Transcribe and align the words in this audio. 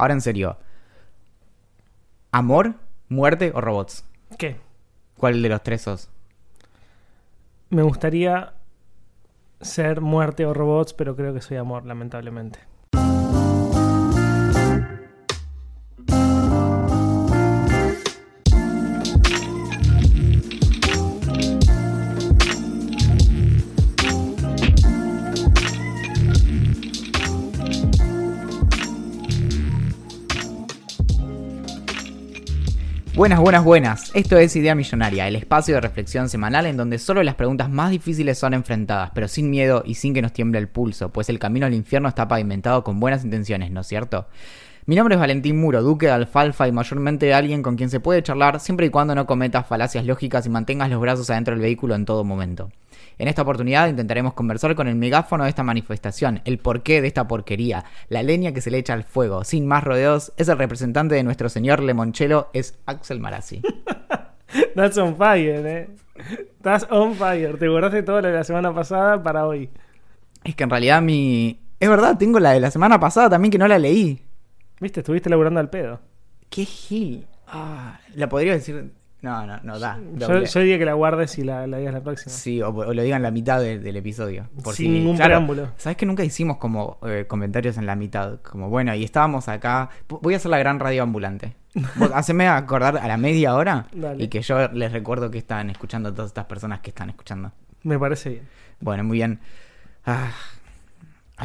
Ahora 0.00 0.14
en 0.14 0.22
serio. 0.22 0.56
¿Amor, 2.32 2.76
muerte 3.10 3.52
o 3.54 3.60
robots? 3.60 4.02
¿Qué? 4.38 4.56
¿Cuál 5.18 5.42
de 5.42 5.50
los 5.50 5.62
tres 5.62 5.82
sos? 5.82 6.08
Me 7.68 7.82
gustaría 7.82 8.54
ser 9.60 10.00
muerte 10.00 10.46
o 10.46 10.54
robots, 10.54 10.94
pero 10.94 11.16
creo 11.16 11.34
que 11.34 11.42
soy 11.42 11.58
amor, 11.58 11.84
lamentablemente. 11.84 12.60
Buenas, 33.20 33.40
buenas, 33.40 33.64
buenas. 33.64 34.10
Esto 34.14 34.38
es 34.38 34.56
Idea 34.56 34.74
Millonaria, 34.74 35.28
el 35.28 35.36
espacio 35.36 35.74
de 35.74 35.82
reflexión 35.82 36.30
semanal 36.30 36.64
en 36.64 36.78
donde 36.78 36.98
solo 36.98 37.22
las 37.22 37.34
preguntas 37.34 37.68
más 37.68 37.90
difíciles 37.90 38.38
son 38.38 38.54
enfrentadas, 38.54 39.10
pero 39.14 39.28
sin 39.28 39.50
miedo 39.50 39.82
y 39.84 39.96
sin 39.96 40.14
que 40.14 40.22
nos 40.22 40.32
tiemble 40.32 40.58
el 40.58 40.68
pulso, 40.68 41.10
pues 41.10 41.28
el 41.28 41.38
camino 41.38 41.66
al 41.66 41.74
infierno 41.74 42.08
está 42.08 42.28
pavimentado 42.28 42.82
con 42.82 42.98
buenas 42.98 43.22
intenciones, 43.22 43.70
¿no 43.72 43.82
es 43.82 43.88
cierto? 43.88 44.26
Mi 44.86 44.96
nombre 44.96 45.16
es 45.16 45.20
Valentín 45.20 45.60
Muro, 45.60 45.82
duque 45.82 46.06
de 46.06 46.12
Alfalfa 46.12 46.66
y 46.66 46.72
mayormente 46.72 47.34
alguien 47.34 47.62
con 47.62 47.76
quien 47.76 47.90
se 47.90 48.00
puede 48.00 48.22
charlar 48.22 48.58
siempre 48.58 48.86
y 48.86 48.88
cuando 48.88 49.14
no 49.14 49.26
cometas 49.26 49.66
falacias 49.66 50.06
lógicas 50.06 50.46
y 50.46 50.48
mantengas 50.48 50.88
los 50.88 50.98
brazos 50.98 51.28
adentro 51.28 51.52
del 51.52 51.60
vehículo 51.60 51.96
en 51.96 52.06
todo 52.06 52.24
momento. 52.24 52.70
En 53.20 53.28
esta 53.28 53.42
oportunidad 53.42 53.86
intentaremos 53.86 54.32
conversar 54.32 54.74
con 54.74 54.88
el 54.88 54.94
megáfono 54.94 55.44
de 55.44 55.50
esta 55.50 55.62
manifestación, 55.62 56.40
el 56.46 56.58
porqué 56.58 57.02
de 57.02 57.08
esta 57.08 57.28
porquería, 57.28 57.84
la 58.08 58.22
leña 58.22 58.52
que 58.52 58.62
se 58.62 58.70
le 58.70 58.78
echa 58.78 58.94
al 58.94 59.04
fuego. 59.04 59.44
Sin 59.44 59.66
más 59.66 59.84
rodeos, 59.84 60.32
es 60.38 60.48
el 60.48 60.56
representante 60.56 61.16
de 61.16 61.22
nuestro 61.22 61.50
señor 61.50 61.82
Lemonchelo, 61.82 62.48
es 62.54 62.78
Axel 62.86 63.20
Marazzi. 63.20 63.60
That's 64.74 64.96
on 64.96 65.16
fire, 65.18 65.66
eh. 65.66 65.88
That's 66.62 66.86
on 66.88 67.14
fire. 67.14 67.58
Te 67.58 67.68
guardaste 67.68 68.02
todo 68.04 68.22
lo 68.22 68.28
de 68.28 68.32
la 68.32 68.44
semana 68.44 68.74
pasada 68.74 69.22
para 69.22 69.46
hoy. 69.46 69.68
Es 70.42 70.54
que 70.54 70.64
en 70.64 70.70
realidad 70.70 71.02
mi... 71.02 71.60
Es 71.78 71.90
verdad, 71.90 72.16
tengo 72.16 72.40
la 72.40 72.52
de 72.52 72.60
la 72.60 72.70
semana 72.70 72.98
pasada 72.98 73.28
también 73.28 73.52
que 73.52 73.58
no 73.58 73.68
la 73.68 73.78
leí. 73.78 74.24
¿Viste? 74.80 75.00
Estuviste 75.00 75.28
laburando 75.28 75.60
al 75.60 75.68
pedo. 75.68 76.00
¿Qué 76.48 76.64
gil? 76.64 77.26
Ah, 77.46 78.00
la 78.14 78.30
podría 78.30 78.54
decir 78.54 78.94
no, 79.22 79.46
no, 79.46 79.60
no 79.62 79.78
da. 79.78 79.98
Yo, 80.16 80.44
yo, 80.44 80.60
diría 80.60 80.78
que 80.78 80.84
la 80.84 80.94
guardes 80.94 81.38
y 81.38 81.44
la, 81.44 81.66
la 81.66 81.78
digas 81.78 81.92
la 81.92 82.02
próxima. 82.02 82.32
Sí, 82.32 82.62
o, 82.62 82.70
lo 82.72 83.02
digan 83.02 83.22
la 83.22 83.30
mitad 83.30 83.60
del 83.60 83.96
episodio. 83.96 84.48
Sin 84.72 84.94
ningún 84.94 85.18
preámbulo. 85.18 85.68
¿Sabes 85.76 85.96
que 85.96 86.06
nunca 86.06 86.24
hicimos 86.24 86.56
como 86.56 86.98
eh, 87.06 87.26
comentarios 87.28 87.76
en 87.76 87.86
la 87.86 87.96
mitad? 87.96 88.40
Como, 88.40 88.70
bueno, 88.70 88.94
y 88.94 89.04
estábamos 89.04 89.48
acá. 89.48 89.90
Voy 90.08 90.34
a 90.34 90.38
hacer 90.38 90.50
la 90.50 90.58
gran 90.58 90.80
radio 90.80 91.02
ambulante. 91.02 91.54
haceme 92.14 92.48
acordar 92.48 92.98
a 92.98 93.06
la 93.06 93.16
media 93.16 93.54
hora 93.54 93.86
y 94.18 94.28
que 94.28 94.42
yo 94.42 94.68
les 94.72 94.90
recuerdo 94.90 95.30
que 95.30 95.38
están 95.38 95.70
escuchando 95.70 96.08
a 96.08 96.12
todas 96.12 96.30
estas 96.30 96.46
personas 96.46 96.80
que 96.80 96.90
están 96.90 97.10
escuchando. 97.10 97.52
Me 97.82 97.98
parece 97.98 98.30
bien. 98.30 98.48
Bueno, 98.80 99.04
muy 99.04 99.18
bien. 99.18 99.40
Ah, 100.06 100.30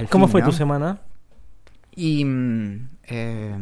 ¿Cómo 0.10 0.28
fue 0.28 0.42
tu 0.42 0.52
semana? 0.52 1.00
Y. 1.96 2.24
Mm, 2.26 2.90
eh, 3.08 3.58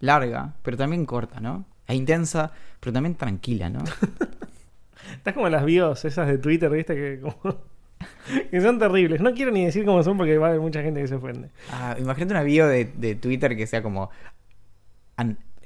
larga, 0.00 0.54
pero 0.62 0.76
también 0.76 1.06
corta, 1.06 1.40
¿no? 1.40 1.64
Es 1.90 1.96
intensa, 1.96 2.52
pero 2.78 2.92
también 2.92 3.16
tranquila, 3.16 3.68
¿no? 3.68 3.80
Estás 5.16 5.34
como 5.34 5.48
las 5.48 5.64
bios 5.64 6.04
esas 6.04 6.28
de 6.28 6.38
Twitter, 6.38 6.70
¿viste? 6.70 6.94
Que, 6.94 7.20
que 8.50 8.60
son 8.60 8.78
terribles. 8.78 9.20
No 9.20 9.34
quiero 9.34 9.50
ni 9.50 9.64
decir 9.64 9.84
cómo 9.84 10.02
son 10.02 10.16
porque 10.16 10.38
va 10.38 10.46
a 10.46 10.50
haber 10.50 10.60
mucha 10.60 10.82
gente 10.82 11.00
que 11.00 11.08
se 11.08 11.16
ofende. 11.16 11.50
Ah, 11.70 11.96
imagínate 11.98 12.32
una 12.32 12.42
bio 12.42 12.68
de, 12.68 13.18
Twitter 13.20 13.56
que 13.56 13.66
sea 13.66 13.82
como... 13.82 14.10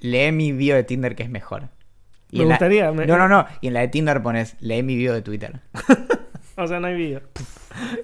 lee 0.01 0.33
mi 0.33 0.53
bio 0.53 0.75
de 0.75 0.85
Tinder 0.85 1.15
que 1.15 1.25
es 1.25 1.31
mejor. 1.31 1.69
me 2.33 2.45
gustaría. 2.45 2.91
No, 2.91 3.19
no, 3.19 3.29
no. 3.29 3.47
Y 3.61 3.69
en 3.69 3.75
la 3.75 3.81
de 3.81 3.89
Tinder 3.89 4.23
pones, 4.23 4.57
lee 4.61 4.83
mi 4.83 4.97
bio 4.97 5.13
de 5.13 5.23
Twitter. 5.23 5.61
o 6.57 6.67
sea, 6.67 6.81
no 6.81 6.87
hay 6.87 6.97
bio. 6.97 7.21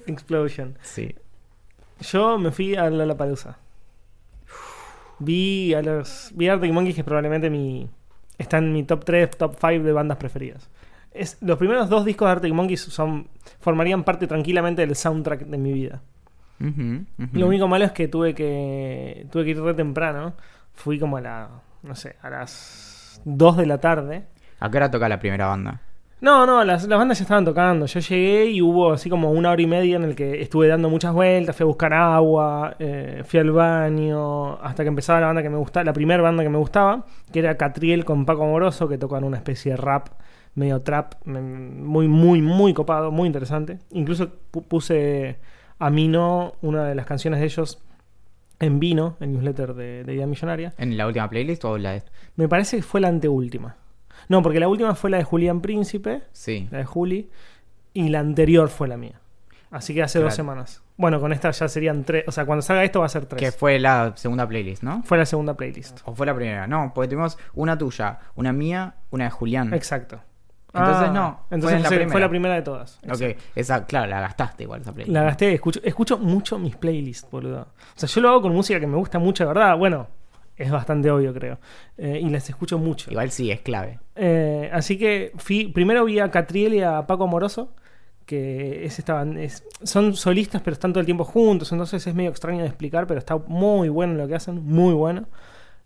Explosion. 0.05 0.77
Sí. 0.81 1.15
Yo 2.01 2.37
me 2.37 2.51
fui 2.51 2.75
a 2.75 2.89
la, 2.89 3.05
la 3.05 3.17
palusa. 3.17 3.57
Vi 5.19 5.73
a 5.73 5.81
los. 5.81 6.31
Vi 6.35 6.47
a 6.47 6.53
Arctic 6.53 6.71
Monkeys, 6.71 6.95
que 6.95 7.01
es 7.01 7.05
probablemente 7.05 7.49
mi 7.49 7.89
está 8.41 8.57
en 8.57 8.73
mi 8.73 8.83
top 8.83 9.05
3, 9.05 9.31
top 9.37 9.55
5 9.59 9.83
de 9.83 9.91
bandas 9.91 10.17
preferidas. 10.17 10.69
Es, 11.13 11.37
los 11.41 11.57
primeros 11.57 11.89
dos 11.89 12.05
discos 12.05 12.27
de 12.27 12.31
Arctic 12.31 12.53
Monkeys 12.53 12.81
son, 12.81 13.27
formarían 13.59 14.03
parte 14.03 14.27
tranquilamente 14.27 14.85
del 14.85 14.95
soundtrack 14.95 15.41
de 15.41 15.57
mi 15.57 15.73
vida. 15.73 16.01
Lo 17.33 17.47
único 17.47 17.67
malo 17.67 17.85
es 17.85 17.91
que 17.91 18.07
tuve 18.07 18.35
que 18.35 19.25
tuve 19.31 19.45
que 19.45 19.49
ir 19.51 19.61
re 19.61 19.73
temprano. 19.73 20.35
Fui 20.73 20.99
como 20.99 21.17
a 21.17 21.21
la, 21.21 21.49
no 21.81 21.95
sé, 21.95 22.17
a 22.21 22.29
las 22.29 23.19
2 23.25 23.57
de 23.57 23.65
la 23.65 23.79
tarde. 23.79 24.25
¿A 24.59 24.69
qué 24.69 24.77
hora 24.77 24.91
toca 24.91 25.09
la 25.09 25.19
primera 25.19 25.47
banda? 25.47 25.81
No, 26.21 26.45
no, 26.45 26.63
las, 26.63 26.87
bandas 26.87 27.17
ya 27.17 27.23
estaban 27.23 27.45
tocando. 27.45 27.87
Yo 27.87 27.99
llegué 27.99 28.45
y 28.45 28.61
hubo 28.61 28.93
así 28.93 29.09
como 29.09 29.31
una 29.31 29.49
hora 29.49 29.61
y 29.61 29.65
media 29.65 29.95
en 29.95 30.03
el 30.03 30.15
que 30.15 30.39
estuve 30.39 30.67
dando 30.67 30.87
muchas 30.87 31.13
vueltas, 31.13 31.55
fui 31.55 31.63
a 31.63 31.67
buscar 31.67 31.93
agua, 31.93 32.75
eh, 32.77 33.23
fui 33.25 33.39
al 33.39 33.49
baño, 33.49 34.61
hasta 34.61 34.83
que 34.83 34.89
empezaba 34.89 35.19
la 35.19 35.25
banda 35.27 35.41
que 35.41 35.49
me 35.49 35.57
gustaba, 35.57 35.83
la 35.83 35.93
primera 35.93 36.21
banda 36.21 36.43
que 36.43 36.49
me 36.49 36.59
gustaba, 36.59 37.07
que 37.33 37.39
era 37.39 37.57
Catriel 37.57 38.05
con 38.05 38.27
Paco 38.27 38.43
Amoroso, 38.43 38.87
que 38.87 38.99
tocan 38.99 39.23
una 39.23 39.37
especie 39.37 39.71
de 39.71 39.77
rap, 39.77 40.09
medio 40.53 40.81
trap, 40.83 41.15
muy, 41.25 42.07
muy, 42.07 42.43
muy 42.43 42.75
copado, 42.75 43.09
muy 43.09 43.25
interesante. 43.25 43.79
Incluso 43.89 44.29
puse 44.29 45.39
a 45.79 45.89
Mino, 45.89 46.53
una 46.61 46.83
de 46.83 46.93
las 46.93 47.07
canciones 47.07 47.39
de 47.39 47.47
ellos, 47.47 47.81
en 48.59 48.79
vino, 48.79 49.17
el 49.21 49.31
newsletter 49.31 49.73
de, 49.73 50.03
de 50.03 50.13
Idea 50.13 50.27
Millonaria. 50.27 50.71
¿En 50.77 50.95
la 50.97 51.07
última 51.07 51.27
playlist 51.27 51.65
o 51.65 51.79
la 51.79 51.93
de...? 51.93 52.03
Me 52.35 52.47
parece 52.47 52.77
que 52.77 52.83
fue 52.83 53.01
la 53.01 53.07
anteúltima. 53.07 53.80
No, 54.31 54.41
porque 54.41 54.61
la 54.61 54.69
última 54.69 54.95
fue 54.95 55.09
la 55.09 55.17
de 55.17 55.25
Julián 55.25 55.59
Príncipe. 55.59 56.23
Sí. 56.31 56.69
La 56.71 56.77
de 56.77 56.85
Juli. 56.85 57.29
Y 57.93 58.07
la 58.07 58.19
anterior 58.19 58.69
fue 58.69 58.87
la 58.87 58.95
mía. 58.95 59.19
Así 59.71 59.93
que 59.93 60.01
hace 60.01 60.19
dos 60.19 60.33
semanas. 60.33 60.81
Bueno, 60.95 61.19
con 61.19 61.33
esta 61.33 61.51
ya 61.51 61.67
serían 61.67 62.05
tres. 62.05 62.23
O 62.27 62.31
sea, 62.31 62.45
cuando 62.45 62.61
salga 62.61 62.85
esto 62.85 63.01
va 63.01 63.07
a 63.07 63.09
ser 63.09 63.25
tres. 63.25 63.41
Que 63.41 63.51
fue 63.51 63.77
la 63.77 64.13
segunda 64.15 64.47
playlist, 64.47 64.83
¿no? 64.83 65.03
Fue 65.03 65.17
la 65.17 65.25
segunda 65.25 65.55
playlist. 65.55 65.99
¿O 66.05 66.15
fue 66.15 66.25
la 66.25 66.33
primera? 66.33 66.65
No, 66.65 66.93
porque 66.95 67.09
tuvimos 67.09 67.37
una 67.55 67.77
tuya, 67.77 68.19
una 68.35 68.53
mía, 68.53 68.95
una 69.09 69.25
de 69.25 69.31
Julián. 69.31 69.73
Exacto. 69.73 70.21
Entonces 70.73 71.09
ah, 71.09 71.11
no. 71.13 71.45
Entonces 71.51 71.81
fue 71.81 72.21
la, 72.21 72.29
primera. 72.29 72.55
de 72.55 72.61
todas. 72.61 72.99
Ok, 73.11 73.37
esa, 73.53 73.85
claro, 73.85 74.07
la 74.07 74.21
gastaste 74.21 74.63
igual 74.63 74.79
esa 74.79 74.93
playlist. 74.93 75.13
La 75.13 75.23
gasté, 75.23 75.53
escucho, 75.53 75.81
escucho 75.83 76.17
mucho 76.17 76.57
mis 76.57 76.77
playlists, 76.77 77.29
boludo. 77.29 77.63
O 77.63 77.99
sea, 77.99 78.07
yo 78.07 78.21
lo 78.21 78.29
hago 78.29 78.43
con 78.43 78.53
música 78.53 78.79
que 78.79 78.87
me 78.87 78.95
gusta 78.95 79.19
mucho, 79.19 79.43
de 79.43 79.49
verdad. 79.49 79.75
Bueno, 79.75 80.07
es 80.61 80.71
bastante 80.71 81.09
obvio, 81.11 81.33
creo. 81.33 81.59
Eh, 81.97 82.19
y 82.21 82.29
las 82.29 82.49
escucho 82.49 82.77
mucho. 82.77 83.11
Igual 83.11 83.31
sí, 83.31 83.51
es 83.51 83.61
clave. 83.61 83.99
Eh, 84.15 84.69
así 84.73 84.97
que 84.97 85.31
fui, 85.37 85.67
primero 85.67 86.05
vi 86.05 86.19
a 86.19 86.29
Catriel 86.31 86.73
y 86.73 86.81
a 86.81 87.05
Paco 87.07 87.25
Amoroso, 87.25 87.73
que 88.25 88.85
es, 88.85 88.99
estaban, 88.99 89.37
son 89.83 90.15
solistas, 90.15 90.61
pero 90.61 90.73
están 90.73 90.93
todo 90.93 90.99
el 90.99 91.05
tiempo 91.05 91.25
juntos, 91.25 91.71
entonces 91.71 92.05
es 92.05 92.15
medio 92.15 92.29
extraño 92.29 92.61
de 92.61 92.67
explicar, 92.67 93.07
pero 93.07 93.19
está 93.19 93.37
muy 93.37 93.89
bueno 93.89 94.13
lo 94.13 94.27
que 94.27 94.35
hacen, 94.35 94.63
muy 94.63 94.93
bueno. 94.93 95.27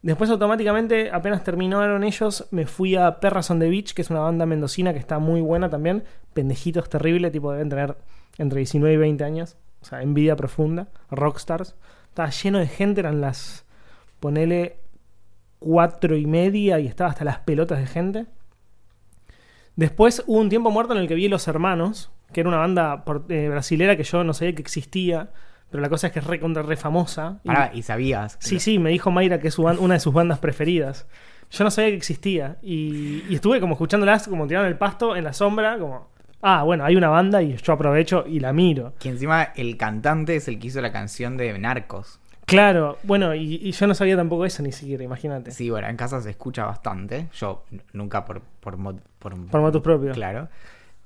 Después 0.06 0.30
automáticamente, 0.30 1.10
apenas 1.12 1.44
terminaron 1.44 2.04
ellos, 2.04 2.48
me 2.52 2.68
fui 2.68 2.96
a 2.96 3.20
Perras 3.20 3.50
on 3.50 3.58
the 3.58 3.68
Beach, 3.68 3.96
que 3.96 4.04
es 4.04 4.12
una 4.12 4.20
banda 4.20 4.46
mendocina 4.46 4.94
que 4.94 5.00
está 5.00 5.18
muy 5.18 5.42
buena 5.42 5.68
también. 5.68 6.04
Pendejitos 6.34 6.90
terrible, 6.90 7.32
tipo 7.32 7.52
deben 7.52 7.70
tener 7.70 7.98
entre 8.38 8.60
19 8.60 8.94
y 8.94 8.98
20 8.98 9.24
años. 9.24 9.58
O 9.82 9.86
sea, 9.86 10.04
envidia 10.04 10.36
profunda. 10.36 10.90
Rockstars. 11.10 11.76
Estaba 12.10 12.30
lleno 12.30 12.60
de 12.60 12.68
gente, 12.68 13.02
eran 13.02 13.20
las 13.20 13.65
ponele 14.26 14.80
cuatro 15.60 16.18
y 16.18 16.26
media 16.26 16.80
y 16.80 16.88
estaba 16.88 17.12
hasta 17.12 17.24
las 17.24 17.38
pelotas 17.42 17.78
de 17.78 17.86
gente. 17.86 18.26
Después 19.76 20.24
hubo 20.26 20.40
un 20.40 20.50
tiempo 20.50 20.72
muerto 20.72 20.94
en 20.94 21.00
el 21.00 21.08
que 21.08 21.14
vi 21.14 21.28
Los 21.28 21.48
Hermanos, 21.48 22.12
que 22.34 22.40
era 22.40 22.50
una 22.50 22.58
banda 22.58 23.04
eh, 23.30 23.50
brasilera 23.50 23.96
que 23.96 24.04
yo 24.04 24.24
no 24.24 24.34
sabía 24.34 24.56
que 24.56 24.64
existía, 24.64 25.30
pero 25.70 25.80
la 25.80 25.90
cosa 25.90 26.08
es 26.08 26.14
que 26.14 26.18
es 26.22 26.26
re 26.26 26.40
contra 26.40 26.64
re 26.64 26.76
famosa. 26.76 27.40
Y, 27.44 27.78
y 27.78 27.82
sabías. 27.84 28.38
Sí, 28.40 28.60
sí, 28.60 28.80
me 28.80 28.90
dijo 28.90 29.12
Mayra 29.12 29.40
que 29.40 29.50
es 29.50 29.60
una 29.60 29.94
de 29.94 30.00
sus 30.00 30.12
bandas 30.12 30.40
preferidas. 30.40 31.06
Yo 31.52 31.64
no 31.64 31.70
sabía 31.70 31.92
que 31.92 31.98
existía. 31.98 32.58
Y, 32.64 33.26
y 33.30 33.36
estuve 33.36 33.60
como 33.60 33.74
escuchándolas, 33.74 34.28
como 34.28 34.48
tiraron 34.48 34.68
el 34.68 34.78
pasto 34.80 35.16
en 35.16 35.24
la 35.24 35.34
sombra, 35.34 35.78
como 35.78 36.10
ah, 36.42 36.64
bueno, 36.64 36.84
hay 36.84 36.96
una 36.96 37.10
banda 37.10 37.42
y 37.42 37.56
yo 37.58 37.74
aprovecho 37.74 38.24
y 38.28 38.40
la 38.40 38.54
miro. 38.54 38.94
Que 39.00 39.10
encima 39.10 39.44
el 39.56 39.78
cantante 39.78 40.36
es 40.36 40.48
el 40.48 40.60
que 40.60 40.68
hizo 40.68 40.82
la 40.82 40.92
canción 40.92 41.38
de 41.38 41.58
Narcos. 41.60 42.20
Claro, 42.46 42.98
bueno, 43.04 43.34
y, 43.34 43.72
yo 43.72 43.88
no 43.88 43.96
sabía 43.96 44.16
tampoco 44.16 44.46
eso 44.46 44.62
ni 44.62 44.72
siquiera, 44.72 45.04
imagínate. 45.04 45.52
Sí, 45.52 45.70
bueno, 45.70 45.88
en 45.88 45.98
casa 45.98 46.22
se 46.22 46.30
escucha 46.30 46.66
bastante. 46.66 47.28
Yo 47.34 47.64
nunca 47.94 48.24
por 48.24 48.42
por, 48.42 48.78
por, 49.20 49.48
por 49.48 49.62
motos 49.62 49.82
propios. 49.82 50.16
Claro. 50.16 50.50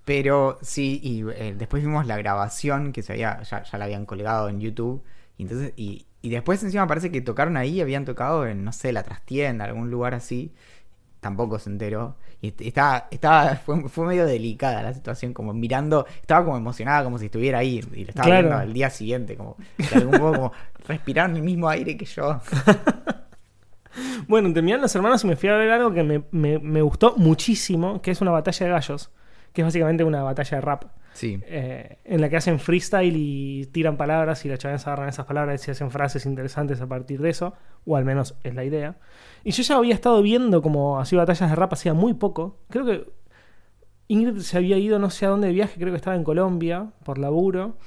Pero 0.06 0.58
sí, 0.62 1.00
y 1.04 1.24
eh, 1.30 1.54
después 1.58 1.84
vimos 1.84 2.06
la 2.08 2.18
grabación 2.18 2.92
que 2.92 3.04
se 3.04 3.14
había, 3.14 3.42
ya, 3.44 3.64
ya 3.64 3.78
la 3.78 3.86
habían 3.86 4.06
colgado 4.06 4.50
en 4.50 4.60
YouTube. 4.60 5.04
Y 5.38 5.44
entonces, 5.44 5.74
y, 5.78 6.06
y 6.22 6.30
después 6.30 6.62
encima 6.64 6.88
parece 6.88 7.12
que 7.12 7.22
tocaron 7.22 7.58
ahí, 7.58 7.80
habían 7.80 8.06
tocado 8.06 8.46
en, 8.46 8.64
no 8.64 8.74
sé, 8.74 8.92
la 8.92 9.04
trastienda, 9.04 9.66
algún 9.66 9.90
lugar 9.90 10.14
así. 10.14 10.54
Tampoco 11.20 11.60
se 11.60 11.70
enteró. 11.70 12.16
Y 12.42 12.48
est- 12.50 12.62
estaba, 12.62 13.08
estaba, 13.12 13.56
fue, 13.58 13.88
fue 13.90 14.08
medio 14.08 14.26
delicada 14.26 14.82
la 14.84 14.94
situación, 14.94 15.34
como 15.34 15.54
mirando, 15.54 16.06
estaba 16.22 16.46
como 16.46 16.58
emocionada, 16.58 17.04
como 17.04 17.18
si 17.18 17.26
estuviera 17.26 17.58
ahí, 17.60 17.82
y 17.94 18.04
lo 18.06 18.10
estaba 18.10 18.28
Claro. 18.28 18.48
viendo 18.48 18.58
al 18.64 18.74
día 18.74 18.90
siguiente, 18.90 19.36
como 19.36 19.58
algún 19.94 20.20
modo 20.22 20.34
como 20.34 20.52
respiraron 20.88 21.36
el 21.36 21.44
mismo 21.44 21.68
aire 21.70 21.98
que 21.98 22.06
yo. 22.06 22.40
Bueno, 24.28 24.54
terminaron 24.54 24.84
los 24.84 24.96
hermanos 24.96 25.24
y 25.24 25.28
me 25.28 25.36
fui 25.36 25.50
a 25.50 25.56
ver 25.56 25.72
algo 25.72 25.92
que 25.92 26.04
me, 26.04 26.24
me- 26.32 26.60
me 26.60 26.82
gustó 26.82 27.16
muchísimo, 27.18 28.02
que 28.02 28.12
es 28.12 28.22
una 28.22 28.32
batalla 28.32 28.66
de 28.68 28.72
gallos, 28.72 29.10
que 29.52 29.62
es 29.62 29.66
básicamente 29.66 30.04
una 30.04 30.22
batalla 30.24 30.58
de 30.58 30.62
rap, 30.62 30.84
Sí. 31.14 31.42
eh, 31.48 31.98
en 32.06 32.22
la 32.22 32.30
que 32.30 32.38
hacen 32.38 32.60
freestyle 32.60 33.16
y 33.18 33.66
tiran 33.72 33.98
palabras 33.98 34.46
y 34.46 34.50
los 34.50 34.60
chavales 34.60 34.86
agarran 34.86 35.10
esas 35.10 35.26
palabras 35.26 35.68
y 35.68 35.72
hacen 35.72 35.90
frases 35.90 36.26
interesantes 36.28 36.80
a 36.82 36.88
partir 36.88 37.20
de 37.20 37.32
eso, 37.32 37.56
o 37.86 37.98
al 37.98 38.06
menos 38.06 38.36
es 38.44 38.54
la 38.54 38.64
idea. 38.64 38.96
Y 39.44 39.52
yo 39.52 39.64
ya 39.64 39.78
había 39.78 39.94
estado 39.94 40.22
viendo 40.22 40.62
como 40.62 41.00
así 41.00 41.16
batallas 41.16 41.50
de 41.50 41.56
rap 41.56 41.74
hacía 41.74 41.94
muy 41.94 42.14
poco. 42.14 42.58
Creo 42.70 42.86
que 42.86 43.10
Ingrid 44.08 44.40
se 44.40 44.58
había 44.58 44.78
ido 44.78 45.00
no 45.00 45.10
sé 45.10 45.26
a 45.26 45.30
dónde 45.30 45.48
de 45.48 45.54
viaje, 45.54 45.80
creo 45.80 45.92
que 45.92 45.98
estaba 45.98 46.16
en 46.16 46.24
Colombia 46.24 46.88
por 47.04 47.18
laburo. 47.18 47.78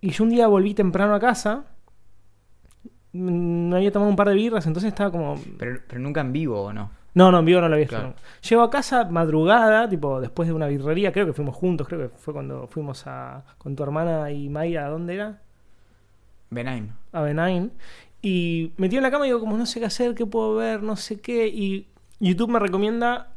Y 0.00 0.10
yo 0.10 0.24
un 0.24 0.30
día 0.30 0.46
volví 0.46 0.74
temprano 0.74 1.14
a 1.14 1.20
casa. 1.20 1.64
mm, 3.12 3.68
Me 3.70 3.76
había 3.76 3.92
tomado 3.92 4.10
un 4.10 4.16
par 4.16 4.28
de 4.28 4.34
birras, 4.34 4.66
entonces 4.66 4.88
estaba 4.88 5.10
como. 5.10 5.36
Pero, 5.58 5.80
pero 5.88 6.00
nunca 6.00 6.20
en 6.20 6.32
vivo, 6.32 6.62
¿o 6.62 6.72
no? 6.72 6.90
No, 7.14 7.30
no, 7.30 7.38
en 7.38 7.44
vivo 7.44 7.60
no 7.60 7.68
lo 7.68 7.74
había 7.74 7.84
visto. 7.86 7.96
Claro. 7.96 8.08
no. 8.10 8.14
Llego 8.48 8.62
a 8.62 8.70
casa 8.70 9.04
madrugada, 9.04 9.88
tipo 9.88 10.20
después 10.20 10.48
de 10.48 10.54
una 10.54 10.66
birrería, 10.66 11.12
creo 11.12 11.26
que 11.26 11.32
fuimos 11.32 11.54
juntos, 11.54 11.86
creo 11.86 12.00
que 12.10 12.16
fue 12.16 12.34
cuando 12.34 12.66
fuimos 12.66 13.06
a, 13.06 13.44
con 13.56 13.76
tu 13.76 13.82
hermana 13.84 14.30
y 14.32 14.48
Maya, 14.48 14.86
¿a 14.86 14.88
dónde 14.90 15.14
era? 15.14 15.40
Benaim. 16.50 16.90
A 17.12 17.22
Benign. 17.22 17.72
Y 18.26 18.72
metí 18.78 18.96
en 18.96 19.02
la 19.02 19.10
cama 19.10 19.26
y 19.26 19.28
digo, 19.28 19.38
como 19.38 19.58
no 19.58 19.66
sé 19.66 19.80
qué 19.80 19.84
hacer, 19.84 20.14
qué 20.14 20.24
puedo 20.24 20.54
ver, 20.54 20.82
no 20.82 20.96
sé 20.96 21.20
qué. 21.20 21.46
Y 21.46 21.88
YouTube 22.20 22.48
me 22.48 22.58
recomienda 22.58 23.36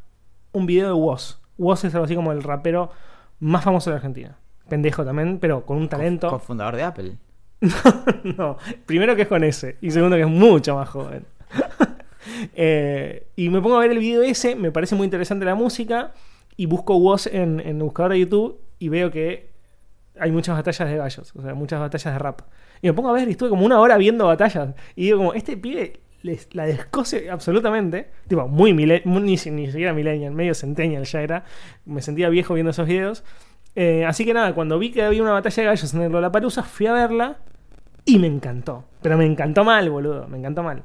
un 0.52 0.64
video 0.64 0.86
de 0.86 0.94
Woz. 0.94 1.40
Woz 1.58 1.84
es 1.84 1.94
algo 1.94 2.06
así 2.06 2.14
como 2.14 2.32
el 2.32 2.42
rapero 2.42 2.90
más 3.38 3.62
famoso 3.62 3.90
de 3.90 3.96
Argentina. 3.96 4.38
Pendejo 4.66 5.04
también, 5.04 5.40
pero 5.40 5.66
con 5.66 5.76
un 5.76 5.90
talento. 5.90 6.30
Cofundador 6.30 6.76
de 6.76 6.82
Apple. 6.84 7.18
no, 8.38 8.56
primero 8.86 9.14
que 9.14 9.22
es 9.22 9.28
con 9.28 9.44
ese 9.44 9.76
y 9.82 9.90
segundo 9.90 10.16
que 10.16 10.22
es 10.22 10.28
mucho 10.28 10.74
más 10.74 10.88
joven. 10.88 11.26
Eh, 12.54 13.26
y 13.36 13.48
me 13.48 13.60
pongo 13.60 13.76
a 13.76 13.80
ver 13.80 13.90
el 13.90 13.98
video 13.98 14.22
ese, 14.22 14.54
me 14.54 14.70
parece 14.70 14.94
muy 14.94 15.06
interesante 15.06 15.44
la 15.44 15.54
música 15.54 16.12
y 16.56 16.66
busco 16.66 16.96
Woz 16.96 17.26
en, 17.26 17.58
en 17.58 17.78
el 17.78 17.82
buscador 17.82 18.12
de 18.12 18.20
YouTube 18.20 18.60
y 18.78 18.90
veo 18.90 19.10
que 19.10 19.50
hay 20.20 20.30
muchas 20.30 20.54
batallas 20.54 20.88
de 20.88 20.96
gallos, 20.96 21.32
o 21.34 21.42
sea, 21.42 21.54
muchas 21.54 21.80
batallas 21.80 22.12
de 22.12 22.18
rap. 22.18 22.42
Y 22.82 22.86
me 22.88 22.92
pongo 22.94 23.08
a 23.10 23.12
ver 23.12 23.28
y 23.28 23.32
estuve 23.32 23.50
como 23.50 23.64
una 23.66 23.80
hora 23.80 23.96
viendo 23.96 24.26
batallas 24.26 24.74
y 24.96 25.04
digo 25.04 25.18
como, 25.18 25.34
este 25.34 25.56
pibe 25.56 26.00
les- 26.22 26.52
la 26.54 26.66
descoce 26.66 27.30
absolutamente, 27.30 28.10
tipo, 28.28 28.46
muy, 28.48 28.72
mile- 28.74 29.02
ni 29.04 29.36
siquiera 29.36 29.92
millennial, 29.92 30.32
medio 30.32 30.54
centennial 30.54 31.04
ya 31.04 31.22
era, 31.22 31.44
me 31.84 32.02
sentía 32.02 32.28
viejo 32.28 32.54
viendo 32.54 32.70
esos 32.70 32.86
videos. 32.86 33.24
Eh, 33.76 34.04
así 34.04 34.24
que 34.24 34.34
nada, 34.34 34.54
cuando 34.54 34.78
vi 34.78 34.90
que 34.90 35.02
había 35.02 35.22
una 35.22 35.32
batalla 35.32 35.62
de 35.62 35.66
gallos 35.68 35.94
en 35.94 36.02
el 36.02 36.10
Lollapalooza, 36.12 36.62
fui 36.64 36.86
a 36.86 36.92
verla 36.92 37.36
y 38.04 38.18
me 38.18 38.26
encantó. 38.26 38.84
Pero 39.02 39.16
me 39.16 39.26
encantó 39.26 39.62
mal, 39.64 39.88
boludo. 39.90 40.26
Me 40.26 40.38
encantó 40.38 40.62
mal. 40.64 40.82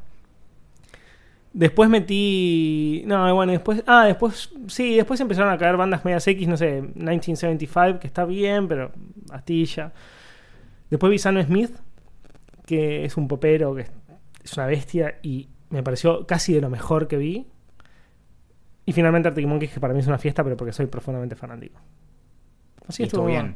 Después 1.54 1.88
metí. 1.89 3.04
No, 3.06 3.34
bueno, 3.36 3.51
después. 3.51 3.84
Ah, 3.86 4.06
después. 4.06 4.51
Sí, 4.68 4.96
después 4.96 5.19
empezaron 5.22 5.51
a 5.54 5.57
caer 5.57 5.78
bandas 5.78 6.04
medias 6.04 6.28
X, 6.28 6.48
no 6.48 6.57
sé, 6.57 6.81
1975, 6.81 8.00
que 8.00 8.07
está 8.07 8.25
bien, 8.25 8.68
pero 8.68 8.92
astilla. 9.31 9.92
Después 10.90 11.10
vi 11.12 11.18
Sam 11.18 11.42
Smith, 11.44 11.72
que 12.66 13.06
es 13.06 13.18
un 13.18 13.28
popero, 13.28 13.74
que 13.76 13.82
es- 13.82 13.92
una 14.58 14.66
bestia 14.68 15.20
y 15.24 15.48
me 15.70 15.84
pareció 15.84 16.26
casi 16.28 16.54
de 16.54 16.62
lo 16.62 16.70
mejor 16.70 17.08
que 17.08 17.18
vi. 17.18 17.48
Y 18.86 18.92
finalmente 18.94 19.30
Arctic 19.30 19.48
Monkeys, 19.48 19.72
que 19.72 19.80
para 19.80 19.94
mí 19.94 20.00
es 20.02 20.08
una 20.08 20.18
fiesta, 20.18 20.44
pero 20.44 20.58
porque 20.58 20.74
soy 20.74 20.88
profundamente 20.88 21.36
fanático. 21.36 21.80
Así 22.88 23.04
estuvo 23.04 23.26
bien. 23.26 23.56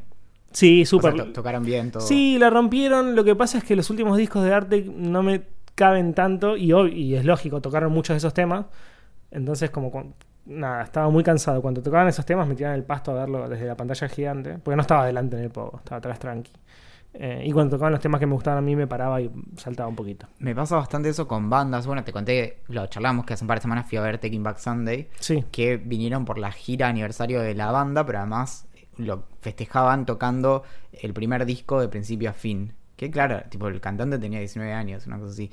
Sí, 0.52 0.84
O 0.84 0.86
sea, 0.86 0.90
súper. 0.90 1.16
to- 1.16 1.34
tocaron 1.34 1.64
bien 1.66 1.92
todo. 1.92 2.02
Sí, 2.02 2.38
la 2.40 2.50
rompieron. 2.50 3.16
Lo 3.16 3.24
que 3.26 3.36
pasa 3.36 3.58
es 3.58 3.66
que 3.66 3.76
los 3.76 3.90
últimos 3.90 4.18
discos 4.18 4.44
de 4.46 4.54
Arctic 4.54 4.88
no 4.88 5.22
me 5.24 5.42
caben 5.76 6.14
tanto. 6.14 6.56
Y, 6.56 6.72
hoy, 6.72 6.94
y 6.94 7.16
es 7.16 7.26
lógico, 7.26 7.60
tocaron 7.62 7.92
muchos 7.92 8.14
de 8.14 8.20
esos 8.20 8.34
temas. 8.34 8.66
Entonces, 9.30 9.70
como 9.70 9.92
con- 9.92 10.16
nada, 10.46 10.84
estaba 10.84 11.10
muy 11.10 11.24
cansado. 11.24 11.62
Cuando 11.62 11.82
tocaban 11.82 12.08
esos 12.08 12.26
temas, 12.26 12.48
me 12.48 12.56
tiraban 12.56 12.78
el 12.80 12.86
pasto 12.86 13.12
a 13.12 13.16
verlo 13.16 13.50
desde 13.50 13.66
la 13.68 13.76
pantalla 13.76 14.08
gigante. 14.08 14.58
Porque 14.64 14.78
no 14.78 14.82
estaba 14.82 15.04
adelante 15.04 15.36
en 15.36 15.44
el 15.44 15.50
pogo, 15.50 15.80
estaba 15.80 15.98
atrás 15.98 16.18
tranqui. 16.20 16.54
Eh, 17.20 17.46
y 17.48 17.52
cuando 17.52 17.76
tocaban 17.76 17.92
los 17.92 18.00
temas 18.00 18.20
que 18.20 18.28
me 18.28 18.34
gustaban 18.34 18.60
a 18.60 18.62
mí, 18.62 18.76
me 18.76 18.86
paraba 18.86 19.20
y 19.20 19.32
saltaba 19.56 19.90
un 19.90 19.96
poquito. 19.96 20.28
Me 20.38 20.54
pasa 20.54 20.76
bastante 20.76 21.10
eso 21.10 21.28
con 21.28 21.50
bandas. 21.50 21.88
Bueno, 21.88 22.04
te 22.04 22.12
conté, 22.12 22.60
lo 22.68 22.86
charlamos 22.86 23.26
que 23.26 23.34
hace 23.34 23.44
un 23.44 23.48
par 23.48 23.58
de 23.58 23.64
semanas 23.64 23.88
fui 23.90 23.98
a 23.98 24.02
ver 24.02 24.20
Taking 24.20 24.44
Back 24.44 24.60
Sunday. 24.60 25.10
Sí, 25.20 25.44
que 25.52 25.78
vinieron 25.78 26.26
por 26.26 26.38
la 26.38 26.52
gira 26.52 26.88
aniversario 26.88 27.42
de 27.42 27.56
la 27.56 27.72
banda, 27.72 28.06
pero 28.06 28.20
además 28.20 28.68
lo 28.98 29.24
festejaban 29.42 30.06
tocando 30.06 30.64
el 30.92 31.14
primer 31.14 31.46
disco 31.48 31.82
de 31.82 31.90
principio 31.90 32.30
a 32.30 32.34
fin. 32.34 32.74
Que 32.96 33.10
claro, 33.10 33.42
tipo 33.50 33.68
el 33.68 33.82
cantante 33.82 34.20
tenía 34.20 34.40
19 34.40 34.74
años, 34.74 35.08
una 35.08 35.18
cosa 35.18 35.32
así. 35.32 35.52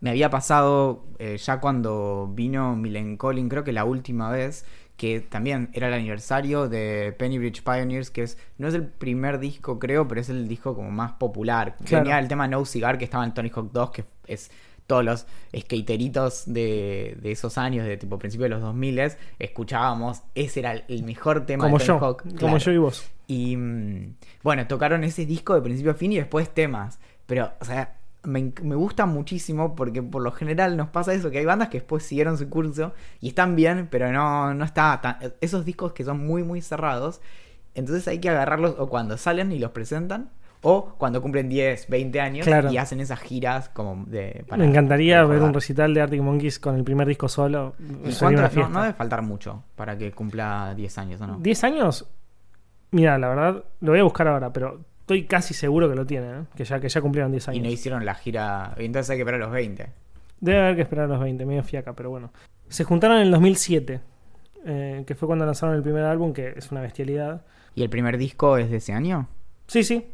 Me 0.00 0.10
había 0.10 0.28
pasado 0.28 1.04
eh, 1.18 1.36
ya 1.38 1.60
cuando 1.60 2.30
vino 2.34 2.76
Milen 2.76 3.16
Collin, 3.16 3.48
creo 3.48 3.64
que 3.64 3.72
la 3.72 3.84
última 3.84 4.30
vez, 4.30 4.66
que 4.96 5.20
también 5.20 5.68
era 5.72 5.88
el 5.88 5.94
aniversario 5.94 6.68
de 6.68 7.14
Pennybridge 7.18 7.62
Pioneers, 7.62 8.10
que 8.10 8.22
es 8.22 8.38
no 8.58 8.68
es 8.68 8.74
el 8.74 8.86
primer 8.86 9.38
disco, 9.38 9.78
creo, 9.78 10.08
pero 10.08 10.20
es 10.20 10.28
el 10.28 10.48
disco 10.48 10.74
como 10.74 10.90
más 10.90 11.12
popular. 11.12 11.76
Claro. 11.84 12.04
Tenía 12.04 12.18
el 12.18 12.28
tema 12.28 12.48
No 12.48 12.64
Cigar, 12.64 12.98
que 12.98 13.04
estaba 13.04 13.24
en 13.24 13.34
Tony 13.34 13.50
Hawk 13.54 13.70
2, 13.72 13.90
que 13.90 14.04
es 14.26 14.50
todos 14.86 15.04
los 15.04 15.26
skateritos 15.56 16.44
de, 16.46 17.16
de 17.20 17.32
esos 17.32 17.58
años, 17.58 17.86
de 17.86 17.96
tipo 17.96 18.18
principio 18.18 18.44
de 18.44 18.50
los 18.50 18.60
2000 18.62 19.12
escuchábamos, 19.38 20.22
ese 20.34 20.60
era 20.60 20.72
el 20.72 21.02
mejor 21.02 21.44
tema 21.44 21.64
como 21.64 21.78
de 21.78 21.84
yo. 21.84 21.94
Tony 21.94 22.06
Hawk. 22.06 22.22
Como 22.22 22.36
claro. 22.36 22.58
yo 22.58 22.72
y 22.72 22.78
vos. 22.78 23.10
Y 23.26 23.56
mm, 23.56 24.14
bueno, 24.42 24.66
tocaron 24.66 25.04
ese 25.04 25.26
disco 25.26 25.54
de 25.54 25.62
principio 25.62 25.92
a 25.92 25.94
fin 25.94 26.12
y 26.12 26.16
después 26.16 26.48
temas. 26.54 26.98
Pero, 27.26 27.52
o 27.60 27.64
sea, 27.64 27.95
me, 28.26 28.74
gusta 28.74 29.06
muchísimo 29.06 29.74
porque 29.74 30.02
por 30.02 30.22
lo 30.22 30.32
general 30.32 30.76
nos 30.76 30.88
pasa 30.88 31.14
eso, 31.14 31.30
que 31.30 31.38
hay 31.38 31.44
bandas 31.44 31.68
que 31.68 31.78
después 31.78 32.02
siguieron 32.02 32.36
su 32.36 32.48
curso 32.50 32.92
y 33.20 33.28
están 33.28 33.56
bien, 33.56 33.88
pero 33.90 34.12
no, 34.12 34.52
no 34.52 34.64
está 34.64 35.00
tan... 35.00 35.18
Esos 35.40 35.64
discos 35.64 35.92
que 35.92 36.04
son 36.04 36.26
muy, 36.26 36.42
muy 36.42 36.60
cerrados, 36.60 37.20
entonces 37.74 38.06
hay 38.08 38.18
que 38.18 38.28
agarrarlos 38.28 38.74
o 38.78 38.88
cuando 38.88 39.16
salen 39.16 39.52
y 39.52 39.58
los 39.58 39.70
presentan. 39.70 40.30
O 40.62 40.94
cuando 40.98 41.22
cumplen 41.22 41.48
10, 41.48 41.88
20 41.88 42.20
años 42.20 42.46
Claro. 42.46 42.72
y 42.72 42.78
hacen 42.78 42.98
esas 42.98 43.20
giras 43.20 43.68
como 43.68 44.04
de... 44.06 44.44
para 44.48 44.60
me 44.62 44.68
encantaría 44.68 45.22
ver 45.24 45.40
un 45.42 45.54
recital 45.54 45.94
de 45.94 46.00
Arctic 46.00 46.22
Monkeys 46.22 46.58
con 46.58 46.74
el 46.74 46.82
primer 46.82 47.06
disco 47.06 47.28
solo. 47.28 47.74
¿Y 47.78 48.10
Sería 48.10 48.18
cuánto- 48.48 48.60
una 48.60 48.68
no, 48.68 48.74
no 48.74 48.82
debe 48.82 48.94
faltar 48.94 49.22
mucho 49.22 49.62
para 49.76 49.96
que 49.96 50.10
cumpla 50.12 50.72
10 50.74 50.98
años, 50.98 51.20
¿o 51.20 51.26
no? 51.26 51.38
10 51.38 51.62
años, 51.64 52.06
mira, 52.90 53.16
la 53.18 53.28
verdad, 53.28 53.64
lo 53.80 53.92
voy 53.92 54.00
a 54.00 54.04
buscar 54.04 54.26
ahora, 54.26 54.52
pero 54.52 54.80
estoy 55.06 55.24
casi 55.26 55.54
seguro 55.54 55.88
que 55.88 55.94
lo 55.94 56.04
tiene, 56.04 56.26
¿eh? 56.26 56.42
que, 56.56 56.64
ya, 56.64 56.80
que 56.80 56.88
ya 56.88 57.00
cumplieron 57.00 57.30
10 57.30 57.46
Y 57.46 57.50
años. 57.52 57.62
no 57.62 57.70
hicieron 57.70 58.04
la 58.04 58.14
gira... 58.16 58.74
Entonces 58.76 59.08
hay 59.10 59.16
que 59.18 59.22
esperar 59.22 59.40
a 59.40 59.44
los 59.44 59.52
20. 59.52 59.86
Debe 60.40 60.58
haber 60.58 60.74
que 60.74 60.82
esperar 60.82 61.04
a 61.04 61.08
los 61.08 61.20
20, 61.20 61.46
medio 61.46 61.62
fiaca, 61.62 61.92
pero 61.92 62.10
bueno. 62.10 62.32
Se 62.68 62.82
juntaron 62.82 63.18
en 63.18 63.22
el 63.22 63.30
2007, 63.30 64.00
eh, 64.64 65.04
que 65.06 65.14
fue 65.14 65.28
cuando 65.28 65.46
lanzaron 65.46 65.76
el 65.76 65.82
primer 65.82 66.02
álbum, 66.02 66.32
que 66.32 66.54
es 66.56 66.72
una 66.72 66.80
bestialidad. 66.80 67.44
¿Y 67.76 67.82
el 67.84 67.88
primer 67.88 68.18
disco 68.18 68.56
es 68.58 68.68
de 68.68 68.78
ese 68.78 68.92
año? 68.92 69.28
Sí, 69.68 69.84
sí. 69.84 70.06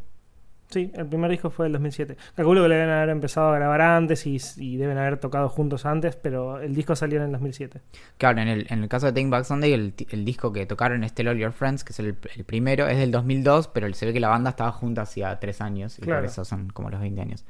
Sí, 0.72 0.90
el 0.94 1.06
primer 1.06 1.30
disco 1.30 1.50
fue 1.50 1.66
el 1.66 1.72
2007. 1.72 2.16
Calculo 2.34 2.62
que 2.62 2.68
le 2.70 2.76
deben 2.76 2.90
haber 2.90 3.10
empezado 3.10 3.50
a 3.52 3.56
grabar 3.56 3.80
antes 3.82 4.26
y, 4.26 4.38
y 4.56 4.76
deben 4.78 4.96
haber 4.96 5.18
tocado 5.18 5.48
juntos 5.50 5.84
antes, 5.84 6.16
pero 6.16 6.60
el 6.60 6.74
disco 6.74 6.96
salió 6.96 7.18
en 7.18 7.26
el 7.26 7.32
2007. 7.32 7.80
Claro, 8.16 8.40
en 8.40 8.48
el, 8.48 8.66
en 8.70 8.82
el 8.82 8.88
caso 8.88 9.06
de 9.06 9.12
Take 9.12 9.28
Back 9.28 9.44
Sunday, 9.44 9.72
el, 9.74 9.92
el 10.10 10.24
disco 10.24 10.52
que 10.52 10.64
tocaron 10.64 11.04
es 11.04 11.12
Tell 11.12 11.28
All 11.28 11.36
Your 11.38 11.52
Friends, 11.52 11.84
que 11.84 11.92
es 11.92 11.98
el, 12.00 12.16
el 12.36 12.44
primero, 12.44 12.88
es 12.88 12.96
del 12.96 13.10
2002, 13.10 13.68
pero 13.68 13.92
se 13.92 14.06
ve 14.06 14.12
que 14.14 14.20
la 14.20 14.28
banda 14.28 14.50
estaba 14.50 14.72
junta 14.72 15.02
hacía 15.02 15.38
tres 15.38 15.60
años 15.60 15.98
y 15.98 16.02
Claro. 16.02 16.20
por 16.22 16.30
eso 16.30 16.44
son 16.46 16.70
como 16.70 16.88
los 16.88 17.00
20 17.00 17.20
años. 17.20 17.44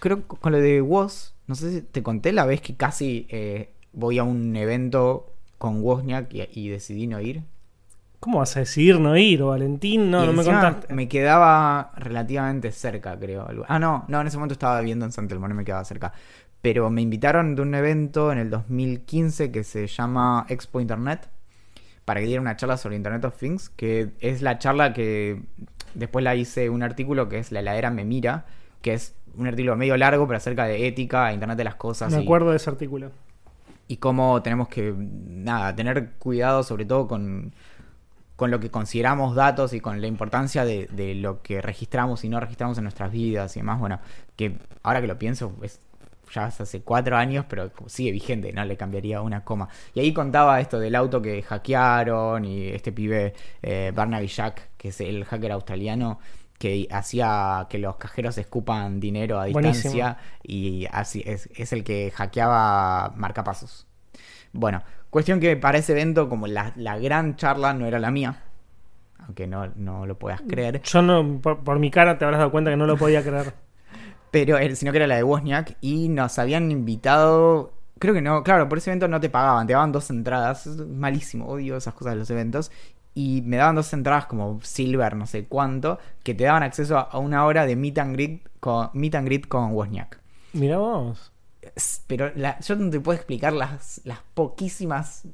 Creo 0.00 0.26
que 0.26 0.36
con 0.38 0.52
lo 0.52 0.58
de 0.58 0.80
Woz, 0.80 1.34
no 1.46 1.54
sé 1.54 1.70
si 1.70 1.82
te 1.82 2.02
conté 2.02 2.32
la 2.32 2.46
vez 2.46 2.60
que 2.62 2.74
casi 2.76 3.26
eh, 3.28 3.70
voy 3.92 4.18
a 4.18 4.24
un 4.24 4.56
evento 4.56 5.34
con 5.58 5.82
Wozniak 5.82 6.32
y, 6.32 6.48
y 6.52 6.68
decidí 6.70 7.06
no 7.06 7.20
ir. 7.20 7.42
¿Cómo 8.20 8.38
vas 8.38 8.56
a 8.56 8.60
decidir 8.60 8.98
no 8.98 9.16
ir, 9.16 9.42
Valentín? 9.44 10.10
No, 10.10 10.24
Y 10.24 10.26
no 10.26 10.32
me 10.32 10.44
contaste. 10.44 10.92
Me 10.92 11.08
quedaba 11.08 11.92
relativamente 11.96 12.72
cerca, 12.72 13.16
creo. 13.18 13.46
Ah, 13.68 13.78
no, 13.78 14.04
no, 14.08 14.20
en 14.20 14.26
ese 14.26 14.36
momento 14.36 14.54
estaba 14.54 14.80
viviendo 14.80 15.04
en 15.04 15.12
San 15.12 15.28
Telmo, 15.28 15.46
no 15.46 15.54
me 15.54 15.64
quedaba 15.64 15.84
cerca. 15.84 16.12
Pero 16.60 16.90
me 16.90 17.00
invitaron 17.02 17.54
de 17.54 17.62
un 17.62 17.74
evento 17.74 18.32
en 18.32 18.38
el 18.38 18.50
2015 18.50 19.52
que 19.52 19.62
se 19.62 19.86
llama 19.86 20.44
Expo 20.48 20.80
Internet 20.80 21.28
para 22.04 22.20
que 22.20 22.26
diera 22.26 22.40
una 22.40 22.56
charla 22.56 22.76
sobre 22.76 22.96
Internet 22.96 23.24
of 23.26 23.36
Things, 23.38 23.68
que 23.70 24.10
es 24.20 24.42
la 24.42 24.58
charla 24.58 24.92
que 24.94 25.42
después 25.94 26.24
la 26.24 26.34
hice 26.34 26.70
un 26.70 26.82
artículo 26.82 27.28
que 27.28 27.38
es 27.38 27.52
La 27.52 27.60
heladera 27.60 27.90
me 27.90 28.04
mira, 28.04 28.46
que 28.82 28.94
es 28.94 29.14
un 29.36 29.46
artículo 29.46 29.76
medio 29.76 29.96
largo, 29.96 30.26
pero 30.26 30.38
acerca 30.38 30.64
de 30.64 30.86
ética, 30.88 31.32
Internet 31.32 31.58
de 31.58 31.64
las 31.64 31.76
cosas 31.76 32.12
Me 32.12 32.20
y, 32.20 32.22
acuerdo 32.24 32.50
de 32.50 32.56
ese 32.56 32.70
artículo. 32.70 33.12
y 33.86 33.98
cómo 33.98 34.42
tenemos 34.42 34.68
que, 34.68 34.92
nada, 34.96 35.74
tener 35.76 36.12
cuidado 36.18 36.62
sobre 36.62 36.84
todo 36.86 37.06
con, 37.06 37.52
con 38.38 38.52
lo 38.52 38.60
que 38.60 38.70
consideramos 38.70 39.34
datos 39.34 39.72
y 39.72 39.80
con 39.80 40.00
la 40.00 40.06
importancia 40.06 40.64
de, 40.64 40.86
de 40.92 41.16
lo 41.16 41.42
que 41.42 41.60
registramos 41.60 42.22
y 42.22 42.28
no 42.28 42.38
registramos 42.38 42.78
en 42.78 42.84
nuestras 42.84 43.10
vidas 43.10 43.56
y 43.56 43.58
demás. 43.60 43.80
Bueno, 43.80 43.98
que 44.36 44.58
ahora 44.84 45.00
que 45.00 45.08
lo 45.08 45.18
pienso 45.18 45.56
es 45.60 45.80
ya 46.32 46.46
hace 46.46 46.82
cuatro 46.82 47.16
años, 47.16 47.46
pero 47.48 47.72
sigue 47.86 48.12
vigente, 48.12 48.52
no 48.52 48.64
le 48.64 48.76
cambiaría 48.76 49.22
una 49.22 49.42
coma. 49.42 49.68
Y 49.92 49.98
ahí 49.98 50.12
contaba 50.12 50.60
esto 50.60 50.78
del 50.78 50.94
auto 50.94 51.20
que 51.20 51.42
hackearon 51.42 52.44
y 52.44 52.68
este 52.68 52.92
pibe 52.92 53.34
eh, 53.60 53.90
Barnaby 53.92 54.28
Jack, 54.28 54.70
que 54.76 54.90
es 54.90 55.00
el 55.00 55.24
hacker 55.24 55.50
australiano, 55.50 56.20
que 56.60 56.86
hacía 56.92 57.66
que 57.68 57.78
los 57.78 57.96
cajeros 57.96 58.38
escupan 58.38 59.00
dinero 59.00 59.40
a 59.40 59.46
distancia 59.46 60.18
y 60.44 60.86
así 60.92 61.24
es, 61.26 61.48
es 61.56 61.72
el 61.72 61.82
que 61.82 62.12
hackeaba 62.14 63.14
marcapasos. 63.16 63.87
Bueno, 64.52 64.82
cuestión 65.10 65.40
que 65.40 65.56
para 65.56 65.78
ese 65.78 65.92
evento, 65.92 66.28
como 66.28 66.46
la, 66.46 66.72
la 66.76 66.98
gran 66.98 67.36
charla 67.36 67.74
no 67.74 67.86
era 67.86 67.98
la 67.98 68.10
mía, 68.10 68.42
aunque 69.26 69.46
no, 69.46 69.66
no 69.76 70.06
lo 70.06 70.18
puedas 70.18 70.40
creer, 70.42 70.80
Yo 70.82 71.02
no, 71.02 71.40
por, 71.40 71.58
por 71.64 71.78
mi 71.78 71.90
cara 71.90 72.18
te 72.18 72.24
habrás 72.24 72.38
dado 72.38 72.50
cuenta 72.50 72.70
que 72.70 72.76
no 72.76 72.86
lo 72.86 72.96
podía 72.96 73.22
creer. 73.22 73.52
pero 74.30 74.58
el- 74.58 74.76
sino 74.76 74.92
que 74.92 74.98
era 74.98 75.06
la 75.06 75.16
de 75.16 75.22
Wozniak 75.24 75.76
y 75.80 76.08
nos 76.08 76.38
habían 76.38 76.70
invitado, 76.70 77.72
creo 77.98 78.14
que 78.14 78.20
no, 78.22 78.42
claro, 78.42 78.68
por 78.68 78.78
ese 78.78 78.90
evento 78.90 79.08
no 79.08 79.20
te 79.20 79.30
pagaban, 79.30 79.66
te 79.66 79.72
daban 79.74 79.92
dos 79.92 80.10
entradas, 80.10 80.66
malísimo, 80.66 81.46
odio 81.46 81.76
esas 81.76 81.94
cosas 81.94 82.14
de 82.14 82.18
los 82.20 82.30
eventos. 82.30 82.70
Y 83.14 83.42
me 83.42 83.56
daban 83.56 83.74
dos 83.74 83.92
entradas 83.92 84.26
como 84.26 84.60
Silver, 84.62 85.16
no 85.16 85.26
sé 85.26 85.46
cuánto, 85.46 85.98
que 86.22 86.34
te 86.34 86.44
daban 86.44 86.62
acceso 86.62 86.96
a- 86.98 87.02
a 87.02 87.18
una 87.18 87.44
hora 87.46 87.66
de 87.66 87.74
meet 87.74 87.98
and 87.98 88.14
greet 88.14 88.46
con, 88.60 88.90
meet 88.92 89.14
and 89.16 89.26
greet 89.26 89.48
con 89.48 89.72
Wozniak. 89.72 90.20
Mirá 90.52 90.78
vos. 90.78 91.32
Pero 92.06 92.30
la- 92.34 92.58
yo 92.60 92.76
no 92.76 92.90
te 92.90 93.00
puedo 93.00 93.16
explicar 93.16 93.52
las, 93.52 94.00
las 94.04 94.18
poquísimas 94.34 95.24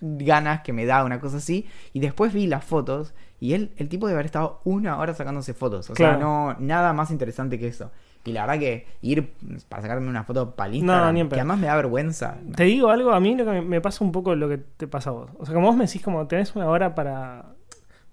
ganas 0.00 0.62
que 0.62 0.72
me 0.72 0.86
da 0.86 1.04
una 1.04 1.20
cosa 1.20 1.38
así. 1.38 1.66
Y 1.92 2.00
después 2.00 2.32
vi 2.32 2.46
las 2.46 2.64
fotos 2.64 3.14
y 3.40 3.54
él, 3.54 3.72
el 3.76 3.88
tipo 3.88 4.06
debe 4.06 4.16
haber 4.16 4.26
estado 4.26 4.60
una 4.64 4.98
hora 4.98 5.14
sacándose 5.14 5.54
fotos. 5.54 5.90
O 5.90 5.94
sea, 5.96 6.16
no, 6.16 6.56
nada 6.58 6.92
más 6.92 7.10
interesante 7.10 7.58
que 7.58 7.68
eso. 7.68 7.90
Y 8.24 8.32
la 8.32 8.46
verdad 8.46 8.58
que 8.58 8.86
ir 9.02 9.34
para 9.68 9.82
sacarme 9.82 10.08
una 10.08 10.24
foto 10.24 10.54
el 10.58 10.84
No, 10.86 10.92
que 11.28 11.34
además 11.34 11.58
me 11.58 11.66
da 11.66 11.76
vergüenza. 11.76 12.38
Te 12.56 12.64
digo 12.64 12.88
algo, 12.88 13.12
a 13.12 13.20
mí 13.20 13.34
lo 13.36 13.44
que 13.44 13.60
me, 13.60 13.80
pasa 13.82 14.02
un 14.02 14.12
poco 14.12 14.34
lo 14.34 14.48
que 14.48 14.56
te 14.58 14.88
pasa 14.88 15.10
a 15.10 15.12
vos. 15.12 15.30
O 15.38 15.44
sea, 15.44 15.54
como 15.54 15.66
vos 15.66 15.76
me 15.76 15.84
decís, 15.86 16.02
como 16.02 16.26
tenés 16.26 16.54
una 16.56 16.68
hora 16.68 16.94
para. 16.94 17.54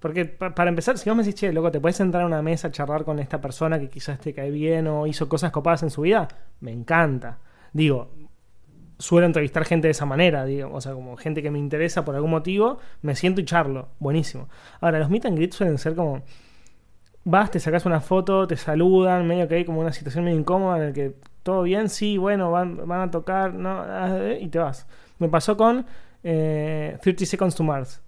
Porque 0.02 0.26
pa- 0.26 0.54
para 0.54 0.70
empezar, 0.70 0.98
si 0.98 1.10
vos 1.10 1.16
me 1.16 1.24
decís, 1.24 1.40
che, 1.40 1.54
loco, 1.54 1.72
te 1.72 1.80
puedes 1.80 1.96
sentar 1.96 2.24
a 2.24 2.26
una 2.26 2.42
mesa 2.42 2.68
a 2.68 2.72
charlar 2.72 3.06
con 3.06 3.20
esta 3.20 3.40
persona 3.40 3.80
que 3.80 3.88
quizás 3.88 4.20
te 4.20 4.34
cae 4.34 4.50
bien 4.52 4.88
o 4.88 5.08
hizo 5.08 5.30
cosas 5.30 5.52
copadas 5.52 5.84
en 5.84 5.92
su 5.92 6.02
vida, 6.02 6.28
me 6.60 6.72
encanta. 6.74 7.38
Digo, 7.74 8.10
suelo 9.02 9.26
entrevistar 9.26 9.66
gente 9.66 9.88
de 9.88 9.92
esa 9.92 10.06
manera, 10.06 10.46
digo, 10.46 10.70
o 10.72 10.80
sea, 10.82 10.94
como 10.94 11.18
gente 11.18 11.42
que 11.42 11.52
me 11.52 11.60
interesa 11.60 12.06
por 12.06 12.16
algún 12.16 12.32
motivo, 12.32 12.80
me 13.02 13.16
siento 13.16 13.42
y 13.42 13.46
charlo, 13.46 13.90
buenísimo. 14.00 14.48
Ahora, 14.80 15.00
los 15.00 15.10
meet 15.10 15.26
and 15.26 15.38
greet 15.38 15.54
suelen 15.54 15.78
ser 15.78 15.96
como, 15.96 16.24
vas, 17.24 17.52
te 17.52 17.60
sacas 17.60 17.86
una 17.86 18.00
foto, 18.02 18.48
te 18.48 18.58
saludan, 18.58 19.28
medio 19.28 19.48
que 19.48 19.56
hay 19.56 19.66
como 19.66 19.82
una 19.82 19.94
situación 19.94 20.24
medio 20.24 20.40
incómoda 20.40 20.78
en 20.78 20.84
el 20.84 20.94
que 20.94 21.16
todo 21.44 21.64
bien, 21.64 21.90
sí, 21.90 22.18
bueno, 22.18 22.52
van, 22.52 22.88
van 22.88 23.02
a 23.02 23.12
tocar, 23.12 23.54
no, 23.54 23.84
y 24.40 24.48
te 24.48 24.60
vas. 24.60 24.88
Me 25.20 25.30
pasó 25.30 25.58
con 25.58 25.86
eh, 26.24 26.98
30 27.02 27.26
Seconds 27.26 27.56
to 27.56 27.64
Mars, 27.64 28.02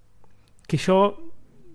que 0.66 0.76
yo 0.76 1.18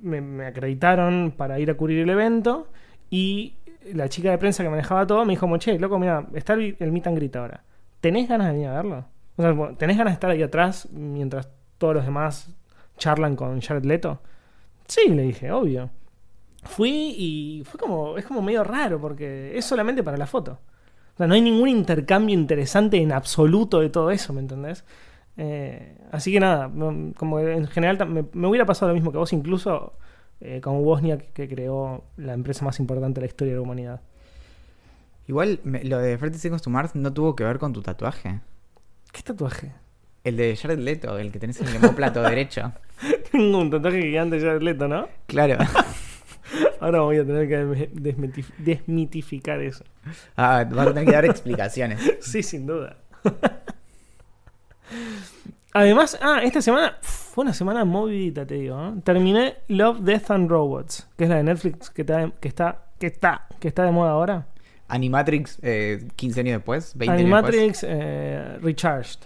me, 0.01 0.21
me 0.21 0.45
acreditaron 0.45 1.33
para 1.35 1.59
ir 1.59 1.69
a 1.69 1.75
cubrir 1.75 1.99
el 1.99 2.09
evento 2.09 2.67
y 3.09 3.55
la 3.93 4.07
chica 4.09 4.31
de 4.31 4.37
prensa 4.37 4.63
que 4.63 4.69
manejaba 4.69 5.05
todo 5.05 5.25
me 5.25 5.33
dijo, 5.33 5.41
como, 5.41 5.57
che, 5.57 5.77
loco, 5.79 5.99
mira, 5.99 6.27
está 6.33 6.53
el, 6.53 6.77
el 6.79 6.91
meet 6.91 7.07
and 7.07 7.17
greet 7.17 7.35
ahora. 7.35 7.63
¿Tenés 8.01 8.29
ganas 8.29 8.47
de 8.47 8.53
venir 8.53 8.67
a 8.67 8.73
verlo? 8.73 9.05
O 9.35 9.41
sea, 9.41 9.77
¿tenés 9.77 9.97
ganas 9.97 10.11
de 10.11 10.15
estar 10.15 10.31
ahí 10.31 10.41
atrás 10.43 10.87
mientras 10.91 11.49
todos 11.77 11.95
los 11.95 12.05
demás 12.05 12.53
charlan 12.97 13.35
con 13.35 13.61
Jared 13.61 13.85
Leto? 13.85 14.21
Sí, 14.87 15.09
le 15.09 15.23
dije, 15.23 15.51
obvio. 15.51 15.89
Fui 16.63 17.15
y 17.17 17.63
fue 17.65 17.79
como, 17.79 18.17
es 18.17 18.25
como 18.25 18.41
medio 18.41 18.63
raro 18.63 18.99
porque 18.99 19.57
es 19.57 19.65
solamente 19.65 20.03
para 20.03 20.17
la 20.17 20.27
foto. 20.27 20.59
O 21.13 21.17
sea, 21.17 21.27
no 21.27 21.33
hay 21.33 21.41
ningún 21.41 21.69
intercambio 21.69 22.33
interesante 22.33 22.97
en 22.97 23.11
absoluto 23.11 23.79
de 23.79 23.89
todo 23.89 24.11
eso, 24.11 24.33
¿me 24.33 24.41
entendés? 24.41 24.83
Eh, 25.37 25.97
así 26.11 26.33
que 26.33 26.39
nada, 26.41 26.69
como 27.15 27.39
en 27.39 27.67
general 27.67 28.27
me, 28.33 28.47
hubiera 28.47 28.65
pasado 28.65 28.89
lo 28.89 28.93
mismo 28.93 29.11
que 29.11 29.17
vos, 29.17 29.31
incluso 29.31 29.93
eh, 30.41 30.59
con 30.61 30.83
Wozniak, 30.83 31.31
que 31.31 31.47
creó 31.47 32.03
la 32.17 32.33
empresa 32.33 32.65
más 32.65 32.79
importante 32.79 33.21
de 33.21 33.25
la 33.25 33.27
historia 33.27 33.53
de 33.53 33.57
la 33.59 33.63
humanidad. 33.63 34.01
Igual 35.29 35.59
me- 35.63 35.83
lo 35.83 35.99
de 35.99 36.17
30 36.17 36.39
Seconds 36.39 36.63
to 36.63 36.71
Mars 36.71 36.95
no 36.95 37.13
tuvo 37.13 37.35
que 37.35 37.43
ver 37.43 37.59
con 37.59 37.71
tu 37.71 37.83
tatuaje. 37.83 38.39
¿Qué 39.11 39.21
tatuaje? 39.21 39.73
El 40.23 40.37
de 40.37 40.55
Jared 40.55 40.79
Leto, 40.79 41.19
el 41.19 41.31
que 41.31 41.37
tenés 41.37 41.61
en 41.61 41.67
el 41.67 41.75
hemóplato 41.75 42.21
derecho. 42.23 42.73
Tengo 43.31 43.59
un 43.59 43.69
tatuaje 43.69 44.01
gigante 44.01 44.37
de 44.39 44.41
Jared 44.47 44.61
Leto, 44.63 44.87
¿no? 44.87 45.07
Claro. 45.27 45.57
Ahora 46.81 47.01
voy 47.01 47.17
a 47.17 47.25
tener 47.25 47.47
que 47.47 47.63
desmi- 47.63 47.91
desmitif- 47.91 48.53
desmitificar 48.57 49.61
eso. 49.61 49.83
Ah, 50.35 50.65
vas 50.67 50.87
a 50.87 50.93
tener 50.95 51.05
que 51.05 51.11
dar 51.11 51.25
explicaciones. 51.25 51.99
Sí, 52.21 52.41
sin 52.41 52.65
duda. 52.65 52.97
Además, 55.73 56.17
ah, 56.21 56.41
esta 56.43 56.61
semana 56.61 56.97
fue 57.01 57.43
una 57.43 57.53
semana 57.53 57.85
movidita, 57.85 58.45
te 58.47 58.55
digo. 58.55 58.75
¿no? 58.77 59.01
Terminé 59.03 59.57
Love, 59.67 59.99
Death 59.99 60.31
and 60.31 60.49
Robots, 60.49 61.07
que 61.15 61.25
es 61.25 61.29
la 61.29 61.35
de 61.37 61.43
Netflix 61.43 61.91
que 61.91 62.01
está, 62.01 62.31
que 62.41 62.47
está, 62.47 62.85
que 62.97 63.07
está, 63.07 63.47
que 63.59 63.67
está 63.67 63.83
de 63.83 63.91
moda 63.91 64.11
ahora. 64.11 64.47
Animatrix, 64.89 65.59
eh, 65.61 66.07
15 66.15 66.39
años 66.41 66.53
después, 66.57 66.93
20 66.95 67.13
años 67.13 67.23
después. 67.23 67.43
Animatrix 67.43 67.85
eh, 67.87 68.57
Recharged. 68.61 69.19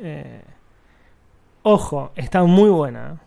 Eh, 0.00 0.42
ojo, 1.62 2.12
está 2.16 2.42
muy 2.44 2.70
buena. 2.70 3.20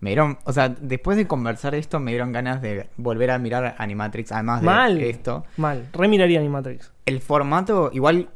Me 0.00 0.10
dieron, 0.10 0.38
o 0.44 0.52
sea, 0.52 0.68
después 0.68 1.16
de 1.16 1.26
conversar 1.26 1.74
esto, 1.74 1.98
me 2.00 2.10
dieron 2.10 2.32
ganas 2.32 2.60
de 2.60 2.90
volver 2.96 3.30
a 3.30 3.38
mirar 3.38 3.76
Animatrix, 3.78 4.30
además 4.32 4.60
de 4.60 4.66
Mal. 4.66 5.00
esto. 5.00 5.44
Mal. 5.56 5.88
Remiraría 5.92 6.38
Animatrix. 6.38 6.92
El 7.06 7.20
formato, 7.20 7.90
igual, 7.92 8.28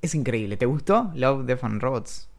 es 0.00 0.14
increíble. 0.14 0.56
¿Te 0.56 0.64
gustó 0.66 1.10
Love, 1.14 1.44
Death 1.44 1.64
and 1.64 1.82
Robots? 1.82 2.30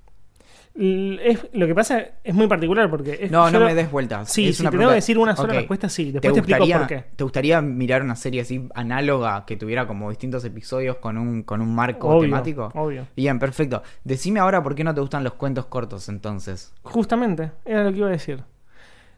Es, 0.80 1.40
lo 1.54 1.66
que 1.66 1.74
pasa 1.74 2.04
es 2.24 2.36
muy 2.36 2.46
particular 2.48 2.88
porque. 2.90 3.18
Es, 3.22 3.32
No, 3.32 3.50
no 3.50 3.60
me 3.62 3.74
des 3.74 3.90
vueltas. 3.90 4.30
Sí, 4.32 4.50
Es 4.50 4.58
si 4.58 4.64
una 4.64 4.70
te 4.72 4.78
tengo 4.78 4.90
que 4.90 4.96
decir 4.96 5.18
una 5.18 5.36
sola 5.36 5.54
respuesta, 5.54 5.90
sí. 5.90 6.06
¿Te 6.06 6.12
Después 6.20 6.34
te, 6.34 6.40
explico 6.40 6.60
gustaría, 6.60 6.78
por 6.78 6.88
qué. 6.88 7.16
¿Te 7.16 7.24
gustaría 7.24 7.62
mirar 7.62 8.04
una 8.04 8.16
serie 8.16 8.42
así 8.42 8.70
análoga 8.76 9.44
que 9.46 9.58
tuviera 9.58 9.88
como 9.88 10.10
distintos 10.10 10.46
episodios 10.46 10.98
con 10.98 11.18
un, 11.18 11.42
con 11.42 11.62
un 11.62 11.74
marco 11.74 12.10
Obvio, 12.10 12.22
temático? 12.22 12.72
obvio. 12.76 13.08
Bien, 13.16 13.40
perfecto. 13.40 13.82
Decime 14.04 14.40
ahora 14.40 14.62
por 14.62 14.76
qué 14.76 14.84
no 14.84 14.94
te 14.94 15.02
gustan 15.02 15.24
los 15.24 15.34
cuentos 15.34 15.66
cortos 15.66 16.10
entonces. 16.10 16.74
Justamente, 16.84 17.52
era 17.66 17.84
lo 17.84 17.92
que 17.92 17.98
iba 17.98 18.08
a 18.08 18.12
decir. 18.12 18.44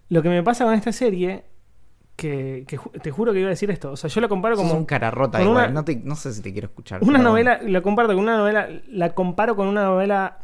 Lo 0.07 0.21
que 0.21 0.29
me 0.29 0.41
pasa 0.43 0.63
con 0.63 0.73
esta 0.75 0.93
serie, 0.93 1.43
que, 2.15 2.63
que 2.67 2.77
ju- 2.77 3.01
te 3.01 3.11
juro 3.11 3.33
que 3.33 3.39
iba 3.39 3.47
a 3.47 3.51
decir 3.51 3.69
esto. 3.69 3.91
O 3.91 3.97
sea, 3.97 4.09
yo 4.09 4.21
la 4.21 4.27
comparo 4.27 4.55
como 4.55 4.73
un 4.75 4.85
cara 4.85 5.11
rota 5.11 5.41
igual. 5.41 5.55
una- 5.65 5.67
No, 5.73 5.83
te- 5.85 5.97
no 6.03 6.15
sé 6.15 6.33
si 6.33 6.41
te 6.41 6.51
quiero 6.53 6.67
escuchar. 6.67 7.03
una 7.03 7.19
novela, 7.19 7.59
la 7.63 7.81
comparto 7.81 8.13
con 8.13 8.23
una 8.23 8.37
novela, 8.37 8.67
la 8.87 9.13
comparo 9.13 9.55
con 9.55 9.67
una 9.67 9.83
novela, 9.83 10.37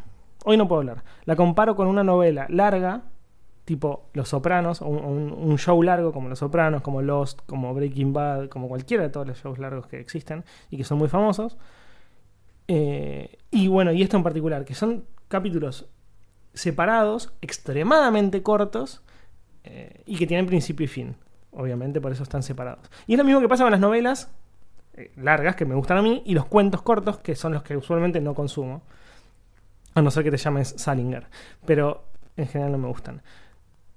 hoy 0.46 0.58
no 0.58 0.68
puedo 0.68 0.80
hablar, 0.80 1.04
la 1.26 1.36
comparo 1.36 1.76
con 1.76 1.88
una 1.88 2.04
novela 2.04 2.48
larga, 2.50 3.02
tipo 3.66 4.10
Los 4.14 4.30
Sopranos, 4.30 4.82
o 4.82 4.88
un, 4.88 5.58
show 5.58 5.82
largo 5.82 6.14
como 6.14 6.30
Los 6.30 6.40
Sopranos, 6.40 6.82
como 6.82 7.02
Lost, 7.02 7.42
como 7.46 7.74
Breaking 7.74 8.14
Bad, 8.14 8.50
como 8.50 8.68
cualquiera 8.68 9.04
de 9.04 9.10
todos 9.10 9.28
los 9.28 9.38
shows 9.42 9.60
largos 9.60 9.88
que 9.88 10.00
existen 10.00 10.46
y 10.70 10.78
que 10.78 10.84
son 10.84 11.00
muy 11.00 11.10
famosos. 11.10 11.58
Eh, 12.68 13.38
y 13.52 13.68
bueno, 13.68 13.92
y 13.92 14.02
esto 14.02 14.18
en 14.18 14.24
particular, 14.24 14.66
que 14.66 14.76
son 14.76 15.06
capítulos 15.28 15.88
separados, 16.54 17.34
extremadamente 17.42 18.42
cortos 18.42 19.02
eh, 19.64 20.02
y 20.06 20.18
que 20.18 20.28
tienen 20.28 20.46
principio 20.46 20.86
y 20.86 20.88
fin. 20.88 21.16
Obviamente, 21.52 22.02
por 22.02 22.12
eso 22.12 22.24
están 22.24 22.44
separados. 22.44 22.90
Y 23.08 23.14
es 23.14 23.18
lo 23.18 23.24
mismo 23.24 23.42
que 23.42 23.48
pasa 23.48 23.64
con 23.64 23.72
las 23.72 23.80
novelas 23.80 24.30
eh, 24.94 25.12
largas, 25.16 25.56
que 25.56 25.66
me 25.66 25.76
gustan 25.76 25.98
a 25.98 26.02
mí, 26.02 26.22
y 26.26 26.34
los 26.34 26.46
cuentos 26.46 26.82
cortos, 26.82 27.18
que 27.20 27.36
son 27.36 27.54
los 27.54 27.64
que 27.64 27.78
usualmente 27.78 28.22
no 28.22 28.34
consumo. 28.34 28.82
A 29.96 30.02
no 30.02 30.12
ser 30.12 30.24
que 30.24 30.32
te 30.32 30.38
llames 30.38 30.76
Salinger. 30.78 31.28
Pero 31.66 32.06
en 32.38 32.48
general 32.48 32.74
no 32.74 32.78
me 32.78 32.88
gustan. 32.88 33.22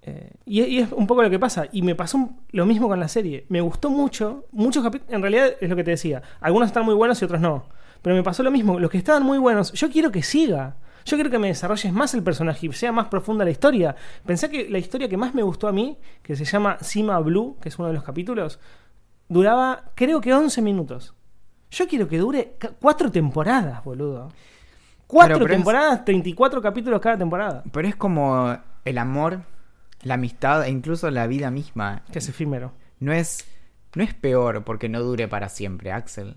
Eh, 0.03 0.31
y, 0.47 0.79
es 0.79 0.93
un 0.93 1.07
poco 1.07 1.23
lo 1.23 1.31
que 1.31 1.39
pasa. 1.39 1.67
Y 1.73 1.83
me 1.83 1.95
pasó 1.95 2.31
lo 2.51 2.67
mismo 2.67 2.89
con 2.89 2.99
la 2.99 3.09
serie. 3.09 3.47
Me 3.49 3.61
gustó 3.61 3.91
mucho. 3.91 4.47
Muchos 4.53 4.83
capítulos. 4.83 5.13
En 5.13 5.23
realidad 5.23 5.51
es 5.61 5.69
lo 5.69 5.77
que 5.77 5.85
te 5.85 5.91
decía. 5.91 6.23
Algunos 6.41 6.69
están 6.69 6.85
muy 6.85 6.95
buenos 6.95 7.21
y 7.21 7.25
otros 7.25 7.41
no. 7.41 7.67
Pero 8.03 8.17
me 8.17 8.23
pasó 8.23 8.43
lo 8.43 8.51
mismo. 8.51 8.79
Los 8.79 8.91
que 8.91 8.99
estaban 8.99 9.23
muy 9.23 9.39
buenos, 9.39 9.73
yo 9.73 9.91
quiero 9.91 10.11
que 10.11 10.23
siga. 10.23 10.77
Yo 11.05 11.17
quiero 11.17 11.31
que 11.31 11.39
me 11.39 11.49
desarrolles 11.49 11.93
más 11.93 12.13
el 12.15 12.23
personaje 12.23 12.67
y 12.67 12.73
sea 12.73 12.93
más 12.93 13.09
profunda 13.09 13.45
la 13.45 13.51
historia. 13.51 13.97
Pensé 14.27 14.51
que 14.51 14.69
la 14.69 14.79
historia 14.79 15.09
que 15.09 15.17
más 15.17 15.35
me 15.35 15.43
gustó 15.43 15.67
a 15.67 15.73
mí, 15.73 15.99
que 16.23 16.37
se 16.37 16.45
llama 16.45 16.77
Sima 16.81 17.19
Blue, 17.21 17.57
que 17.61 17.71
es 17.71 17.79
uno 17.79 17.89
de 17.89 17.95
los 17.95 18.05
capítulos, 18.05 18.61
duraba 19.29 19.85
creo 19.95 20.21
que 20.21 20.35
11 20.35 20.61
minutos. 20.61 21.15
Yo 21.71 21.87
quiero 21.89 22.09
que 22.09 22.19
dure 22.19 22.57
cuatro 22.81 23.11
temporadas, 23.11 23.83
boludo. 23.85 24.31
Cuatro 25.09 25.39
pero 25.39 25.49
temporadas, 25.55 26.05
34 26.05 26.63
capítulos 26.63 27.01
cada 27.01 27.19
temporada. 27.19 27.65
Pero 27.73 27.89
es 27.89 27.97
como 27.97 28.57
el 28.85 28.99
amor, 28.99 29.41
la 30.03 30.15
amistad 30.15 30.65
e 30.65 30.71
incluso 30.71 31.11
la 31.11 31.27
vida 31.27 31.51
misma. 31.51 32.03
Que 32.13 32.21
es 32.21 32.29
efímero. 32.29 32.73
No 33.01 33.13
es, 33.13 33.45
no 33.97 34.05
es 34.05 34.15
peor 34.15 34.63
porque 34.65 34.89
no 34.89 35.01
dure 35.01 35.27
para 35.27 35.49
siempre, 35.49 35.91
Axel. 35.93 36.37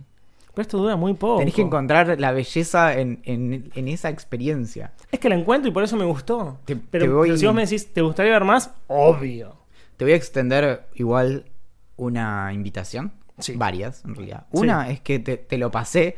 Pero 0.54 0.62
esto 0.64 0.78
dura 0.80 0.96
muy 0.96 1.14
poco. 1.14 1.40
Tenés 1.40 1.54
que 1.54 1.62
encontrar 1.62 2.20
la 2.20 2.32
belleza 2.32 2.98
en, 2.98 3.22
en- 3.24 3.72
en 3.76 3.88
esa 3.88 4.10
experiencia. 4.10 4.92
Es 5.12 5.20
que 5.20 5.30
la 5.30 5.36
encuentro 5.36 5.70
y 5.70 5.74
por 5.74 5.84
eso 5.84 5.96
me 5.96 6.04
gustó. 6.06 6.60
Te- 6.66 6.76
pero, 6.76 7.06
te 7.06 7.12
voy- 7.12 7.28
pero 7.30 7.38
si 7.38 7.46
vos 7.46 7.56
me 7.56 7.62
decís, 7.62 7.94
¿te 7.94 8.02
gustaría 8.02 8.32
ver 8.34 8.44
más? 8.44 8.72
Obvio. 8.88 9.56
Te 9.98 10.04
voy 10.06 10.14
a 10.14 10.16
extender 10.18 10.88
igual 10.96 11.46
una 11.98 12.52
invitación. 12.54 13.14
Sí. 13.40 13.54
Varias, 13.56 14.04
en 14.06 14.16
realidad. 14.16 14.46
Sí. 14.54 14.60
Una 14.60 14.90
es 14.90 15.00
que 15.02 15.20
te, 15.20 15.38
te 15.38 15.58
lo 15.58 15.72
pasé 15.72 16.16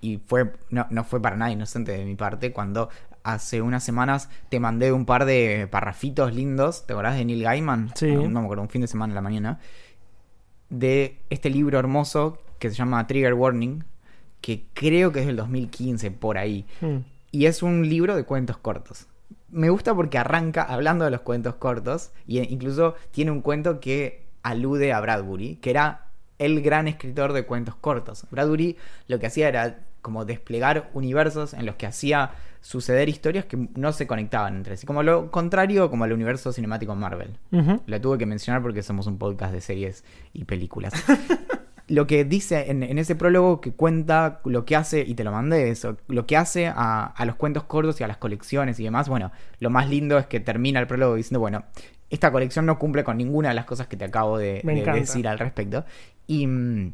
y 0.00 0.18
fue 0.26 0.52
no, 0.70 0.86
no 0.90 1.04
fue 1.04 1.20
para 1.20 1.36
nada 1.36 1.50
inocente 1.50 1.92
de 1.92 2.04
mi 2.04 2.14
parte 2.14 2.52
cuando 2.52 2.88
hace 3.22 3.60
unas 3.60 3.84
semanas 3.84 4.30
te 4.48 4.60
mandé 4.60 4.92
un 4.92 5.04
par 5.04 5.24
de 5.24 5.68
parrafitos 5.70 6.34
lindos, 6.34 6.86
¿te 6.86 6.92
acordás 6.92 7.16
de 7.16 7.24
Neil 7.24 7.42
Gaiman? 7.42 7.90
Sí. 7.94 8.12
No, 8.12 8.22
no 8.22 8.40
me 8.40 8.46
acuerdo, 8.46 8.62
un 8.62 8.68
fin 8.68 8.80
de 8.80 8.86
semana 8.86 9.10
en 9.12 9.16
la 9.16 9.20
mañana, 9.20 9.60
de 10.70 11.20
este 11.30 11.50
libro 11.50 11.78
hermoso 11.78 12.38
que 12.58 12.70
se 12.70 12.76
llama 12.76 13.06
Trigger 13.06 13.34
Warning, 13.34 13.84
que 14.40 14.64
creo 14.72 15.12
que 15.12 15.20
es 15.20 15.26
del 15.26 15.36
2015, 15.36 16.10
por 16.10 16.38
ahí. 16.38 16.66
Mm. 16.80 16.98
Y 17.30 17.46
es 17.46 17.62
un 17.62 17.88
libro 17.88 18.16
de 18.16 18.24
cuentos 18.24 18.56
cortos. 18.56 19.06
Me 19.50 19.70
gusta 19.70 19.94
porque 19.94 20.18
arranca 20.18 20.62
hablando 20.62 21.04
de 21.04 21.10
los 21.10 21.20
cuentos 21.20 21.54
cortos 21.54 22.10
y 22.26 22.40
incluso 22.52 22.94
tiene 23.10 23.30
un 23.30 23.40
cuento 23.40 23.80
que 23.80 24.26
alude 24.42 24.92
a 24.92 25.00
Bradbury, 25.00 25.56
que 25.56 25.70
era 25.70 26.06
el 26.38 26.62
gran 26.62 26.88
escritor 26.88 27.32
de 27.32 27.44
cuentos 27.44 27.74
cortos. 27.76 28.26
Bradbury 28.30 28.76
lo 29.06 29.18
que 29.18 29.26
hacía 29.26 29.48
era 29.48 29.80
como 30.02 30.24
desplegar 30.24 30.90
universos 30.94 31.54
en 31.54 31.66
los 31.66 31.76
que 31.76 31.86
hacía 31.86 32.32
suceder 32.60 33.08
historias 33.08 33.44
que 33.44 33.68
no 33.74 33.92
se 33.92 34.06
conectaban 34.06 34.56
entre 34.56 34.76
sí, 34.76 34.86
como 34.86 35.02
lo 35.02 35.30
contrario 35.30 35.90
como 35.90 36.04
el 36.04 36.12
universo 36.12 36.52
cinemático 36.52 36.94
Marvel. 36.94 37.38
Ujú. 37.52 37.82
La 37.86 38.00
tuve 38.00 38.18
que 38.18 38.26
mencionar 38.26 38.62
porque 38.62 38.82
somos 38.82 39.06
un 39.06 39.18
podcast 39.18 39.52
de 39.52 39.60
series 39.60 40.04
y 40.32 40.44
películas. 40.44 40.92
lo 41.88 42.06
que 42.06 42.24
dice 42.24 42.70
en, 42.70 42.82
en 42.82 42.98
ese 42.98 43.16
prólogo 43.16 43.60
que 43.60 43.72
cuenta 43.72 44.40
lo 44.44 44.64
que 44.64 44.76
hace, 44.76 45.00
y 45.00 45.14
te 45.14 45.24
lo 45.24 45.32
mandé 45.32 45.70
eso, 45.70 45.96
lo 46.08 46.26
que 46.26 46.36
hace 46.36 46.66
a, 46.66 47.04
a 47.04 47.24
los 47.24 47.36
cuentos 47.36 47.64
cortos 47.64 48.00
y 48.00 48.04
a 48.04 48.08
las 48.08 48.18
colecciones 48.18 48.78
y 48.78 48.84
demás, 48.84 49.08
bueno, 49.08 49.32
lo 49.58 49.70
más 49.70 49.88
lindo 49.88 50.18
es 50.18 50.26
que 50.26 50.40
termina 50.40 50.80
el 50.80 50.86
prólogo 50.86 51.14
diciendo, 51.14 51.40
bueno, 51.40 51.64
esta 52.10 52.32
colección 52.32 52.66
no 52.66 52.78
cumple 52.78 53.04
con 53.04 53.16
ninguna 53.16 53.50
de 53.50 53.54
las 53.54 53.64
cosas 53.64 53.86
que 53.86 53.96
te 53.96 54.04
acabo 54.04 54.38
de, 54.38 54.62
decir 54.94 55.28
al 55.28 55.38
respecto. 55.38 55.84
Y, 56.26 56.46
mm, 56.46 56.92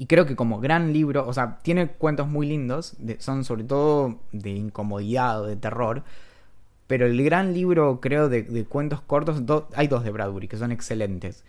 y 0.00 0.06
creo 0.06 0.24
que 0.26 0.34
como 0.36 0.60
gran 0.60 0.92
libro, 0.92 1.26
o 1.28 1.32
sea, 1.34 1.58
tiene 1.62 1.88
cuentos 1.88 2.26
muy 2.28 2.46
lindos, 2.48 2.94
de- 2.98 3.20
son 3.20 3.44
sobre 3.44 3.64
todo 3.64 4.20
de 4.32 4.50
incomodidad 4.50 5.42
o 5.42 5.46
de 5.46 5.56
terror, 5.56 6.04
pero 6.86 7.06
el 7.06 7.22
gran 7.24 7.54
libro, 7.54 8.00
creo, 8.00 8.28
de, 8.28 8.42
de 8.42 8.64
cuentos 8.64 9.00
cortos, 9.02 9.46
do- 9.46 9.68
hay 9.74 9.88
dos 9.88 10.02
de 10.04 10.10
Bradbury 10.10 10.48
que 10.48 10.56
son 10.56 10.72
excelentes. 10.72 11.44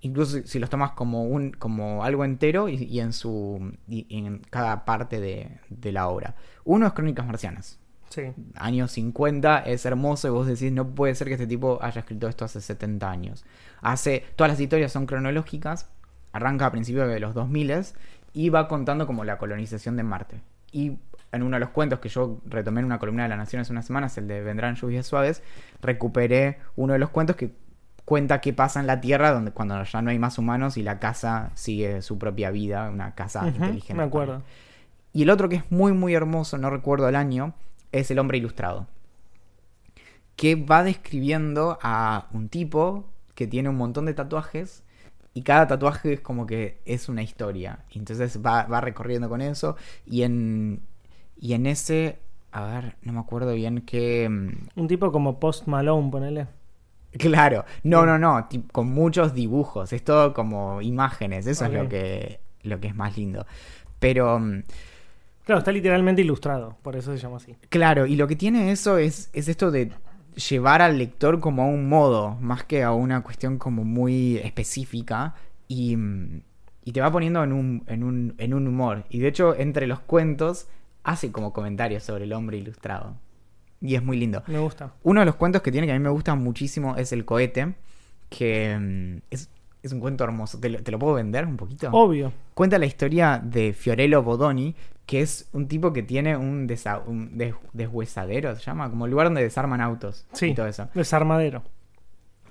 Incluso 0.00 0.40
si- 0.44 0.58
los 0.58 0.70
tomas 0.70 0.92
como 0.92 1.24
un 1.24 1.52
como 1.52 2.04
algo 2.04 2.24
entero 2.24 2.68
y, 2.68 2.74
y 2.84 3.00
en 3.00 3.12
su 3.12 3.72
y- 3.88 4.06
y 4.08 4.26
en 4.26 4.38
cada 4.50 4.84
parte 4.84 5.20
de, 5.20 5.60
de 5.70 5.92
la 5.92 6.08
obra. 6.08 6.34
Uno 6.64 6.86
es 6.86 6.92
Crónicas 6.94 7.26
Marcianas. 7.26 7.78
Sí. 8.10 8.22
Años 8.56 8.92
50, 8.92 9.60
es 9.60 9.86
hermoso 9.86 10.28
y 10.28 10.30
vos 10.32 10.46
decís, 10.46 10.72
no 10.72 10.88
puede 10.94 11.14
ser 11.14 11.28
que 11.28 11.34
este 11.34 11.46
tipo 11.46 11.78
haya 11.82 12.00
escrito 12.00 12.28
esto 12.28 12.44
hace 12.44 12.60
70 12.60 13.10
años. 13.10 13.44
Hace, 13.80 14.24
todas 14.36 14.52
las 14.52 14.60
historias 14.60 14.92
son 14.92 15.06
cronológicas, 15.06 15.88
arranca 16.32 16.66
a 16.66 16.72
principios 16.72 17.08
de 17.08 17.20
los 17.20 17.34
2000 17.34 17.72
y 18.32 18.48
va 18.48 18.68
contando 18.68 19.06
como 19.06 19.24
la 19.24 19.38
colonización 19.38 19.96
de 19.96 20.02
Marte. 20.02 20.40
Y 20.72 20.98
en 21.32 21.42
uno 21.42 21.56
de 21.56 21.60
los 21.60 21.70
cuentos 21.70 21.98
que 21.98 22.08
yo 22.08 22.40
retomé 22.46 22.80
en 22.80 22.86
una 22.86 22.98
columna 22.98 23.24
de 23.24 23.28
La 23.28 23.36
Nación 23.36 23.60
hace 23.60 23.72
unas 23.72 23.86
semanas, 23.86 24.16
el 24.18 24.28
de 24.28 24.42
Vendrán 24.42 24.74
lluvias 24.74 25.06
suaves, 25.06 25.42
recuperé 25.80 26.58
uno 26.76 26.92
de 26.92 26.98
los 26.98 27.10
cuentos 27.10 27.36
que 27.36 27.52
cuenta 28.04 28.40
qué 28.40 28.52
pasa 28.52 28.80
en 28.80 28.86
la 28.86 29.00
Tierra 29.00 29.32
donde, 29.32 29.52
cuando 29.52 29.82
ya 29.82 30.02
no 30.02 30.10
hay 30.10 30.18
más 30.18 30.38
humanos 30.38 30.76
y 30.76 30.82
la 30.82 30.98
casa 30.98 31.50
sigue 31.54 32.02
su 32.02 32.18
propia 32.18 32.50
vida, 32.50 32.90
una 32.90 33.14
casa 33.14 33.46
inteligente. 33.46 33.94
Me 33.94 34.02
acuerdo. 34.02 34.42
Y 35.12 35.22
el 35.22 35.30
otro 35.30 35.48
que 35.48 35.56
es 35.56 35.70
muy 35.70 35.92
muy 35.92 36.14
hermoso, 36.14 36.58
no 36.58 36.70
recuerdo 36.70 37.08
el 37.08 37.16
año, 37.16 37.54
es 37.92 38.10
El 38.10 38.18
hombre 38.18 38.38
ilustrado. 38.38 38.86
Que 40.36 40.54
va 40.54 40.82
describiendo 40.82 41.78
a 41.82 42.26
un 42.32 42.48
tipo 42.48 43.08
que 43.34 43.46
tiene 43.46 43.68
un 43.68 43.76
montón 43.76 44.06
de 44.06 44.14
tatuajes 44.14 44.82
y 45.34 45.42
cada 45.42 45.66
tatuaje 45.66 46.14
es 46.14 46.20
como 46.20 46.46
que 46.46 46.80
es 46.84 47.08
una 47.08 47.22
historia. 47.22 47.80
Y 47.90 47.98
entonces 47.98 48.40
va, 48.44 48.64
va 48.64 48.80
recorriendo 48.80 49.28
con 49.28 49.40
eso 49.40 49.76
y 50.06 50.22
en, 50.22 50.80
y 51.38 51.54
en 51.54 51.66
ese, 51.66 52.18
a 52.52 52.64
ver, 52.66 52.96
no 53.02 53.12
me 53.12 53.20
acuerdo 53.20 53.54
bien 53.54 53.82
qué... 53.82 54.28
mm, 54.28 54.80
Un 54.80 54.88
tipo 54.88 55.10
como 55.12 55.38
Post 55.40 55.66
Malone, 55.66 56.10
ponele. 56.10 56.46
Claro, 57.18 57.64
no, 57.82 58.06
no, 58.06 58.18
no, 58.18 58.48
con 58.72 58.88
muchos 58.88 59.34
dibujos, 59.34 59.92
es 59.92 60.02
todo 60.02 60.32
como 60.32 60.80
imágenes, 60.80 61.46
eso 61.46 61.66
es 61.66 61.72
lo 61.72 61.86
que, 61.88 62.40
lo 62.62 62.80
que 62.80 62.88
es 62.88 62.94
más 62.94 63.16
lindo. 63.16 63.46
Pero... 63.98 64.38
mm, 64.38 64.62
Claro, 65.44 65.58
está 65.58 65.72
literalmente 65.72 66.22
ilustrado, 66.22 66.76
por 66.82 66.94
eso 66.94 67.10
se 67.12 67.18
llama 67.18 67.38
así. 67.38 67.56
Claro, 67.68 68.06
y 68.06 68.14
lo 68.14 68.28
que 68.28 68.36
tiene 68.36 68.70
eso 68.70 68.96
es, 68.98 69.28
es 69.32 69.48
esto 69.48 69.72
de 69.72 69.90
llevar 70.34 70.82
al 70.82 70.98
lector 70.98 71.40
como 71.40 71.62
a 71.62 71.66
un 71.66 71.88
modo, 71.88 72.36
más 72.40 72.64
que 72.64 72.82
a 72.82 72.92
una 72.92 73.22
cuestión 73.22 73.58
como 73.58 73.84
muy 73.84 74.38
específica, 74.38 75.34
y, 75.68 75.96
mm, 75.96 76.42
y 76.84 76.92
te 76.92 77.00
va 77.00 77.10
poniendo 77.10 77.42
en 77.44 77.52
un, 77.52 77.84
en, 77.86 78.02
un, 78.02 78.34
en 78.38 78.54
un 78.54 78.66
humor. 78.66 79.04
Y 79.08 79.20
de 79.20 79.28
hecho, 79.28 79.54
entre 79.54 79.86
los 79.86 80.00
cuentos, 80.00 80.68
hace 81.04 81.32
como 81.32 81.52
comentarios 81.52 82.02
sobre 82.02 82.24
el 82.24 82.32
hombre 82.32 82.58
ilustrado. 82.58 83.16
Y 83.80 83.94
es 83.94 84.02
muy 84.02 84.16
lindo. 84.16 84.42
Me 84.46 84.58
gusta. 84.58 84.94
Uno 85.02 85.20
de 85.20 85.26
los 85.26 85.34
cuentos 85.34 85.62
que 85.62 85.72
tiene 85.72 85.86
que 85.86 85.92
a 85.92 85.98
mí 85.98 86.02
me 86.02 86.10
gusta 86.10 86.34
muchísimo 86.34 86.96
es 86.96 87.12
El 87.12 87.24
cohete, 87.24 87.74
que 88.28 88.78
mm, 88.78 89.22
es, 89.30 89.50
es 89.82 89.92
un 89.92 90.00
cuento 90.00 90.24
hermoso. 90.24 90.60
¿Te 90.60 90.68
lo, 90.68 90.82
te 90.82 90.92
lo 90.92 90.98
puedo 90.98 91.14
vender 91.14 91.46
un 91.46 91.56
poquito? 91.56 91.88
Obvio. 91.92 92.32
Cuenta 92.54 92.78
la 92.78 92.86
historia 92.86 93.40
de 93.42 93.72
Fiorello 93.72 94.22
Bodoni, 94.22 94.74
que 95.06 95.20
es 95.20 95.48
un 95.52 95.68
tipo 95.68 95.92
que 95.92 96.02
tiene 96.02 96.36
un, 96.36 96.68
desa- 96.68 97.02
un 97.06 97.36
des- 97.36 97.54
deshuesadero, 97.72 98.54
se 98.56 98.62
llama, 98.62 98.88
como 98.90 99.06
lugar 99.06 99.26
donde 99.26 99.42
desarman 99.42 99.80
autos 99.80 100.26
Sí. 100.32 100.46
y 100.50 100.54
todo 100.54 100.66
eso. 100.66 100.88
Desarmadero. 100.94 101.62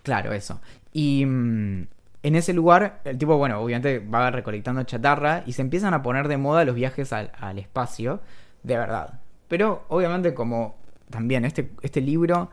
Claro, 0.04 0.34
eso. 0.34 0.62
Y 0.92 1.26
mm, 1.26 1.88
en 2.24 2.36
ese 2.36 2.54
lugar, 2.54 3.02
el 3.06 3.18
tipo, 3.18 3.38
bueno, 3.38 3.60
obviamente 3.60 4.00
va 4.00 4.32
recolectando 4.32 4.84
chatarra 4.84 5.44
y 5.46 5.54
se 5.54 5.62
empiezan 5.62 5.94
a 5.94 6.02
poner 6.04 6.28
de 6.28 6.38
moda 6.38 6.66
los 6.66 6.76
viajes 6.76 7.14
al, 7.14 7.32
al 7.40 7.58
espacio, 7.60 8.22
de 8.64 8.78
verdad. 8.78 9.20
Pero 9.48 9.86
obviamente 9.90 10.34
como 10.34 10.76
también 11.10 11.46
este, 11.46 11.72
este 11.82 12.02
libro 12.02 12.50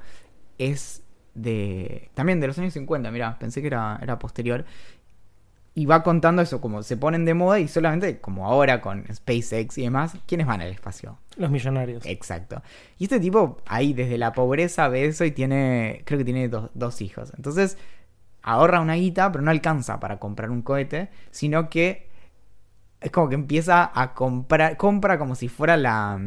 es 0.58 1.02
de... 1.34 2.10
También 2.14 2.40
de 2.40 2.46
los 2.48 2.58
años 2.58 2.72
50, 2.72 3.10
mira, 3.10 3.38
pensé 3.38 3.60
que 3.60 3.68
era, 3.68 3.98
era 4.02 4.18
posterior. 4.18 4.64
Y 5.78 5.86
va 5.86 6.02
contando 6.02 6.42
eso, 6.42 6.60
como 6.60 6.82
se 6.82 6.96
ponen 6.96 7.24
de 7.24 7.34
moda 7.34 7.60
y 7.60 7.68
solamente, 7.68 8.18
como 8.18 8.46
ahora 8.46 8.80
con 8.80 9.04
SpaceX 9.14 9.78
y 9.78 9.82
demás, 9.82 10.16
¿quiénes 10.26 10.44
van 10.44 10.60
al 10.60 10.72
espacio? 10.72 11.18
Los 11.36 11.52
millonarios. 11.52 12.04
Exacto. 12.04 12.62
Y 12.98 13.04
este 13.04 13.20
tipo 13.20 13.58
ahí 13.64 13.92
desde 13.92 14.18
la 14.18 14.32
pobreza 14.32 14.88
ve 14.88 15.04
eso 15.04 15.24
y 15.24 15.30
tiene, 15.30 16.02
creo 16.04 16.18
que 16.18 16.24
tiene 16.24 16.48
dos, 16.48 16.70
dos 16.74 17.00
hijos. 17.00 17.32
Entonces 17.36 17.78
ahorra 18.42 18.80
una 18.80 18.94
guita, 18.94 19.30
pero 19.30 19.44
no 19.44 19.52
alcanza 19.52 20.00
para 20.00 20.18
comprar 20.18 20.50
un 20.50 20.62
cohete, 20.62 21.10
sino 21.30 21.70
que 21.70 22.08
es 23.00 23.12
como 23.12 23.28
que 23.28 23.36
empieza 23.36 23.88
a 23.94 24.14
comprar, 24.14 24.76
compra 24.78 25.16
como 25.16 25.36
si 25.36 25.46
fuera 25.46 25.76
la, 25.76 26.20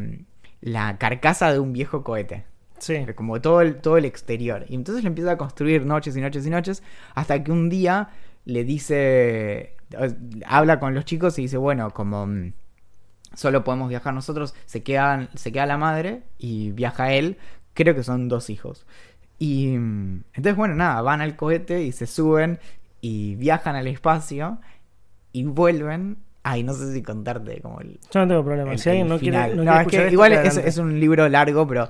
la 0.62 0.98
carcasa 0.98 1.52
de 1.52 1.60
un 1.60 1.74
viejo 1.74 2.06
cohete. 2.06 2.46
Sí. 2.78 3.06
Como 3.16 3.42
todo 3.42 3.60
el, 3.60 3.82
todo 3.82 3.98
el 3.98 4.06
exterior. 4.06 4.64
Y 4.70 4.76
entonces 4.76 5.04
le 5.04 5.10
empieza 5.10 5.32
a 5.34 5.38
construir 5.38 5.86
noches 5.86 6.16
y 6.16 6.22
noches 6.22 6.48
y 6.48 6.50
noches 6.50 6.84
hasta 7.16 7.44
que 7.44 7.52
un 7.52 7.68
día 7.68 8.12
le 8.46 8.64
dice, 8.64 9.76
habla 10.46 10.80
con 10.80 10.94
los 10.96 11.06
chicos 11.06 11.38
y 11.40 11.44
dice, 11.44 11.58
bueno, 11.58 11.92
como 11.92 12.28
mm, 12.28 12.54
solo 13.36 13.64
podemos 13.64 13.90
viajar 13.90 14.14
nosotros, 14.14 14.54
se 14.66 14.84
queda, 14.84 15.30
se 15.36 15.52
queda 15.52 15.66
la 15.66 15.78
madre 15.78 16.24
y 16.38 16.72
viaja 16.72 17.14
él, 17.14 17.38
creo 17.74 17.96
que 17.96 18.04
son 18.04 18.28
dos 18.30 18.50
hijos. 18.50 18.86
Y 19.40 19.70
mm, 19.78 20.24
entonces, 20.34 20.56
bueno, 20.56 20.76
nada, 20.76 21.02
van 21.02 21.22
al 21.22 21.36
cohete 21.36 21.84
y 21.84 21.92
se 21.92 22.08
suben 22.08 22.60
y 23.02 23.36
viajan 23.36 23.76
al 23.76 23.88
espacio 23.88 24.60
y 25.34 25.46
vuelven. 25.46 26.18
Ay, 26.44 26.64
no 26.64 26.74
sé 26.74 26.92
si 26.94 27.04
contarte 27.04 27.62
como 27.62 27.82
el, 27.82 28.00
Yo 28.12 28.20
no 28.22 28.28
tengo 28.28 28.44
problema. 28.44 28.72
el- 28.74 28.80
si 28.80 28.90
alguien 28.90 29.08
no 29.08 29.20
quiere, 29.20 29.38
final. 29.38 29.58
no 29.58 29.64
No, 29.64 29.72
quiere 29.72 29.82
es 29.84 29.88
que 29.90 29.98
esto, 29.98 30.14
igual 30.14 30.34
es, 30.34 30.58
es 30.58 30.78
un 30.78 31.00
libro 31.00 31.30
largo, 31.30 31.68
pero 31.68 31.90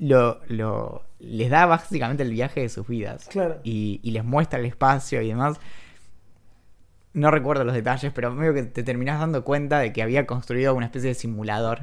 lo, 0.00 0.40
lo, 0.48 1.02
les 1.24 1.50
da 1.50 1.66
básicamente 1.66 2.22
el 2.22 2.30
viaje 2.30 2.60
de 2.60 2.68
sus 2.68 2.86
vidas. 2.86 3.28
Claro. 3.28 3.60
Y, 3.64 4.00
y 4.02 4.10
les 4.10 4.24
muestra 4.24 4.58
el 4.58 4.66
espacio 4.66 5.20
y 5.22 5.28
demás. 5.28 5.58
No 7.12 7.30
recuerdo 7.30 7.64
los 7.64 7.74
detalles, 7.74 8.12
pero 8.12 8.32
medio 8.32 8.54
que 8.54 8.64
te 8.64 8.82
terminás 8.82 9.20
dando 9.20 9.44
cuenta 9.44 9.78
de 9.78 9.92
que 9.92 10.02
había 10.02 10.26
construido 10.26 10.74
una 10.74 10.86
especie 10.86 11.08
de 11.08 11.14
simulador. 11.14 11.82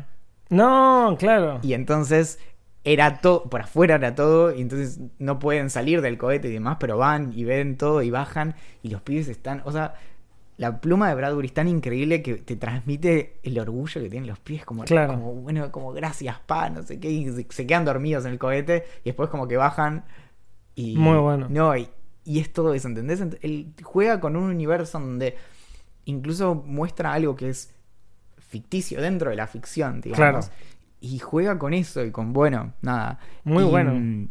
No, 0.50 1.16
claro. 1.18 1.60
Y 1.64 1.74
entonces 1.74 2.40
era 2.84 3.20
todo, 3.20 3.44
por 3.44 3.62
afuera 3.62 3.96
era 3.96 4.16
todo, 4.16 4.54
y 4.54 4.62
entonces 4.62 5.00
no 5.20 5.40
pueden 5.40 5.70
salir 5.70 6.02
del 6.02 6.18
cohete 6.18 6.50
y 6.50 6.54
demás, 6.54 6.78
pero 6.80 6.98
van 6.98 7.32
y 7.34 7.44
ven 7.44 7.78
todo 7.78 8.02
y 8.02 8.10
bajan, 8.10 8.56
y 8.82 8.90
los 8.90 9.02
pibes 9.02 9.28
están, 9.28 9.62
o 9.66 9.72
sea, 9.72 9.94
la 10.58 10.80
pluma 10.80 11.10
de 11.10 11.16
Bradbury 11.16 11.48
es 11.48 11.54
tan 11.54 11.68
increíble 11.68 12.22
que 12.22 12.36
te 12.36 12.56
transmite 12.56 13.40
el 13.44 13.58
orgullo 13.60 14.02
que 14.02 14.10
tienen 14.10 14.30
los 14.30 14.40
pies, 14.40 14.64
como, 14.66 14.84
Claro. 14.84 15.14
como 15.14 15.34
bueno, 15.36 15.72
como 15.72 15.92
gracias, 15.94 16.38
pa, 16.46 16.70
no 16.70 16.84
sé 16.84 17.00
qué, 17.00 17.10
y 17.10 17.26
se, 17.32 17.48
se 17.50 17.66
quedan 17.68 17.86
dormidos 17.86 18.26
en 18.26 18.32
el 18.34 18.40
cohete, 18.40 18.86
y 19.04 19.06
después 19.10 19.30
como 19.30 19.48
que 19.48 19.58
bajan 19.58 20.06
y... 20.76 20.96
Muy 20.98 21.18
bueno. 21.18 21.48
No, 21.50 21.76
y, 21.76 21.88
y 22.24 22.40
es 22.40 22.54
todo 22.54 22.74
eso, 22.74 22.88
¿entendés? 22.88 23.22
Ent- 23.22 23.40
Él 23.42 23.74
juega 23.82 24.20
con 24.20 24.36
un 24.36 24.44
universo 24.52 25.00
donde 25.00 25.36
incluso 26.06 26.56
muestra 26.56 27.14
algo 27.14 27.36
que 27.36 27.50
es 27.50 27.74
ficticio 28.38 29.02
dentro 29.02 29.30
de 29.32 29.36
la 29.38 29.48
ficción, 29.48 30.02
digamos. 30.02 30.18
Claro. 30.18 30.40
Y 31.00 31.18
juega 31.20 31.58
con 31.58 31.74
eso 31.74 32.04
y 32.04 32.12
con, 32.12 32.34
bueno, 32.34 32.74
nada. 32.82 33.18
Muy 33.44 33.64
Y, 33.64 33.68
bueno. 33.68 34.28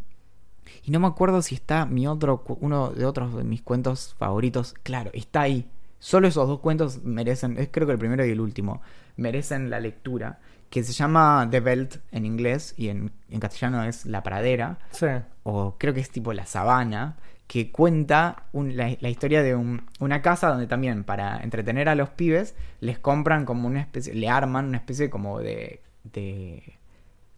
Y 0.85 0.91
no 0.93 1.01
me 1.01 1.09
acuerdo 1.09 1.43
si 1.43 1.57
está 1.57 1.85
mi 1.85 2.07
otro, 2.07 2.45
uno 2.61 2.91
de 2.91 3.05
otros 3.05 3.35
de 3.37 3.43
mis 3.45 3.63
cuentos 3.63 4.15
favoritos. 4.19 4.75
Claro, 4.85 5.11
está 5.15 5.41
ahí. 5.43 5.69
Solo 6.01 6.27
esos 6.27 6.49
dos 6.49 6.59
cuentos 6.61 7.05
merecen, 7.05 7.57
es 7.59 7.69
creo 7.71 7.87
que 7.87 7.93
el 7.93 7.99
primero 8.01 8.25
y 8.27 8.31
el 8.31 8.41
último, 8.41 8.83
merecen 9.17 9.71
la 9.71 9.79
lectura, 9.79 10.41
que 10.71 10.83
se 10.83 10.93
llama 10.93 11.47
The 11.51 11.61
Belt 11.61 11.97
en 12.11 12.25
inglés 12.27 12.75
y 12.77 12.89
en, 12.89 13.13
en 13.29 13.39
castellano 13.41 13.85
es 13.85 14.07
La 14.07 14.23
Pradera, 14.25 14.79
Sí. 14.91 15.07
o 15.45 15.77
creo 15.79 15.95
que 15.95 16.01
es 16.01 16.11
tipo 16.11 16.33
La 16.33 16.47
Sabana, 16.47 17.17
que 17.47 17.71
cuenta 17.73 18.45
un- 18.53 18.77
la, 18.77 18.97
la 19.01 19.09
historia 19.11 19.43
de 19.43 19.55
un- 19.57 19.83
una 19.99 20.23
casa 20.23 20.49
donde 20.49 20.67
también 20.69 21.05
para 21.05 21.39
entretener 21.43 21.89
a 21.89 21.95
los 21.97 22.09
pibes 22.11 22.55
les 22.81 22.99
compran 22.99 23.45
como 23.45 23.67
una 23.69 23.81
especie, 23.81 24.15
le 24.15 24.29
arman 24.29 24.67
una 24.67 24.79
especie 24.79 25.11
como 25.11 25.41
de, 25.41 25.83
de 26.05 26.79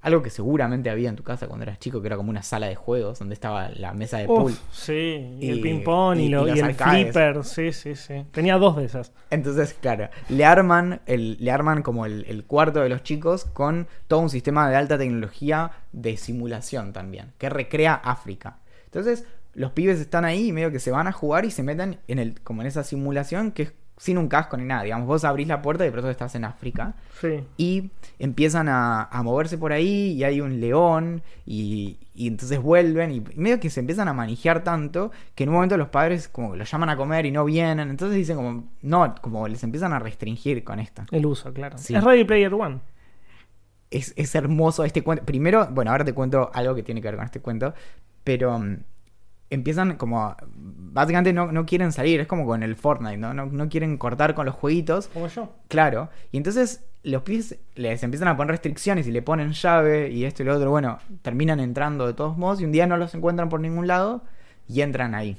algo 0.02 0.22
que 0.22 0.30
seguramente 0.30 0.90
había 0.90 1.08
en 1.08 1.16
tu 1.16 1.22
casa 1.22 1.46
cuando 1.46 1.62
eras 1.62 1.78
chico, 1.78 2.00
que 2.02 2.08
era 2.08 2.16
como 2.16 2.30
una 2.30 2.42
sala 2.42 2.66
de 2.66 2.74
juegos 2.74 3.18
donde 3.20 3.34
estaba 3.34 3.68
la 3.70 3.94
mesa 3.94 4.18
de 4.18 4.26
pool. 4.26 4.52
Uf, 4.52 4.58
sí, 4.72 5.36
y, 5.40 5.48
el 5.50 5.60
ping-pong 5.60 6.18
y, 6.18 6.22
y- 6.24 6.26
y 6.26 6.32
el 6.58 6.64
arcades. 6.64 7.02
flipper. 7.04 7.44
Sí, 7.44 7.72
sí, 7.72 7.94
sí. 7.94 8.26
Tenía 8.32 8.58
dos 8.58 8.76
de 8.76 8.84
esas. 8.84 9.12
Entonces, 9.30 9.74
claro, 9.80 10.08
le 10.28 10.44
arman, 10.44 11.00
el, 11.06 11.36
le 11.42 11.50
arman 11.50 11.82
como 11.82 12.04
el, 12.04 12.24
el 12.28 12.44
cuarto 12.44 12.80
de 12.80 12.88
los 12.88 13.02
chicos 13.02 13.44
con 13.44 13.86
todo 14.08 14.20
un 14.20 14.30
sistema 14.30 14.68
de 14.68 14.76
alta 14.76 14.98
tecnología 14.98 15.70
de 15.92 16.16
simulación 16.16 16.92
también, 16.92 17.32
que 17.38 17.48
recrea 17.48 17.94
África. 17.94 18.58
Entonces, 18.86 19.24
los 19.54 19.72
pibes 19.72 20.00
están 20.00 20.24
ahí 20.24 20.48
y 20.48 20.52
medio 20.52 20.70
que 20.72 20.80
se 20.80 20.90
van 20.90 21.06
a 21.06 21.12
jugar 21.12 21.44
y 21.44 21.50
se 21.50 21.62
meten 21.62 21.98
en 22.08 22.18
el, 22.18 22.40
como 22.40 22.62
en 22.62 22.66
esa 22.68 22.82
simulación 22.84 23.52
que 23.52 23.62
es 23.64 23.72
sin 23.96 24.18
un 24.18 24.28
casco 24.28 24.56
ni 24.56 24.64
nada. 24.64 24.82
Digamos, 24.82 25.06
vos 25.06 25.24
abrís 25.24 25.46
la 25.48 25.62
puerta 25.62 25.84
y 25.84 25.88
de 25.88 25.92
pronto 25.92 26.10
estás 26.10 26.34
en 26.34 26.44
África. 26.44 26.94
Sí. 27.20 27.44
Y 27.56 27.90
empiezan 28.18 28.68
a, 28.68 29.04
a 29.04 29.22
moverse 29.22 29.58
por 29.58 29.72
ahí 29.72 30.12
y 30.12 30.24
hay 30.24 30.40
un 30.40 30.60
león 30.60 31.22
y, 31.46 31.98
y 32.14 32.26
entonces 32.26 32.60
vuelven 32.60 33.12
y 33.12 33.20
medio 33.36 33.58
que 33.60 33.70
se 33.70 33.80
empiezan 33.80 34.08
a 34.08 34.12
manejar 34.12 34.64
tanto 34.64 35.12
que 35.34 35.44
en 35.44 35.50
un 35.50 35.54
momento 35.56 35.76
los 35.76 35.88
padres 35.88 36.28
como 36.28 36.52
que 36.52 36.58
los 36.58 36.70
llaman 36.70 36.90
a 36.90 36.96
comer 36.96 37.26
y 37.26 37.30
no 37.30 37.44
vienen. 37.44 37.90
Entonces 37.90 38.16
dicen 38.16 38.36
como, 38.36 38.64
no, 38.82 39.14
como 39.20 39.48
les 39.48 39.62
empiezan 39.62 39.92
a 39.92 39.98
restringir 39.98 40.64
con 40.64 40.78
esto. 40.80 41.02
El 41.10 41.24
uso, 41.26 41.52
claro. 41.52 41.78
Sí. 41.78 41.94
Es 41.94 42.04
Ready 42.04 42.24
Player 42.24 42.52
One. 42.52 42.80
Es, 43.90 44.12
es 44.16 44.34
hermoso 44.34 44.84
este 44.84 45.02
cuento. 45.02 45.24
Primero, 45.24 45.68
bueno, 45.70 45.90
ahora 45.90 46.04
te 46.04 46.12
cuento 46.12 46.50
algo 46.52 46.74
que 46.74 46.82
tiene 46.82 47.00
que 47.00 47.08
ver 47.08 47.16
con 47.16 47.24
este 47.24 47.40
cuento, 47.40 47.74
pero 48.24 48.58
mm, 48.58 48.76
empiezan 49.54 49.96
como, 49.96 50.22
a- 50.22 50.36
básicamente 50.54 51.32
no, 51.32 51.52
no 51.52 51.64
quieren 51.66 51.92
salir, 51.92 52.20
es 52.20 52.26
como 52.26 52.46
con 52.46 52.62
el 52.62 52.76
Fortnite, 52.76 53.16
¿no? 53.18 53.32
No, 53.34 53.46
no 53.46 53.68
quieren 53.68 53.96
cortar 53.98 54.34
con 54.34 54.46
los 54.46 54.54
jueguitos. 54.54 55.08
Como 55.08 55.28
yo. 55.28 55.54
Claro, 55.68 56.10
y 56.30 56.36
entonces 56.36 56.84
los 57.04 57.22
pibes 57.22 57.58
les 57.74 58.02
empiezan 58.02 58.28
a 58.28 58.36
poner 58.36 58.52
restricciones 58.52 59.06
y 59.06 59.12
le 59.12 59.22
ponen 59.22 59.52
llave 59.52 60.10
y 60.10 60.24
esto 60.24 60.42
y 60.42 60.46
lo 60.46 60.56
otro. 60.56 60.70
Bueno, 60.70 60.98
terminan 61.22 61.58
entrando 61.60 62.06
de 62.06 62.14
todos 62.14 62.36
modos 62.38 62.60
y 62.60 62.64
un 62.64 62.72
día 62.72 62.86
no 62.86 62.96
los 62.96 63.14
encuentran 63.14 63.48
por 63.48 63.60
ningún 63.60 63.86
lado 63.88 64.22
y 64.68 64.80
entran 64.82 65.14
ahí. 65.14 65.36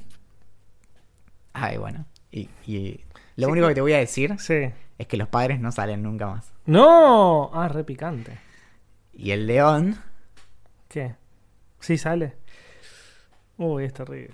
Ay, 1.53 1.77
bueno. 1.77 2.05
Y, 2.31 2.49
y 2.65 3.01
lo 3.35 3.45
Sí, 3.47 3.51
único 3.51 3.67
que- 3.67 3.71
que 3.71 3.75
te 3.75 3.81
voy 3.81 3.93
a 3.93 3.97
decir 3.99 4.35
Sí. 4.39 4.71
es 4.97 5.07
que 5.07 5.17
los 5.17 5.27
padres 5.27 5.59
no 5.59 5.71
salen 5.71 6.03
nunca 6.03 6.27
más. 6.27 6.51
¡No! 6.65 7.51
Ah, 7.53 7.67
re 7.67 7.83
picante. 7.83 8.37
Y 9.13 9.31
el 9.31 9.47
león, 9.47 9.97
¿Qué? 10.89 11.15
¿Sí 11.79 11.97
sale? 11.97 12.33
Uy, 13.65 13.85
es 13.85 13.93
terrible. 13.93 14.33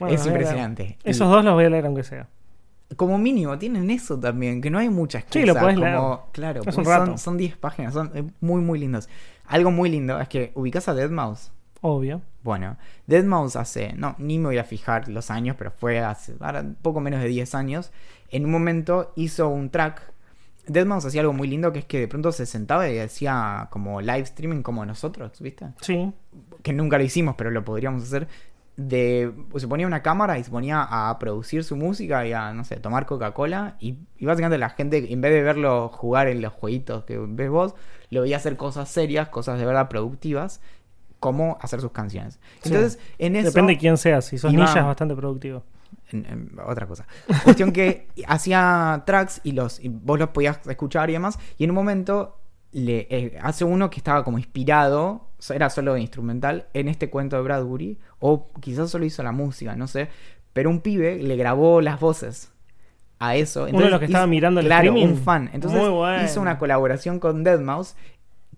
Bueno, 0.00 0.14
es 0.14 0.26
impresionante. 0.26 0.98
Esos 1.04 1.28
dos 1.30 1.44
los 1.44 1.54
voy 1.54 1.64
a 1.64 1.70
leer 1.70 1.86
aunque 1.86 2.02
sea. 2.04 2.28
como 2.96 3.18
mínimo 3.18 3.58
tienen 3.58 3.90
eso 3.90 4.18
también, 4.18 4.60
que 4.60 4.70
no 4.70 4.78
hay 4.78 4.88
mucha 4.88 5.18
excusa. 5.18 5.40
Sí, 5.40 5.46
lo 5.46 5.54
podés 5.56 5.76
leer. 5.76 5.96
como, 5.96 6.28
Claro, 6.32 6.60
Es 6.60 6.66
un 6.68 6.72
son- 6.72 6.84
rato. 6.84 7.18
son 7.18 7.36
10 7.36 7.56
páginas, 7.56 7.94
son 7.94 8.10
eh, 8.14 8.24
muy, 8.40 8.60
muy 8.60 8.78
lindos. 8.78 9.08
Algo 9.46 9.70
muy 9.70 9.88
lindo 9.90 10.20
es 10.20 10.28
que 10.28 10.52
ubicás 10.54 10.88
a 10.88 10.94
Deadmau5. 10.94 11.50
Obvio. 11.82 12.22
Bueno, 12.42 12.76
Deadmau5 13.08 13.56
hace, 13.60 13.92
no, 13.94 14.14
ni 14.18 14.38
me 14.38 14.46
voy 14.46 14.58
a 14.58 14.64
fijar 14.64 15.08
los 15.08 15.30
años, 15.30 15.56
pero 15.58 15.70
fue 15.72 16.00
hace 16.00 16.34
ahora, 16.40 16.64
poco 16.82 17.00
menos 17.00 17.20
de 17.20 17.28
10 17.28 17.54
años. 17.54 17.90
En 18.30 18.44
un 18.44 18.50
momento 18.50 19.12
hizo 19.16 19.48
un 19.48 19.70
track. 19.70 20.02
Deadmau5 20.68 21.06
hacía 21.06 21.20
algo 21.20 21.32
muy 21.32 21.46
lindo 21.48 21.72
que 21.72 21.80
es 21.80 21.84
que 21.84 22.00
de 22.00 22.08
pronto 22.08 22.32
se 22.32 22.44
sentaba 22.46 22.88
y 22.88 22.98
hacía 22.98 23.68
como 23.70 24.00
live 24.00 24.20
streaming 24.20 24.62
como 24.62 24.84
nosotros, 24.84 25.40
¿viste? 25.40 25.66
Sí. 25.80 26.12
Que 26.62 26.72
nunca 26.72 26.98
lo 26.98 27.04
hicimos, 27.04 27.34
pero 27.36 27.50
lo 27.52 27.64
podríamos 27.64 28.02
hacer. 28.02 28.26
De, 28.76 29.32
se 29.56 29.66
ponía 29.68 29.86
una 29.86 30.02
cámara 30.02 30.38
y 30.38 30.44
se 30.44 30.50
ponía 30.50 30.82
a 30.82 31.18
producir 31.18 31.64
su 31.64 31.76
música 31.76 32.26
y 32.26 32.32
a, 32.34 32.52
no 32.52 32.62
sé, 32.64 32.76
tomar 32.76 33.06
Coca-Cola. 33.06 33.76
Y, 33.80 33.96
y 34.18 34.26
básicamente 34.26 34.58
la 34.58 34.68
gente, 34.70 35.12
en 35.12 35.20
vez 35.22 35.32
de 35.32 35.42
verlo 35.42 35.88
jugar 35.88 36.28
en 36.28 36.42
los 36.42 36.52
jueguitos 36.52 37.04
que 37.04 37.16
ves 37.18 37.48
vos, 37.48 37.74
lo 38.10 38.20
veía 38.22 38.36
hacer 38.36 38.56
cosas 38.58 38.90
serias, 38.90 39.28
cosas 39.28 39.58
de 39.58 39.64
verdad 39.64 39.88
productivas, 39.88 40.60
como 41.20 41.56
hacer 41.62 41.80
sus 41.80 41.92
canciones. 41.92 42.38
Sí. 42.60 42.68
Entonces, 42.68 42.98
en 43.18 43.36
eso. 43.36 43.48
Depende 43.48 43.72
de 43.72 43.78
quién 43.78 43.96
sea. 43.96 44.20
Si 44.20 44.36
sos 44.36 44.52
iba- 44.52 44.64
ninja 44.64 44.80
es 44.80 44.86
bastante 44.86 45.16
productivo. 45.16 45.62
en- 46.12 46.26
en- 46.26 46.50
otra 46.66 46.86
cosa. 46.86 47.06
Cuestión 47.44 47.72
que 47.72 48.08
hacía 48.28 49.02
tracks 49.06 49.40
y 49.42 49.52
los 49.52 49.82
y 49.82 49.88
vos 49.88 50.18
los 50.18 50.28
podías 50.28 50.60
escuchar 50.66 51.08
y 51.08 51.14
demás. 51.14 51.38
Y 51.56 51.64
en 51.64 51.70
un 51.70 51.76
momento 51.76 52.36
le 52.76 53.06
eh, 53.08 53.38
hace 53.40 53.64
uno 53.64 53.88
que 53.88 53.96
estaba 53.96 54.22
como 54.22 54.36
inspirado, 54.36 55.28
era 55.48 55.70
solo 55.70 55.96
instrumental, 55.96 56.66
en 56.74 56.88
este 56.88 57.08
cuento 57.08 57.36
de 57.36 57.42
Bradbury. 57.42 57.98
O 58.18 58.50
quizás 58.60 58.90
solo 58.90 59.06
hizo 59.06 59.22
la 59.22 59.32
música, 59.32 59.74
no 59.76 59.86
sé. 59.86 60.08
Pero 60.52 60.68
un 60.68 60.80
pibe 60.82 61.16
le 61.22 61.36
grabó 61.36 61.80
las 61.80 61.98
voces 61.98 62.52
a 63.18 63.34
eso. 63.34 63.64
Uno 63.64 63.80
de 63.80 63.90
los 63.90 63.98
que 63.98 64.04
hizo- 64.04 64.12
estaba 64.12 64.26
mirando 64.26 64.60
el 64.60 64.66
claro, 64.66 64.88
streaming. 64.88 65.14
un 65.14 65.18
fan. 65.18 65.50
Entonces 65.54 65.80
Muy 65.80 65.88
bueno. 65.88 66.22
hizo 66.22 66.38
una 66.40 66.58
colaboración 66.58 67.18
con 67.18 67.44
Deadmau5 67.46 67.94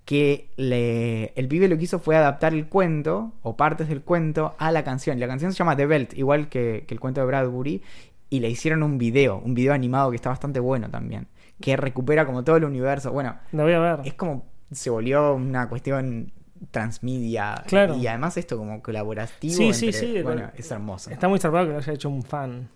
que 0.05 0.51
le, 0.57 1.33
el 1.37 1.47
pibe 1.49 1.69
lo 1.69 1.77
que 1.77 1.85
hizo 1.85 1.99
fue 2.01 2.17
adaptar 2.17 2.55
el 2.55 2.67
cuento 2.67 3.35
o 3.43 3.57
partes 3.57 3.89
del 3.89 4.01
cuento 4.03 4.55
a 4.59 4.73
la 4.73 4.83
canción. 4.83 5.21
La 5.21 5.29
canción 5.29 5.53
se 5.53 5.59
llama 5.59 5.77
The 5.77 5.87
Belt, 5.87 6.19
igual 6.19 6.49
que, 6.49 6.85
que 6.89 6.95
el 6.95 6.99
cuento 6.99 7.21
de 7.21 7.27
Bradbury, 7.27 7.83
y 8.31 8.41
le 8.41 8.49
hicieron 8.51 8.83
un 8.83 8.99
video, 8.99 9.39
un 9.39 9.55
video 9.55 9.75
animado 9.75 10.11
que 10.11 10.17
está 10.17 10.31
bastante 10.31 10.61
bueno 10.61 10.89
también, 10.91 11.29
que 11.61 11.77
recupera 11.77 12.25
como 12.27 12.45
todo 12.45 12.57
el 12.57 12.65
universo. 12.65 13.13
Bueno, 13.13 13.37
Lo 13.53 13.65
voy 13.65 13.73
a 13.73 13.79
ver. 13.81 14.01
es 14.05 14.15
como 14.15 14.47
se 14.71 14.91
volvió 14.91 15.35
una 15.35 15.69
cuestión 15.69 16.33
transmedia 16.71 17.63
Claro. 17.67 17.97
y 17.97 18.07
además 18.07 18.37
esto 18.37 18.57
como 18.59 18.83
colaborativo. 18.83 19.55
Sí, 19.55 19.73
sí, 19.73 19.87
entre- 19.87 20.01
sí, 20.01 20.23
Bueno, 20.23 20.51
es 20.57 20.71
hermoso. 20.71 21.11
Está 21.11 21.29
muy 21.29 21.39
zarpado 21.39 21.67
que 21.67 21.73
lo 21.73 21.79
haya 21.79 21.93
hecho 21.93 22.09
un 22.09 22.23
fan. 22.23 22.69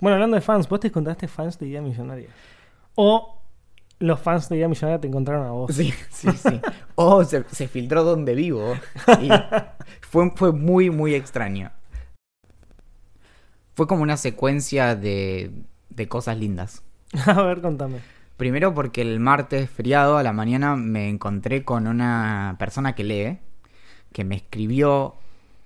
Bueno, 0.00 0.14
hablando 0.14 0.36
de 0.36 0.40
fans, 0.40 0.68
vos 0.68 0.80
te 0.80 0.88
encontraste 0.88 1.28
fans 1.28 1.58
de 1.58 1.66
Idea 1.66 1.82
Millonaria. 1.82 2.28
O 2.94 3.40
los 4.00 4.20
fans 4.20 4.48
de 4.48 4.56
Idea 4.56 4.68
Millonaria 4.68 5.00
te 5.00 5.08
encontraron 5.08 5.46
a 5.46 5.50
vos. 5.50 5.74
Sí, 5.74 5.92
sí, 6.10 6.28
sí. 6.32 6.60
O 6.94 7.24
se, 7.24 7.44
se 7.50 7.68
filtró 7.68 8.04
donde 8.04 8.34
vivo. 8.34 8.74
Y 9.20 9.28
fue, 10.00 10.30
fue 10.34 10.52
muy, 10.52 10.90
muy 10.90 11.14
extraño. 11.14 11.70
Fue 13.74 13.86
como 13.86 14.02
una 14.02 14.16
secuencia 14.16 14.96
de, 14.96 15.52
de 15.90 16.08
cosas 16.08 16.38
lindas. 16.38 16.82
a 17.26 17.42
ver, 17.42 17.60
contame. 17.60 17.98
Primero 18.36 18.72
porque 18.74 19.02
el 19.02 19.20
martes 19.20 19.68
feriado 19.68 20.16
a 20.16 20.22
la 20.22 20.32
mañana 20.32 20.76
me 20.76 21.08
encontré 21.08 21.64
con 21.64 21.86
una 21.86 22.56
persona 22.58 22.94
que 22.94 23.04
lee, 23.04 23.38
que 24.12 24.24
me 24.24 24.36
escribió 24.36 25.14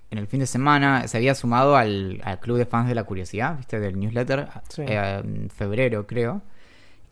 en 0.09 0.17
el 0.19 0.27
fin 0.27 0.39
de 0.39 0.47
semana, 0.47 1.07
se 1.07 1.17
había 1.17 1.35
sumado 1.35 1.75
al, 1.75 2.21
al 2.23 2.39
club 2.39 2.57
de 2.57 2.65
fans 2.65 2.87
de 2.87 2.95
la 2.95 3.03
curiosidad, 3.03 3.57
viste, 3.57 3.79
del 3.79 3.99
newsletter, 3.99 4.47
Sí. 4.69 4.83
eh, 4.87 5.21
en 5.23 5.49
febrero 5.49 6.05
creo. 6.05 6.41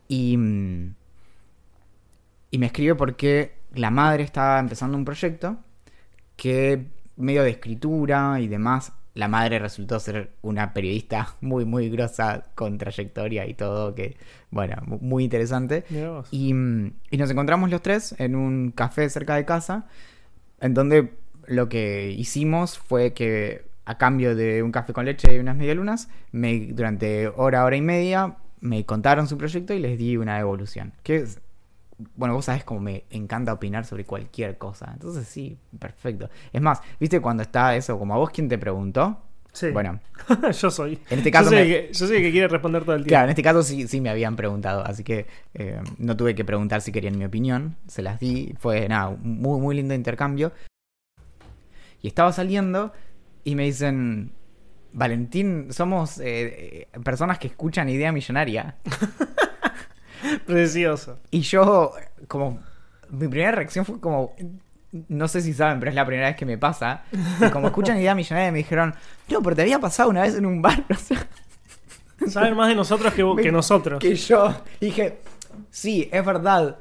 Y, 0.08 0.34
y 0.34 0.38
me 2.58 2.66
escribe 2.66 2.94
porque 2.94 3.54
la 3.74 3.90
madre 3.90 4.22
estaba 4.24 4.58
empezando 4.58 4.96
un 4.96 5.04
proyecto 5.04 5.56
que 6.36 6.86
medio 7.16 7.42
de 7.42 7.50
escritura 7.50 8.38
y 8.40 8.48
demás. 8.48 8.92
La 9.14 9.28
madre 9.28 9.58
resultó 9.58 10.00
ser 10.00 10.30
una 10.42 10.72
periodista 10.72 11.34
muy, 11.40 11.64
muy 11.64 11.90
grosa, 11.90 12.46
con 12.54 12.78
trayectoria 12.78 13.46
y 13.46 13.54
todo, 13.54 13.94
que, 13.94 14.16
bueno, 14.50 14.76
mu- 14.86 14.98
muy 15.00 15.24
interesante. 15.24 15.84
Y, 16.30 16.54
mm, 16.54 16.92
y 17.10 17.16
nos 17.18 17.30
encontramos 17.30 17.70
los 17.70 17.82
tres 17.82 18.14
en 18.18 18.34
un 18.36 18.70
café 18.72 19.08
cerca 19.10 19.34
de 19.36 19.44
casa, 19.44 19.86
en 20.60 20.74
donde 20.74 21.12
lo 21.46 21.68
que 21.68 22.10
hicimos 22.16 22.78
fue 22.78 23.12
que 23.12 23.64
a 23.84 23.98
cambio 23.98 24.36
de 24.36 24.62
un 24.62 24.70
café 24.72 24.92
con 24.92 25.04
leche 25.04 25.34
y 25.34 25.38
unas 25.40 25.56
medialunas, 25.56 26.08
me, 26.30 26.68
durante 26.72 27.28
hora, 27.28 27.64
hora 27.64 27.76
y 27.76 27.80
media, 27.82 28.36
me 28.60 28.86
contaron 28.86 29.26
su 29.26 29.36
proyecto 29.36 29.74
y 29.74 29.80
les 29.80 29.98
di 29.98 30.16
una 30.16 30.38
evolución. 30.38 30.92
Que 31.02 31.16
es, 31.16 31.40
bueno, 32.16 32.34
vos 32.34 32.44
sabés 32.46 32.64
cómo 32.64 32.80
me 32.80 33.04
encanta 33.10 33.52
opinar 33.52 33.84
sobre 33.84 34.04
cualquier 34.04 34.58
cosa. 34.58 34.90
Entonces 34.92 35.26
sí, 35.26 35.58
perfecto. 35.78 36.28
Es 36.52 36.60
más, 36.62 36.80
¿viste 37.00 37.20
cuando 37.20 37.42
está 37.42 37.74
eso? 37.76 37.98
Como 37.98 38.14
a 38.14 38.18
vos 38.18 38.30
quien 38.30 38.48
te 38.48 38.58
preguntó. 38.58 39.22
Sí. 39.52 39.68
Bueno, 39.70 40.00
yo 40.60 40.70
soy. 40.70 40.98
en 41.10 41.18
este 41.18 41.30
caso 41.30 41.50
yo, 41.50 41.56
soy 41.58 41.58
me- 41.58 41.66
que, 41.66 41.92
yo 41.92 42.06
soy 42.06 42.16
el 42.16 42.22
que 42.22 42.30
quiere 42.32 42.48
responder 42.48 42.84
todo 42.84 42.94
el 42.96 43.04
Claro, 43.04 43.28
en 43.30 43.34
tiempo. 43.34 43.40
este 43.40 43.42
caso 43.42 43.62
sí, 43.62 43.86
sí 43.86 44.00
me 44.00 44.08
habían 44.08 44.34
preguntado, 44.34 44.82
así 44.86 45.04
que 45.04 45.26
eh, 45.54 45.78
no 45.98 46.16
tuve 46.16 46.34
que 46.34 46.44
preguntar 46.44 46.80
si 46.80 46.90
querían 46.90 47.18
mi 47.18 47.26
opinión, 47.26 47.76
se 47.86 48.00
las 48.00 48.18
di, 48.18 48.54
fue 48.58 48.88
nada, 48.88 49.08
un 49.10 49.40
muy, 49.42 49.60
muy 49.60 49.76
lindo 49.76 49.92
intercambio. 49.94 50.52
Y 52.00 52.08
estaba 52.08 52.32
saliendo 52.32 52.92
y 53.44 53.54
me 53.54 53.64
dicen, 53.64 54.32
Valentín, 54.94 55.68
somos 55.70 56.18
eh, 56.18 56.88
eh, 56.94 56.98
personas 57.04 57.38
que 57.38 57.48
escuchan 57.48 57.88
Idea 57.90 58.10
Millonaria. 58.10 58.76
Precioso. 60.46 61.18
Y 61.30 61.40
yo, 61.42 61.92
como, 62.28 62.60
mi 63.10 63.28
primera 63.28 63.52
reacción 63.52 63.84
fue 63.84 64.00
como, 64.00 64.34
no 65.08 65.28
sé 65.28 65.40
si 65.40 65.52
saben, 65.52 65.78
pero 65.80 65.90
es 65.90 65.94
la 65.94 66.06
primera 66.06 66.28
vez 66.28 66.36
que 66.36 66.46
me 66.46 66.58
pasa. 66.58 67.04
Y 67.40 67.50
como 67.50 67.66
escuchan 67.68 67.98
Idea 67.98 68.14
Millonaria 68.14 68.52
me 68.52 68.58
dijeron, 68.58 68.94
no, 69.28 69.42
pero 69.42 69.56
te 69.56 69.62
había 69.62 69.78
pasado 69.78 70.10
una 70.10 70.22
vez 70.22 70.34
en 70.36 70.46
un 70.46 70.60
bar, 70.62 70.84
o 70.90 70.94
sea, 70.94 71.26
Saben 72.28 72.56
más 72.56 72.68
de 72.68 72.76
nosotros 72.76 73.12
que, 73.14 73.22
vos- 73.24 73.34
Me- 73.36 73.42
que 73.42 73.50
nosotros. 73.50 73.98
Que 73.98 74.14
yo 74.14 74.54
dije, 74.80 75.18
sí, 75.70 76.08
es 76.12 76.24
verdad, 76.24 76.78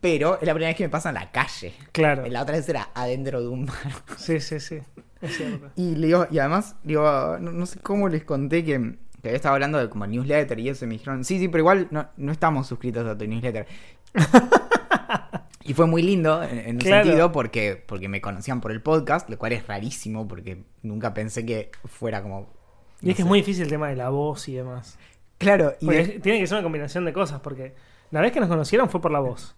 pero 0.00 0.36
es 0.40 0.46
la 0.46 0.54
primera 0.54 0.68
vez 0.70 0.76
que 0.76 0.84
me 0.84 0.88
pasa 0.88 1.08
en 1.08 1.16
la 1.16 1.30
calle. 1.32 1.74
Claro. 1.90 2.24
La 2.28 2.42
otra 2.42 2.56
vez 2.56 2.68
era 2.68 2.90
adentro 2.94 3.40
de 3.40 3.48
un 3.48 3.66
bar. 3.66 3.76
Sí, 4.16 4.38
sí, 4.40 4.60
sí. 4.60 4.78
Es 5.20 5.36
cierto. 5.36 5.72
Y, 5.74 5.96
le 5.96 6.06
digo, 6.06 6.28
y 6.30 6.38
además, 6.38 6.76
digo, 6.84 7.02
no, 7.40 7.50
no 7.50 7.66
sé 7.66 7.80
cómo 7.80 8.08
les 8.08 8.22
conté 8.22 8.64
que, 8.64 8.94
que 9.22 9.28
había 9.28 9.36
estado 9.36 9.54
hablando 9.54 9.78
de 9.78 9.88
como 9.88 10.06
newsletter 10.06 10.58
y 10.58 10.68
eso, 10.68 10.84
y 10.84 10.88
me 10.88 10.94
dijeron, 10.94 11.24
sí, 11.24 11.38
sí, 11.38 11.48
pero 11.48 11.62
igual 11.62 11.88
no, 11.90 12.08
no 12.16 12.32
estamos 12.32 12.66
suscritos 12.66 13.06
a 13.06 13.16
tu 13.16 13.26
newsletter. 13.26 13.66
y 15.64 15.74
fue 15.74 15.86
muy 15.86 16.02
lindo 16.02 16.42
en, 16.42 16.58
en 16.58 16.76
un 16.76 16.80
sentido 16.82 17.32
porque, 17.32 17.82
porque 17.86 18.08
me 18.08 18.20
conocían 18.20 18.60
por 18.60 18.72
el 18.72 18.80
podcast, 18.82 19.28
lo 19.28 19.38
cual 19.38 19.52
es 19.52 19.66
rarísimo 19.66 20.26
porque 20.26 20.64
nunca 20.82 21.12
pensé 21.14 21.44
que 21.44 21.70
fuera 21.84 22.22
como... 22.22 22.48
Y 23.00 23.10
es 23.10 23.16
que 23.16 23.22
es 23.22 23.28
muy 23.28 23.40
difícil 23.40 23.64
el 23.64 23.68
tema 23.70 23.88
de 23.88 23.96
la 23.96 24.08
voz 24.08 24.48
y 24.48 24.54
demás. 24.54 24.98
Claro, 25.36 25.74
y 25.80 25.86
de- 25.86 26.20
tiene 26.20 26.40
que 26.40 26.46
ser 26.46 26.56
una 26.56 26.62
combinación 26.64 27.04
de 27.04 27.12
cosas, 27.12 27.40
porque 27.40 27.74
la 28.10 28.20
vez 28.20 28.32
que 28.32 28.40
nos 28.40 28.48
conocieron 28.48 28.88
fue 28.88 29.00
por 29.00 29.12
la 29.12 29.20
voz. 29.20 29.54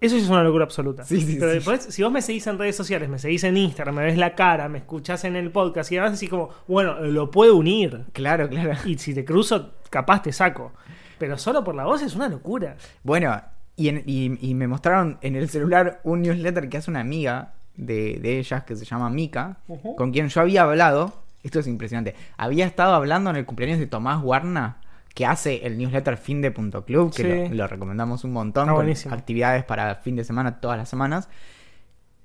Eso 0.00 0.16
sí 0.16 0.22
es 0.22 0.28
una 0.30 0.42
locura 0.42 0.64
absoluta. 0.64 1.04
Sí, 1.04 1.20
sí, 1.20 1.36
Pero 1.38 1.50
sí. 1.50 1.56
después, 1.56 1.82
si 1.90 2.02
vos 2.02 2.10
me 2.10 2.22
seguís 2.22 2.46
en 2.46 2.58
redes 2.58 2.74
sociales, 2.76 3.08
me 3.08 3.18
seguís 3.18 3.44
en 3.44 3.56
Instagram, 3.56 3.94
me 3.96 4.02
ves 4.04 4.16
la 4.16 4.34
cara, 4.34 4.68
me 4.68 4.78
escuchás 4.78 5.24
en 5.24 5.36
el 5.36 5.50
podcast 5.50 5.92
y 5.92 5.98
además 5.98 6.18
decís 6.18 6.30
como, 6.30 6.48
bueno, 6.66 7.00
lo 7.00 7.30
puedo 7.30 7.56
unir. 7.56 8.04
claro, 8.12 8.48
claro. 8.48 8.72
Y 8.86 8.96
si 8.98 9.12
te 9.14 9.24
cruzo, 9.24 9.72
capaz 9.90 10.22
te 10.22 10.32
saco. 10.32 10.72
Pero 11.18 11.36
solo 11.36 11.62
por 11.62 11.74
la 11.74 11.84
voz 11.84 12.00
es 12.02 12.14
una 12.16 12.28
locura. 12.28 12.76
Bueno, 13.02 13.40
y, 13.76 13.88
en- 13.88 14.02
y- 14.06 14.38
y 14.50 14.54
me 14.54 14.66
mostraron 14.66 15.18
en 15.20 15.36
el 15.36 15.48
celular 15.50 16.00
un 16.04 16.22
newsletter 16.22 16.68
que 16.70 16.78
hace 16.78 16.90
una 16.90 17.00
amiga 17.00 17.52
de, 17.76 18.18
de 18.22 18.38
ellas 18.38 18.64
que 18.64 18.76
se 18.76 18.84
llama 18.86 19.10
Mika, 19.10 19.58
con 19.96 20.12
quien 20.12 20.28
yo 20.28 20.40
había 20.40 20.62
hablado. 20.62 21.12
Esto 21.42 21.60
es 21.60 21.66
impresionante. 21.66 22.14
Había 22.38 22.66
estado 22.66 22.94
hablando 22.94 23.28
en 23.30 23.36
el 23.36 23.44
cumpleaños 23.46 23.78
de 23.78 23.86
Tomás 23.86 24.22
Warna, 24.22 24.78
que 25.14 25.26
hace 25.26 25.66
el 25.66 25.76
newsletter 25.78 26.16
finde.club, 26.16 27.12
que 27.14 27.22
Sí. 27.22 27.48
lo, 27.50 27.54
lo 27.56 27.66
recomendamos 27.66 28.24
un 28.24 28.32
montón, 28.32 28.68
con 28.68 28.88
actividades 29.12 29.64
para 29.64 29.96
fin 29.96 30.16
de 30.16 30.24
semana 30.24 30.60
todas 30.60 30.78
las 30.78 30.88
semanas. 30.88 31.28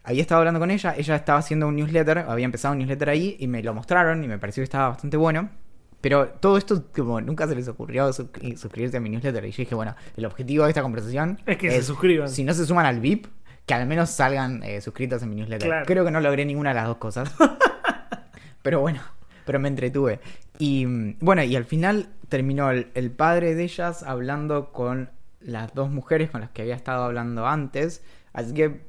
Había 0.04 0.22
estado 0.22 0.40
hablando 0.40 0.60
con 0.60 0.70
ella, 0.70 0.94
ella 0.98 1.16
estaba 1.16 1.40
haciendo 1.40 1.68
un 1.68 1.76
newsletter, 1.76 2.20
había 2.20 2.46
empezado 2.46 2.74
un 2.74 2.78
newsletter 2.80 3.10
ahí 3.10 3.38
y 3.40 3.48
me 3.48 3.64
lo 3.64 3.74
mostraron 3.74 4.24
y 4.24 4.28
me 4.28 4.38
pareció 4.38 4.62
que 4.62 4.66
estaba 4.66 4.90
bastante 4.90 5.18
bueno. 5.18 5.50
Pero 6.02 6.28
todo 6.28 6.58
esto, 6.58 6.84
como 6.96 7.20
nunca 7.22 7.48
se 7.48 7.56
les 7.56 7.68
ocurrió 7.68 8.08
suscri- 8.10 8.56
suscribirse 8.56 8.98
a 8.98 9.00
mi 9.00 9.10
newsletter. 9.10 9.44
Y 9.46 9.50
yo 9.52 9.58
dije, 9.58 9.74
bueno, 9.74 9.96
el 10.16 10.26
objetivo 10.26 10.66
de 10.66 10.70
esta 10.70 10.84
conversación 10.84 11.40
Es 11.48 11.58
que 11.58 11.72
se 11.72 11.82
suscriban. 11.82 12.30
Si 12.30 12.44
no 12.44 12.54
se 12.54 12.68
suman 12.68 12.86
al 12.86 13.00
VIP, 13.00 13.26
que 13.66 13.74
al 13.74 13.88
menos 13.88 14.12
salgan 14.12 14.62
eh, 14.62 14.80
suscritos 14.82 15.24
en 15.24 15.30
mi 15.32 15.38
newsletter. 15.38 15.68
Claro. 15.68 15.86
Creo 15.88 16.06
que 16.06 16.12
no 16.12 16.20
logré 16.22 16.46
ninguna 16.46 16.70
de 16.70 16.76
las 16.76 16.86
dos 16.86 16.98
cosas. 16.98 17.34
pero 18.62 18.82
bueno, 18.82 19.02
pero 19.46 19.60
me 19.60 19.68
entretuve. 19.68 20.20
Y 20.60 20.86
bueno, 21.20 21.44
y 21.44 21.56
al 21.56 21.66
final 21.66 22.10
terminó 22.30 22.70
el, 22.72 22.88
el 22.94 23.12
padre 23.12 23.56
de 23.56 23.64
ellas 23.64 24.04
hablando 24.04 24.72
con 24.72 25.10
las 25.40 25.74
dos 25.74 25.92
mujeres 25.92 26.32
con 26.32 26.42
las 26.42 26.50
que 26.52 26.64
había 26.64 26.76
estado 26.76 27.04
hablando 27.04 27.46
antes. 27.48 28.04
Así 28.34 28.54
que, 28.54 28.82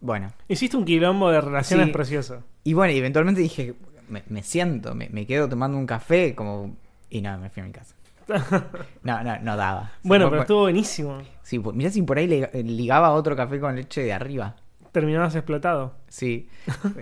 bueno. 0.00 0.32
Hiciste 0.48 0.76
un 0.76 0.84
quilombo 0.84 1.30
de 1.30 1.40
relaciones 1.40 1.86
Sí. 1.86 1.92
precioso. 1.92 2.42
Y 2.64 2.74
bueno, 2.74 2.92
eventualmente 2.92 3.40
dije, 3.40 3.74
me, 4.08 4.22
me 4.28 4.42
siento, 4.42 4.94
me, 4.94 5.08
me 5.10 5.26
quedo 5.26 5.48
tomando 5.48 5.76
un 5.78 5.86
café, 5.86 6.34
como... 6.34 6.76
Y 7.10 7.20
no, 7.22 7.36
me 7.38 7.50
fui 7.50 7.62
a 7.62 7.66
mi 7.66 7.72
casa. 7.72 7.94
No, 9.02 9.22
no, 9.24 9.38
no 9.40 9.56
daba. 9.56 9.92
Bueno, 10.02 10.26
pero 10.26 10.30
por- 10.30 10.38
estuvo 10.44 10.60
buenísimo. 10.60 11.18
Sí, 11.42 11.58
pues, 11.58 11.74
mirá 11.76 11.90
si 11.90 12.02
por 12.02 12.18
ahí 12.18 12.26
le- 12.28 12.50
ligaba 12.62 13.10
otro 13.12 13.34
café 13.34 13.58
con 13.58 13.74
leche 13.74 14.02
de 14.02 14.12
arriba. 14.12 14.54
Terminabas 14.92 15.34
explotado. 15.34 15.94
Sí. 16.08 16.48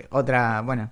Otra, 0.09 0.61
bueno. 0.61 0.89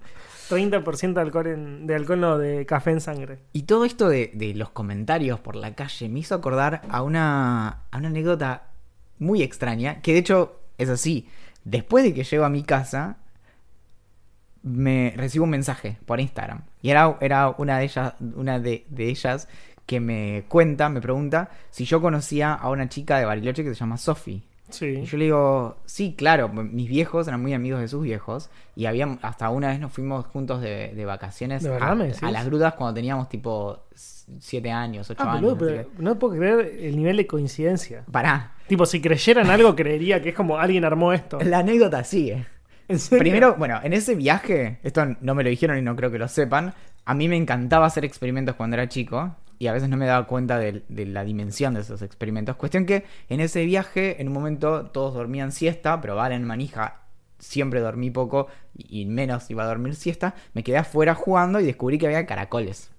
30% 0.49 1.13
de 1.13 1.21
alcohol, 1.21 1.47
en, 1.47 1.87
de 1.87 1.95
alcohol 1.95 2.19
no, 2.19 2.37
de 2.37 2.65
café 2.65 2.91
en 2.91 3.01
sangre. 3.01 3.39
Y 3.53 3.63
todo 3.63 3.85
esto 3.85 4.09
de, 4.09 4.31
los 4.55 4.69
comentarios 4.71 5.39
por 5.39 5.55
la 5.55 5.75
calle 5.75 6.09
me 6.09 6.19
hizo 6.19 6.35
acordar 6.35 6.81
a 6.89 7.03
una, 7.03 7.83
a 7.91 7.97
una 7.97 8.07
anécdota 8.07 8.67
muy 9.19 9.43
extraña, 9.43 10.01
que 10.01 10.13
de 10.13 10.19
hecho 10.19 10.59
es 10.77 10.89
así. 10.89 11.27
Después 11.63 12.03
de 12.03 12.13
que 12.13 12.23
llego 12.23 12.45
a 12.45 12.49
mi 12.49 12.63
casa, 12.63 13.17
me 14.63 15.13
recibo 15.15 15.45
un 15.45 15.51
mensaje 15.51 15.97
por 16.05 16.19
Instagram. 16.19 16.63
Y 16.81 16.89
era, 16.89 17.17
era 17.21 17.49
una 17.57 17.77
de 17.77 17.83
ellas, 17.85 18.13
una 18.35 18.59
de, 18.59 18.85
de 18.89 19.09
ellas 19.09 19.47
que 19.85 19.99
me 19.99 20.45
cuenta, 20.47 20.87
me 20.89 21.01
pregunta 21.01 21.49
si 21.71 21.85
yo 21.85 22.01
conocía 22.01 22.53
a 22.53 22.69
una 22.69 22.89
chica 22.89 23.17
de 23.17 23.25
Bariloche 23.25 23.63
que 23.63 23.69
se 23.69 23.75
llama 23.75 23.97
Sofi. 23.97 24.43
Sí. 24.69 24.85
Y 24.85 25.05
yo 25.05 25.17
le 25.17 25.25
digo, 25.25 25.77
sí, 25.85 26.13
claro, 26.17 26.49
mis 26.49 26.87
viejos 26.89 27.27
eran 27.27 27.41
muy 27.41 27.53
amigos 27.53 27.79
de 27.81 27.87
sus 27.87 28.03
viejos 28.03 28.49
y 28.75 28.85
habían, 28.85 29.19
hasta 29.21 29.49
una 29.49 29.69
vez 29.69 29.79
nos 29.79 29.91
fuimos 29.91 30.25
juntos 30.27 30.61
de, 30.61 30.93
de 30.95 31.05
vacaciones 31.05 31.63
¿De 31.63 31.69
verdad 31.69 31.97
a, 32.21 32.31
las 32.31 32.45
grutas 32.45 32.73
cuando 32.73 32.93
teníamos 32.93 33.29
tipo 33.29 33.83
7 33.95 34.71
años, 34.71 35.09
8 35.09 35.23
Ah, 35.25 35.33
años. 35.33 35.57
no 35.97 36.19
puedo 36.19 36.35
creer 36.37 36.77
el 36.79 36.95
nivel 36.95 37.17
de 37.17 37.27
coincidencia. 37.27 38.03
Pará, 38.11 38.53
Tipo, 38.67 38.85
si 38.85 39.01
creyeran 39.01 39.49
algo, 39.49 39.75
creería 39.75 40.21
que 40.21 40.29
es 40.29 40.35
como 40.35 40.57
alguien 40.59 40.85
armó 40.85 41.11
esto. 41.11 41.39
la 41.41 41.59
anécdota 41.59 42.03
sigue. 42.03 42.45
¿En 42.87 42.99
serio? 42.99 43.19
Primero, 43.19 43.55
bueno, 43.55 43.79
en 43.83 43.93
ese 43.93 44.13
viaje, 44.15 44.79
esto 44.83 45.05
no 45.21 45.33
me 45.35 45.43
lo 45.43 45.49
dijeron 45.49 45.77
y 45.77 45.81
no 45.81 45.95
creo 45.95 46.11
que 46.11 46.19
lo 46.19 46.27
sepan, 46.27 46.73
a 47.05 47.13
mí 47.15 47.27
me 47.27 47.35
encantaba 47.35 47.87
hacer 47.87 48.05
experimentos 48.05 48.55
cuando 48.55 48.75
era 48.75 48.87
chico 48.87 49.35
y 49.59 49.67
a 49.67 49.73
veces 49.73 49.89
no 49.89 49.97
me 49.97 50.05
daba 50.05 50.25
cuenta 50.25 50.57
de, 50.57 50.83
la 50.87 51.23
dimensión 51.25 51.73
de 51.73 51.81
esos 51.81 52.01
experimentos. 52.01 52.55
Cuestión 52.55 52.85
que 52.85 53.03
en 53.27 53.41
ese 53.41 53.65
viaje, 53.65 54.21
en 54.21 54.29
un 54.29 54.33
momento 54.33 54.85
todos 54.87 55.13
dormían 55.13 55.51
siesta, 55.51 55.99
pero 55.99 56.15
Valen 56.15 56.45
Manija 56.45 57.01
siempre 57.37 57.81
dormí 57.81 58.09
poco 58.09 58.47
y 58.73 59.01
y 59.01 59.05
menos 59.05 59.49
iba 59.51 59.63
a 59.63 59.67
dormir 59.67 59.95
siesta, 59.95 60.35
me 60.53 60.63
quedé 60.63 60.77
afuera 60.77 61.13
jugando 61.13 61.59
y 61.59 61.65
descubrí 61.65 61.97
que 61.97 62.07
había 62.07 62.25
caracoles. 62.25 62.89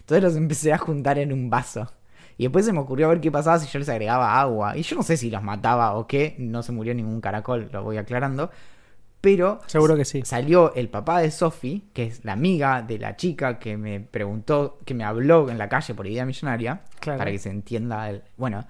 Entonces 0.00 0.22
los 0.24 0.36
empecé 0.36 0.72
a 0.72 0.78
juntar 0.78 1.18
en 1.18 1.32
un 1.32 1.48
vaso. 1.48 1.90
Y 2.36 2.44
después 2.44 2.66
se 2.66 2.72
me 2.72 2.80
ocurrió 2.80 3.08
ver 3.08 3.20
qué 3.20 3.30
pasaba 3.30 3.60
si 3.60 3.68
yo 3.70 3.78
les 3.78 3.88
agregaba 3.88 4.40
agua. 4.40 4.76
Y 4.76 4.82
yo 4.82 4.96
no 4.96 5.02
sé 5.04 5.16
si 5.16 5.30
los 5.30 5.42
mataba 5.42 5.94
o 5.94 6.06
qué, 6.08 6.34
no 6.38 6.62
se 6.62 6.72
murió 6.72 6.94
ningún 6.94 7.20
caracol, 7.20 7.70
lo 7.72 7.84
voy 7.84 7.96
aclarando. 7.96 8.50
Pero 9.24 9.60
Seguro 9.66 9.96
que 9.96 10.04
sí. 10.04 10.22
salió 10.24 10.72
el 10.74 10.88
papá 10.88 11.18
de 11.20 11.30
Sophie, 11.32 11.82
que 11.92 12.04
es 12.04 12.24
la 12.24 12.34
amiga 12.34 12.82
de 12.82 12.98
la 12.98 13.16
chica 13.16 13.58
que 13.58 13.76
me 13.76 13.98
preguntó, 14.00 14.78
que 14.84 14.94
me 14.94 15.02
habló 15.02 15.50
en 15.50 15.58
la 15.58 15.68
calle 15.68 15.94
por 15.94 16.06
idea 16.06 16.24
millonaria, 16.24 16.82
Claro. 17.00 17.18
para 17.18 17.30
que 17.32 17.38
se 17.38 17.50
entienda 17.50 18.08
el... 18.10 18.22
Bueno, 18.36 18.64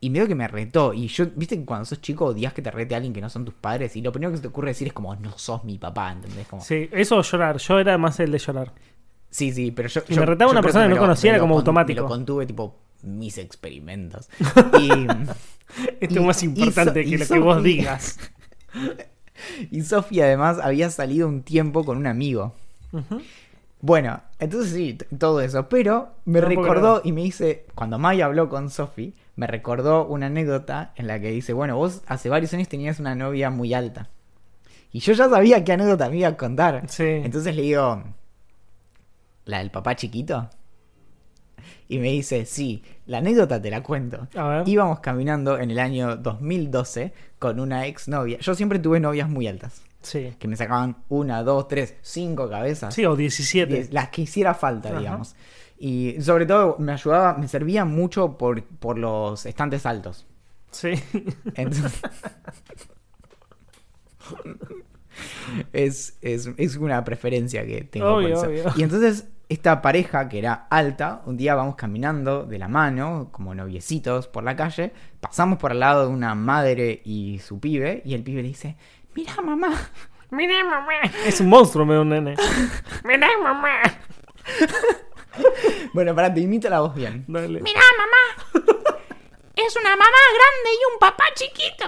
y 0.00 0.10
medio 0.10 0.26
que 0.28 0.34
me 0.34 0.46
retó. 0.48 0.92
Y 0.92 1.08
yo, 1.08 1.26
viste 1.36 1.56
que 1.58 1.64
cuando 1.64 1.84
sos 1.84 2.00
chico 2.00 2.26
odias 2.26 2.52
que 2.52 2.62
te 2.62 2.70
rete 2.70 2.94
a 2.94 2.98
alguien 2.98 3.12
que 3.14 3.20
no 3.20 3.30
son 3.30 3.44
tus 3.44 3.54
padres, 3.54 3.94
y 3.96 4.02
lo 4.02 4.12
primero 4.12 4.30
que 4.30 4.36
se 4.38 4.42
te 4.42 4.48
ocurre 4.48 4.68
decir 4.70 4.86
es 4.88 4.92
como, 4.92 5.14
no 5.16 5.36
sos 5.38 5.62
mi 5.64 5.78
papá, 5.78 6.12
¿entendés? 6.12 6.46
Como, 6.48 6.62
Sí, 6.62 6.88
eso 6.92 7.16
o 7.18 7.22
llorar. 7.22 7.58
Yo 7.58 7.78
era 7.78 7.96
más 7.98 8.18
el 8.20 8.30
de 8.32 8.38
llorar. 8.38 8.72
Sí, 9.30 9.52
sí, 9.52 9.70
pero 9.72 9.88
yo. 9.88 10.02
Y 10.08 10.14
yo- 10.14 10.20
me 10.20 10.26
retaba 10.26 10.50
una 10.50 10.62
persona 10.62 10.84
que 10.88 10.94
no 10.94 11.00
conocía, 11.00 11.30
era 11.32 11.40
como 11.40 11.54
con- 11.54 11.60
automático. 11.60 11.96
Me 11.96 12.02
lo 12.02 12.08
contuve, 12.08 12.46
tipo, 12.46 12.78
mis 13.02 13.36
experimentos. 13.38 14.28
Y, 14.80 14.90
Esto 16.00 16.14
Y- 16.14 16.18
es 16.18 16.22
más 16.24 16.42
importante 16.42 17.02
y 17.02 17.10
que 17.10 17.24
so- 17.24 17.34
lo 17.34 17.40
que 17.40 17.44
vos 17.46 17.62
digas. 17.62 18.18
y 19.70 19.82
Sofía, 19.82 20.24
además, 20.24 20.58
había 20.62 20.90
salido 20.90 21.28
un 21.28 21.42
tiempo 21.42 21.84
con 21.84 21.96
un 21.98 22.06
amigo. 22.06 22.54
Bueno, 23.80 24.22
entonces 24.38 24.72
sí, 24.72 24.98
todo 25.18 25.40
eso. 25.40 25.68
Pero 25.68 26.10
me 26.24 26.40
No 26.40 26.48
recordó 26.48 27.02
y 27.04 27.12
me 27.12 27.22
dice, 27.22 27.66
cuando 27.74 27.98
Maya 27.98 28.26
habló 28.26 28.48
con 28.48 28.70
Sofi, 28.70 29.14
me 29.36 29.46
recordó 29.46 30.06
una 30.06 30.26
anécdota 30.26 30.92
en 30.96 31.06
la 31.06 31.20
que 31.20 31.30
dice, 31.30 31.52
bueno, 31.52 31.76
vos 31.76 32.02
hace 32.06 32.28
varios 32.28 32.52
años 32.54 32.68
tenías 32.68 32.98
una 33.00 33.14
novia 33.14 33.50
muy 33.50 33.74
alta. 33.74 34.08
Y 34.92 35.00
yo 35.00 35.12
ya 35.12 35.28
sabía 35.28 35.62
qué 35.62 35.72
anécdota 35.72 36.08
me 36.08 36.16
iba 36.16 36.28
a 36.28 36.36
contar. 36.36 36.84
Sí. 36.88 37.04
Entonces 37.04 37.54
le 37.54 37.62
digo, 37.62 38.02
¿la 39.44 39.58
del 39.58 39.70
papá 39.70 39.94
chiquito? 39.94 40.48
Y 41.88 41.98
me 41.98 42.08
dice, 42.10 42.46
sí, 42.46 42.82
la 43.06 43.18
anécdota 43.18 43.62
te 43.62 43.70
la 43.70 43.82
cuento. 43.82 44.26
A 44.34 44.48
ver. 44.48 44.68
Íbamos 44.68 45.00
caminando 45.00 45.58
en 45.58 45.70
el 45.70 45.78
año 45.78 46.16
2012 46.16 47.12
con 47.38 47.60
una 47.60 47.86
ex 47.86 48.08
novia. 48.08 48.38
Yo 48.40 48.54
siempre 48.54 48.78
tuve 48.80 48.98
novias 48.98 49.28
muy 49.28 49.46
altas, 49.46 49.82
Sí. 50.02 50.32
que 50.38 50.48
me 50.48 50.56
sacaban 50.56 50.96
una, 51.08 51.42
dos, 51.44 51.68
tres, 51.68 51.94
cinco 52.02 52.48
cabezas. 52.50 52.92
Sí, 52.94 53.04
o 53.06 53.14
17. 53.16 53.72
Diez, 53.72 53.92
las 53.92 54.08
que 54.10 54.22
hiciera 54.22 54.54
falta, 54.54 54.88
Ajá. 54.90 54.98
digamos. 54.98 55.36
Y 55.78 56.16
sobre 56.22 56.46
todo 56.46 56.76
me 56.78 56.92
ayudaba, 56.92 57.34
me 57.38 57.46
servía 57.48 57.84
mucho 57.84 58.36
por, 58.38 58.64
por 58.64 58.98
los 58.98 59.46
estantes 59.46 59.84
altos. 59.86 60.26
Sí. 60.72 60.90
Entonces- 61.54 62.00
es, 65.72 66.18
es, 66.20 66.50
es 66.56 66.76
una 66.76 67.04
preferencia 67.04 67.64
que 67.66 67.82
tengo 67.84 68.16
Obvio, 68.16 68.34
por 68.34 68.48
obvio. 68.48 68.68
eso. 68.68 68.72
Y 68.76 68.82
entonces, 68.82 69.28
esta 69.48 69.80
pareja 69.80 70.28
que 70.28 70.38
era 70.38 70.66
alta, 70.70 71.22
un 71.26 71.36
día 71.36 71.54
vamos 71.54 71.76
caminando 71.76 72.44
de 72.44 72.58
la 72.58 72.68
mano, 72.68 73.28
como 73.32 73.54
noviecitos, 73.54 74.26
por 74.26 74.42
la 74.44 74.56
calle. 74.56 74.92
Pasamos 75.20 75.58
por 75.58 75.70
al 75.70 75.80
lado 75.80 76.06
de 76.06 76.12
una 76.12 76.34
madre 76.34 77.00
y 77.04 77.38
su 77.38 77.60
pibe, 77.60 78.02
y 78.04 78.14
el 78.14 78.22
pibe 78.22 78.42
le 78.42 78.48
dice: 78.48 78.76
Mira, 79.14 79.34
mamá. 79.42 79.70
Mira, 80.30 80.64
mamá. 80.64 80.94
Es 81.24 81.40
un 81.40 81.48
monstruo, 81.48 81.86
me 81.86 81.94
da 81.94 82.00
un 82.00 82.08
nene. 82.08 82.34
Mira, 83.04 83.28
mamá. 83.42 83.80
Bueno, 85.92 86.14
para 86.14 86.32
te 86.32 86.40
imita 86.40 86.70
la 86.70 86.80
voz 86.80 86.94
bien. 86.94 87.24
Dale. 87.28 87.60
Mirá, 87.60 87.82
mamá. 87.98 88.38
Es 89.54 89.76
una 89.76 89.90
mamá 89.90 90.06
grande 90.34 90.70
y 90.72 90.84
un 90.92 90.98
papá 90.98 91.24
chiquito. 91.34 91.84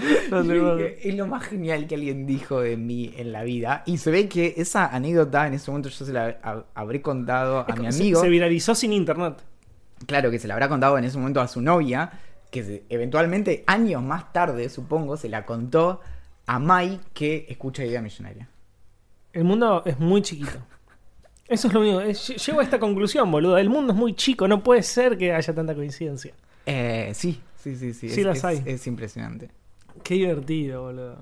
No 0.30 0.42
dije, 0.42 1.08
es 1.08 1.14
lo 1.14 1.26
más 1.26 1.44
genial 1.44 1.86
que 1.86 1.94
alguien 1.94 2.26
dijo 2.26 2.60
de 2.60 2.76
mí 2.76 3.12
en 3.16 3.32
la 3.32 3.42
vida. 3.44 3.82
Y 3.86 3.98
se 3.98 4.10
ve 4.10 4.28
que 4.28 4.54
esa 4.56 4.86
anécdota 4.86 5.46
en 5.46 5.54
ese 5.54 5.70
momento 5.70 5.88
yo 5.88 6.04
se 6.04 6.12
la 6.12 6.38
ha- 6.42 6.64
habré 6.74 7.00
contado 7.02 7.60
a 7.60 7.66
Es 7.68 7.78
mi 7.78 7.92
se- 7.92 8.00
amigo. 8.02 8.20
Se 8.20 8.28
viralizó 8.28 8.74
sin 8.74 8.92
internet. 8.92 9.34
Claro 10.06 10.30
que 10.30 10.38
se 10.38 10.48
la 10.48 10.54
habrá 10.54 10.68
contado 10.68 10.98
en 10.98 11.04
ese 11.04 11.18
momento 11.18 11.40
a 11.40 11.48
su 11.48 11.60
novia. 11.60 12.10
Que 12.50 12.62
se- 12.62 12.82
eventualmente, 12.88 13.64
años 13.66 14.02
más 14.02 14.32
tarde, 14.32 14.68
supongo, 14.68 15.16
se 15.16 15.28
la 15.28 15.44
contó 15.46 16.00
a 16.46 16.58
Mai 16.58 17.00
que 17.12 17.46
escucha 17.48 17.84
Idea 17.84 18.00
Millonaria. 18.02 18.48
El 19.32 19.44
mundo 19.44 19.82
es 19.86 19.98
muy 19.98 20.22
chiquito. 20.22 20.58
Eso 21.48 21.68
es 21.68 21.74
lo 21.74 21.80
único. 21.80 22.00
Llego 22.00 22.60
a 22.60 22.62
esta 22.62 22.78
conclusión, 22.78 23.30
boludo. 23.30 23.58
El 23.58 23.68
mundo 23.68 23.92
es 23.92 23.98
muy 23.98 24.14
chico. 24.14 24.46
No 24.48 24.62
puede 24.62 24.82
ser 24.82 25.18
que 25.18 25.32
haya 25.32 25.54
tanta 25.54 25.74
coincidencia. 25.74 26.32
Eh, 26.64 27.10
sí, 27.14 27.40
sí, 27.56 27.76
sí, 27.76 27.92
sí. 27.92 28.08
Sí 28.08 28.20
es, 28.20 28.26
las 28.26 28.38
es- 28.38 28.44
hay. 28.44 28.62
es 28.64 28.86
impresionante. 28.86 29.50
Qué 30.04 30.14
divertido, 30.14 30.82
boludo. 30.82 31.16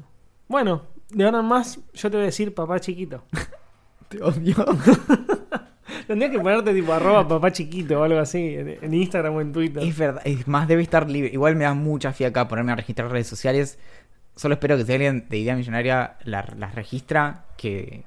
Bueno, 0.49 0.83
de 1.11 1.25
ahora 1.25 1.41
en 1.41 1.47
más, 1.47 1.79
yo 1.95 2.11
te 2.11 2.17
voy 2.19 2.25
a 2.25 2.27
decir 2.27 2.55
papá 2.55 2.79
chiquito. 2.81 3.25
Te 4.09 4.23
odio. 4.23 4.55
Tendrías 6.07 6.33
que 6.33 6.39
ponerte 6.41 6.75
tipo 6.75 6.93
arroba 6.93 7.27
papá 7.27 7.51
chiquito 7.53 8.01
o 8.01 8.03
algo 8.03 8.19
así 8.19 8.55
en, 8.57 8.69
en 8.83 8.93
Instagram 8.95 9.35
o 9.37 9.41
en 9.41 9.53
Twitter. 9.53 9.83
Es 9.83 9.97
verdad, 9.97 10.21
es 10.25 10.47
más, 10.49 10.67
debe 10.69 10.83
estar 10.83 11.09
libre. 11.09 11.31
Igual 11.33 11.57
me 11.57 11.65
da 11.65 11.75
mucha 11.75 12.13
fiaca 12.13 12.49
ponerme 12.49 12.73
a 12.73 12.77
registrar 12.77 13.11
redes 13.11 13.27
sociales. 13.29 13.79
Solo 14.37 14.55
espero 14.55 14.77
que 14.77 14.85
si 14.85 14.93
alguien 14.93 15.27
de 15.29 15.39
Idea 15.39 15.57
Millonaria 15.57 16.17
la- 16.25 16.53
las 16.59 16.75
registra, 16.75 17.45
que, 17.57 18.05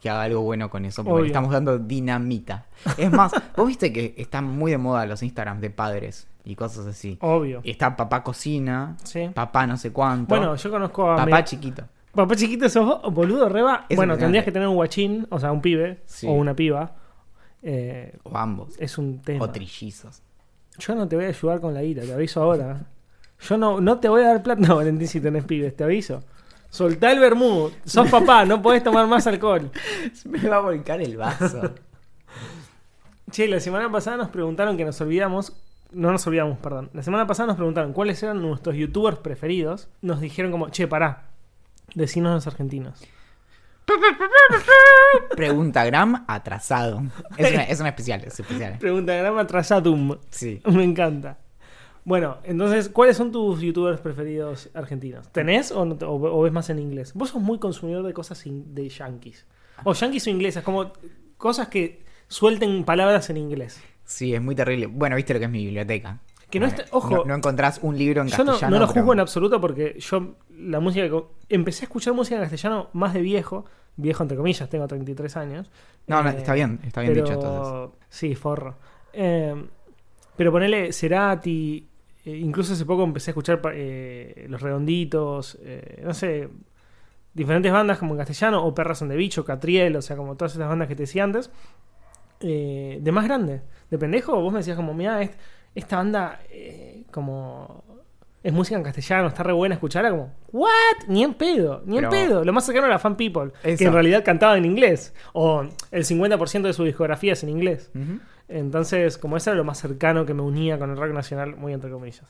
que 0.00 0.10
haga 0.10 0.22
algo 0.22 0.40
bueno 0.42 0.70
con 0.70 0.84
eso. 0.84 1.02
Porque 1.02 1.12
Obvio. 1.14 1.22
le 1.24 1.28
estamos 1.28 1.50
dando 1.52 1.78
dinamita. 1.78 2.66
Es 2.96 3.10
más, 3.10 3.32
vos 3.56 3.66
viste 3.68 3.92
que 3.92 4.14
están 4.16 4.44
muy 4.44 4.70
de 4.70 4.78
moda 4.78 5.06
los 5.06 5.22
Instagrams 5.22 5.60
de 5.60 5.70
padres 5.70 6.26
y 6.44 6.54
cosas 6.54 6.86
así. 6.86 7.18
Obvio. 7.20 7.60
Y 7.64 7.70
está 7.70 7.96
papá 7.96 8.22
cocina, 8.22 8.96
Sí. 9.04 9.30
papá 9.34 9.66
no 9.66 9.76
sé 9.76 9.92
cuánto, 9.92 10.28
Bueno, 10.34 10.54
yo 10.56 10.70
conozco 10.70 11.10
a. 11.10 11.16
papá 11.16 11.44
chiquito. 11.44 11.82
Papá 12.12 12.34
chiquito, 12.36 12.68
sos 12.68 12.84
vos, 12.86 13.14
boludo, 13.14 13.48
reba. 13.48 13.84
Es 13.88 13.96
bueno, 13.96 14.16
tendrías 14.16 14.44
que 14.44 14.50
tener 14.52 14.66
un 14.66 14.74
guachín, 14.76 15.26
o 15.30 15.38
sea, 15.38 15.52
un 15.52 15.60
pibe 15.60 16.00
Sí. 16.06 16.26
o 16.26 16.32
una 16.32 16.54
piba. 16.54 16.94
Eh, 17.62 18.16
O 18.22 18.36
ambos. 18.36 18.74
es 18.78 18.98
un 18.98 19.20
tema. 19.20 19.44
O 19.44 19.50
trillizos. 19.50 20.22
Yo 20.78 20.94
no 20.94 21.08
te 21.08 21.16
voy 21.16 21.24
a 21.26 21.28
ayudar 21.28 21.60
con 21.60 21.74
la 21.74 21.82
ira, 21.82 22.02
te 22.04 22.12
aviso 22.12 22.40
ahora. 22.42 22.86
Yo 23.40 23.56
no, 23.56 23.80
no 23.80 23.98
te 23.98 24.08
voy 24.08 24.22
a 24.22 24.28
dar 24.28 24.42
plata, 24.42 24.60
no, 24.66 24.76
Valentín, 24.76 25.08
si 25.08 25.20
tenés 25.20 25.44
pibes, 25.44 25.76
te 25.76 25.84
aviso. 25.84 26.22
Soltá 26.70 27.12
el 27.12 27.18
vermú, 27.18 27.70
sos 27.84 28.10
papá, 28.10 28.44
no 28.44 28.60
podés 28.60 28.84
tomar 28.84 29.06
más 29.06 29.26
alcohol. 29.26 29.70
Me 30.24 30.48
va 30.48 30.56
a 30.56 30.60
volcar 30.60 31.00
el 31.00 31.16
vaso. 31.16 31.74
Che, 33.30 33.46
la 33.46 33.60
semana 33.60 33.92
pasada 33.92 34.16
nos 34.16 34.30
preguntaron 34.30 34.78
que 34.78 34.86
nos 34.86 34.98
olvidamos. 35.02 35.52
No 35.92 36.10
nos 36.10 36.26
olvidamos, 36.26 36.58
perdón. 36.58 36.88
La 36.94 37.02
semana 37.02 37.26
pasada 37.26 37.48
nos 37.48 37.56
preguntaron 37.56 37.92
cuáles 37.92 38.22
eran 38.22 38.40
nuestros 38.40 38.74
youtubers 38.74 39.18
preferidos. 39.18 39.88
Nos 40.00 40.22
dijeron 40.22 40.50
como, 40.50 40.70
che, 40.70 40.88
pará. 40.88 41.24
Decinos 41.94 42.32
los 42.32 42.46
argentinos. 42.46 43.02
Preguntagram 45.36 46.24
atrasado. 46.26 47.02
Es 47.36 47.52
una, 47.52 47.64
es 47.64 47.80
una 47.80 47.88
especial, 47.90 48.22
es 48.24 48.40
especial. 48.40 48.78
Pregunta 48.78 49.14
grama 49.14 49.42
atrasatum. 49.42 50.16
Sí. 50.30 50.60
Me 50.66 50.84
encanta. 50.84 51.38
Bueno, 52.08 52.38
entonces, 52.44 52.88
¿cuáles 52.88 53.18
son 53.18 53.30
tus 53.32 53.60
youtubers 53.60 54.00
preferidos 54.00 54.70
argentinos? 54.72 55.30
¿Tenés 55.30 55.70
o, 55.72 55.84
no 55.84 55.94
te- 55.94 56.06
o- 56.06 56.14
o 56.14 56.40
ves 56.42 56.52
más 56.52 56.70
en 56.70 56.78
inglés? 56.78 57.12
Vos 57.12 57.28
sos 57.28 57.42
muy 57.42 57.58
consumidor 57.58 58.02
de 58.02 58.14
cosas 58.14 58.46
in- 58.46 58.74
de 58.74 58.88
yankees. 58.88 59.44
O 59.84 59.92
yankees 59.92 60.26
o 60.26 60.30
inglesas, 60.30 60.64
como 60.64 60.90
cosas 61.36 61.68
que 61.68 62.02
suelten 62.26 62.84
palabras 62.84 63.28
en 63.28 63.36
inglés. 63.36 63.78
Sí, 64.04 64.32
es 64.34 64.40
muy 64.40 64.54
terrible. 64.54 64.86
Bueno, 64.86 65.16
viste 65.16 65.34
lo 65.34 65.38
que 65.38 65.44
es 65.44 65.50
mi 65.50 65.64
biblioteca. 65.66 66.20
Que 66.48 66.58
no 66.58 66.64
Eh, 66.64 66.70
está- 66.70 66.84
ojo. 66.92 67.14
No, 67.14 67.24
no 67.26 67.34
encontrás 67.34 67.78
un 67.82 67.98
libro 67.98 68.22
en 68.22 68.28
Yo 68.28 68.38
no, 68.38 68.52
castellano. 68.52 68.76
no 68.76 68.80
lo 68.80 68.86
pero- 68.90 69.00
juzgo 69.02 69.12
en 69.12 69.20
absoluto 69.20 69.60
porque 69.60 69.96
yo 69.98 70.36
la 70.56 70.80
música 70.80 71.04
que 71.04 71.10
co- 71.10 71.32
empecé 71.50 71.82
a 71.82 71.86
escuchar 71.88 72.14
música 72.14 72.36
en 72.36 72.40
castellano 72.42 72.88
más 72.94 73.12
de 73.12 73.20
viejo, 73.20 73.66
viejo 73.96 74.22
entre 74.22 74.38
comillas, 74.38 74.66
tengo 74.70 74.88
33 74.88 75.36
años. 75.36 75.70
No, 76.06 76.22
no, 76.22 76.30
Eh, 76.30 76.36
está 76.38 76.54
bien, 76.54 76.80
está 76.86 77.02
bien 77.02 77.12
dicho 77.12 77.34
entonces. 77.34 77.98
Sí, 78.08 78.34
forro. 78.34 78.76
Eh, 79.12 79.54
pero 80.38 80.50
ponele 80.50 80.90
Cerati, 80.94 81.86
eh, 82.24 82.30
incluso 82.36 82.72
hace 82.72 82.84
poco 82.84 83.04
empecé 83.04 83.30
a 83.30 83.32
escuchar 83.32 83.60
eh, 83.74 84.46
Los 84.48 84.60
Redonditos, 84.60 85.58
eh, 85.62 86.02
no 86.04 86.14
sé, 86.14 86.48
diferentes 87.34 87.70
bandas 87.72 87.98
como 87.98 88.12
en 88.14 88.18
castellano, 88.18 88.64
o 88.64 88.74
Perras 88.74 88.98
son 88.98 89.08
de 89.08 89.16
Bicho, 89.16 89.44
Catriel, 89.44 89.96
o 89.96 90.02
sea, 90.02 90.16
como 90.16 90.36
todas 90.36 90.54
esas 90.54 90.68
bandas 90.68 90.88
que 90.88 90.96
te 90.96 91.02
decía 91.04 91.24
antes. 91.24 91.50
Eh, 92.40 92.98
de 93.00 93.12
más 93.12 93.24
grande, 93.24 93.62
de 93.90 93.98
pendejo, 93.98 94.40
vos 94.40 94.52
me 94.52 94.58
decías 94.60 94.76
como, 94.76 94.94
mira, 94.94 95.20
esta 95.74 95.96
banda 95.96 96.40
como... 97.10 97.84
Es 98.40 98.52
música 98.52 98.76
en 98.76 98.84
castellano, 98.84 99.26
está 99.28 99.42
re 99.42 99.52
buena 99.52 99.74
escucharla 99.74 100.10
como, 100.12 100.32
¿what? 100.52 100.70
Ni 101.08 101.24
en 101.24 101.34
pedo, 101.34 101.82
ni 101.84 101.96
en 101.98 102.08
Pero- 102.08 102.10
pedo. 102.10 102.44
Lo 102.44 102.52
más 102.52 102.64
cercano 102.64 102.86
era 102.86 103.00
Fan 103.00 103.16
People, 103.16 103.50
que 103.62 103.72
Eso. 103.72 103.84
en 103.84 103.92
realidad 103.92 104.24
cantaba 104.24 104.56
en 104.56 104.64
inglés. 104.64 105.12
O 105.32 105.62
el 105.90 106.04
50% 106.04 106.62
de 106.62 106.72
su 106.72 106.84
discografía 106.84 107.32
es 107.32 107.42
en 107.42 107.48
inglés. 107.48 107.90
Ujú. 107.96 108.20
Entonces, 108.48 109.18
como 109.18 109.36
eso 109.36 109.50
era 109.50 109.56
lo 109.58 109.64
más 109.64 109.78
cercano 109.78 110.24
que 110.26 110.34
me 110.34 110.42
unía 110.42 110.78
con 110.78 110.90
el 110.90 110.96
rock 110.96 111.12
nacional, 111.12 111.54
muy 111.56 111.72
entre 111.72 111.90
comillas. 111.90 112.24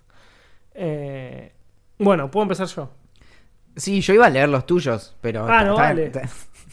Eh, 0.74 1.52
bueno, 1.98 2.30
puedo 2.30 2.42
empezar 2.42 2.66
yo. 2.68 2.90
Sí, 3.76 4.00
yo 4.00 4.14
iba 4.14 4.26
a 4.26 4.30
leer 4.30 4.48
los 4.48 4.66
tuyos, 4.66 5.16
pero. 5.20 5.46
Ah, 5.48 5.64
no, 5.64 5.74
vale. 5.76 6.10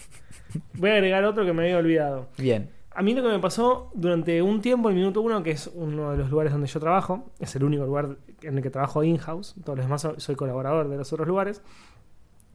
Voy 0.75 0.89
a 0.89 0.93
agregar 0.93 1.23
otro 1.25 1.45
que 1.45 1.53
me 1.53 1.63
había 1.63 1.77
olvidado. 1.77 2.29
Bien. 2.37 2.69
A 2.91 3.01
mí 3.03 3.13
lo 3.13 3.21
que 3.21 3.27
me 3.27 3.39
pasó 3.39 3.91
durante 3.93 4.41
un 4.41 4.61
tiempo, 4.61 4.87
el 4.89 4.95
minuto 4.95 5.21
uno, 5.21 5.43
que 5.43 5.51
es 5.51 5.69
uno 5.73 6.11
de 6.11 6.17
los 6.17 6.29
lugares 6.29 6.53
donde 6.53 6.67
yo 6.67 6.79
trabajo, 6.79 7.29
es 7.39 7.53
el 7.55 7.63
único 7.65 7.85
lugar 7.85 8.17
en 8.41 8.57
el 8.57 8.63
que 8.63 8.69
trabajo 8.69 9.03
in-house, 9.03 9.53
todos 9.65 9.77
los 9.77 9.85
demás 9.85 10.01
so- 10.01 10.17
soy 10.19 10.35
colaborador 10.35 10.87
de 10.87 10.95
los 10.97 11.11
otros 11.11 11.27
lugares. 11.27 11.61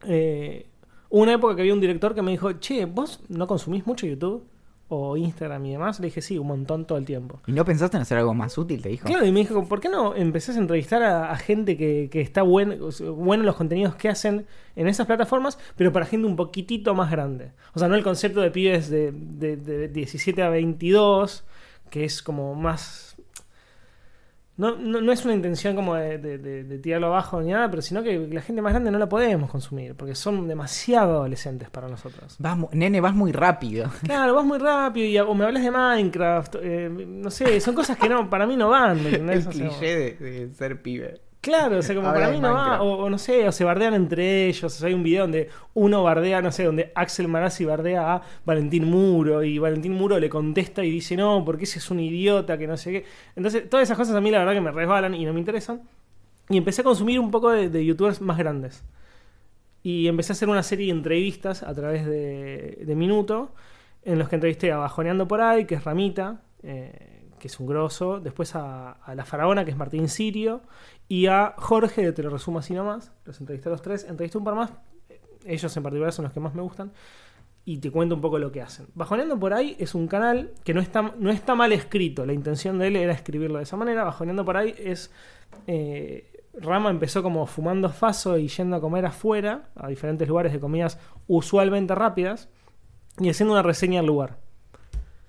Eh, 0.07 0.67
una 1.11 1.35
época 1.35 1.55
que 1.57 1.61
había 1.63 1.75
un 1.75 1.81
director 1.81 2.15
que 2.15 2.23
me 2.23 2.31
dijo, 2.31 2.53
che, 2.55 2.87
¿vos 2.87 3.21
no 3.29 3.47
consumís 3.47 3.87
mucho 3.87 4.07
YouTube? 4.07 4.45
O 4.93 5.17
Instagram 5.17 5.65
y 5.67 5.71
demás. 5.73 6.01
Le 6.01 6.07
dije, 6.07 6.21
sí, 6.21 6.37
un 6.37 6.49
montón 6.49 6.85
todo 6.85 6.99
el 6.99 7.05
tiempo. 7.05 7.41
¿Y 7.47 7.53
no 7.53 7.65
pensaste 7.65 7.97
en 7.97 8.03
hacer 8.03 8.19
algo 8.19 8.35
más 8.35 8.59
útil? 8.59 8.83
Te 8.83 8.89
dijo. 8.89 9.07
Claro, 9.07 9.25
y 9.25 9.31
me 9.31 9.41
dijo, 9.41 9.65
¿por 9.69 9.81
qué 9.81 9.89
no 9.89 10.17
empezás 10.17 10.57
a 10.57 10.59
entrevistar 10.59 11.03
a, 11.05 11.31
a 11.31 11.37
gente 11.37 11.77
que, 11.77 12.09
que 12.11 12.21
está 12.21 12.43
buen, 12.43 12.79
bueno 13.15 13.43
en 13.43 13.47
los 13.47 13.55
contenidos 13.57 13.95
que 13.95 14.09
hacen 14.09 14.47
en 14.75 14.89
esas 14.89 15.07
plataformas, 15.07 15.59
pero 15.77 15.93
para 15.93 16.07
gente 16.07 16.27
un 16.27 16.35
poquitito 16.35 16.93
más 16.95 17.11
grande? 17.11 17.53
O 17.73 17.79
sea, 17.79 17.87
no 17.89 17.95
el 17.95 18.03
concepto 18.03 18.41
de 18.41 18.51
pibes 18.51 18.91
de, 18.91 19.13
de- 19.13 19.57
de 19.57 19.87
17 19.89 20.43
a 20.43 20.49
22, 20.51 21.45
que 21.89 22.05
es 22.05 22.21
como 22.23 22.55
más... 22.57 23.10
No, 24.61 24.77
no, 24.77 25.01
no 25.01 25.11
es 25.13 25.25
una 25.25 25.33
intención 25.35 25.75
como 25.75 25.95
de, 25.95 26.19
de- 26.19 26.37
de- 26.39 26.65
de 26.65 26.79
tirarlo 26.79 27.07
abajo 27.07 27.41
ni 27.41 27.51
nada, 27.51 27.71
pero 27.71 27.81
sino 27.83 28.03
que 28.03 28.29
la 28.31 28.43
gente 28.43 28.61
más 28.61 28.73
grande 28.73 28.91
no 28.91 28.99
la 28.99 29.09
podemos 29.09 29.51
consumir, 29.51 29.95
porque 29.95 30.15
son 30.15 30.47
demasiado 30.47 31.13
adolescentes 31.15 31.71
para 31.71 31.89
nosotros. 31.89 32.37
Vas 32.39 32.57
mu- 32.59 32.69
nene, 32.73 33.01
vas 33.01 33.15
muy 33.15 33.33
rápido. 33.33 33.91
Claro, 34.05 34.35
vas 34.35 34.45
muy 34.45 34.59
rápido 34.59 35.07
y 35.07 35.19
o 35.19 35.35
me 35.35 35.45
hablas 35.47 35.63
de 35.63 35.71
Minecraft, 35.71 36.57
eh, 36.63 36.91
no 36.91 37.31
sé, 37.31 37.59
son 37.61 37.75
cosas 37.75 37.97
que 37.97 38.09
no 38.09 38.29
para 38.29 38.47
mí 38.47 38.57
no 38.57 38.69
van. 38.69 39.03
¿me 39.03 39.09
entendés? 39.09 39.47
El 39.47 39.49
O 39.49 39.53
sea, 39.53 39.69
cliché 39.69 39.97
de, 39.97 40.13
de 40.15 40.55
ser 40.55 40.83
pibe. 40.83 41.21
Claro, 41.41 41.79
o 41.79 41.83
sea, 41.83 41.95
como 41.95 42.13
para 42.13 42.31
mí 42.31 42.39
no 42.39 42.53
va, 42.53 42.83
o 42.83 43.09
no 43.09 43.17
sé, 43.17 43.49
o 43.49 43.53
se 43.53 43.65
bardean 43.65 43.95
entre 43.95 44.47
ellos. 44.47 44.65
O 44.65 44.69
sea, 44.69 44.89
hay 44.89 44.95
un 44.95 45.03
video 45.03 45.23
donde 45.23 45.49
uno 45.73 46.03
bardea, 46.03 46.43
no 46.43 46.53
sé, 46.53 46.65
donde 46.65 46.93
Axel 46.95 47.29
Marazzi 47.29 47.65
bardea 47.65 48.15
a 48.17 48.23
Valentín 48.45 48.85
Muro 48.85 49.43
y 49.43 49.59
Valentín 49.59 49.95
Muro 49.95 50.19
le 50.19 50.29
contesta 50.29 50.85
y 50.85 50.91
dice, 50.91 51.17
no, 51.17 51.43
porque 51.43 51.65
ese 51.65 51.79
es 51.79 51.91
un 51.91 51.99
idiota, 52.01 52.59
que 52.59 52.67
no 52.67 52.77
sé 52.77 52.93
qué. 52.93 53.05
Entonces, 53.37 53.71
todas 53.71 53.85
esas 53.85 53.97
cosas 53.97 54.15
a 54.15 54.21
mí 54.21 54.31
la 54.31 54.41
verdad 54.41 54.53
que 54.53 54.61
me 54.61 54.71
resbalan 54.71 55.15
y 55.15 55.25
no 55.25 55.33
me 55.33 55.41
interesan. 55.41 55.81
Y 56.51 56.59
empecé 56.59 56.83
a 56.83 56.85
consumir 56.85 57.19
un 57.19 57.31
poco 57.31 57.51
de, 57.51 57.71
de 57.71 57.87
youtubers 57.87 58.21
más 58.21 58.37
grandes. 58.37 58.85
Y 59.83 60.09
empecé 60.09 60.33
a 60.33 60.35
hacer 60.35 60.51
una 60.51 60.63
serie 60.63 60.87
de 60.87 60.93
entrevistas 60.93 61.63
a 61.63 61.73
través 61.75 62.05
de, 62.05 62.83
de 62.85 62.95
Minuto, 62.95 63.55
en 64.03 64.19
los 64.19 64.29
que 64.29 64.35
entrevisté 64.35 64.73
a 64.73 64.77
Bajoneando 64.77 65.27
por 65.27 65.41
ahí, 65.41 65.65
que 65.65 65.77
es 65.77 65.85
Ramita, 65.85 66.43
eh, 66.63 67.31
que 67.39 67.49
es 67.49 67.59
un 67.59 67.67
grosso, 67.67 68.21
después 68.21 68.55
a, 68.57 68.93
a 68.93 69.15
La 69.15 69.25
Faraona, 69.25 69.65
que 69.65 69.71
es 69.71 69.77
Martín 69.79 70.09
Sirio, 70.09 70.61
y 71.11 71.27
a 71.27 71.55
Jorge, 71.59 72.13
Te 72.13 72.23
lo 72.23 72.31
resumo 72.31 72.61
así 72.61 72.73
nomás. 72.73 73.11
Los 73.25 73.41
entrevisté 73.41 73.69
a 73.69 73.73
los 73.73 73.83
tres, 73.83 74.05
entrevisté 74.05 74.39
un 74.39 74.45
par 74.45 74.55
más, 74.55 74.73
ellos 75.45 75.77
en 75.77 75.83
particular 75.83 76.13
son 76.13 76.23
los 76.27 76.33
que 76.33 76.39
más 76.39 76.55
me 76.55 76.63
gustan, 76.63 76.93
y 77.65 77.79
te 77.79 77.91
cuento 77.91 78.15
un 78.15 78.21
poco 78.21 78.39
lo 78.39 78.53
que 78.53 78.63
hacen. 78.63 78.87
Bajoneando 78.95 79.37
por 79.39 79.53
ahí 79.53 79.75
es 79.81 79.97
un 79.97 80.07
canal 80.07 80.53
que 80.63 80.73
no 80.73 80.81
está, 80.81 81.03
no 81.19 81.31
está 81.31 81.57
mal 81.57 81.73
escrito, 81.73 82.25
la 82.25 82.33
intención 82.33 82.79
de 82.79 82.87
él 82.87 82.95
era 82.97 83.13
escribirlo 83.13 83.57
de 83.59 83.65
esa 83.65 83.77
manera. 83.77 84.05
Bajoneando 84.05 84.45
por 84.45 84.57
ahí 84.57 84.73
es. 84.79 85.11
eh, 85.67 86.27
Rama 86.53 86.91
empezó 86.91 87.25
como 87.25 87.45
fumando 87.47 87.89
faso 87.89 88.39
y 88.39 88.47
yendo 88.47 88.77
a 88.77 88.81
comer 88.81 89.05
afuera, 89.07 89.71
a 89.75 89.89
diferentes 89.89 90.29
lugares 90.29 90.53
de 90.53 90.61
comidas 90.61 90.99
usualmente 91.27 91.95
rápidas, 91.97 92.49
y 93.19 93.31
haciendo 93.31 93.55
una 93.55 93.63
reseña 93.63 93.99
al 93.99 94.07
lugar. 94.07 94.39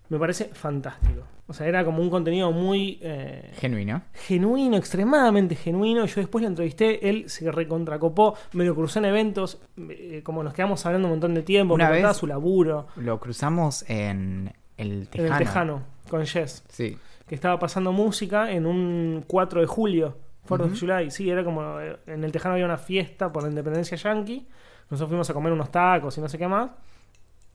Me 0.10 0.20
parece 0.20 0.46
fantástico. 0.46 1.24
O 1.52 1.54
sea, 1.54 1.68
era 1.68 1.84
como 1.86 2.02
un 2.02 2.10
contenido 2.10 2.52
muy 2.52 2.98
eh, 3.02 3.52
Genuino. 3.58 4.02
genuino, 4.14 4.78
extremadamente 4.78 5.56
genuino. 5.56 6.06
Yo 6.06 6.16
después 6.22 6.42
lo 6.42 6.48
entrevisté, 6.48 7.10
él 7.10 7.30
se 7.30 7.52
recontracopó, 7.52 8.36
me 8.54 8.64
lo 8.66 8.74
cruzó 8.74 9.00
en 9.00 9.06
eventos, 9.06 9.60
eh, 9.90 10.22
como 10.24 10.44
nos 10.44 10.54
quedamos 10.54 10.86
hablando 10.86 11.08
un 11.08 11.14
montón 11.16 11.34
de 11.34 11.44
tiempo, 11.44 11.74
Una 11.74 11.90
me 11.90 12.02
vez- 12.02 12.18
su 12.18 12.26
laburo 12.28 12.88
Lo 12.96 13.20
cruzamos 13.20 13.84
en 13.90 14.54
el 14.78 15.08
Tejano. 15.10 15.28
en 15.28 15.34
el 15.34 15.40
Tejano 15.48 15.84
con 16.10 16.26
Jess, 16.26 16.64
Sí. 16.70 16.98
que 17.28 17.36
estaba 17.36 17.60
pasando 17.60 17.92
música 17.92 18.50
en 18.52 18.66
un 18.66 19.24
4 19.28 19.62
de 19.62 19.68
julio 19.68 20.18
Fourth 20.46 20.64
of 20.64 20.72
Ujú. 20.72 20.80
July, 20.88 21.12
sí, 21.12 21.30
era 21.30 21.44
como. 21.44 21.80
eh, 21.80 21.98
En 22.08 22.24
el 22.24 22.32
Tejano 22.32 22.54
había 22.54 22.66
una 22.66 22.78
fiesta 22.78 23.32
por 23.32 23.44
la 23.44 23.50
independencia 23.50 23.96
yankee. 23.96 24.48
Nosotros 24.90 25.10
fuimos 25.10 25.30
a 25.30 25.34
comer 25.34 25.54
unos 25.54 25.72
tacos 25.72 26.18
y 26.18 26.22
no 26.22 26.28
sé 26.28 26.38
qué 26.38 26.48
más. 26.48 26.72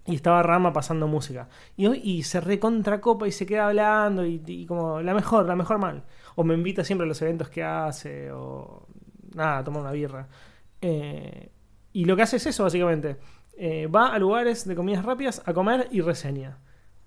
Y 0.06 0.14
estaba 0.14 0.42
Rama 0.42 0.72
pasando 0.72 1.08
música. 1.08 1.48
Y, 1.76 1.86
y 1.86 2.22
se 2.22 2.40
recontra 2.40 3.00
copa 3.00 3.26
y 3.26 3.32
se 3.32 3.46
queda 3.46 3.68
hablando. 3.68 4.24
Y, 4.24 4.66
como 4.66 5.00
la 5.00 5.14
mejor, 5.14 5.46
la 5.46 5.56
mejor 5.56 5.78
mal. 5.78 6.04
O 6.36 6.44
me 6.44 6.54
invita 6.54 6.84
siempre 6.84 7.04
a 7.04 7.08
los 7.08 7.20
eventos 7.22 7.48
que 7.48 7.62
hace. 7.62 8.30
O 8.32 8.86
nada, 9.34 9.58
a 9.58 9.64
tomar 9.64 9.82
una 9.82 9.92
birra. 9.92 10.28
Eh, 10.80 11.50
y 11.92 12.04
lo 12.04 12.14
que 12.14 12.22
hace 12.22 12.36
es 12.36 12.46
eso, 12.46 12.64
básicamente. 12.64 13.16
Eh, 13.56 13.86
va 13.86 14.08
a 14.08 14.18
lugares 14.18 14.66
de 14.66 14.76
comidas 14.76 15.04
rápidas 15.04 15.42
a 15.46 15.52
comer 15.54 15.88
y 15.90 16.00
reseña. 16.02 16.58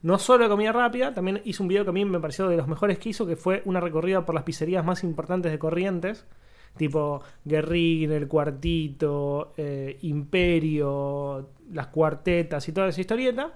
No 0.02 0.18
solo 0.18 0.45
de 0.45 0.50
comida 0.50 0.72
rápida, 0.72 1.14
también 1.14 1.41
hizo 1.43 1.62
un 1.62 1.68
video 1.68 1.84
que 1.84 1.89
a 1.89 1.93
mí 1.93 2.06
me 2.06 2.20
pareció 2.20 2.47
de 2.47 2.56
los 2.56 2.68
mejores 2.68 3.00
que 3.00 3.10
hizo, 3.10 3.28
que 3.28 3.36
fue 3.36 3.62
una 3.66 3.82
recorrida 3.82 4.26
por 4.26 4.34
las 4.34 4.45
pizzerías 4.45 4.86
más 4.86 5.04
importantes 5.04 5.52
de 5.52 5.60
Corrientes, 5.60 6.26
tipo 6.78 7.22
Guerrín, 7.45 8.11
El 8.11 8.28
Cuartito, 8.28 9.53
eh, 9.57 9.97
Imperio, 10.01 11.49
Las 11.72 11.88
Cuartetas 11.88 12.67
y 12.67 12.72
toda 12.72 12.88
esa 12.89 13.01
historieta, 13.01 13.53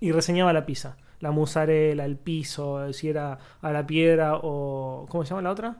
y 0.00 0.10
reseñaba 0.12 0.52
la 0.52 0.66
pizza, 0.66 0.96
la 1.20 1.30
mozzarella, 1.30 2.04
el 2.04 2.16
piso, 2.16 2.84
eh, 2.86 2.92
si 2.92 3.08
era 3.08 3.38
a 3.60 3.70
la 3.72 3.86
piedra 3.86 4.36
o... 4.42 5.06
¿Cómo 5.08 5.24
se 5.24 5.30
llama 5.30 5.42
la 5.42 5.50
otra? 5.52 5.76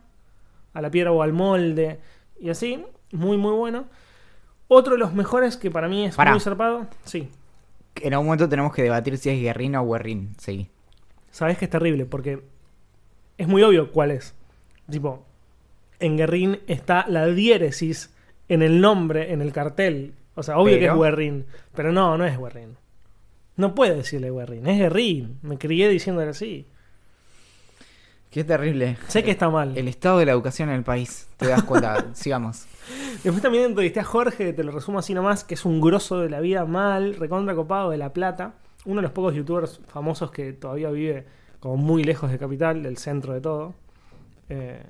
A 0.75 0.81
la 0.81 0.91
piedra 0.91 1.11
o 1.13 1.23
al 1.23 1.33
molde, 1.33 1.99
y 2.41 2.51
así, 2.51 2.85
muy 3.13 3.37
muy 3.37 3.53
bueno. 3.55 3.87
Otro 4.69 4.95
de 4.95 4.99
los 5.01 5.13
mejores 5.13 5.57
que 5.57 5.71
para 5.71 5.89
mí 5.89 6.07
es 6.07 6.15
Pará. 6.17 6.31
muy 6.31 6.41
zarpado, 6.41 6.87
sí, 7.05 7.29
En 7.97 8.15
algún 8.15 8.27
momento 8.29 8.49
tenemos 8.49 8.73
que 8.73 8.83
debatir 8.83 9.19
si 9.19 9.29
es 9.31 9.41
Guerrín 9.41 9.77
o 9.77 9.87
Guerrín. 9.91 10.35
Sí. 10.39 10.69
sabes 11.31 11.59
que 11.59 11.65
es 11.67 11.71
terrible 11.71 12.07
porque 12.07 12.43
es 13.37 13.49
muy 13.49 13.63
obvio 13.63 13.91
cuál 13.93 14.13
es. 14.13 14.35
Tipo, 14.91 15.25
en 16.03 16.17
Guerrín 16.17 16.61
está 16.67 17.07
la 17.09 17.27
diéresis 17.27 18.15
en 18.49 18.63
el 18.63 18.81
nombre, 18.81 19.33
en 19.33 19.41
el 19.41 19.53
cartel. 19.53 20.15
O 20.35 20.43
sea, 20.43 20.59
obvio 20.59 20.79
que 20.79 20.87
es 20.87 20.95
Guerrín. 20.95 21.47
Pero 21.75 21.93
no, 21.93 22.19
no 22.19 22.27
es 22.27 22.39
Guerrín. 22.39 22.77
No 23.57 23.75
puede 23.75 23.97
decirle 23.97 24.31
Guerrín, 24.31 24.67
es 24.67 24.79
Guerrín. 24.79 25.39
Me 25.43 25.59
crié 25.59 25.89
diciéndole 25.89 26.31
así. 26.31 26.67
Qué 28.31 28.45
terrible. 28.45 28.97
Sé 29.09 29.23
que 29.23 29.31
está 29.31 29.51
mal. 29.51 29.77
El 29.77 29.89
estado 29.89 30.19
de 30.19 30.27
la 30.27 30.33
educación 30.33 30.71
en 30.71 30.77
el 30.77 30.85
país. 30.85 31.29
Te 31.37 31.49
das 31.49 31.63
cuenta. 31.65 32.07
Sigamos. 32.15 32.67
Después 33.23 33.43
también 33.43 33.65
entrevisté 33.65 34.01
a 34.01 34.05
Jorge, 34.05 34.55
te 34.55 34.65
lo 34.65 34.73
resumo 34.73 34.99
así 34.99 35.13
nomás, 35.13 35.45
que 35.45 35.55
es 35.55 35.67
un 35.67 35.83
grosso 35.83 36.19
de 36.19 36.31
la 36.31 36.41
vida 36.41 36.65
mal, 36.65 37.15
recontra 37.17 37.55
copado 37.55 37.91
de 37.91 37.99
La 37.99 38.15
Plata. 38.15 38.55
Uno 38.87 38.97
de 38.97 39.03
los 39.03 39.13
pocos 39.13 39.35
youtubers 39.35 39.81
famosos 39.87 40.31
que 40.31 40.55
todavía 40.55 40.91
vive 40.91 41.27
como 41.61 41.77
muy 41.77 42.05
lejos 42.05 42.31
de 42.31 42.39
Capital, 42.39 42.83
del 42.83 42.97
centro 42.97 43.35
de 43.35 43.41
todo. 43.43 43.75
Eh, 44.49 44.83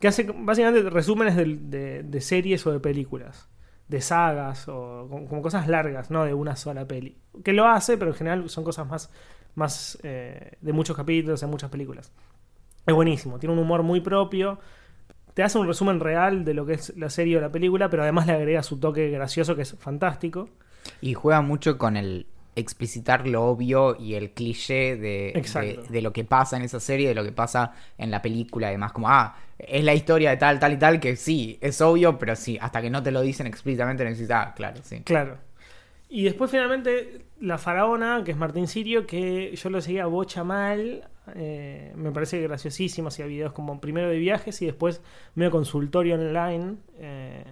que 0.00 0.08
hace 0.08 0.26
básicamente 0.34 0.88
resúmenes 0.90 1.36
de, 1.36 2.02
de 2.02 2.20
series 2.20 2.66
o 2.66 2.72
de 2.72 2.80
películas. 2.80 3.48
De 3.86 4.00
sagas 4.00 4.66
o 4.68 5.06
como, 5.10 5.28
como 5.28 5.42
cosas 5.42 5.68
largas, 5.68 6.10
no 6.10 6.24
de 6.24 6.32
una 6.32 6.56
sola 6.56 6.86
peli. 6.86 7.18
Que 7.44 7.52
lo 7.52 7.66
hace, 7.66 7.98
pero 7.98 8.10
en 8.10 8.16
general 8.16 8.48
son 8.48 8.64
cosas 8.64 8.88
más, 8.88 9.10
más 9.54 9.98
eh, 10.02 10.56
de 10.60 10.72
muchos 10.72 10.96
capítulos, 10.96 11.40
de 11.40 11.46
muchas 11.46 11.70
películas. 11.70 12.12
Es 12.86 12.94
buenísimo, 12.94 13.38
tiene 13.38 13.52
un 13.52 13.58
humor 13.58 13.82
muy 13.82 14.00
propio. 14.00 14.58
Te 15.34 15.42
hace 15.42 15.58
un 15.58 15.66
resumen 15.66 16.00
real 16.00 16.44
de 16.44 16.54
lo 16.54 16.64
que 16.66 16.74
es 16.74 16.96
la 16.96 17.10
serie 17.10 17.36
o 17.36 17.40
la 17.40 17.52
película, 17.52 17.90
pero 17.90 18.02
además 18.02 18.26
le 18.26 18.32
agrega 18.32 18.62
su 18.62 18.80
toque 18.80 19.10
gracioso 19.10 19.54
que 19.54 19.62
es 19.62 19.76
fantástico. 19.78 20.48
Y 21.02 21.14
juega 21.14 21.42
mucho 21.42 21.76
con 21.76 21.96
el 21.96 22.26
explicitar 22.60 23.26
lo 23.26 23.44
obvio 23.44 23.96
y 23.98 24.14
el 24.14 24.30
cliché 24.30 24.96
de, 24.96 25.42
de, 25.88 26.02
lo 26.02 26.12
que 26.12 26.24
pasa 26.24 26.56
en 26.56 26.62
esa 26.62 26.80
serie, 26.80 27.08
de 27.08 27.14
lo 27.14 27.24
que 27.24 27.32
pasa 27.32 27.72
en 27.98 28.10
la 28.10 28.22
película. 28.22 28.68
Además, 28.68 28.92
como, 28.92 29.08
ah, 29.08 29.36
es 29.58 29.84
la 29.84 29.94
historia 29.94 30.30
de 30.30 30.36
tal, 30.36 30.58
tal 30.58 30.72
y 30.72 30.76
tal, 30.76 31.00
que 31.00 31.16
sí, 31.16 31.58
es 31.60 31.80
obvio, 31.80 32.18
pero 32.18 32.36
sí, 32.36 32.58
hasta 32.60 32.80
que 32.80 32.90
no 32.90 33.02
te 33.02 33.10
lo 33.10 33.20
dicen 33.22 33.46
explícitamente 33.46 34.04
necesitas, 34.04 34.48
ah, 34.48 34.54
claro, 34.54 34.80
sí. 34.82 35.00
Claro. 35.00 35.38
Y 36.08 36.24
después 36.24 36.50
finalmente 36.50 37.22
la 37.40 37.56
faraona, 37.56 38.22
que 38.24 38.32
es 38.32 38.36
Martín 38.36 38.66
Sirio, 38.66 39.06
que 39.06 39.54
yo 39.54 39.70
lo 39.70 39.80
seguía 39.80 40.06
bocha 40.06 40.44
mal. 40.44 41.08
eh, 41.36 41.92
me 41.94 42.10
parece 42.10 42.40
graciosísimo, 42.40 43.08
hacía 43.08 43.26
videos 43.26 43.52
como 43.52 43.80
primero 43.80 44.08
de 44.08 44.18
viajes 44.18 44.60
y 44.62 44.66
después 44.66 45.00
medio 45.34 45.50
consultorio 45.50 46.16
online. 46.16 46.76
eh, 46.98 47.44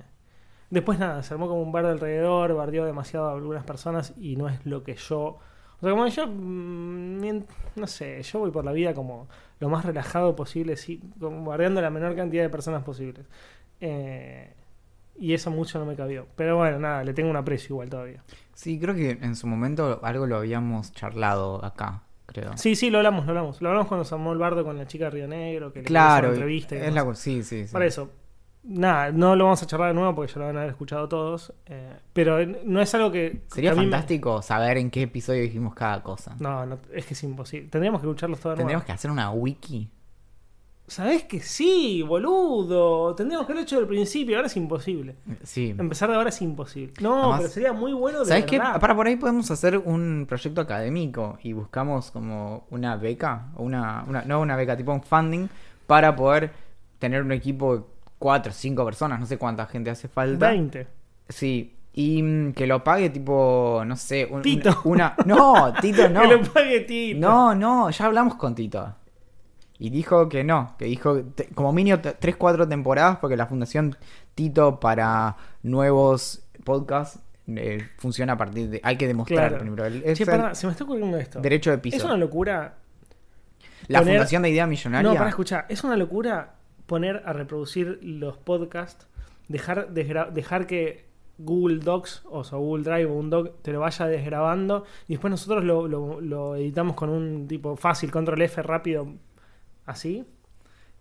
después 0.71 0.99
nada, 0.99 1.23
se 1.23 1.35
armó 1.35 1.49
como 1.49 1.63
un 1.63 1.73
bar 1.73 1.85
de 1.85 1.93
alrededor, 1.93 2.55
bardeó 2.55 2.85
demasiado 2.85 3.29
a 3.29 3.35
algunas 3.35 3.65
personas 3.65 4.15
y 4.19 4.37
no 4.37 4.49
es 4.49 4.65
lo 4.67 4.85
que 4.85 4.95
yo... 4.95 5.39
O 5.81 5.81
sea, 5.81 5.91
como 5.91 6.07
yo, 6.09 6.27
mm, 6.27 7.45
no 7.77 7.87
sé, 7.87 8.21
yo 8.23 8.41
voy 8.41 8.51
por 8.51 8.65
la 8.65 8.73
vida 8.73 8.95
como 8.95 9.29
lo 9.61 9.69
más 9.69 9.85
relajado 9.85 10.35
posible, 10.35 10.77
sí, 10.77 11.01
como 11.21 11.45
bardeando 11.45 11.81
la 11.81 11.91
menor 11.91 12.17
cantidad 12.17 12.43
de 12.43 12.51
personas 12.51 12.83
posibles. 12.83 13.27
Eh, 13.81 14.53
y 15.19 15.35
eso 15.35 15.51
mucho 15.51 15.79
no 15.79 15.87
me 15.87 15.97
cabió. 15.97 16.27
Pero 16.37 16.57
bueno, 16.57 16.79
nada, 16.79 17.05
le 17.05 17.13
tengo 17.13 17.31
un 17.31 17.37
aprecio 17.37 17.75
igual 17.75 17.91
todavía. 17.91 18.23
Sí, 18.55 18.79
creo 18.79 18.95
que 18.95 19.11
en 19.11 19.37
su 19.37 19.47
momento 19.47 20.01
algo 20.03 20.27
lo 20.27 20.37
habíamos 20.37 20.93
charlado 20.93 21.65
acá, 21.65 22.03
creo. 22.27 22.57
Sí, 22.57 22.77
sí, 22.77 22.91
lo 22.91 22.99
hablamos, 22.99 23.25
lo 23.27 23.31
hablamos. 23.31 23.61
Lo 23.61 23.69
hablamos 23.69 23.89
cuando 23.89 24.05
se 24.05 24.15
armó 24.15 24.33
el 24.33 24.39
bardo 24.39 24.65
con 24.65 24.79
la 24.79 24.87
chica 24.87 25.07
de 25.07 25.11
Río 25.11 25.29
Negro, 25.29 25.73
que 25.73 25.81
le 25.81 25.85
claro, 25.87 26.19
hizo 26.19 26.27
una 26.27 26.35
entrevista 26.35 26.77
y 26.77 26.79
es 26.79 26.95
la, 26.95 27.15
sí, 27.15 27.43
sí, 27.43 27.67
sí. 27.67 27.73
Para 27.73 27.87
eso. 27.87 28.11
Nada, 28.71 29.11
no 29.13 29.35
lo 29.35 29.45
vamos 29.45 29.63
a 29.63 29.67
charlar 29.67 29.89
de 29.89 29.95
nuevo 29.95 30.15
porque 30.15 30.33
ya 30.33 30.41
lo 30.41 30.47
van 30.47 30.57
a 30.57 30.61
haber 30.61 30.71
escuchado 30.73 31.09
todos. 31.09 31.53
eh, 31.67 31.95
pero 32.13 32.45
no 32.65 32.81
es 32.83 32.95
algo 32.95 33.11
que. 33.11 33.41
Sería 33.49 33.71
que 33.71 33.77
me- 33.77 33.83
fantástico 33.85 34.43
saber 34.43 34.77
en 34.77 34.91
qué 34.91 35.03
episodio 35.03 35.43
dijimos 35.43 35.75
cada 35.75 36.03
cosa. 36.03 36.37
No, 36.39 36.67
no, 36.67 36.79
es 36.93 37.07
que 37.07 37.15
es 37.15 37.23
imposible. 37.23 37.69
Tendríamos 37.71 38.01
que 38.03 38.07
escucharlos 38.07 38.41
todos 38.41 38.57
Tendríamos 38.57 38.83
nuevo. 38.83 38.87
que 38.87 38.93
hacer 38.93 39.11
una 39.11 39.31
wiki. 39.31 39.89
¿Sabés 40.87 41.25
que 41.25 41.41
sí, 41.41 42.03
boludo? 42.03 43.15
Tendríamos 43.15 43.47
que 43.47 43.53
haberlo 43.53 43.63
hecho 43.67 43.77
del 43.77 43.87
principio, 43.87 44.37
ahora 44.37 44.47
es 44.47 44.57
imposible. 44.57 45.17
Sí. 45.43 45.75
Empezar 45.77 46.09
de 46.09 46.17
ahora 46.17 46.31
es 46.31 46.41
imposible. 46.41 46.95
No, 47.03 47.19
Además- 47.25 47.41
pero 47.41 47.51
sería 47.53 47.73
muy 47.75 47.93
bueno 47.93 48.21
de 48.21 48.25
¿Sabes 48.25 48.47
qué? 48.47 48.59
Para 48.59 48.95
por 48.97 49.07
ahí 49.07 49.17
podemos 49.17 49.51
hacer 49.51 49.77
un 49.77 50.25
proyecto 50.27 50.63
académico 50.63 51.39
y 51.43 51.53
buscamos 51.53 52.11
como 52.11 52.65
una 52.71 52.97
beca, 52.97 53.49
o 53.57 53.65
una, 53.65 54.03
una, 54.09 54.23
no 54.23 54.41
una 54.41 54.57
beca, 54.57 54.77
tipo 54.79 54.93
un 54.93 55.03
funding, 55.03 55.49
para 55.87 56.17
poder 56.17 56.53
tener 56.99 57.23
un 57.23 57.33
equipo 57.33 57.87
cuatro 58.19 58.53
cinco 58.53 58.85
personas, 58.85 59.21
no 59.21 59.27
sé 59.27 59.39
cuánta 59.39 59.67
gente 59.67 59.91
hace 59.91 60.09
falta. 60.09 60.49
20. 60.51 60.87
Sí. 61.29 61.75
Y 61.93 62.23
mm, 62.23 62.53
que 62.53 62.67
lo 62.67 62.85
pague 62.85 63.11
tipo, 63.11 63.83
no 63.87 63.97
sé, 63.97 64.27
un- 64.31 64.43
Tito. 64.43 64.81
una... 64.85 65.15
No, 65.27 65.73
Tito 65.81 66.09
no. 66.11 66.21
Que 66.23 66.27
lo 66.29 66.43
pague 66.43 66.81
Tito. 66.81 67.19
No, 67.21 67.55
no, 67.55 67.91
ya 67.91 68.07
hablamos 68.07 68.35
con 68.37 68.55
Tito. 68.55 68.95
Y 69.81 69.91
dijo 69.91 70.29
que 70.29 70.43
no, 70.45 70.75
que 70.79 70.87
dijo 70.87 71.21
te- 71.23 71.47
como 71.55 71.73
mínimo 71.73 71.99
3, 72.01 72.37
4 72.37 72.69
temporadas 72.69 73.19
porque 73.19 73.37
la 73.37 73.47
Fundación 73.47 73.97
Tito 74.35 74.81
para 74.81 75.37
nuevos 75.63 76.43
podcasts 76.65 77.21
eh, 77.47 77.87
funciona 77.97 78.35
a 78.35 78.37
partir 78.37 78.69
de... 78.69 78.81
Hay 78.85 78.97
que 78.97 79.07
demostrar 79.07 79.49
Claro. 79.49 79.59
primero. 79.63 79.87
el- 79.87 80.03
Che, 80.15 80.23
el 80.25 80.29
pará, 80.29 80.55
se 80.55 80.67
me 80.67 80.73
está 80.73 80.85
ocurriendo 80.85 81.17
esto. 81.17 81.41
derecho 81.41 81.71
de 81.71 81.79
piso. 81.79 81.97
Es 81.97 82.05
una 82.05 82.17
locura. 82.17 82.75
la 83.89 84.01
poner- 84.01 84.15
Fundación 84.17 84.43
de 84.43 84.51
Idea 84.51 84.67
Millonaria... 84.67 85.09
No, 85.11 85.17
para 85.17 85.31
escuchar. 85.31 85.67
Es 85.69 85.83
una 85.85 85.97
locura 85.97 86.55
poner 86.89 87.23
a 87.25 87.33
reproducir 87.33 88.01
los 88.03 88.37
podcasts, 88.39 89.07
dejar, 89.47 89.93
dejar 89.93 90.67
que 90.67 91.07
Google 91.39 91.79
Docs, 91.79 92.25
o 92.29 92.43
sea, 92.43 92.59
Google 92.59 92.83
Drive 92.83 93.07
o 93.07 93.15
un 93.15 93.31
doc 93.31 93.63
te 93.63 93.73
lo 93.73 93.79
vaya 93.79 94.07
desgrabando 94.07 94.85
y 95.07 95.13
después 95.13 95.31
nosotros 95.31 95.63
lo, 95.63 95.87
lo- 95.87 96.21
lo 96.21 96.57
editamos 96.57 96.97
con 96.97 97.11
un 97.11 97.47
tipo 97.47 97.77
fácil, 97.77 98.11
control 98.11 98.43
F 98.43 98.61
rápido, 98.63 99.07
así. 99.87 100.25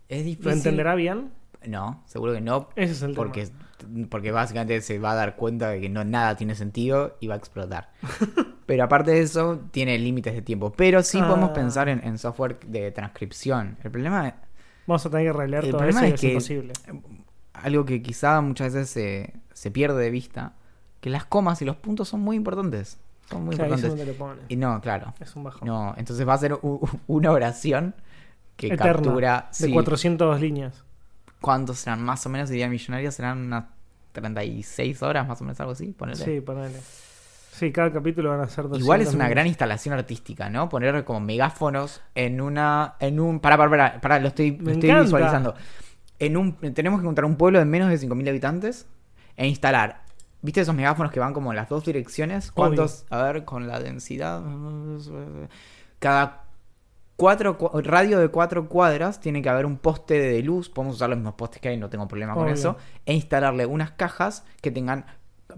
es 0.08 0.18
¿Lo 0.20 0.24
difícil. 0.24 0.52
entenderá 0.52 0.94
bien? 0.94 1.32
No, 1.66 2.04
seguro 2.06 2.32
que 2.34 2.40
no. 2.40 2.68
Ese 2.76 2.92
es 2.92 3.02
el 3.02 3.14
Porque, 3.14 3.48
tema. 3.78 4.06
porque 4.08 4.30
básicamente 4.30 4.80
se 4.80 5.00
va 5.00 5.10
a 5.10 5.14
dar 5.16 5.34
cuenta 5.34 5.70
de 5.70 5.80
que 5.80 5.88
no 5.88 6.04
nada 6.04 6.36
tiene 6.36 6.54
sentido 6.54 7.16
y 7.18 7.26
va 7.26 7.34
a 7.34 7.38
explotar. 7.38 7.90
Pero 8.66 8.84
aparte 8.84 9.10
de 9.10 9.22
eso, 9.22 9.60
tiene 9.72 9.98
límites 9.98 10.34
de 10.34 10.42
tiempo. 10.42 10.70
Pero 10.72 11.02
sí 11.02 11.18
podemos 11.18 11.50
Ah. 11.50 11.54
pensar 11.54 11.88
en, 11.88 12.00
en 12.06 12.16
software 12.18 12.60
de 12.66 12.92
transcripción. 12.92 13.76
El 13.82 13.90
problema 13.90 14.28
es 14.28 14.34
Vamos 14.88 15.06
a 15.06 15.10
tener 15.10 15.26
que 15.26 15.32
releer 15.38 15.64
El 15.66 15.70
todo 15.70 15.78
problema 15.78 16.00
eso 16.00 16.10
y 16.10 16.14
es 16.14 16.20
que- 16.20 16.28
imposible. 16.32 16.72
algo 17.52 17.84
que 17.84 18.02
quizá 18.02 18.40
muchas 18.40 18.72
veces 18.74 18.90
se, 18.90 19.34
se 19.52 19.70
pierde 19.70 20.02
de 20.02 20.10
vista, 20.10 20.54
que 21.00 21.10
las 21.10 21.24
comas 21.24 21.62
y 21.62 21.64
los 21.64 21.76
puntos 21.76 22.08
son 22.08 22.20
muy 22.22 22.34
importantes. 22.36 22.98
Son 23.30 23.44
muy 23.44 23.54
Claro, 23.54 23.74
eso 23.74 23.86
importantes. 23.86 24.06
no 24.06 24.12
te 24.12 24.18
lo 24.18 24.26
pone. 24.26 24.42
Y 24.48 24.56
no, 24.56 24.80
claro. 24.80 25.14
Es 25.20 25.36
un 25.36 25.44
bajón. 25.44 25.68
No, 25.68 25.94
entonces 25.96 26.26
va 26.26 26.34
a 26.34 26.38
ser 26.38 26.54
u- 26.54 26.58
u- 26.62 26.88
una 27.06 27.30
oración 27.30 27.94
que 28.56 28.68
Eterna, 28.68 28.92
captura... 28.94 29.48
De 29.58 29.66
sí, 29.66 29.72
400 29.72 30.40
líneas. 30.40 30.82
¿Cuántos 31.40 31.78
serán? 31.78 32.02
Más 32.02 32.24
o 32.26 32.30
menos, 32.30 32.48
diría 32.48 32.68
millonaria, 32.68 33.12
serán 33.12 33.38
unas 33.38 33.66
36 34.12 35.02
horas, 35.02 35.28
más 35.28 35.40
o 35.40 35.44
menos, 35.44 35.60
algo 35.60 35.72
así. 35.72 35.88
ponele. 35.92 36.24
Sí, 36.24 36.40
ponele. 36.40 36.80
Sí, 37.58 37.72
cada 37.72 37.92
capítulo 37.92 38.30
van 38.30 38.40
a 38.40 38.46
ser 38.48 38.64
200 38.64 38.80
Igual 38.80 39.00
es 39.00 39.14
una 39.14 39.28
gran 39.28 39.46
instalación 39.46 39.94
artística, 39.94 40.48
¿no? 40.48 40.68
Poner 40.68 41.04
como 41.04 41.20
megáfonos 41.20 42.00
en 42.14 42.40
una. 42.40 42.94
en 43.00 43.18
un. 43.20 43.40
Para, 43.40 43.56
para, 43.56 43.70
para, 43.70 44.00
para, 44.00 44.18
lo 44.20 44.28
estoy, 44.28 44.52
lo 44.52 45.02
visualizando. 45.02 45.54
En 46.18 46.36
un. 46.36 46.52
Tenemos 46.74 47.00
que 47.00 47.04
encontrar 47.04 47.24
un 47.24 47.36
pueblo 47.36 47.58
de 47.58 47.64
menos 47.64 47.88
de 47.88 47.98
5.000 47.98 48.28
habitantes 48.28 48.86
e 49.36 49.46
instalar. 49.46 50.02
¿Viste 50.40 50.60
esos 50.60 50.74
megáfonos 50.74 51.10
que 51.10 51.18
van 51.18 51.32
como 51.32 51.50
en 51.52 51.56
las 51.56 51.68
dos 51.68 51.84
direcciones? 51.84 52.52
¿Cuántos? 52.52 53.06
A 53.10 53.22
ver, 53.24 53.44
con 53.44 53.66
la 53.66 53.80
densidad. 53.80 54.40
Cada 55.98 56.44
cuatro, 57.16 57.58
cua- 57.58 57.82
radio 57.82 58.20
de 58.20 58.28
cuatro 58.28 58.68
cuadras 58.68 59.20
tiene 59.20 59.42
que 59.42 59.48
haber 59.48 59.66
un 59.66 59.78
poste 59.78 60.20
de 60.20 60.40
luz. 60.42 60.68
Podemos 60.68 60.96
usar 60.96 61.08
los 61.10 61.18
mismos 61.18 61.34
postes 61.34 61.60
que 61.60 61.68
hay, 61.70 61.76
no 61.76 61.88
tengo 61.90 62.06
problema 62.06 62.34
con 62.34 62.48
eso. 62.48 62.76
E 63.04 63.14
instalarle 63.14 63.66
unas 63.66 63.90
cajas 63.92 64.44
que 64.62 64.70
tengan 64.70 65.06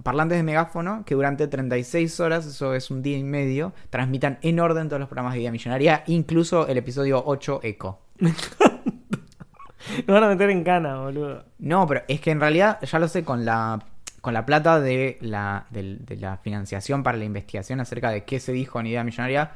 parlantes 0.03 0.39
de 0.39 0.43
megáfono 0.43 1.05
que 1.05 1.15
durante 1.15 1.47
36 1.49 2.21
horas, 2.21 2.47
eso 2.47 2.75
es 2.75 2.91
un 2.91 3.03
día 3.03 3.19
y 3.19 3.25
medio, 3.25 3.73
transmitan 3.91 4.39
en 4.43 4.61
orden 4.61 4.89
todos 4.89 5.01
los 5.01 5.09
programas 5.09 5.35
de 5.35 5.41
Vida 5.41 5.51
Millonaria, 5.51 6.05
incluso 6.07 6.67
el 6.69 6.79
episodio 6.79 7.23
8 7.25 7.61
Eco. 7.63 8.01
Nos 8.21 10.15
van 10.15 10.25
a 10.25 10.29
meter 10.29 10.51
en 10.51 10.63
cana, 10.63 11.01
boludo. 11.01 11.45
No, 11.59 11.87
pero 11.87 12.03
es 12.07 12.21
que 12.21 12.31
en 12.31 12.41
realidad 12.41 12.79
ya 12.83 12.99
lo 12.99 13.09
sé 13.09 13.25
con 13.25 13.45
la 13.45 13.81
con 14.21 14.35
la 14.35 14.45
plata 14.45 14.81
de 14.81 15.19
la, 15.21 15.67
de, 15.71 15.99
la 16.19 16.37
financiación 16.37 17.03
para 17.03 17.17
la 17.17 17.25
investigación 17.25 17.81
acerca 17.81 18.11
de 18.11 18.25
qué 18.25 18.39
se 18.39 18.53
dijo 18.53 18.79
en 18.79 18.87
Idea 18.87 19.03
Millonaria, 19.03 19.53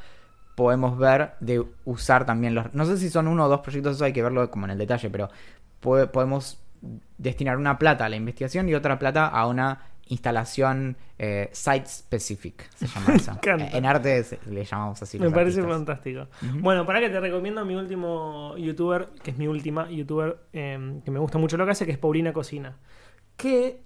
podemos 0.54 0.96
ver 0.98 1.32
de 1.40 1.64
usar 1.84 2.24
también 2.24 2.54
los... 2.54 2.72
No 2.74 2.86
sé 2.86 2.96
si 2.96 3.10
son 3.10 3.28
uno 3.28 3.44
o 3.44 3.48
dos 3.48 3.60
proyectos, 3.60 3.96
eso 3.96 4.04
hay 4.04 4.12
que 4.12 4.22
verlo 4.22 4.50
como 4.50 4.64
en 4.64 4.70
el 4.70 4.78
detalle, 4.78 5.10
pero 5.10 5.28
podemos 5.80 6.58
destinar 7.18 7.58
una 7.58 7.78
plata 7.78 8.06
a 8.06 8.08
la 8.08 8.16
investigación 8.16 8.68
y 8.68 8.74
otra 8.74 8.98
plata 8.98 9.26
a 9.26 9.46
una 9.46 9.80
instalación 10.08 10.96
eh, 11.18 11.48
site 11.52 11.86
specific, 11.86 12.68
se 12.76 12.86
llama 12.86 13.14
eso. 13.14 13.32
en 13.42 13.86
arte 13.86 14.22
se- 14.24 14.38
le 14.50 14.64
llamamos 14.64 15.00
así. 15.02 15.18
Me 15.18 15.30
parece 15.30 15.60
artistas. 15.60 15.76
fantástico. 15.78 16.28
Bueno, 16.60 16.84
para 16.86 17.00
que 17.00 17.08
te 17.10 17.20
recomiendo 17.20 17.60
a 17.60 17.64
mi 17.64 17.74
último 17.74 18.56
youtuber, 18.58 19.08
que 19.22 19.30
es 19.30 19.38
mi 19.38 19.46
última 19.46 19.90
youtuber, 19.90 20.38
eh, 20.52 21.00
que 21.04 21.10
me 21.10 21.18
gusta 21.18 21.38
mucho 21.38 21.56
lo 21.56 21.64
que 21.64 21.72
hace, 21.72 21.86
que 21.86 21.92
es 21.92 21.98
Paulina 21.98 22.32
Cocina. 22.32 22.76
Que 23.36 23.80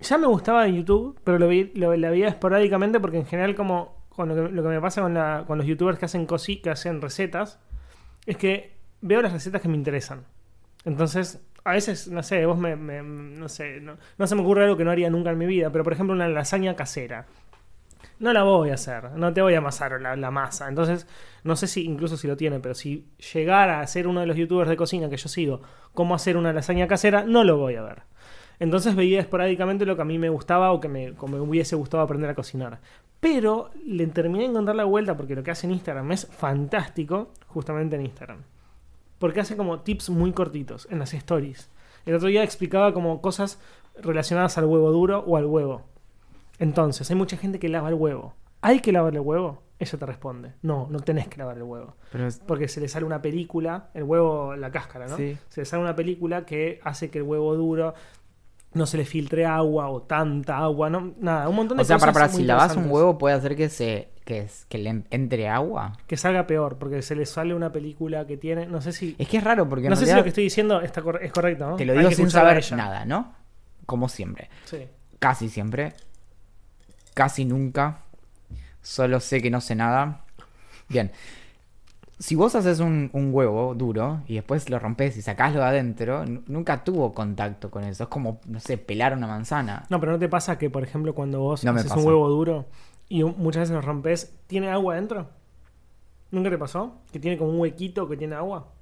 ya 0.00 0.18
me 0.18 0.26
gustaba 0.26 0.66
en 0.66 0.74
YouTube, 0.76 1.18
pero 1.24 1.38
lo, 1.38 1.48
vi, 1.48 1.70
lo- 1.74 1.94
la 1.96 2.10
veía 2.10 2.28
esporádicamente 2.28 2.98
porque 3.00 3.18
en 3.18 3.26
general 3.26 3.54
como 3.54 4.02
con 4.08 4.28
lo, 4.28 4.34
que, 4.34 4.52
lo 4.52 4.62
que 4.62 4.68
me 4.68 4.80
pasa 4.80 5.00
con, 5.00 5.14
la- 5.14 5.44
con 5.46 5.58
los 5.58 5.66
youtubers 5.66 5.98
que 5.98 6.04
hacen 6.06 6.26
cosi, 6.26 6.56
que 6.60 6.70
hacen 6.70 7.00
recetas, 7.00 7.58
es 8.26 8.36
que 8.36 8.76
veo 9.00 9.22
las 9.22 9.32
recetas 9.32 9.62
que 9.62 9.68
me 9.68 9.76
interesan. 9.76 10.24
Entonces, 10.84 11.40
a 11.64 11.72
veces, 11.72 12.08
no 12.08 12.22
sé, 12.22 12.44
vos 12.46 12.58
me, 12.58 12.76
no 12.76 13.48
sé, 13.48 13.80
no, 13.80 14.26
se 14.26 14.34
me 14.34 14.42
ocurre 14.42 14.64
algo 14.64 14.76
que 14.76 14.84
no 14.84 14.90
haría 14.90 15.10
nunca 15.10 15.30
en 15.30 15.38
mi 15.38 15.46
vida, 15.46 15.70
pero 15.70 15.84
por 15.84 15.92
ejemplo 15.92 16.14
una 16.14 16.28
lasaña 16.28 16.74
casera. 16.76 17.26
No 18.18 18.32
la 18.32 18.44
voy 18.44 18.70
a 18.70 18.74
hacer, 18.74 19.12
no 19.12 19.32
te 19.32 19.42
voy 19.42 19.54
a 19.54 19.58
amasar 19.58 20.00
la, 20.00 20.14
la 20.16 20.30
masa. 20.30 20.68
Entonces, 20.68 21.08
no 21.42 21.56
sé 21.56 21.66
si 21.66 21.84
incluso 21.84 22.16
si 22.16 22.28
lo 22.28 22.36
tiene, 22.36 22.60
pero 22.60 22.74
si 22.74 23.08
llegara 23.32 23.80
a 23.80 23.86
ser 23.86 24.06
uno 24.06 24.20
de 24.20 24.26
los 24.26 24.36
youtubers 24.36 24.70
de 24.70 24.76
cocina 24.76 25.08
que 25.08 25.16
yo 25.16 25.28
sigo, 25.28 25.62
cómo 25.92 26.14
hacer 26.14 26.36
una 26.36 26.52
lasaña 26.52 26.86
casera, 26.86 27.24
no 27.24 27.42
lo 27.42 27.58
voy 27.58 27.74
a 27.76 27.82
ver. 27.82 28.02
Entonces 28.60 28.94
veía 28.94 29.20
esporádicamente 29.20 29.86
lo 29.86 29.96
que 29.96 30.02
a 30.02 30.04
mí 30.04 30.18
me 30.18 30.28
gustaba 30.28 30.70
o 30.72 30.78
que 30.78 30.88
me, 30.88 31.14
como 31.14 31.36
me 31.36 31.42
hubiese 31.42 31.74
gustado 31.74 32.02
aprender 32.02 32.30
a 32.30 32.34
cocinar. 32.34 32.80
Pero 33.18 33.70
le 33.84 34.06
terminé 34.06 34.44
de 34.44 34.50
encontrar 34.50 34.76
la 34.76 34.84
vuelta 34.84 35.16
porque 35.16 35.34
lo 35.34 35.42
que 35.42 35.50
hace 35.50 35.66
en 35.66 35.72
Instagram 35.72 36.12
es 36.12 36.28
fantástico, 36.28 37.32
justamente 37.48 37.96
en 37.96 38.02
Instagram. 38.02 38.42
Porque 39.22 39.38
hace 39.38 39.56
como 39.56 39.78
tips 39.82 40.10
muy 40.10 40.32
cortitos 40.32 40.88
en 40.90 40.98
las 40.98 41.14
stories. 41.14 41.70
El 42.06 42.16
otro 42.16 42.26
día 42.26 42.42
explicaba 42.42 42.92
como 42.92 43.20
cosas 43.20 43.60
relacionadas 44.02 44.58
al 44.58 44.64
huevo 44.64 44.90
duro 44.90 45.20
o 45.24 45.36
al 45.36 45.46
huevo. 45.46 45.82
Entonces, 46.58 47.08
hay 47.08 47.14
mucha 47.16 47.36
gente 47.36 47.60
que 47.60 47.68
lava 47.68 47.88
el 47.88 47.94
huevo. 47.94 48.34
¿Hay 48.62 48.80
que 48.80 48.90
lavar 48.90 49.14
el 49.14 49.20
huevo? 49.20 49.62
Ella 49.78 49.96
te 49.96 50.06
responde. 50.06 50.54
No, 50.62 50.88
no 50.90 50.98
tenés 50.98 51.28
que 51.28 51.36
lavar 51.38 51.56
el 51.56 51.62
huevo. 51.62 51.94
Pero 52.10 52.26
es- 52.26 52.40
Porque 52.40 52.66
se 52.66 52.80
le 52.80 52.88
sale 52.88 53.06
una 53.06 53.22
película, 53.22 53.90
el 53.94 54.02
huevo, 54.02 54.56
la 54.56 54.72
cáscara, 54.72 55.06
¿no? 55.06 55.16
Sí. 55.16 55.38
Se 55.48 55.60
le 55.60 55.64
sale 55.66 55.82
una 55.84 55.94
película 55.94 56.44
que 56.44 56.80
hace 56.82 57.08
que 57.08 57.18
el 57.18 57.24
huevo 57.24 57.54
duro 57.54 57.94
no 58.74 58.86
se 58.86 58.96
le 58.96 59.04
filtre 59.04 59.46
agua 59.46 59.88
o 59.88 60.02
tanta 60.02 60.58
agua, 60.58 60.90
no, 60.90 61.12
nada, 61.20 61.48
un 61.48 61.54
montón 61.54 61.76
de 61.76 61.82
o 61.82 61.84
sea, 61.84 61.98
para, 61.98 62.12
cosas 62.12 62.28
para 62.30 62.32
si 62.40 62.44
lavas 62.44 62.76
un 62.76 62.90
huevo 62.90 63.18
puede 63.18 63.34
hacer 63.36 63.54
que 63.54 63.68
se 63.68 64.08
que, 64.24 64.38
es- 64.40 64.66
que 64.68 64.78
le 64.78 65.02
entre 65.10 65.48
agua. 65.48 65.96
que 66.06 66.16
salga 66.16 66.46
peor, 66.46 66.76
porque 66.78 67.02
se 67.02 67.14
le 67.16 67.26
sale 67.26 67.54
una 67.54 67.72
película 67.72 68.26
que 68.26 68.36
tiene, 68.36 68.66
no 68.66 68.80
sé 68.80 68.92
si 68.92 69.16
Es 69.18 69.28
que 69.28 69.38
es 69.38 69.44
raro 69.44 69.68
porque 69.68 69.86
en 69.86 69.90
no 69.90 69.96
sé 69.96 70.06
si 70.06 70.14
lo 70.14 70.22
que 70.22 70.28
estoy 70.28 70.44
diciendo 70.44 70.80
está 70.80 71.02
cor- 71.02 71.20
es 71.22 71.32
correcto, 71.32 71.70
¿no? 71.70 71.76
te 71.76 71.84
lo 71.84 71.92
digo 71.94 72.10
sin 72.10 72.30
saber 72.30 72.64
nada, 72.72 73.04
¿no? 73.04 73.34
Como 73.86 74.08
siempre. 74.08 74.48
Sí. 74.64 74.86
Casi 75.18 75.48
siempre. 75.48 75.94
Casi 77.14 77.44
nunca. 77.44 77.98
Solo 78.80 79.20
sé 79.20 79.40
que 79.42 79.50
no 79.50 79.60
sé 79.60 79.74
nada. 79.74 80.24
Bien. 80.88 81.10
Si 82.18 82.36
vos 82.36 82.54
haces 82.54 82.78
un, 82.78 83.10
un 83.12 83.34
huevo 83.34 83.74
duro 83.74 84.22
y 84.28 84.34
después 84.36 84.70
lo 84.70 84.78
rompes 84.78 85.16
y 85.16 85.22
sacás 85.22 85.52
lo 85.54 85.60
de 85.60 85.66
adentro, 85.66 86.24
nunca 86.46 86.84
tuvo 86.84 87.12
contacto 87.12 87.70
con 87.70 87.82
eso. 87.84 88.04
Es 88.04 88.08
como, 88.08 88.40
no 88.46 88.60
sé, 88.60 88.78
pelar 88.78 89.16
una 89.16 89.26
manzana. 89.26 89.84
No, 89.90 89.98
pero 89.98 90.12
¿no 90.12 90.18
te 90.20 90.28
pasa 90.28 90.56
que, 90.56 90.70
por 90.70 90.84
ejemplo, 90.84 91.14
cuando 91.14 91.40
vos 91.40 91.64
No 91.64 91.72
haces 91.72 91.84
pasa. 91.88 91.98
un 92.00 92.06
huevo 92.06 92.28
duro 92.28 92.66
y 93.12 93.22
muchas 93.24 93.64
veces 93.64 93.74
lo 93.74 93.82
rompes, 93.82 94.34
¿tiene 94.46 94.70
agua 94.70 94.94
adentro? 94.94 95.28
¿Nunca 96.30 96.48
te 96.48 96.56
pasó? 96.56 97.02
¿Que 97.12 97.20
tiene 97.20 97.36
como 97.36 97.50
un 97.50 97.60
huequito 97.60 98.08
que 98.08 98.16
tiene 98.16 98.36
agua? 98.36 98.72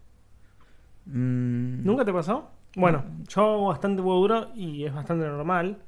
Mm, 1.07 1.85
¿Nunca 1.85 2.05
te 2.05 2.13
pasó? 2.13 2.49
Bueno, 2.77 3.03
yo 3.27 3.43
hago 3.43 3.67
bastante 3.67 4.03
huevo 4.03 4.21
duro 4.21 4.51
y 4.55 4.85
es 4.85 4.95
bastante 4.95 5.27
normal. 5.27 5.79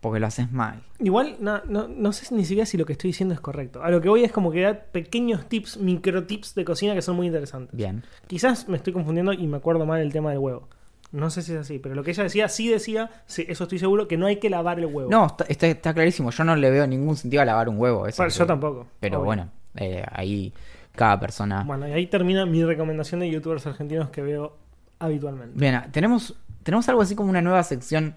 Porque 0.00 0.20
lo 0.20 0.28
haces 0.28 0.52
mal. 0.52 0.80
Igual, 1.00 1.38
no, 1.40 1.60
no, 1.64 1.88
no 1.88 2.12
sé 2.12 2.32
ni 2.32 2.44
siquiera 2.44 2.66
si 2.66 2.78
lo 2.78 2.86
que 2.86 2.92
estoy 2.92 3.08
diciendo 3.08 3.34
es 3.34 3.40
correcto. 3.40 3.82
A 3.82 3.90
lo 3.90 4.00
que 4.00 4.08
voy 4.08 4.22
es 4.22 4.30
como 4.30 4.52
que 4.52 4.60
da 4.60 4.74
pequeños 4.74 5.48
tips, 5.48 5.78
micro 5.78 6.24
tips 6.24 6.54
de 6.54 6.64
cocina 6.64 6.94
que 6.94 7.02
son 7.02 7.16
muy 7.16 7.26
interesantes. 7.26 7.76
Bien. 7.76 8.04
Quizás 8.28 8.68
me 8.68 8.76
estoy 8.76 8.92
confundiendo 8.92 9.32
y 9.32 9.48
me 9.48 9.56
acuerdo 9.56 9.86
mal 9.86 10.00
el 10.00 10.12
tema 10.12 10.30
del 10.30 10.38
huevo. 10.38 10.68
No 11.12 11.28
sé 11.30 11.42
si 11.42 11.52
es 11.52 11.58
así, 11.60 11.78
pero 11.78 11.94
lo 11.94 12.02
que 12.02 12.10
ella 12.12 12.22
decía, 12.22 12.48
sí 12.48 12.68
decía, 12.68 13.10
sí, 13.26 13.44
eso 13.48 13.64
estoy 13.64 13.78
seguro, 13.78 14.08
que 14.08 14.16
no 14.16 14.26
hay 14.26 14.36
que 14.36 14.48
lavar 14.48 14.78
el 14.78 14.86
huevo. 14.86 15.10
No, 15.10 15.26
está, 15.26 15.44
está, 15.44 15.66
está 15.66 15.92
clarísimo. 15.94 16.30
Yo 16.30 16.42
no 16.44 16.56
le 16.56 16.70
veo 16.70 16.86
ningún 16.86 17.16
sentido 17.16 17.42
a 17.42 17.44
lavar 17.44 17.68
un 17.68 17.78
huevo. 17.78 18.06
eso 18.06 18.22
Bueno, 18.22 18.32
yo 18.34 18.46
tampoco. 18.46 18.86
Pero 18.98 19.18
obvio. 19.18 19.26
bueno, 19.26 19.48
eh, 19.76 20.04
ahí 20.10 20.52
cada 20.94 21.20
persona. 21.20 21.64
Bueno, 21.66 21.86
y 21.86 21.92
ahí 21.92 22.06
termina 22.06 22.46
mi 22.46 22.64
recomendación 22.64 23.20
de 23.20 23.30
youtubers 23.30 23.66
argentinos 23.66 24.08
que 24.10 24.22
veo 24.22 24.56
habitualmente. 24.98 25.52
Bien, 25.58 25.82
tenemos, 25.92 26.34
tenemos 26.62 26.88
algo 26.88 27.02
así 27.02 27.14
como 27.14 27.28
una 27.30 27.42
nueva 27.42 27.62
sección. 27.62 28.14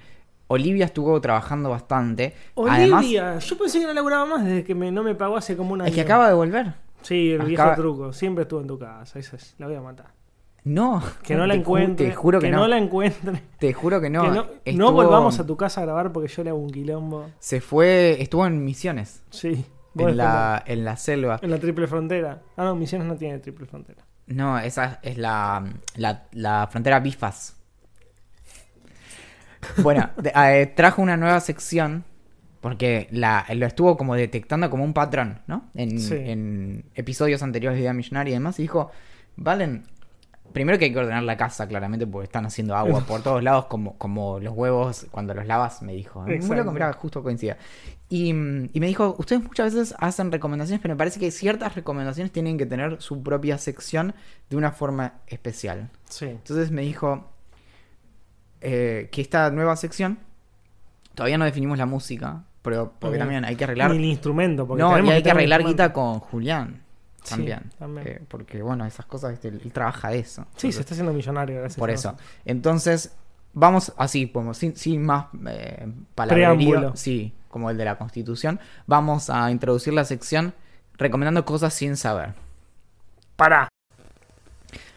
Olivia 0.47 0.85
estuvo 0.85 1.19
trabajando 1.19 1.69
bastante. 1.71 2.33
Además, 2.55 2.99
Olivia, 3.03 3.39
yo 3.39 3.57
pensé 3.57 3.79
que 3.79 3.87
no 3.87 3.93
laburaba 3.93 4.25
más 4.25 4.45
desde 4.45 4.63
que 4.63 4.75
me- 4.75 4.91
no 4.91 5.01
me 5.03 5.15
pagó 5.15 5.35
hace 5.37 5.57
como 5.57 5.73
una 5.73 5.87
es 5.87 5.93
que 5.93 6.01
acaba 6.01 6.27
de 6.29 6.35
volver. 6.35 6.73
Sí, 7.01 7.31
el 7.31 7.41
acaba- 7.41 7.47
viejo 7.47 7.75
truco. 7.75 8.13
Siempre 8.13 8.43
estuvo 8.43 8.61
en 8.61 8.67
tu 8.67 8.77
casa. 8.79 9.19
Esa 9.19 9.35
es, 9.35 9.55
la 9.57 9.67
voy 9.67 9.75
a 9.75 9.81
matar. 9.81 10.07
No, 10.65 11.01
Que 11.23 11.35
no 11.35 11.45
la 11.45 11.53
ju- 11.55 11.59
encuentre. 11.59 12.07
Te 12.07 12.13
juro 12.15 12.39
que, 12.39 12.49
no. 12.49 12.67
la 12.67 12.77
encuentre. 12.77 13.41
Te 13.59 13.71
juro 13.71 14.01
que 14.01 14.09
no. 14.09 14.23
que 14.63 14.73
no, 14.73 14.85
no 14.85 14.91
volvamos 14.91 15.39
a 15.39 15.45
tu 15.45 15.55
casa 15.55 15.81
a 15.81 15.85
grabar 15.85 16.11
porque 16.11 16.27
yo 16.27 16.43
le 16.43 16.49
hago 16.49 16.59
un 16.59 16.69
quilombo. 16.71 17.29
Se 17.39 17.61
fue, 17.61 18.19
estuvo 18.19 18.45
en 18.47 18.65
Misiones, 18.65 19.23
Sí. 19.29 19.63
en 19.97 20.17
la, 20.17 20.63
en 20.65 20.83
la 20.83 20.97
selva. 20.97 21.39
En 21.43 21.51
la 21.51 21.59
triple 21.59 21.85
frontera. 21.87 22.41
Ah, 22.57 22.63
no, 22.65 22.75
Misiones 22.75 23.07
no 23.07 23.15
tiene 23.15 23.37
triple 23.39 23.65
frontera. 23.67 24.03
No, 24.27 24.57
esa 24.57 24.99
es 25.03 25.19
la, 25.19 25.63
la, 25.97 26.23
la 26.31 26.67
frontera 26.71 26.99
Bifas. 26.99 27.55
Bueno, 29.83 30.09
de- 30.17 30.31
eh, 30.35 30.67
trajo 30.75 31.01
una 31.01 31.17
nueva 31.17 31.39
sección 31.39 32.03
porque 32.61 33.07
la, 33.11 33.45
lo 33.53 33.65
estuvo 33.67 33.97
como 33.97 34.15
detectando 34.15 34.69
como 34.69 34.83
un 34.83 34.93
patrón, 34.93 35.41
¿no? 35.47 35.69
En, 35.75 35.99
Sí. 35.99 36.15
en 36.15 36.85
episodios 36.95 37.43
anteriores 37.43 37.77
de 37.77 37.81
Vida 37.83 37.93
Millonaria 37.93 38.31
y 38.31 38.33
demás. 38.35 38.57
Y 38.59 38.63
dijo, 38.63 38.91
Valen, 39.37 39.85
primero 40.55 40.79
que 40.79 40.85
hay 40.85 40.93
que 40.93 40.99
ordenar 40.99 41.21
la 41.23 41.35
casa, 41.35 41.67
claramente, 41.67 42.07
porque 42.07 42.23
están 42.23 42.45
haciendo 42.45 42.77
agua 42.77 43.01
por 43.01 43.21
todos 43.21 43.43
lados, 43.43 43.65
como, 43.65 43.97
como 43.97 44.39
los 44.39 44.53
huevos 44.53 45.05
cuando 45.11 45.33
los 45.33 45.45
lavas, 45.45 45.81
me 45.81 45.91
dijo. 45.91 46.21
Muy 46.21 46.35
Exacto. 46.35 46.55
loco, 46.55 46.71
mirá, 46.71 46.93
justo 46.93 47.21
coincida. 47.21 47.57
Y, 48.07 48.29
y 48.29 48.79
me 48.79 48.87
dijo, 48.87 49.17
ustedes 49.19 49.43
muchas 49.43 49.75
veces 49.75 49.93
hacen 49.99 50.31
recomendaciones, 50.31 50.81
pero 50.81 50.93
me 50.93 50.97
parece 50.97 51.19
que 51.19 51.29
ciertas 51.29 51.75
recomendaciones 51.75 52.31
tienen 52.31 52.57
que 52.57 52.65
tener 52.65 53.01
su 53.01 53.21
propia 53.21 53.57
sección 53.57 54.15
de 54.49 54.55
una 54.55 54.71
forma 54.71 55.15
especial. 55.27 55.89
Sí. 56.07 56.27
Entonces 56.27 56.71
me 56.71 56.83
dijo 56.83 57.29
eh, 58.61 59.09
que 59.11 59.19
esta 59.19 59.51
nueva 59.51 59.75
sección, 59.75 60.19
todavía 61.15 61.37
no 61.37 61.43
definimos 61.43 61.77
la 61.77 61.85
música, 61.85 62.45
pero 62.61 62.93
porque 62.97 63.17
también 63.17 63.43
hay 63.43 63.57
que 63.57 63.65
arreglar... 63.65 63.91
Ni 63.91 63.97
el 63.97 64.05
instrumento. 64.05 64.65
Porque 64.65 64.83
No, 64.83 64.91
y 64.91 64.93
tenemos 64.93 65.15
hay 65.15 65.21
que 65.21 65.29
un 65.31 65.35
arreglar 65.35 65.65
guita 65.65 65.91
con 65.91 66.21
Julián. 66.21 66.84
Sí, 67.25 67.31
También. 67.79 68.07
Eh, 68.07 68.21
porque 68.27 68.61
bueno, 68.61 68.85
esas 68.85 69.05
cosas, 69.05 69.37
él, 69.45 69.61
él 69.63 69.71
trabaja 69.73 70.09
de 70.09 70.19
eso. 70.19 70.45
Sí, 70.55 70.71
se 70.71 70.81
está 70.81 70.93
haciendo 70.93 71.11
millonario 71.13 71.59
gracias 71.59 71.79
Por 71.79 71.89
a 71.89 71.93
eso. 71.93 72.15
Entonces, 72.45 73.13
vamos 73.53 73.93
así, 73.97 74.27
como 74.29 74.53
sin, 74.53 74.75
sin 74.75 75.03
más 75.03 75.27
eh, 75.47 75.87
Preámbulo. 76.15 76.95
sí, 76.95 77.33
como 77.49 77.69
el 77.69 77.77
de 77.77 77.85
la 77.85 77.97
Constitución, 77.97 78.59
vamos 78.87 79.29
a 79.29 79.49
introducir 79.51 79.93
la 79.93 80.05
sección 80.05 80.53
recomendando 80.97 81.45
cosas 81.45 81.73
sin 81.73 81.97
saber. 81.97 82.33
Pará. 83.35 83.67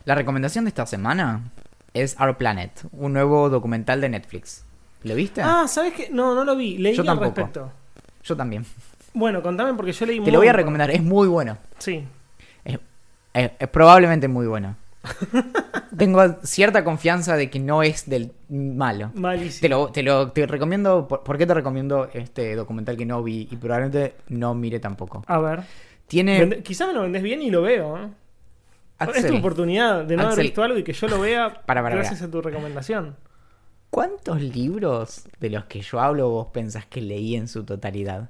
La 0.04 0.14
recomendación 0.14 0.64
de 0.64 0.68
esta 0.70 0.86
semana 0.86 1.50
es 1.94 2.16
Our 2.20 2.36
Planet, 2.36 2.72
un 2.92 3.12
nuevo 3.12 3.50
documental 3.50 4.00
de 4.00 4.08
Netflix. 4.08 4.64
¿Lo 5.02 5.14
viste? 5.14 5.42
Ah, 5.42 5.66
¿sabes 5.68 5.92
qué? 5.94 6.08
No, 6.10 6.34
no 6.34 6.44
lo 6.44 6.56
vi. 6.56 6.78
Leí 6.78 6.94
Yo 6.94 7.02
al 7.02 7.06
tampoco. 7.06 7.26
respecto. 7.36 7.72
Yo 8.24 8.36
también. 8.36 8.64
Bueno, 9.14 9.42
contame 9.42 9.74
porque 9.74 9.92
yo 9.92 10.06
leí 10.06 10.20
Te 10.20 10.30
lo 10.32 10.38
voy 10.38 10.48
a 10.48 10.52
muy- 10.52 10.56
recomendar, 10.56 10.90
es 10.90 11.02
muy 11.02 11.28
bueno. 11.28 11.56
Sí. 11.78 12.06
Es, 12.64 12.78
es- 13.34 13.50
es 13.58 13.68
probablemente 13.68 14.28
muy 14.28 14.46
bueno. 14.46 14.76
Tengo 15.96 16.36
cierta 16.42 16.84
confianza 16.84 17.36
de 17.36 17.48
que 17.50 17.58
no 17.60 17.82
es 17.82 18.08
del 18.08 18.32
malo. 18.48 19.10
Malísimo. 19.14 19.60
Te 19.62 19.68
lo, 19.68 19.88
te 19.92 20.02
lo 20.02 20.32
te 20.32 20.46
recomiendo. 20.46 21.08
¿por, 21.08 21.22
por 21.22 21.38
qué 21.38 21.46
te 21.46 21.54
recomiendo 21.54 22.08
este 22.12 22.54
documental 22.56 22.96
que 22.96 23.06
no 23.06 23.22
vi 23.22 23.48
y 23.50 23.56
probablemente 23.56 24.14
no 24.28 24.54
mire 24.54 24.80
tampoco? 24.80 25.24
A 25.26 25.38
ver. 25.38 25.62
Tiene. 26.06 26.40
Vende- 26.44 26.62
Quizá 26.62 26.86
me 26.86 26.92
lo 26.94 27.02
vendés 27.02 27.22
bien 27.22 27.40
y 27.42 27.50
lo 27.50 27.62
veo. 27.62 27.96
¿eh? 27.98 28.08
Es 29.14 29.26
tu 29.26 29.36
oportunidad 29.36 30.04
de 30.04 30.16
no 30.16 30.24
haber 30.24 30.40
visto 30.40 30.62
algo 30.62 30.76
y 30.78 30.82
que 30.82 30.92
yo 30.92 31.06
lo 31.08 31.20
vea 31.20 31.62
Para, 31.66 31.82
para, 31.82 31.94
gracias 31.94 32.18
para. 32.18 32.28
a 32.28 32.30
tu 32.32 32.42
recomendación. 32.42 33.16
¿cuántos 33.90 34.42
libros 34.42 35.26
de 35.40 35.48
los 35.50 35.64
que 35.64 35.80
yo 35.80 35.98
hablo 36.00 36.28
vos 36.28 36.48
pensás 36.52 36.84
que 36.86 37.00
leí 37.00 37.36
en 37.36 37.48
su 37.48 37.64
totalidad? 37.64 38.28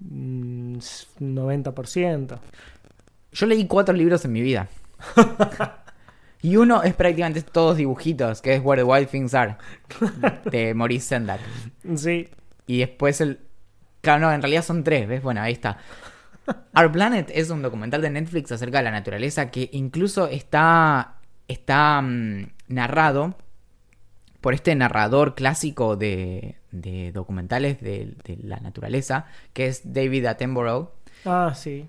Mm, 0.00 0.78
90%. 1.20 2.38
Yo 3.32 3.46
leí 3.46 3.66
cuatro 3.66 3.94
libros 3.94 4.24
en 4.24 4.32
mi 4.32 4.40
vida. 4.40 4.68
y 6.42 6.56
uno 6.56 6.82
es 6.82 6.94
prácticamente 6.94 7.42
todos 7.42 7.76
dibujitos, 7.76 8.40
que 8.40 8.54
es 8.54 8.62
Where 8.64 8.82
the 8.82 8.84
Wild 8.84 9.08
Things 9.08 9.34
Are, 9.34 9.56
de 10.50 10.74
Maurice 10.74 11.06
Sendak. 11.06 11.40
Sí. 11.96 12.28
Y 12.66 12.78
después 12.78 13.20
el... 13.20 13.40
Claro, 14.00 14.26
no, 14.26 14.32
en 14.32 14.42
realidad 14.42 14.64
son 14.64 14.84
tres, 14.84 15.08
¿ves? 15.08 15.22
Bueno, 15.22 15.40
ahí 15.40 15.52
está. 15.52 15.78
Our 16.74 16.90
Planet 16.90 17.30
es 17.34 17.50
un 17.50 17.62
documental 17.62 18.00
de 18.00 18.10
Netflix 18.10 18.52
acerca 18.52 18.78
de 18.78 18.84
la 18.84 18.90
naturaleza 18.90 19.50
que 19.50 19.68
incluso 19.72 20.28
está, 20.28 21.16
está 21.46 22.00
mm, 22.00 22.52
narrado 22.68 23.36
por 24.40 24.54
este 24.54 24.74
narrador 24.74 25.34
clásico 25.34 25.96
de, 25.96 26.56
de 26.70 27.12
documentales 27.12 27.80
de, 27.80 28.14
de 28.24 28.38
la 28.42 28.60
naturaleza, 28.60 29.26
que 29.52 29.66
es 29.66 29.92
David 29.92 30.26
Attenborough, 30.26 30.92
Ah, 31.24 31.52
sí. 31.54 31.88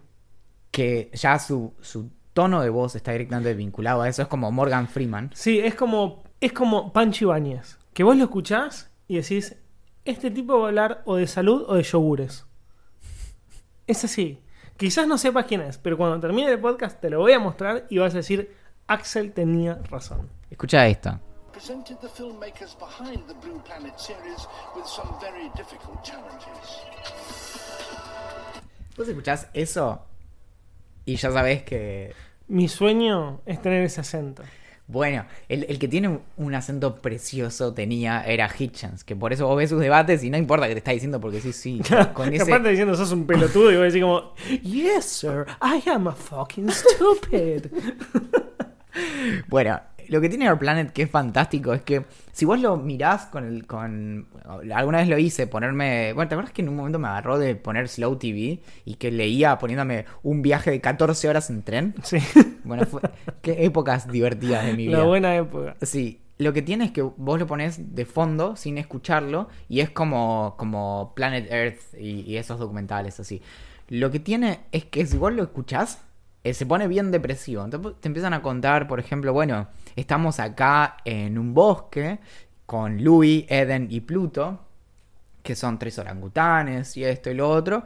Que 0.71 1.09
ya 1.13 1.39
su, 1.39 1.73
su 1.81 2.09
tono 2.33 2.61
de 2.61 2.69
voz 2.69 2.95
está 2.95 3.11
directamente 3.11 3.53
vinculado 3.53 4.01
a 4.01 4.09
eso, 4.09 4.21
es 4.21 4.27
como 4.27 4.51
Morgan 4.51 4.87
Freeman. 4.87 5.31
Sí, 5.33 5.59
es 5.59 5.75
como, 5.75 6.23
es 6.39 6.53
como 6.53 6.93
Pancho 6.93 7.25
Ibáñez. 7.25 7.77
Que 7.93 8.03
vos 8.03 8.15
lo 8.15 8.25
escuchás 8.25 8.89
y 9.07 9.17
decís, 9.17 9.55
este 10.05 10.31
tipo 10.31 10.59
va 10.59 10.65
a 10.65 10.67
hablar 10.69 11.01
o 11.05 11.15
de 11.15 11.27
salud 11.27 11.65
o 11.67 11.75
de 11.75 11.83
yogures. 11.83 12.45
Es 13.87 14.03
así. 14.03 14.41
Quizás 14.77 15.07
no 15.07 15.17
sepas 15.17 15.45
quién 15.45 15.61
es, 15.61 15.77
pero 15.77 15.97
cuando 15.97 16.19
termine 16.19 16.51
el 16.51 16.59
podcast 16.59 17.01
te 17.01 17.09
lo 17.09 17.19
voy 17.19 17.33
a 17.33 17.39
mostrar 17.39 17.85
y 17.89 17.97
vas 17.97 18.13
a 18.13 18.17
decir, 18.17 18.55
Axel 18.87 19.33
tenía 19.33 19.75
razón. 19.89 20.29
Escucha 20.49 20.87
esto. 20.87 21.19
presented 21.59 21.99
the 21.99 22.07
filmmakers 22.07 22.73
behind 22.79 23.27
the 23.27 23.33
Blue 23.33 23.59
Planet 23.65 23.99
series 23.99 24.47
with 24.77 24.87
some 24.87 25.09
very 25.19 25.49
difficult 25.57 26.01
challenges. 26.05 26.67
Vos 28.95 29.07
escuchás 29.09 29.47
eso 29.53 30.05
y 31.09 31.15
ya 31.15 31.31
sabés 31.31 31.63
que 31.63 32.13
Mi 32.47 32.67
sueño 32.67 33.41
es 33.45 33.61
tener 33.61 33.83
ese 33.83 34.01
acento. 34.01 34.43
Bueno, 34.87 35.25
el, 35.47 35.65
el 35.69 35.77
que 35.77 35.87
tiene 35.87 36.19
un, 36.37 36.55
acento 36.55 36.95
precioso 36.95 37.73
tenía 37.73 38.23
era 38.23 38.49
Hitchens, 38.49 39.03
que 39.03 39.15
por 39.15 39.33
eso 39.33 39.45
vos 39.47 39.55
ves 39.55 39.69
sus 39.69 39.79
debates 39.79 40.23
y 40.23 40.31
no 40.31 40.37
importa 40.37 40.67
que 40.67 40.73
te 40.73 40.79
está 40.79 40.91
diciendo 40.91 41.21
porque 41.21 41.41
sí, 41.41 41.53
sí, 41.53 41.79
con 42.13 42.33
ese... 42.33 42.43
aparte 42.43 42.69
diciendo 42.69 42.95
sos 42.95 43.11
un 43.11 43.27
pelotudo 43.27 43.71
y 43.71 43.75
vos 43.75 43.85
decís 43.85 44.01
como, 44.01 44.33
Yes, 44.63 45.05
sir, 45.05 45.45
I 45.61 45.87
am 45.89 46.07
a 46.07 46.13
fucking 46.13 46.69
stupid. 46.69 47.65
Bueno, 49.47 49.79
lo 50.09 50.19
que 50.21 50.29
tiene 50.29 50.49
Our 50.49 50.57
Planet 50.57 50.91
que 50.91 51.03
es 51.03 51.09
fantástico 51.09 51.73
es 51.73 51.81
que 51.81 52.05
si 52.31 52.45
vos 52.45 52.59
lo 52.59 52.77
mirás 52.77 53.27
con 53.27 53.45
el... 53.45 53.65
con 53.65 54.27
Alguna 54.73 54.99
vez 54.99 55.07
lo 55.07 55.17
hice, 55.17 55.47
ponerme... 55.47 56.13
Bueno, 56.13 56.29
¿te 56.29 56.35
acuerdas 56.35 56.53
que 56.53 56.61
en 56.61 56.69
un 56.69 56.75
momento 56.75 56.99
me 56.99 57.07
agarró 57.07 57.37
de 57.37 57.55
poner 57.55 57.87
Slow 57.87 58.17
TV 58.17 58.59
y 58.85 58.95
que 58.95 59.11
leía 59.11 59.57
poniéndome 59.57 60.05
un 60.23 60.41
viaje 60.41 60.71
de 60.71 60.81
14 60.81 61.29
horas 61.29 61.49
en 61.49 61.63
tren? 61.63 61.95
sí, 62.03 62.17
Bueno, 62.63 62.85
fue... 62.85 63.01
qué 63.41 63.63
épocas 63.65 64.11
divertidas 64.11 64.65
de 64.65 64.73
mi 64.73 64.87
vida. 64.87 64.99
la 64.99 65.03
buena 65.05 65.35
época. 65.35 65.75
Sí, 65.81 66.21
lo 66.37 66.53
que 66.53 66.61
tiene 66.61 66.85
es 66.85 66.91
que 66.91 67.01
vos 67.01 67.39
lo 67.39 67.45
pones 67.45 67.95
de 67.95 68.05
fondo 68.05 68.55
sin 68.55 68.77
escucharlo 68.77 69.49
y 69.67 69.81
es 69.81 69.89
como, 69.89 70.55
como 70.57 71.13
Planet 71.15 71.51
Earth 71.51 71.93
y, 71.99 72.21
y 72.21 72.37
esos 72.37 72.59
documentales 72.59 73.19
así. 73.19 73.41
Lo 73.89 74.09
que 74.11 74.19
tiene 74.19 74.61
es 74.71 74.85
que 74.85 75.05
si 75.05 75.17
vos 75.17 75.33
lo 75.33 75.43
escuchás, 75.43 75.99
eh, 76.43 76.53
se 76.53 76.65
pone 76.65 76.87
bien 76.87 77.11
depresivo. 77.11 77.65
Entonces 77.65 77.93
te 77.99 78.07
empiezan 78.07 78.33
a 78.33 78.41
contar, 78.41 78.87
por 78.87 78.99
ejemplo, 78.99 79.33
bueno, 79.33 79.67
estamos 79.99 80.39
acá 80.39 80.97
en 81.05 81.37
un 81.37 81.53
bosque 81.53 82.19
con 82.65 83.03
Louis, 83.03 83.45
Eden 83.49 83.87
y 83.89 84.01
Pluto, 84.01 84.59
que 85.43 85.55
son 85.55 85.79
tres 85.79 85.97
orangutanes 85.99 86.95
y 86.97 87.03
esto 87.03 87.29
y 87.29 87.33
lo 87.33 87.49
otro. 87.49 87.83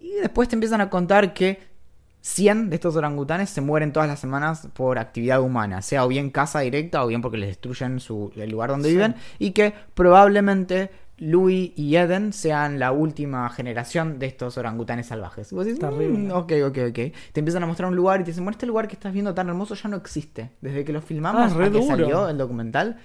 Y 0.00 0.12
después 0.14 0.48
te 0.48 0.56
empiezan 0.56 0.80
a 0.80 0.88
contar 0.90 1.34
que 1.34 1.74
100 2.20 2.70
de 2.70 2.76
estos 2.76 2.96
orangutanes 2.96 3.50
se 3.50 3.60
mueren 3.60 3.92
todas 3.92 4.08
las 4.08 4.18
semanas 4.18 4.68
por 4.74 4.98
actividad 4.98 5.40
humana, 5.40 5.80
sea 5.82 6.04
o 6.04 6.08
bien 6.08 6.30
caza 6.30 6.60
directa 6.60 7.04
o 7.04 7.06
bien 7.06 7.22
porque 7.22 7.38
les 7.38 7.50
destruyen 7.50 8.00
su, 8.00 8.32
el 8.36 8.50
lugar 8.50 8.70
donde 8.70 8.88
Sí. 8.88 8.94
viven, 8.94 9.14
y 9.38 9.52
que 9.52 9.72
probablemente 9.94 10.90
Louis 11.18 11.72
y 11.76 11.96
Eden 11.96 12.32
sean 12.32 12.78
la 12.78 12.92
última 12.92 13.48
generación 13.48 14.18
de 14.18 14.26
estos 14.26 14.58
orangutanes 14.58 15.06
salvajes. 15.06 15.50
Y 15.50 15.54
vos 15.54 15.64
decís, 15.64 15.80
Terrible. 15.80 16.18
"Mm, 16.18 16.30
ok, 16.32 16.52
ok, 16.66 16.78
ok. 16.90 16.94
Te 17.32 17.40
empiezan 17.40 17.62
a 17.62 17.66
mostrar 17.66 17.88
un 17.88 17.96
lugar 17.96 18.20
y 18.20 18.24
te 18.24 18.30
dicen, 18.32 18.44
bueno, 18.44 18.54
este 18.56 18.66
lugar 18.66 18.86
que 18.86 18.94
estás 18.94 19.12
viendo 19.12 19.32
tan 19.34 19.48
hermoso 19.48 19.74
ya 19.74 19.88
no 19.88 19.96
existe. 19.96 20.50
Desde 20.60 20.84
que 20.84 20.92
lo 20.92 21.00
filmamos 21.00 21.52
Ah, 21.52 21.64
a 21.64 21.70
que 21.70 21.82
salió 21.82 22.28
el 22.28 22.36
documental. 22.38 22.98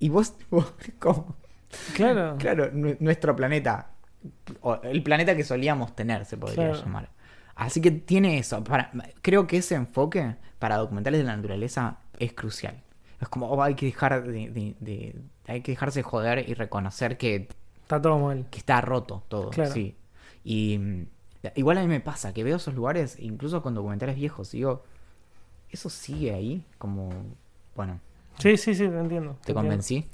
Y 0.00 0.08
vos, 0.08 0.34
vos 0.50 0.74
como... 0.98 1.36
Claro. 1.94 2.36
Claro, 2.38 2.70
nu- 2.72 2.96
nuestro 3.00 3.34
planeta. 3.36 3.90
el 4.82 5.02
planeta 5.02 5.36
que 5.36 5.44
solíamos 5.44 5.94
tener, 5.96 6.24
se 6.24 6.36
podría 6.36 6.68
Claro. 6.70 6.80
llamar. 6.84 7.08
Así 7.54 7.80
que 7.80 7.90
tiene 7.90 8.38
eso. 8.38 8.62
Para, 8.64 8.90
creo 9.22 9.46
que 9.46 9.58
ese 9.58 9.74
enfoque 9.76 10.36
para 10.58 10.76
documentales 10.78 11.20
de 11.20 11.24
la 11.26 11.36
naturaleza 11.36 11.98
es 12.18 12.32
crucial. 12.32 12.82
Es 13.20 13.28
como, 13.28 13.46
oh, 13.46 13.62
hay 13.62 13.74
que 13.74 13.86
dejar 13.86 14.24
de, 14.24 14.50
de- 14.50 14.74
de- 14.80 15.14
hay 15.46 15.60
que 15.62 15.72
dejarse 15.72 16.00
de 16.00 16.04
joder 16.04 16.48
y 16.48 16.54
reconocer 16.54 17.16
que, 17.18 17.48
Está 17.82 18.00
todo 18.00 18.18
mal. 18.18 18.46
que 18.50 18.58
está 18.58 18.80
roto 18.80 19.22
todo. 19.28 19.50
Claro. 19.50 19.72
Sí. 19.72 19.96
Y 20.44 20.78
mm, 20.78 21.06
igual 21.56 21.78
a 21.78 21.82
mí 21.82 21.88
me 21.88 22.00
pasa 22.00 22.32
que 22.32 22.44
veo 22.44 22.56
esos 22.56 22.74
lugares, 22.74 23.18
incluso 23.18 23.62
con 23.62 23.74
documentales 23.74 24.16
viejos, 24.16 24.54
y 24.54 24.58
digo, 24.58 24.82
¿eso 25.70 25.88
sigue 25.90 26.32
ahí? 26.32 26.64
Como, 26.78 27.10
bueno, 27.74 28.00
Sí, 28.38 28.56
sí, 28.56 28.74
sí, 28.74 28.88
te 28.88 28.98
entiendo. 28.98 29.36
¿te 29.44 29.52
convencí? 29.54 30.08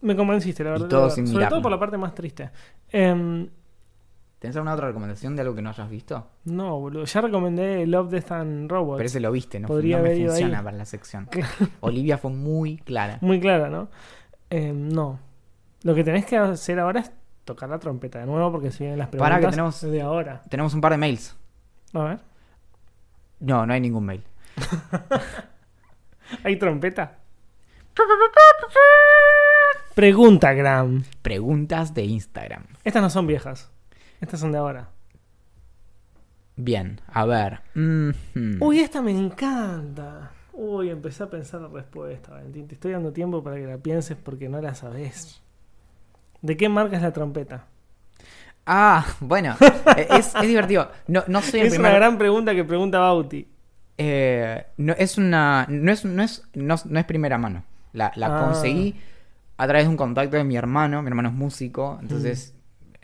Me 0.00 0.16
convenciste, 0.16 0.64
la 0.64 0.70
verdad. 0.70 0.88
todo 0.88 1.00
verdad. 1.02 1.14
sin 1.14 1.26
Sobre 1.26 1.46
todo 1.46 1.60
por 1.62 1.70
la 1.70 1.78
parte 1.78 1.98
más 1.98 2.14
triste. 2.14 2.50
Em, 2.90 3.48
¿Tenés 4.38 4.54
alguna 4.56 4.74
otra 4.74 4.86
recomendación 4.86 5.34
de 5.34 5.42
algo 5.42 5.54
que 5.54 5.62
no 5.62 5.70
hayas 5.70 5.90
visto? 5.90 6.26
no, 6.44 6.78
boludo. 6.78 7.04
Ya 7.04 7.20
recomendé 7.20 7.86
Love, 7.86 8.10
Death 8.10 8.32
and 8.32 8.70
Robots. 8.70 8.96
Pero 8.98 9.06
ese 9.06 9.20
lo 9.20 9.32
viste, 9.32 9.58
no, 9.58 9.66
Podría 9.68 9.98
no 9.98 10.04
me 10.04 10.14
funciona 10.16 10.58
ahí. 10.58 10.64
para 10.64 10.76
la 10.76 10.84
sección. 10.84 11.28
Olivia 11.80 12.16
fue 12.18 12.30
muy 12.30 12.78
clara. 12.78 13.18
Muy 13.20 13.40
clara, 13.40 13.68
¿no? 13.68 13.88
Em, 14.50 14.88
no. 14.88 15.18
Lo 15.82 15.94
que 15.94 16.04
tenés 16.04 16.24
que 16.26 16.36
hacer 16.36 16.78
ahora 16.80 17.00
es 17.00 17.12
tocar 17.44 17.68
la 17.68 17.78
trompeta 17.78 18.18
de 18.18 18.26
nuevo 18.26 18.50
porque 18.52 18.70
si 18.70 18.84
vienen 18.84 18.98
las 18.98 19.08
preguntas 19.08 19.30
Pará, 19.30 19.40
que 19.40 19.50
tenemos- 19.50 19.80
de 19.80 20.02
ahora. 20.02 20.42
Tenemos 20.48 20.74
un 20.74 20.80
par 20.80 20.92
de 20.92 20.98
mails. 20.98 21.36
A 21.94 22.02
ver. 22.04 22.20
No, 23.40 23.64
no 23.66 23.72
hay 23.72 23.80
ningún 23.80 24.04
mail. 24.04 24.24
¿Hay 26.44 26.56
trompeta? 26.56 27.18
Pregunta, 29.94 30.52
Gram. 30.52 31.02
Preguntas 31.22 31.94
de 31.94 32.04
Instagram. 32.04 32.64
Estas 32.84 33.02
no 33.02 33.10
son 33.10 33.26
viejas. 33.26 33.70
Estas 34.20 34.40
son 34.40 34.52
de 34.52 34.58
ahora. 34.58 34.90
Bien, 36.56 37.00
a 37.06 37.24
ver. 37.24 37.60
Mhm. 37.74 38.58
Uy, 38.60 38.80
esta 38.80 39.00
me 39.02 39.12
encanta. 39.12 40.32
Uy, 40.60 40.90
empecé 40.90 41.22
a 41.22 41.30
pensar 41.30 41.60
la 41.60 41.68
respuesta, 41.68 42.32
Valentín. 42.32 42.66
Te 42.66 42.74
estoy 42.74 42.90
dando 42.92 43.12
tiempo 43.12 43.44
para 43.44 43.56
que 43.56 43.66
la 43.66 43.78
pienses 43.78 44.16
porque 44.16 44.48
no 44.48 44.60
la 44.60 44.74
sabes. 44.74 45.40
¿De 46.42 46.56
qué 46.56 46.68
marca 46.68 46.96
es 46.96 47.02
la 47.02 47.12
trompeta? 47.12 47.66
Ah, 48.66 49.06
bueno, 49.20 49.56
eh, 49.96 50.08
es, 50.10 50.34
es 50.34 50.42
divertido. 50.42 50.90
No, 51.06 51.22
no 51.28 51.42
soy 51.42 51.60
el 51.60 51.66
Es 51.68 51.74
primer. 51.74 51.90
una 51.92 51.98
gran 51.98 52.18
pregunta 52.18 52.54
que 52.54 52.64
pregunta 52.64 52.98
Bauti. 52.98 53.46
eh, 53.98 54.66
no, 54.78 54.94
es 54.98 55.16
una. 55.16 55.64
No 55.68 55.92
es, 55.92 56.04
no 56.04 56.22
es, 56.22 56.42
no, 56.54 56.74
no 56.84 56.98
es 56.98 57.04
primera 57.06 57.38
mano. 57.38 57.62
La, 57.92 58.12
la 58.16 58.26
Ah. 58.26 58.44
conseguí 58.44 58.96
a 59.58 59.66
través 59.66 59.84
de 59.84 59.90
un 59.90 59.96
contacto 59.96 60.36
de 60.36 60.44
mi 60.44 60.56
hermano. 60.56 61.02
Mi 61.02 61.08
hermano 61.08 61.28
es 61.28 61.34
músico. 61.36 61.98
Entonces, 62.02 62.52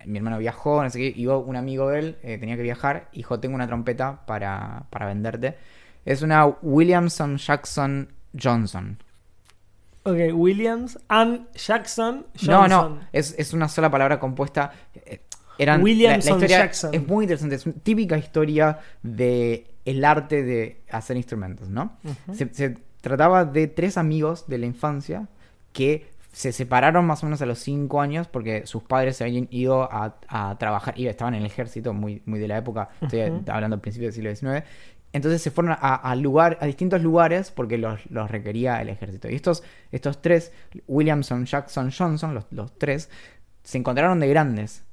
Mm. 0.05 0.11
mi 0.11 0.19
hermano 0.19 0.39
viajó, 0.39 0.83
no 0.83 0.91
sé 0.91 0.99
qué. 0.99 1.13
Y 1.17 1.23
yo, 1.23 1.39
un 1.39 1.57
amigo 1.57 1.89
de 1.89 1.99
él 2.01 2.19
eh, 2.23 2.37
tenía 2.39 2.57
que 2.57 2.63
viajar. 2.63 3.09
Dijo: 3.13 3.39
Tengo 3.41 3.55
una 3.55 3.67
trompeta 3.69 4.27
para, 4.27 4.85
para 4.91 5.07
venderte. 5.07 5.57
Es 6.05 6.23
una 6.23 6.47
Williamson 6.63 7.37
Jackson 7.39 8.09
Johnson. 8.41 8.99
Ok, 10.05 10.19
Williams 10.35 10.99
and 11.09 11.51
Jackson 11.55 12.27
No, 12.47 12.59
Johnson. 12.61 12.69
no, 12.69 13.01
es, 13.13 13.35
es 13.39 13.53
una 13.55 13.69
sola 13.69 13.91
palabra 13.91 14.21
compuesta. 14.21 14.71
Eh, 14.95 15.21
Eran, 15.59 15.83
Williamson 15.83 16.33
la, 16.35 16.39
la 16.39 16.45
historia 16.45 16.59
Jackson. 16.67 16.95
Es 16.95 17.07
muy 17.07 17.25
interesante, 17.25 17.55
es 17.55 17.65
una 17.67 17.77
típica 17.83 18.19
historia 18.19 18.79
de 19.03 19.67
el 19.85 20.05
arte 20.05 20.43
de 20.43 20.83
hacer 20.91 21.17
instrumentos, 21.17 21.69
¿no? 21.69 21.97
Se, 22.33 22.53
se 22.53 22.77
trataba 23.01 23.45
de 23.45 23.67
tres 23.67 23.97
amigos 23.99 24.47
de 24.47 24.59
la 24.59 24.67
infancia 24.67 25.29
que 25.73 26.13
se 26.33 26.53
separaron 26.53 27.07
más 27.07 27.23
o 27.23 27.27
menos 27.27 27.41
a 27.43 27.47
los 27.47 27.61
cinco 27.61 28.01
años 28.01 28.27
porque 28.27 28.67
sus 28.67 28.83
padres 28.83 29.17
se 29.19 29.25
habían 29.25 29.47
ido 29.51 29.85
a, 29.93 30.17
a 30.27 30.57
trabajar 30.59 30.99
y 30.99 31.07
estaban 31.07 31.35
en 31.35 31.41
el 31.41 31.47
ejército, 31.47 31.93
muy, 31.95 32.23
muy 32.27 32.41
de 32.41 32.49
la 32.49 32.59
época, 32.59 32.89
estoy 33.01 33.21
hablando 33.21 33.77
del 33.77 33.81
principio 33.81 34.09
del 34.11 34.15
siglo 34.15 34.35
XIX. 34.35 34.67
Entonces 35.15 35.41
se 35.41 35.51
fueron 35.51 35.73
a, 35.73 35.95
a 35.95 36.15
lugar, 36.17 36.59
a 36.61 36.67
distintos 36.67 37.01
lugares 37.01 37.51
porque 37.51 37.79
los, 37.79 37.99
los 38.11 38.31
requería 38.31 38.83
el 38.83 38.91
ejército. 38.91 39.31
Y 39.31 39.35
estos, 39.35 39.63
estos 39.93 40.21
tres, 40.21 40.53
Williamson, 40.87 41.47
Jackson, 41.47 41.91
Johnson, 41.97 42.35
los, 42.35 42.45
los 42.51 42.77
tres, 42.79 43.09
se 43.63 43.79
encontraron 43.79 44.21
de 44.21 44.29
grandes. 44.29 44.85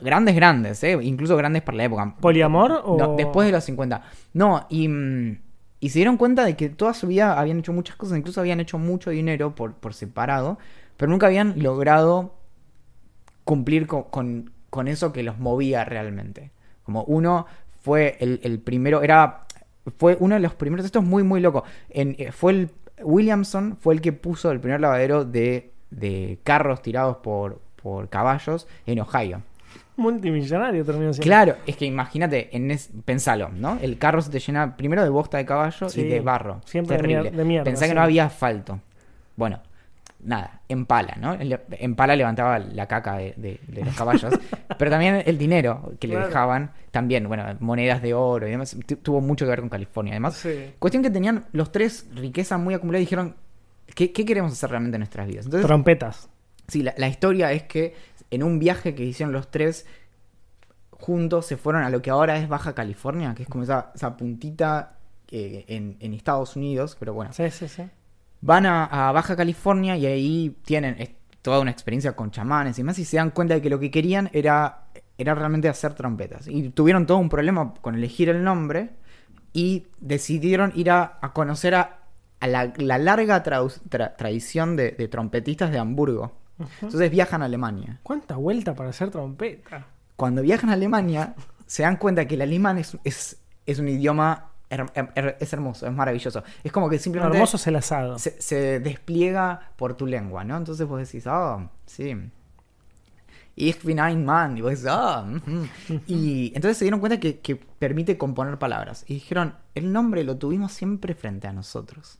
grandes, 0.00 0.34
grandes, 0.34 0.82
¿eh? 0.84 0.98
incluso 1.02 1.36
grandes 1.36 1.62
para 1.62 1.76
la 1.78 1.84
época. 1.84 2.16
¿Poliamor 2.20 2.80
o...? 2.84 2.96
No, 2.96 3.16
después 3.16 3.46
de 3.46 3.52
los 3.52 3.64
50. 3.64 4.02
No, 4.34 4.66
y, 4.70 4.88
mm, 4.88 5.38
y 5.80 5.88
se 5.90 5.98
dieron 5.98 6.16
cuenta 6.16 6.44
de 6.44 6.56
que 6.56 6.68
toda 6.68 6.94
su 6.94 7.08
vida 7.08 7.38
habían 7.38 7.58
hecho 7.58 7.72
muchas 7.72 7.96
cosas, 7.96 8.16
incluso 8.16 8.40
habían 8.40 8.60
hecho 8.60 8.78
mucho 8.78 9.10
dinero 9.10 9.54
por, 9.54 9.74
por 9.74 9.94
separado, 9.94 10.58
pero 10.96 11.10
nunca 11.10 11.26
habían 11.26 11.60
logrado 11.60 12.36
cumplir 13.44 13.86
con, 13.86 14.04
con- 14.04 14.52
con 14.70 14.88
eso 14.88 15.12
que 15.12 15.22
los 15.22 15.38
movía 15.38 15.84
realmente. 15.84 16.52
Como 16.84 17.04
uno 17.04 17.46
fue 17.82 18.16
el, 18.20 18.40
el 18.42 18.58
primero, 18.60 19.02
era, 19.02 19.46
fue 19.98 20.16
uno 20.20 20.34
de 20.36 20.40
los 20.40 20.54
primeros, 20.54 20.86
esto 20.86 21.00
es 21.00 21.04
muy, 21.04 21.22
muy 21.22 21.40
loco, 21.40 21.64
en, 21.90 22.14
eh, 22.18 22.32
fue 22.32 22.52
el, 22.52 22.70
Williamson 23.02 23.76
fue 23.80 23.94
el 23.94 24.00
que 24.00 24.12
puso 24.12 24.50
el 24.52 24.60
primer 24.60 24.80
lavadero 24.80 25.24
de, 25.24 25.72
de 25.90 26.38
carros 26.44 26.80
tirados 26.82 27.16
por, 27.18 27.60
por 27.82 28.08
caballos 28.08 28.68
en 28.86 29.00
Ohio. 29.00 29.42
Multimillonario 29.96 30.84
terminó 30.84 31.12
siendo. 31.12 31.24
Claro, 31.24 31.56
es 31.66 31.76
que 31.76 31.84
imagínate, 31.84 32.50
pensalo, 33.04 33.50
¿no? 33.50 33.78
El 33.82 33.98
carro 33.98 34.22
se 34.22 34.30
te 34.30 34.38
llena 34.38 34.76
primero 34.76 35.02
de 35.02 35.10
bosta 35.10 35.36
de 35.36 35.44
caballo 35.44 35.88
Sí, 35.88 36.00
y 36.00 36.08
de 36.08 36.20
barro. 36.20 36.60
siempre 36.64 36.96
de 36.96 37.02
Terrible. 37.02 37.30
de 37.30 37.44
mierda, 37.44 37.64
Pensá 37.64 37.86
que 37.88 37.94
no 37.94 38.00
había 38.02 38.24
asfalto. 38.26 38.80
Bueno, 39.36 39.60
nada, 40.22 40.60
en 40.68 40.86
pala, 40.86 41.16
¿no? 41.20 41.34
El- 41.34 41.58
En 41.72 41.94
pala 41.96 42.14
levantaba 42.16 42.58
la 42.58 42.86
caca 42.86 43.16
de, 43.16 43.34
de- 43.36 43.60
de 43.68 43.84
los 43.84 43.94
caballos, 43.94 44.32
pero 44.78 44.90
también 44.90 45.22
el 45.26 45.36
dinero 45.38 45.92
que 46.00 46.06
le 46.08 46.16
dejaban, 46.16 46.72
también, 46.90 47.26
bueno, 47.28 47.44
monedas 47.60 48.00
de 48.02 48.14
oro 48.14 48.46
y 48.46 48.50
demás, 48.52 48.76
tu- 48.86 48.96
tuvo 48.96 49.20
mucho 49.20 49.44
que 49.44 49.50
ver 49.50 49.60
con 49.60 49.68
California. 49.68 50.12
Además, 50.14 50.34
Sí. 50.36 50.72
cuestión 50.78 51.02
que 51.02 51.10
tenían 51.10 51.46
los 51.52 51.72
tres 51.72 52.06
riqueza 52.14 52.56
muy 52.58 52.74
acumulada 52.74 53.00
y 53.00 53.04
dijeron, 53.04 53.34
¿qué, 53.94 54.12
qué 54.12 54.24
queremos 54.24 54.52
hacer 54.52 54.70
realmente 54.70 54.96
en 54.96 55.00
nuestras 55.00 55.26
vidas? 55.26 55.44
Entonces, 55.46 55.66
Trompetas. 55.66 56.28
Sí, 56.68 56.82
la, 56.82 56.94
la 56.96 57.08
historia 57.08 57.52
es 57.52 57.64
que 57.64 57.94
en 58.30 58.42
un 58.42 58.58
viaje 58.58 58.94
que 58.94 59.04
hicieron 59.04 59.32
los 59.32 59.50
tres 59.50 59.84
juntos 60.90 61.46
se 61.46 61.56
fueron 61.56 61.82
a 61.82 61.90
lo 61.90 62.00
que 62.00 62.10
ahora 62.10 62.36
es 62.38 62.48
Baja 62.48 62.74
California, 62.74 63.34
que 63.34 63.42
es 63.42 63.48
como 63.48 63.64
esa, 63.64 63.90
esa 63.94 64.16
puntita 64.16 64.98
eh, 65.30 65.64
en, 65.68 65.96
en 66.00 66.14
Estados 66.14 66.54
Unidos, 66.56 66.96
pero 66.98 67.12
bueno. 67.14 67.32
Sí, 67.32 67.50
sí, 67.50 67.66
sí. 67.68 67.82
Van 68.44 68.66
a, 68.66 68.84
a 68.84 69.12
Baja 69.12 69.36
California 69.36 69.96
y 69.96 70.04
ahí 70.04 70.56
tienen 70.64 70.96
toda 71.42 71.60
una 71.60 71.70
experiencia 71.70 72.14
con 72.14 72.30
chamanes 72.30 72.78
y 72.78 72.82
más 72.82 72.98
y 72.98 73.04
se 73.04 73.16
dan 73.16 73.30
cuenta 73.30 73.54
de 73.54 73.62
que 73.62 73.70
lo 73.70 73.78
que 73.78 73.90
querían 73.90 74.28
era, 74.32 74.88
era 75.16 75.34
realmente 75.34 75.68
hacer 75.68 75.94
trompetas. 75.94 76.48
Y 76.48 76.70
tuvieron 76.70 77.06
todo 77.06 77.18
un 77.18 77.28
problema 77.28 77.72
con 77.80 77.94
elegir 77.94 78.28
el 78.28 78.42
nombre 78.42 78.90
y 79.52 79.86
decidieron 80.00 80.72
ir 80.74 80.90
a, 80.90 81.18
a 81.22 81.32
conocer 81.32 81.76
a, 81.76 82.00
a 82.40 82.46
la, 82.48 82.72
la 82.76 82.98
larga 82.98 83.44
tra- 83.44 84.16
tradición 84.16 84.76
de, 84.76 84.90
de 84.90 85.08
trompetistas 85.08 85.70
de 85.70 85.78
Hamburgo. 85.78 86.32
Entonces 86.80 87.10
viajan 87.10 87.42
a 87.42 87.46
Alemania. 87.46 88.00
¿Cuánta 88.02 88.36
vuelta 88.36 88.74
para 88.74 88.90
hacer 88.90 89.10
trompeta? 89.10 89.86
Cuando 90.16 90.42
viajan 90.42 90.70
a 90.70 90.74
Alemania, 90.74 91.34
se 91.66 91.82
dan 91.82 91.96
cuenta 91.96 92.26
que 92.26 92.34
el 92.34 92.42
alemán 92.42 92.78
es, 92.78 92.96
es, 93.04 93.40
es 93.66 93.78
un 93.78 93.88
idioma. 93.88 94.51
Her- 94.72 95.12
her- 95.14 95.36
es 95.40 95.52
hermoso, 95.52 95.86
es 95.86 95.92
maravilloso. 95.92 96.42
Es 96.64 96.72
como 96.72 96.88
que 96.88 96.96
Lo 96.96 97.02
simplemente 97.02 97.36
hermoso 97.36 97.56
es 97.56 97.66
el 97.66 97.76
asado. 97.76 98.18
se, 98.18 98.40
se 98.40 98.80
despliega 98.80 99.70
por 99.76 99.94
tu 99.94 100.06
lengua, 100.06 100.44
¿no? 100.44 100.56
Entonces 100.56 100.86
vos 100.86 100.98
decís, 101.00 101.24
ah, 101.26 101.68
sí. 101.86 102.14
Ich 103.54 103.82
bin 103.84 104.00
ein 104.00 104.24
Mann. 104.24 104.56
Y 104.56 104.62
vos 104.62 104.70
decís, 104.70 104.86
ah, 104.88 105.26
ujú". 105.28 105.66
Y 106.06 106.52
entonces 106.54 106.78
se 106.78 106.84
dieron 106.86 107.00
cuenta 107.00 107.20
que, 107.20 107.40
que 107.40 107.56
permite 107.56 108.16
componer 108.16 108.58
palabras. 108.58 109.04
Y 109.06 109.14
dijeron, 109.14 109.54
el 109.74 109.92
nombre 109.92 110.24
lo 110.24 110.36
tuvimos 110.38 110.72
siempre 110.72 111.14
frente 111.14 111.48
a 111.48 111.52
nosotros. 111.52 112.18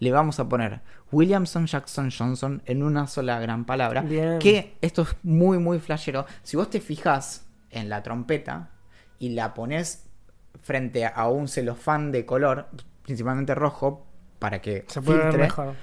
Le 0.00 0.10
vamos 0.10 0.40
a 0.40 0.48
poner 0.48 0.80
Williamson 1.12 1.66
Jackson 1.66 2.10
Johnson 2.10 2.60
en 2.66 2.82
una 2.82 3.06
sola 3.06 3.38
gran 3.38 3.64
palabra. 3.64 4.02
Bien. 4.02 4.40
Que 4.40 4.76
esto 4.80 5.02
es 5.02 5.16
muy, 5.22 5.58
muy 5.60 5.78
flashero. 5.78 6.26
Si 6.42 6.56
vos 6.56 6.68
te 6.68 6.80
fijas 6.80 7.46
en 7.70 7.88
la 7.88 8.02
trompeta 8.02 8.70
y 9.20 9.28
la 9.28 9.54
pones 9.54 10.08
frente 10.62 11.06
a 11.06 11.28
un 11.28 11.48
celofán 11.48 12.12
de 12.12 12.26
color, 12.26 12.68
principalmente 13.02 13.54
rojo, 13.54 14.06
para 14.38 14.60
que 14.60 14.84
Se 14.88 15.00
puede 15.02 15.18
ver 15.18 15.26
filtre, 15.28 15.42
mejor. 15.44 15.74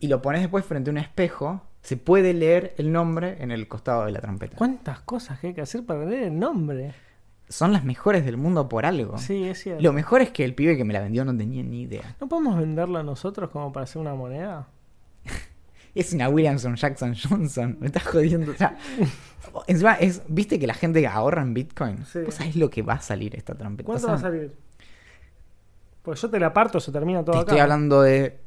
y 0.00 0.08
lo 0.08 0.22
pones 0.22 0.40
después 0.42 0.64
frente 0.64 0.90
a 0.90 0.92
un 0.92 0.98
espejo, 0.98 1.62
se 1.82 1.96
puede 1.96 2.34
leer 2.34 2.74
el 2.78 2.90
nombre 2.92 3.36
en 3.40 3.50
el 3.50 3.68
costado 3.68 4.06
de 4.06 4.12
la 4.12 4.20
trompeta. 4.20 4.56
¿Cuántas 4.56 5.00
cosas 5.00 5.38
que 5.38 5.48
hay 5.48 5.54
que 5.54 5.60
hacer 5.60 5.84
para 5.84 6.04
leer 6.04 6.24
el 6.24 6.38
nombre? 6.38 6.94
Son 7.48 7.72
las 7.72 7.84
mejores 7.84 8.24
del 8.24 8.36
mundo 8.36 8.68
por 8.68 8.86
algo. 8.86 9.18
Sí, 9.18 9.44
es 9.44 9.62
cierto. 9.62 9.82
Lo 9.82 9.92
mejor 9.92 10.20
es 10.20 10.30
que 10.30 10.44
el 10.44 10.54
pibe 10.54 10.76
que 10.76 10.84
me 10.84 10.92
la 10.92 11.00
vendió 11.00 11.24
no 11.24 11.36
tenía 11.36 11.62
ni 11.62 11.82
idea. 11.82 12.16
¿No 12.20 12.28
podemos 12.28 12.58
venderla 12.58 13.04
nosotros 13.04 13.50
como 13.50 13.72
para 13.72 13.84
hacer 13.84 14.02
una 14.02 14.14
moneda? 14.14 14.66
Es 15.96 16.12
una 16.12 16.28
Williamson 16.28 16.76
Jackson 16.76 17.14
Johnson. 17.14 17.78
Me 17.80 17.86
estás 17.86 18.04
jodiendo. 18.04 18.52
O 18.52 18.54
sea, 18.54 18.76
encima 19.66 19.94
es, 19.94 20.22
¿viste 20.28 20.58
que 20.58 20.66
la 20.66 20.74
gente 20.74 21.04
ahorra 21.06 21.42
en 21.42 21.54
Bitcoin? 21.54 22.04
Sí. 22.04 22.20
¿Vos 22.20 22.34
sabés 22.34 22.54
lo 22.56 22.68
que 22.70 22.82
va 22.82 22.94
a 22.94 23.00
salir 23.00 23.34
esta 23.34 23.54
trompeta? 23.54 23.86
¿Cuánto 23.86 24.04
O 24.04 24.06
sea, 24.06 24.12
va 24.14 24.18
a 24.18 24.20
salir? 24.20 24.54
Pues 26.02 26.20
yo 26.20 26.30
te 26.30 26.38
la 26.38 26.52
parto, 26.52 26.78
se 26.78 26.92
termina 26.92 27.24
todo 27.24 27.32
Te 27.32 27.38
acá. 27.38 27.50
estoy 27.50 27.58
hablando 27.60 28.02
de. 28.02 28.38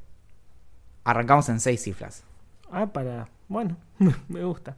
Arrancamos 1.03 1.49
en 1.49 1.59
seis 1.59 1.81
cifras. 1.83 2.23
Ah, 2.71 2.85
para. 2.85 3.27
Bueno, 3.47 3.75
me 4.29 4.43
gusta. 4.43 4.77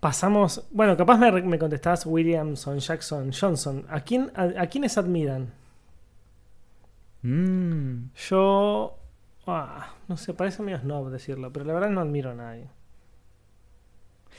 Pasamos. 0.00 0.64
Bueno, 0.70 0.96
capaz 0.96 1.18
me, 1.18 1.42
me 1.42 1.58
contestás 1.58 2.06
Williamson, 2.06 2.78
Jackson, 2.78 3.32
Johnson. 3.32 3.84
¿A, 3.90 4.00
quién, 4.00 4.30
a, 4.36 4.62
a 4.62 4.66
quiénes 4.68 4.96
admiran? 4.96 5.52
Mm. 7.22 8.10
Yo. 8.14 8.98
Ah, 9.46 9.94
no 10.08 10.16
sé, 10.16 10.34
parece 10.34 10.62
medio 10.62 10.78
snob 10.78 11.10
decirlo, 11.10 11.52
pero 11.52 11.64
la 11.64 11.72
verdad 11.72 11.90
no 11.90 12.00
admiro 12.00 12.30
a 12.30 12.34
nadie. 12.34 12.68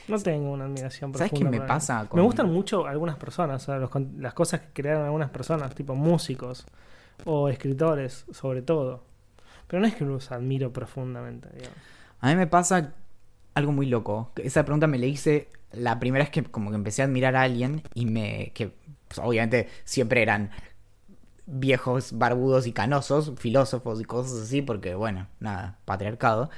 No 0.08 0.20
tengo 0.20 0.52
una 0.52 0.66
admiración 0.66 1.14
¿Sabes 1.14 1.32
profunda. 1.32 1.52
qué 1.52 1.60
me 1.60 1.66
pasa 1.66 2.08
Me 2.14 2.22
gustan 2.22 2.52
mucho 2.52 2.86
algunas 2.86 3.18
personas, 3.18 3.64
o 3.64 3.66
sea, 3.66 3.78
los 3.78 3.90
las 4.18 4.34
cosas 4.34 4.62
que 4.62 4.68
crearon 4.74 5.06
algunas 5.06 5.30
personas, 5.30 5.74
tipo 5.76 5.96
músicos 5.96 6.66
o 7.26 7.50
escritores, 7.50 8.26
sobre 8.32 8.62
todo. 8.62 9.04
Pero 9.68 9.82
no 9.82 9.88
es 9.88 9.96
que 9.96 10.06
los 10.06 10.32
admiro 10.32 10.72
profundamente, 10.72 11.50
digamos. 11.54 11.78
A 12.22 12.30
mí 12.30 12.36
me 12.36 12.48
pasa 12.48 12.94
algo 13.54 13.72
muy 13.72 13.88
loco. 13.88 14.32
Esa 14.38 14.64
pregunta 14.64 14.88
me 14.88 14.98
la 14.98 15.08
hice 15.08 15.50
la 15.72 16.00
primera 16.00 16.24
vez 16.24 16.32
que 16.32 16.44
como 16.44 16.70
que 16.70 16.78
empecé 16.78 17.02
a 17.02 17.06
admirar 17.06 17.36
a 17.36 17.42
alguien 17.42 17.84
y 17.94 18.06
me... 18.06 18.52
que 18.54 18.72
pues, 19.08 19.20
obviamente 19.20 19.68
siempre 19.84 20.22
eran 20.22 20.52
viejos, 21.48 22.18
barbudos 22.18 22.68
y 22.68 22.74
canosos, 22.74 23.34
filósofos 23.38 24.00
y 24.02 24.06
cosas 24.06 24.40
así, 24.44 24.62
porque 24.62 24.94
bueno, 24.96 25.28
nada, 25.40 25.80
patriarcado. 25.86 26.50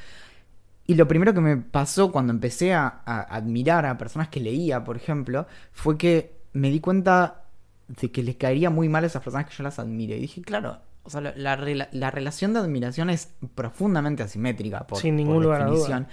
Y 0.88 0.96
lo 0.96 1.08
primero 1.08 1.34
que 1.34 1.42
me 1.42 1.56
pasó 1.58 2.12
cuando 2.12 2.34
empecé 2.34 2.74
a, 2.74 2.88
a 3.06 3.22
admirar 3.22 3.86
a 3.86 3.98
personas 3.98 4.30
que 4.30 4.40
leía, 4.40 4.84
por 4.84 4.98
ejemplo, 4.98 5.46
fue 5.72 5.98
que 5.98 6.34
me 6.54 6.70
di 6.72 6.80
cuenta 6.80 7.44
de 7.88 8.12
que 8.12 8.24
les 8.24 8.36
caería 8.38 8.70
muy 8.72 8.90
mal 8.90 9.04
a 9.04 9.08
esas 9.08 9.22
personas 9.24 9.48
que 9.48 9.56
yo 9.56 9.64
las 9.64 9.78
admire. 9.78 10.18
Y 10.18 10.22
dije, 10.22 10.42
claro, 10.42 10.80
o 11.04 11.10
sea, 11.12 11.22
la, 11.22 11.34
la 11.36 11.56
rela- 11.58 11.90
la 11.92 12.10
relación 12.10 12.54
de 12.54 12.60
admiración 12.60 13.12
es 13.12 13.30
profundamente 13.54 14.24
asimétrica, 14.24 14.88
por, 14.88 14.98
Sin 15.00 15.16
por 15.16 15.26
ningún 15.26 15.44
lugar 15.44 15.60
duda. 15.62 15.70
definición. 15.72 16.08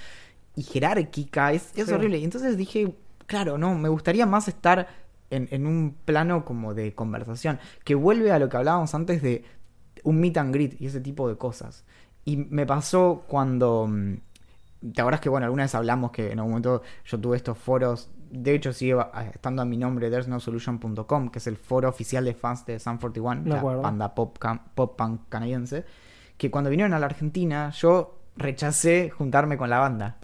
Y 0.57 0.63
jerárquica, 0.63 1.53
es, 1.53 1.71
es 1.75 1.87
Sí. 1.87 1.93
horrible. 1.93 2.19
Y 2.19 2.25
entonces 2.25 2.57
dije, 2.59 2.95
claro, 3.27 3.57
no, 3.57 3.75
me 3.77 3.89
gustaría 3.89 4.27
más 4.27 4.47
estar 4.49 4.89
en, 5.31 5.49
en 5.51 5.67
un 5.67 5.97
plano 6.05 6.45
como 6.45 6.75
de 6.75 6.95
conversación, 6.95 7.59
que 7.85 7.95
vuelve 7.95 8.33
a 8.33 8.39
lo 8.39 8.49
que 8.49 8.57
hablábamos 8.57 8.95
antes 8.95 9.23
de 9.23 9.45
un 10.05 10.21
meet 10.21 10.37
and 10.37 10.55
greet 10.55 10.81
y 10.81 10.87
ese 10.87 11.01
tipo 11.01 11.29
de 11.29 11.37
cosas. 11.37 11.85
Y 12.25 12.37
me 12.37 12.67
pasó 12.67 13.25
cuando... 13.27 13.87
mm, 13.89 14.15
¿Te 14.93 15.01
acuerdas 15.01 15.21
que, 15.21 15.29
bueno, 15.31 15.47
alguna 15.47 15.65
vez 15.65 15.75
hablamos 15.75 16.11
que 16.13 16.31
en 16.31 16.39
algún 16.39 16.53
momento 16.53 16.83
yo 17.05 17.19
tuve 17.19 17.37
estos 17.39 17.57
foros? 17.59 18.11
De 18.31 18.55
hecho, 18.55 18.73
sigue 18.73 18.93
eh, 18.93 19.31
estando 19.35 19.63
a 19.63 19.65
mi 19.65 19.77
nombre, 19.77 20.11
there'snosolution.com, 20.11 21.31
que 21.31 21.39
es 21.39 21.47
el 21.47 21.57
foro 21.57 21.89
oficial 21.89 22.25
de 22.25 22.35
fans 22.35 22.67
de 22.67 22.79
Sun 22.79 22.99
41, 22.99 23.43
Me 23.43 23.51
la 23.51 23.63
banda 23.63 24.15
pop, 24.15 24.37
pop 24.75 24.97
punk 24.97 25.23
canadiense. 25.29 25.85
Que 26.37 26.51
cuando 26.51 26.71
vinieron 26.71 26.93
a 26.93 26.99
la 26.99 27.07
Argentina, 27.07 27.71
yo 27.71 28.19
rechacé 28.37 29.11
juntarme 29.11 29.57
con 29.57 29.71
la 29.71 29.79
banda. 29.79 30.19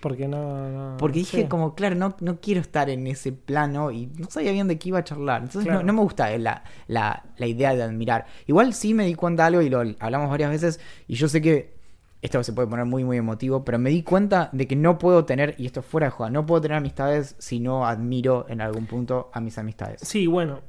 Porque 0.00 0.26
no. 0.28 0.68
no- 0.70 0.96
Porque 0.96 1.18
dije 1.20 1.42
sí. 1.42 1.48
como, 1.48 1.74
claro, 1.74 1.94
no, 1.94 2.16
no 2.20 2.40
quiero 2.40 2.60
estar 2.60 2.88
en 2.90 3.06
ese 3.06 3.32
plano 3.32 3.90
y 3.90 4.06
no 4.06 4.30
sabía 4.30 4.52
bien 4.52 4.66
de 4.68 4.78
qué 4.78 4.88
iba 4.88 4.98
a 4.98 5.04
charlar. 5.04 5.42
Entonces 5.42 5.64
Claro. 5.64 5.80
no, 5.80 5.86
no 5.86 5.92
me 5.92 6.00
gusta 6.00 6.36
la, 6.38 6.64
la, 6.86 7.24
la 7.36 7.46
idea 7.46 7.74
de 7.74 7.82
admirar. 7.82 8.26
Igual 8.46 8.72
sí 8.74 8.94
me 8.94 9.04
di 9.06 9.14
cuenta 9.14 9.42
de 9.44 9.46
algo 9.48 9.62
y 9.62 9.68
lo 9.70 9.80
hablamos 10.00 10.30
varias 10.30 10.50
veces 10.50 10.80
y 11.06 11.14
yo 11.14 11.28
sé 11.28 11.40
que 11.42 11.78
esto 12.22 12.42
se 12.44 12.52
puede 12.52 12.68
poner 12.68 12.84
muy 12.84 13.02
muy 13.02 13.16
emotivo, 13.16 13.64
pero 13.64 13.78
me 13.78 13.88
di 13.90 14.02
cuenta 14.02 14.50
de 14.52 14.66
que 14.66 14.76
no 14.76 14.98
puedo 14.98 15.24
tener, 15.24 15.54
y 15.56 15.64
esto 15.64 15.80
es 15.80 15.86
fuera 15.86 16.08
de 16.08 16.10
joda, 16.10 16.28
no 16.28 16.44
puedo 16.44 16.60
tener 16.60 16.76
amistades 16.76 17.34
si 17.38 17.60
no 17.60 17.86
admiro 17.86 18.44
en 18.50 18.60
algún 18.60 18.84
punto 18.86 19.30
a 19.32 19.40
mis 19.40 19.56
amistades. 19.56 20.00
Sí, 20.02 20.26
bueno, 20.26 20.60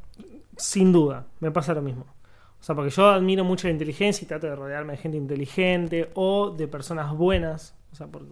sin 0.56 0.94
duda, 0.94 1.26
me 1.42 1.52
pasa 1.52 1.74
lo 1.74 1.82
mismo. 1.82 2.06
O 2.60 2.64
sea, 2.64 2.74
porque 2.76 2.92
yo 2.92 3.10
admiro 3.10 3.44
mucho 3.44 3.68
la 3.68 3.74
inteligencia 3.74 4.24
y 4.24 4.28
trato 4.30 4.48
de 4.48 4.56
rodearme 4.56 4.94
de 4.94 4.98
gente 5.00 5.18
inteligente 5.18 6.10
o 6.14 6.52
de 6.52 6.68
personas 6.70 7.12
buenas. 7.18 7.76
O 7.92 7.96
sea, 7.96 8.08
por- 8.08 8.26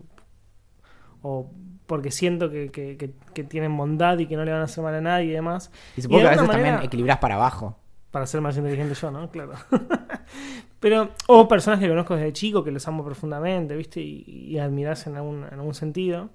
o 1.22 1.50
porque 1.86 2.12
siento 2.12 2.50
que, 2.52 2.70
que- 2.70 2.98
que- 2.98 3.14
que 3.34 3.44
tienen 3.44 3.76
bondad 3.76 4.18
y 4.20 4.28
que 4.28 4.36
no 4.36 4.46
le 4.46 4.52
van 4.52 4.62
a 4.62 4.66
hacer 4.66 4.84
mal 4.84 4.94
a 4.94 5.02
nadie 5.02 5.26
y 5.28 5.32
demás. 5.32 5.72
Y 5.98 6.02
supongo 6.04 6.20
Y 6.20 6.24
que 6.24 6.28
a 6.28 6.32
veces 6.32 6.48
también 6.50 6.80
equilibras 6.84 7.18
para 7.18 7.36
abajo. 7.36 7.78
Para 8.12 8.26
ser 8.26 8.42
más 8.42 8.58
inteligente 8.58 8.94
yo, 8.96 9.12
¿no? 9.12 9.30
Claro. 9.30 9.54
Pero, 10.80 11.10
o 11.28 11.48
personas 11.48 11.80
que 11.80 11.88
conozco 11.90 12.16
desde 12.16 12.32
chico, 12.34 12.64
que 12.64 12.72
los 12.72 12.88
amo 12.88 13.04
profundamente, 13.04 13.76
¿viste? 13.76 14.00
Y, 14.02 14.24
y 14.28 14.58
admirarse 14.60 15.10
en 15.10 15.18
algún, 15.18 15.44
en 15.44 15.54
algún 15.56 15.74
sentido. 15.74 16.30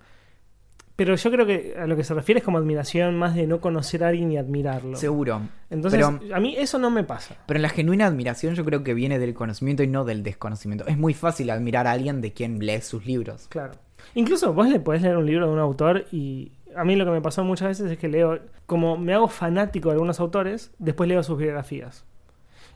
Pero 0.96 1.16
yo 1.16 1.30
creo 1.32 1.44
que 1.46 1.74
a 1.76 1.86
lo 1.88 1.96
que 1.96 2.04
se 2.04 2.14
refiere 2.14 2.38
es 2.38 2.44
como 2.44 2.58
admiración 2.58 3.16
más 3.16 3.34
de 3.34 3.46
no 3.48 3.60
conocer 3.60 4.04
a 4.04 4.08
alguien 4.08 4.30
y 4.30 4.36
admirarlo. 4.36 4.96
Seguro. 4.96 5.40
Entonces, 5.70 5.98
pero, 6.20 6.36
a 6.36 6.40
mí 6.40 6.54
eso 6.56 6.78
no 6.78 6.90
me 6.90 7.02
pasa. 7.02 7.36
pero 7.46 7.58
la 7.58 7.68
genuina 7.68 8.06
admiración 8.06 8.54
yo 8.54 8.64
creo 8.64 8.84
que 8.84 8.94
viene 8.94 9.18
del 9.18 9.34
conocimiento 9.34 9.82
y 9.82 9.88
no 9.88 10.04
del 10.04 10.22
desconocimiento. 10.22 10.86
Es 10.86 10.96
muy 10.96 11.14
fácil 11.14 11.50
admirar 11.50 11.88
a 11.88 11.92
alguien 11.92 12.20
de 12.20 12.32
quien 12.32 12.64
lees 12.64 12.86
sus 12.86 13.06
libros. 13.06 13.46
Claro. 13.48 13.72
Incluso 14.14 14.52
vos 14.52 14.68
le 14.68 14.80
podés 14.80 15.02
leer 15.02 15.16
un 15.16 15.26
libro 15.26 15.46
de 15.46 15.52
un 15.52 15.58
autor 15.58 16.06
y 16.12 16.52
a 16.76 16.84
mí 16.84 16.96
lo 16.96 17.04
que 17.04 17.10
me 17.12 17.20
pasó 17.20 17.44
muchas 17.44 17.68
veces 17.68 17.90
es 17.92 17.98
que 17.98 18.08
leo, 18.08 18.38
como 18.66 18.96
me 18.96 19.14
hago 19.14 19.28
fanático 19.28 19.88
de 19.88 19.94
algunos 19.94 20.20
autores, 20.20 20.72
después 20.78 21.08
leo 21.08 21.22
sus 21.22 21.38
biografías. 21.38 22.04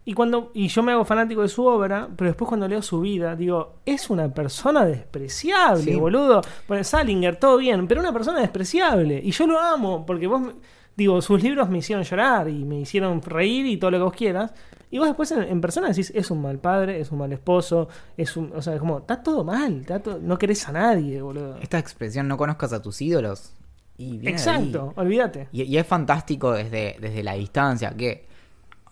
Y 0.05 0.15
cuando 0.15 0.51
y 0.55 0.69
yo 0.69 0.83
me 0.83 0.93
hago 0.93 1.05
fanático 1.05 1.43
de 1.43 1.49
su 1.49 1.67
obra, 1.67 2.09
pero 2.17 2.31
después 2.31 2.49
cuando 2.49 2.67
leo 2.67 2.81
su 2.81 3.01
vida, 3.01 3.37
digo, 3.37 3.75
es 3.85 4.09
una 4.09 4.33
persona 4.33 4.85
despreciable, 4.87 5.83
Sí. 5.83 5.95
boludo. 5.97 6.41
Bueno, 6.67 6.83
Salinger, 6.83 7.37
todo 7.37 7.59
bien, 7.59 7.87
pero 7.87 8.01
una 8.01 8.13
persona 8.13 8.41
despreciable. 8.41 9.21
Y 9.23 9.33
yo 9.33 9.47
lo 9.47 9.59
amo, 9.61 10.07
porque 10.07 10.27
vos, 10.27 10.43
digo, 10.97 11.21
sus 11.21 11.43
libros 11.43 11.69
me 11.69 11.79
hicieron 11.79 12.05
llorar 12.05 12.49
y 12.49 12.65
me 12.65 12.81
hicieron 12.81 13.21
reír 13.21 13.67
y 13.67 13.77
todo 13.77 13.91
lo 13.91 13.99
que 13.99 14.05
vos 14.05 14.15
quieras. 14.15 14.55
Y 14.91 14.99
vos 14.99 15.07
después 15.09 15.31
en, 15.33 15.43
en 15.43 15.61
persona 15.61 15.89
decís, 15.89 16.11
es 16.15 16.31
un 16.31 16.41
mal 16.41 16.59
padre, 16.59 17.01
es 17.01 17.11
un 17.13 17.19
mal 17.19 17.33
esposo, 17.33 17.89
es 18.17 18.37
un. 18.37 18.53
O 18.55 18.63
sea, 18.63 18.75
es 18.75 18.81
como, 18.81 18.99
está 18.99 19.23
todo 19.23 19.45
mal, 19.45 19.81
está 19.83 20.01
todo- 20.01 20.19
no 20.19 20.39
querés 20.39 20.67
a 20.69 20.73
nadie, 20.73 21.21
boludo. 21.21 21.57
Esta 21.59 21.79
expresión, 21.79 22.27
no 22.29 22.37
conozcas 22.37 22.73
a 22.73 22.81
tus 22.81 23.01
ídolos. 23.03 23.53
Y. 23.99 24.27
Exacto, 24.29 24.93
olvídate. 24.97 25.49
Y, 25.53 25.63
y 25.65 25.77
es 25.77 25.87
fantástico 25.87 26.53
desde, 26.53 26.97
desde 27.01 27.23
la 27.23 27.35
distancia, 27.35 27.91
que, 27.97 28.27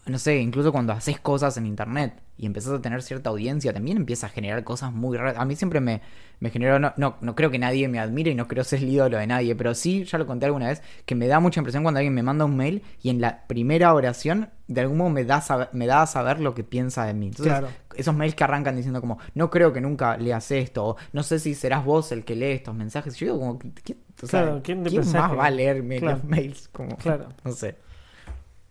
no 0.07 0.19
sé, 0.19 0.37
incluso 0.39 0.71
cuando 0.73 0.93
haces 0.93 1.19
cosas 1.21 1.57
en 1.57 1.67
internet 1.67 2.21
y 2.39 2.47
empezás 2.47 2.73
a 2.73 2.83
tener 2.83 3.03
cierta 3.03 3.31
audiencia, 3.31 3.73
también 3.73 3.97
empieza 3.97 4.27
a 4.27 4.31
generar 4.31 4.63
cosas 4.65 4.93
muy 4.93 5.17
raras. 5.17 5.37
A 5.39 5.45
mí 5.45 5.57
siempre 5.57 5.81
me, 5.81 6.03
me 6.41 6.51
generó, 6.51 6.79
no, 6.79 6.93
no, 6.97 7.17
no 7.21 7.35
creo 7.35 7.51
que 7.51 7.59
nadie 7.59 7.89
me 7.89 7.99
admire 7.99 8.31
y 8.31 8.35
no 8.35 8.47
creo 8.47 8.63
ser 8.65 8.81
el 8.81 8.89
ídolo 8.91 9.17
de 9.19 9.27
nadie, 9.27 9.55
pero 9.57 9.75
sí, 9.75 10.05
ya 10.05 10.19
lo 10.19 10.27
conté 10.27 10.47
alguna 10.47 10.69
vez, 10.69 10.83
que 11.07 11.15
me 11.15 11.29
da 11.29 11.41
mucha 11.41 11.61
impresión 11.61 11.83
cuando 11.83 11.99
alguien 11.99 12.13
me 12.15 12.23
manda 12.23 12.45
un 12.45 12.57
mail 12.57 12.83
y 13.03 13.09
en 13.11 13.21
la 13.21 13.47
primera 13.47 13.95
oración, 13.95 14.51
de 14.69 14.81
algún 14.83 14.99
modo 14.99 15.11
me 15.11 15.25
da, 15.25 15.41
saber, 15.41 15.69
me 15.73 15.87
da 15.87 16.03
a 16.03 16.07
saber 16.07 16.41
lo 16.41 16.55
que 16.55 16.63
piensa 16.65 17.05
de 17.07 17.15
mí. 17.15 17.29
Entonces, 17.29 17.47
Claro. 17.53 17.69
esos 17.95 18.15
mails 18.15 18.35
que 18.35 18.45
arrancan 18.45 18.77
diciendo 18.77 19.01
como, 19.01 19.19
no 19.35 19.49
creo 19.49 19.73
que 19.73 19.81
nunca 19.81 20.17
leas 20.19 20.51
esto, 20.51 20.85
o 20.89 20.97
no 21.13 21.23
sé 21.23 21.39
si 21.39 21.55
serás 21.55 21.85
vos 21.85 22.13
el 22.13 22.25
que 22.25 22.35
lee 22.37 22.47
estos 22.53 22.75
mensajes. 22.75 23.17
Yo 23.17 23.27
digo 23.27 23.39
como, 23.39 23.59
¿qué, 23.59 23.97
o 24.23 24.27
sea, 24.27 24.43
Claro, 24.43 24.61
¿quién 24.63 24.83
¿quién 24.85 25.11
más 25.13 25.31
que- 25.31 25.37
va 25.37 25.47
a 25.47 25.51
leerme 25.51 25.99
Claro. 26.01 26.17
los 26.19 26.25
mails? 26.25 26.69
Como, 26.73 26.97
Claro. 26.97 27.29
No 27.45 27.53
sé. 27.53 27.77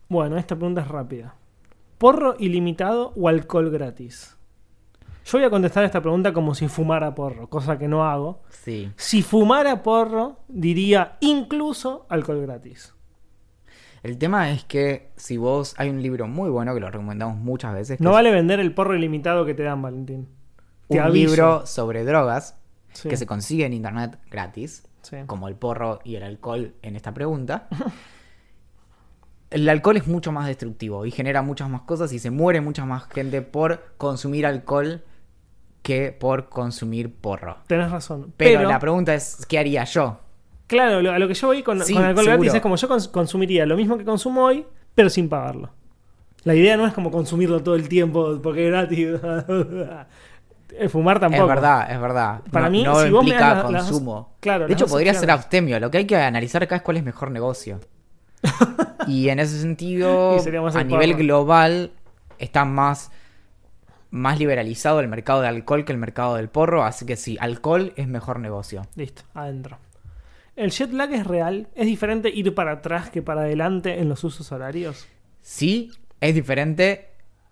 Bueno, 0.08 0.36
esta 0.38 0.54
pregunta 0.54 0.82
es 0.82 0.88
rápida. 0.88 1.34
¿Porro 1.98 2.36
ilimitado 2.38 3.12
o 3.16 3.28
alcohol 3.28 3.70
gratis? 3.70 4.36
Yo 5.24 5.38
voy 5.38 5.44
a 5.46 5.50
contestar 5.50 5.82
esta 5.84 6.00
pregunta 6.00 6.32
como 6.32 6.54
si 6.54 6.68
fumara 6.68 7.14
porro, 7.14 7.48
cosa 7.48 7.78
que 7.78 7.88
no 7.88 8.04
hago. 8.04 8.42
Sí. 8.48 8.92
Si 8.96 9.22
fumara 9.22 9.82
porro, 9.82 10.40
diría 10.46 11.16
incluso 11.20 12.06
alcohol 12.08 12.42
gratis. 12.42 12.94
El 14.02 14.18
tema 14.18 14.50
es 14.52 14.64
que 14.64 15.10
si 15.16 15.36
vos 15.36 15.74
hay 15.78 15.88
un 15.88 16.00
libro 16.00 16.28
muy 16.28 16.48
bueno 16.48 16.74
que 16.74 16.80
lo 16.80 16.90
recomendamos 16.90 17.36
muchas 17.38 17.74
veces, 17.74 17.98
que 17.98 18.04
No 18.04 18.10
es 18.10 18.14
vale 18.14 18.30
vender 18.30 18.60
el 18.60 18.72
porro 18.72 18.94
ilimitado 18.94 19.44
que 19.44 19.54
te 19.54 19.64
dan, 19.64 19.82
Valentín. 19.82 20.28
Te 20.88 20.98
un 20.98 21.04
aviso. 21.06 21.30
libro 21.30 21.66
sobre 21.66 22.04
drogas 22.04 22.56
Sí, 22.92 23.08
que 23.08 23.16
se 23.16 23.26
consigue 23.26 23.66
en 23.66 23.72
internet 23.72 24.18
gratis, 24.30 24.84
sí. 25.02 25.16
como 25.26 25.48
el 25.48 25.56
porro 25.56 25.98
y 26.04 26.14
el 26.14 26.22
alcohol 26.22 26.74
en 26.82 26.94
esta 26.94 27.12
pregunta. 27.12 27.68
El 29.56 29.68
alcohol 29.70 29.96
es 29.96 30.06
mucho 30.06 30.32
más 30.32 30.46
destructivo 30.46 31.06
y 31.06 31.10
genera 31.10 31.40
muchas 31.40 31.70
más 31.70 31.80
cosas 31.82 32.12
y 32.12 32.18
se 32.18 32.30
muere 32.30 32.60
mucha 32.60 32.84
más 32.84 33.04
gente 33.08 33.40
por 33.40 33.82
consumir 33.96 34.44
alcohol 34.44 35.02
que 35.82 36.12
por 36.12 36.48
consumir 36.50 37.14
porro. 37.14 37.56
Tenés 37.66 37.90
razón. 37.90 38.34
Pero, 38.36 38.58
Pero, 38.58 38.68
la 38.68 38.78
pregunta 38.78 39.14
es, 39.14 39.46
¿qué 39.46 39.58
haría 39.58 39.84
yo? 39.84 40.20
claro, 40.66 41.00
lo- 41.00 41.12
a 41.12 41.18
lo 41.18 41.26
que 41.28 41.32
yo 41.34 41.46
voy 41.46 41.62
con, 41.62 41.80
Sí, 41.84 41.94
con 41.94 42.02
alcohol 42.04 42.24
seguro. 42.24 42.38
gratis 42.42 42.54
es 42.54 42.60
como 42.60 42.76
yo 42.76 42.88
cons- 42.88 43.10
consumiría 43.10 43.64
lo 43.64 43.76
mismo 43.76 43.96
que 43.96 44.04
consumo 44.04 44.44
hoy, 44.44 44.66
pero 44.94 45.08
sin 45.08 45.28
pagarlo. 45.28 45.70
La 46.44 46.54
idea 46.54 46.76
no 46.76 46.86
es 46.86 46.92
como 46.92 47.10
consumirlo 47.10 47.62
todo 47.62 47.76
el 47.76 47.88
tiempo 47.88 48.38
porque 48.42 48.66
es 48.66 48.70
gratis. 48.72 49.08
Fumar 50.90 51.18
tampoco. 51.20 51.44
Es 51.44 51.48
verdad, 51.48 51.90
es 51.90 52.00
verdad. 52.00 52.40
Para 52.50 52.66
no, 52.66 52.72
mí, 52.72 52.82
no 52.82 53.00
si 53.02 53.10
vos 53.10 53.24
me 53.24 53.32
das 53.34 53.64
la- 53.64 53.70
las- 53.70 53.84
consumo. 53.88 54.34
claro, 54.40 54.66
de 54.66 54.72
hecho, 54.74 54.86
podría 54.86 55.14
ser 55.14 55.30
abstemio. 55.30 55.80
Lo 55.80 55.90
que 55.90 55.98
hay 55.98 56.04
que 56.04 56.16
analizar 56.16 56.62
acá 56.62 56.76
es 56.76 56.82
cuál 56.82 56.98
es 56.98 57.04
mejor 57.04 57.30
negocio. 57.30 57.80
y 59.06 59.28
en 59.28 59.38
ese 59.38 59.60
sentido, 59.60 60.36
a 60.74 60.80
el 60.80 60.88
nivel 60.88 61.14
global, 61.14 61.92
está 62.38 62.64
más, 62.64 63.10
más 64.10 64.38
liberalizado 64.38 65.00
el 65.00 65.08
mercado 65.08 65.40
de 65.40 65.48
alcohol 65.48 65.84
que 65.84 65.92
el 65.92 65.98
mercado 65.98 66.36
del 66.36 66.48
porro. 66.48 66.84
Así 66.84 67.06
que 67.06 67.16
sí, 67.16 67.36
alcohol 67.40 67.92
es 67.96 68.08
mejor 68.08 68.40
negocio. 68.40 68.82
Listo, 68.94 69.22
adentro. 69.34 69.78
¿El 70.56 70.70
jet 70.70 70.90
lag 70.92 71.12
es 71.12 71.26
real? 71.26 71.68
¿Es 71.74 71.86
diferente 71.86 72.30
ir 72.30 72.54
para 72.54 72.72
atrás 72.72 73.10
que 73.10 73.20
para 73.20 73.42
adelante 73.42 74.00
en 74.00 74.08
los 74.08 74.24
usos 74.24 74.50
horarios? 74.52 75.06
Sí, 75.42 75.90
es 76.20 76.34
diferente. 76.34 77.08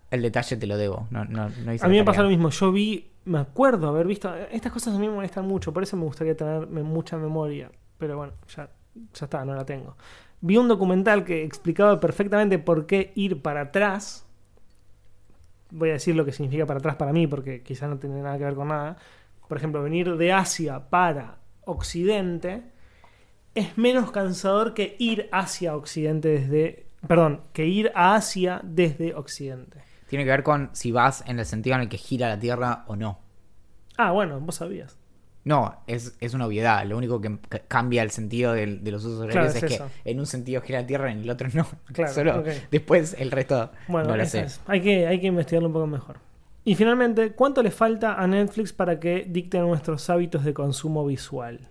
El 0.09 0.23
detalle 0.23 0.57
te 0.57 0.65
lo 0.65 0.75
debo. 0.75 1.07
No, 1.11 1.23
no, 1.25 1.49
no 1.49 1.73
hice 1.73 1.85
A 1.85 1.89
mí 1.89 1.97
me 1.97 2.03
pasa 2.03 2.23
lo 2.23 2.29
mismo. 2.29 2.49
Yo 2.49 2.71
vi, 2.71 3.11
me 3.25 3.39
acuerdo 3.39 3.89
haber 3.89 4.07
visto. 4.07 4.33
Estas 4.51 4.71
cosas 4.71 4.95
a 4.95 4.99
mí 4.99 5.07
me 5.07 5.13
molestan 5.13 5.45
mucho, 5.45 5.71
por 5.71 5.83
eso 5.83 5.95
me 5.97 6.03
gustaría 6.03 6.35
tener 6.35 6.67
mucha 6.67 7.17
memoria. 7.17 7.71
Pero 7.99 8.17
bueno, 8.17 8.33
ya, 8.55 8.69
ya 9.13 9.25
está, 9.25 9.45
no 9.45 9.53
la 9.53 9.65
tengo. 9.65 9.95
Vi 10.41 10.57
un 10.57 10.67
documental 10.67 11.23
que 11.23 11.43
explicaba 11.43 11.99
perfectamente 11.99 12.59
por 12.59 12.85
qué 12.85 13.11
ir 13.15 13.41
para 13.41 13.61
atrás. 13.61 14.25
Voy 15.71 15.89
a 15.89 15.93
decir 15.93 16.15
lo 16.15 16.25
que 16.25 16.31
significa 16.31 16.65
para 16.65 16.79
atrás 16.79 16.95
para 16.95 17.13
mí, 17.13 17.27
porque 17.27 17.63
quizás 17.63 17.89
no 17.89 17.97
tiene 17.97 18.21
nada 18.21 18.37
que 18.37 18.43
ver 18.43 18.55
con 18.55 18.67
nada. 18.67 18.97
Por 19.47 19.57
ejemplo, 19.57 19.81
venir 19.81 20.17
de 20.17 20.33
Asia 20.33 20.89
para 20.89 21.37
Occidente 21.65 22.63
es 23.55 23.77
menos 23.77 24.11
cansador 24.11 24.73
que 24.73 24.95
ir 24.99 25.29
hacia 25.31 25.75
Occidente 25.75 26.27
desde. 26.29 26.85
Perdón, 27.07 27.41
que 27.53 27.65
ir 27.65 27.91
a 27.95 28.15
Asia 28.15 28.61
desde 28.63 29.13
Occidente. 29.13 29.83
Tiene 30.07 30.25
que 30.25 30.31
ver 30.31 30.43
con 30.43 30.69
si 30.73 30.91
vas 30.91 31.23
en 31.27 31.39
el 31.39 31.45
sentido 31.45 31.75
en 31.75 31.83
el 31.83 31.89
que 31.89 31.97
gira 31.97 32.29
la 32.29 32.39
Tierra 32.39 32.83
o 32.87 32.95
no. 32.95 33.19
Ah, 33.97 34.11
bueno, 34.11 34.39
vos 34.39 34.55
sabías. 34.55 34.97
No, 35.45 35.75
es, 35.85 36.15
es 36.19 36.33
una 36.33 36.47
obviedad. 36.47 36.83
Lo 36.85 36.97
único 36.97 37.21
que 37.21 37.37
cambia 37.67 38.01
el 38.01 38.09
sentido 38.09 38.53
de, 38.53 38.65
los 38.65 39.05
usos 39.05 39.19
horarios 39.21 39.53
Claro, 39.53 39.67
es, 39.67 39.71
es 39.73 39.79
que 39.79 40.09
en 40.11 40.19
un 40.19 40.25
sentido 40.25 40.59
gira 40.61 40.81
la 40.81 40.87
Tierra 40.87 41.09
y 41.09 41.13
en 41.13 41.19
el 41.21 41.29
otro 41.29 41.47
no. 41.53 41.65
Claro, 41.93 42.11
Solo 42.13 42.43
después 42.71 43.15
el 43.19 43.29
resto 43.31 43.71
Bueno, 43.87 44.09
no 44.09 44.17
lo 44.17 44.25
sé. 44.25 44.41
es. 44.41 44.59
Hay, 44.65 44.81
que, 44.81 45.07
hay 45.07 45.21
que 45.21 45.27
investigarlo 45.27 45.67
un 45.67 45.73
poco 45.73 45.87
mejor. 45.87 46.17
Y 46.63 46.73
finalmente, 46.73 47.31
¿cuánto 47.33 47.61
le 47.61 47.69
falta 47.69 48.15
a 48.15 48.25
Netflix 48.25 48.73
para 48.73 48.99
que 48.99 49.25
dicte 49.29 49.59
nuestros 49.59 50.09
hábitos 50.09 50.43
de 50.43 50.53
consumo 50.55 51.05
visual? 51.05 51.69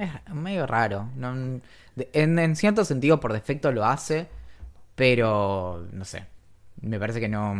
Es 0.00 0.34
medio 0.34 0.66
raro. 0.66 1.10
No- 1.14 1.60
en, 2.12 2.38
en 2.40 2.56
cierto 2.56 2.84
sentido, 2.84 3.20
por 3.20 3.32
defecto 3.32 3.70
lo 3.70 3.84
hace, 3.84 4.26
pero 4.96 5.86
no 5.92 6.04
sé. 6.04 6.24
Me 6.80 6.98
parece 6.98 7.20
que 7.20 7.28
no. 7.28 7.54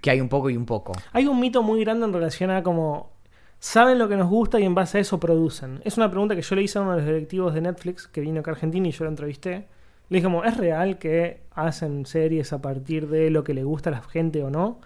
Que 0.00 0.10
hay 0.10 0.20
un 0.20 0.28
poco 0.28 0.48
y 0.48 0.56
un 0.56 0.66
poco. 0.66 0.92
Hay 1.12 1.26
un 1.26 1.40
mito 1.40 1.62
muy 1.62 1.80
grande 1.80 2.06
en 2.06 2.12
relación 2.12 2.50
a 2.50 2.62
cómo 2.62 3.15
saben 3.58 3.98
lo 3.98 4.08
que 4.08 4.16
nos 4.16 4.28
gusta 4.28 4.60
y 4.60 4.64
en 4.64 4.74
base 4.74 4.98
a 4.98 5.00
eso 5.00 5.18
producen. 5.18 5.80
Es 5.84 5.96
una 5.96 6.10
pregunta 6.10 6.34
que 6.34 6.42
yo 6.42 6.56
le 6.56 6.62
hice 6.62 6.78
a 6.78 6.82
uno 6.82 6.92
de 6.92 6.98
los 6.98 7.06
directivos 7.06 7.54
de 7.54 7.60
Netflix 7.60 8.06
que 8.06 8.20
vino 8.20 8.40
acá 8.40 8.50
a 8.50 8.54
Argentina 8.54 8.86
y 8.88 8.92
yo 8.92 9.04
lo 9.04 9.10
entrevisté. 9.10 9.66
Le 10.08 10.18
dije 10.18 10.24
como, 10.24 10.44
¿es 10.44 10.56
real 10.56 10.98
que 10.98 11.42
hacen 11.52 12.06
series 12.06 12.52
a 12.52 12.62
partir 12.62 13.08
de 13.08 13.30
lo 13.30 13.42
que 13.42 13.54
le 13.54 13.64
gusta 13.64 13.90
a 13.90 13.92
la 13.94 14.02
gente 14.02 14.42
o 14.42 14.50
no? 14.50 14.80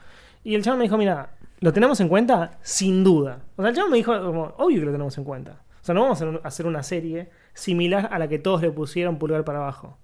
Y 0.45 0.55
el 0.55 0.63
chaval 0.63 0.79
me 0.79 0.85
dijo, 0.85 0.97
mira, 0.97 1.35
¿lo 1.61 1.73
tenemos 1.73 2.01
en 2.01 2.09
cuenta? 2.09 2.59
Sin 2.63 3.05
duda. 3.05 3.43
O 3.57 3.63
sea, 3.63 3.71
el 3.71 3.77
chaval 3.77 3.91
me 3.91 3.99
dijo, 3.99 4.19
como, 4.23 4.55
obvio 4.57 4.81
que 4.81 4.87
lo 4.87 4.93
tenemos 4.93 5.19
en 5.19 5.25
cuenta. 5.25 5.63
O 5.83 5.85
sea, 5.85 5.95
no 5.95 6.03
vamos 6.03 6.23
a 6.23 6.41
hacer 6.45 6.67
una 6.67 6.83
serie 6.83 7.31
similar 7.53 8.09
a 8.13 8.19
la 8.19 8.29
que 8.29 8.39
todos 8.39 8.63
le 8.63 8.71
pusieron 8.71 9.19
pulgar 9.19 9.45
para 9.45 9.59
abajo. 9.59 9.99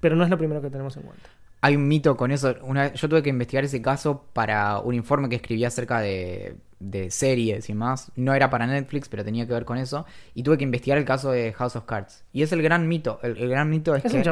Pero 0.00 0.16
no 0.16 0.24
es 0.24 0.30
lo 0.30 0.38
primero 0.38 0.62
que 0.62 0.70
tenemos 0.70 0.96
en 0.96 1.02
cuenta. 1.02 1.28
Hay 1.66 1.74
un 1.74 1.88
mito 1.88 2.16
con 2.16 2.30
eso. 2.30 2.54
Una 2.62 2.94
yo 2.94 3.08
tuve 3.08 3.24
que 3.24 3.30
investigar 3.30 3.64
ese 3.64 3.82
caso 3.82 4.22
para 4.32 4.78
un 4.78 4.94
informe 4.94 5.28
que 5.28 5.34
escribí 5.34 5.64
acerca 5.64 5.98
de, 5.98 6.58
de 6.78 7.10
series 7.10 7.68
y 7.68 7.74
más. 7.74 8.12
No 8.14 8.34
era 8.34 8.50
para 8.50 8.68
Netflix, 8.68 9.08
pero 9.08 9.24
tenía 9.24 9.48
que 9.48 9.52
ver 9.52 9.64
con 9.64 9.76
eso. 9.76 10.06
Y 10.32 10.44
tuve 10.44 10.58
que 10.58 10.62
investigar 10.62 10.96
el 10.96 11.04
caso 11.04 11.32
de 11.32 11.52
House 11.54 11.74
of 11.74 11.84
Cards. 11.84 12.22
Y 12.32 12.42
es 12.42 12.52
el 12.52 12.62
gran 12.62 12.86
mito. 12.86 13.18
El, 13.20 13.36
el 13.36 13.48
gran 13.48 13.68
mito 13.68 13.96
es, 13.96 14.04
Es 14.04 14.12
que... 14.12 14.22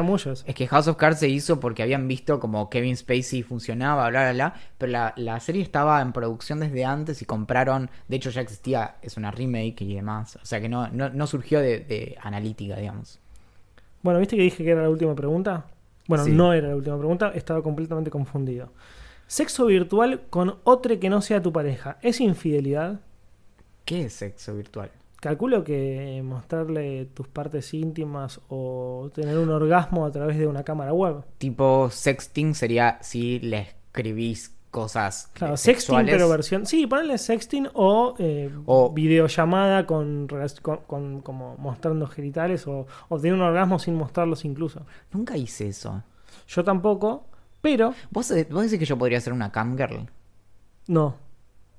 Es 0.47 0.55
que 0.55 0.65
House 0.67 0.87
of 0.87 0.95
Cards 0.95 1.19
se 1.19 1.27
hizo 1.27 1.59
porque 1.59 1.83
habían 1.83 2.07
visto 2.07 2.39
como 2.39 2.69
Kevin 2.69 2.95
Spacey 2.95 3.43
funcionaba, 3.43 4.09
bla, 4.09 4.21
bla, 4.21 4.31
bla. 4.31 4.53
Pero 4.77 4.93
la, 4.93 5.13
la 5.17 5.37
serie 5.41 5.61
estaba 5.61 6.01
en 6.01 6.13
producción 6.13 6.61
desde 6.61 6.85
antes 6.85 7.21
y 7.21 7.25
compraron. 7.25 7.89
De 8.07 8.15
hecho, 8.15 8.29
ya 8.29 8.39
existía, 8.39 8.95
es 9.01 9.17
una 9.17 9.31
remake 9.31 9.81
y 9.81 9.93
demás. 9.93 10.37
O 10.41 10.45
sea 10.45 10.61
que 10.61 10.69
no, 10.69 10.87
no, 10.87 11.09
no 11.09 11.27
surgió 11.27 11.59
de, 11.59 11.81
de 11.81 12.15
analítica, 12.21 12.77
digamos. 12.77 13.19
Bueno, 14.03 14.21
¿viste 14.21 14.37
que 14.37 14.43
dije 14.43 14.63
que 14.63 14.69
era 14.69 14.83
la 14.83 14.89
última 14.89 15.15
pregunta? 15.15 15.65
Bueno, 16.07 16.23
Sí. 16.25 16.31
no 16.31 16.53
era 16.53 16.69
la 16.69 16.75
última 16.75 16.97
pregunta, 16.97 17.31
estaba 17.33 17.61
completamente 17.63 18.09
confundido. 18.11 18.71
Sexo 19.27 19.65
virtual 19.65 20.21
con 20.29 20.55
otro 20.63 20.99
que 20.99 21.09
no 21.09 21.21
sea 21.21 21.41
tu 21.41 21.51
pareja, 21.51 21.97
¿es 22.01 22.21
infidelidad? 22.21 22.99
¿Qué 23.85 24.05
es 24.05 24.13
sexo 24.13 24.55
virtual? 24.55 24.91
Calculo 25.19 25.63
que 25.63 26.21
mostrarle 26.23 27.05
tus 27.05 27.27
partes 27.27 27.73
íntimas 27.73 28.39
o 28.49 29.09
tener 29.15 29.37
un 29.39 29.49
orgasmo 29.49 30.05
a 30.05 30.11
través 30.11 30.37
de 30.37 30.45
una 30.45 30.63
cámara 30.63 30.93
web. 30.93 31.23
Tipo 31.39 31.89
sexting 31.89 32.53
sería 32.53 32.99
si 33.01 33.39
le 33.39 33.61
escribís 33.87 34.54
cosas 34.75 35.29
Claro, 35.33 35.53
eh, 35.53 35.57
sexting, 35.57 35.75
sexuales. 35.81 36.13
pero 36.15 36.27
versión. 36.29 36.65
Sí, 36.65 36.85
ponerle 36.85 37.17
sexting 37.17 37.69
o, 37.73 38.15
eh, 38.19 38.51
O- 38.65 38.91
videollamada 38.93 39.85
con, 39.85 40.27
con, 40.61 40.77
con- 40.85 41.21
como 41.21 41.55
mostrando 41.57 42.05
genitales 42.07 42.67
o, 42.67 42.85
o 43.09 43.19
tener 43.19 43.33
un 43.33 43.41
orgasmo 43.41 43.79
sin 43.79 43.95
mostrarlos 43.95 44.43
incluso. 44.45 44.81
Nunca 45.13 45.37
hice 45.37 45.69
eso. 45.69 46.03
Yo 46.47 46.63
tampoco, 46.63 47.25
pero 47.61 47.93
¿Vos, 48.11 48.29
eh, 48.31 48.47
vos 48.51 48.63
decís 48.63 48.77
que 48.79 48.85
yo 48.85 48.97
podría 48.97 49.21
ser 49.21 49.33
una 49.33 49.51
camgirl? 49.51 50.07
no. 50.87 51.23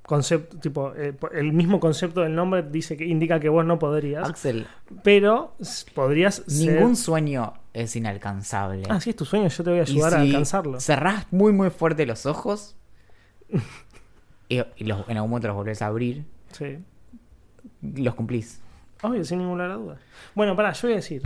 Concepto, 0.07 0.57
tipo, 0.59 0.95
eh, 0.95 1.13
po- 1.13 1.33
el 1.33 1.53
mismo 1.53 1.81
concepto 1.81 2.21
del 2.21 2.33
nombre 2.33 2.63
dice 2.63 2.97
que 2.97 3.05
indica 3.05 3.41
que 3.41 3.49
vos 3.49 3.65
no 3.67 3.77
podrías, 3.77 4.29
Axel, 4.31 4.65
pero 5.03 5.57
podrías 5.97 6.45
ser- 6.47 6.75
ningún 6.77 6.95
sueño 6.95 7.55
es 7.73 7.97
inalcanzable. 7.97 8.85
Ah, 8.89 9.01
sí, 9.01 9.11
es 9.11 9.17
tu 9.17 9.25
sueño, 9.25 9.49
yo 9.49 9.65
te 9.65 9.71
voy 9.71 9.81
a 9.81 9.83
ayudar 9.83 10.15
a 10.15 10.23
si 10.23 10.27
alcanzarlo. 10.29 10.79
Cerrás 10.79 11.27
muy 11.33 11.53
muy 11.53 11.71
fuerte 11.71 12.07
los 12.07 12.25
ojos 12.25 12.77
y, 14.49 14.61
y 14.77 14.85
los- 14.85 15.09
en 15.09 15.17
algún 15.17 15.31
momento 15.31 15.49
los 15.49 15.57
volvés 15.57 15.83
a 15.83 15.87
abrir, 15.87 16.25
Sí. 16.53 16.79
los 17.83 18.15
cumplís. 18.15 18.61
Obvio, 19.03 19.25
sin 19.25 19.39
ninguna 19.39 19.69
duda. 19.75 19.99
Bueno, 20.35 20.57
pará, 20.57 20.73
yo 20.73 20.89
voy 20.89 20.93
a 20.95 20.97
decir, 20.97 21.23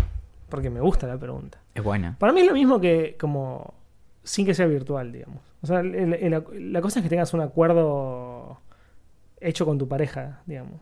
porque 0.49 0.71
me 0.71 0.81
gusta 0.81 1.07
la 1.07 1.19
pregunta. 1.19 1.59
Es 1.75 1.83
buena. 1.83 2.17
Para 2.19 2.33
mí 2.33 2.41
es 2.41 2.47
lo 2.47 2.55
mismo 2.55 2.81
que 2.81 3.17
como 3.19 3.75
sin 4.23 4.45
que 4.47 4.55
sea 4.55 4.67
virtual, 4.67 5.13
digamos. 5.13 5.41
O 5.63 5.67
sea, 5.67 5.81
el- 5.81 6.73
la 6.73 6.81
cosa 6.81 6.99
es 6.99 7.03
que 7.05 7.09
tengas 7.11 7.33
un 7.35 7.41
acuerdo 7.41 8.59
hecho 9.41 9.65
con 9.65 9.79
tu 9.79 9.89
pareja, 9.89 10.41
digamos. 10.47 10.81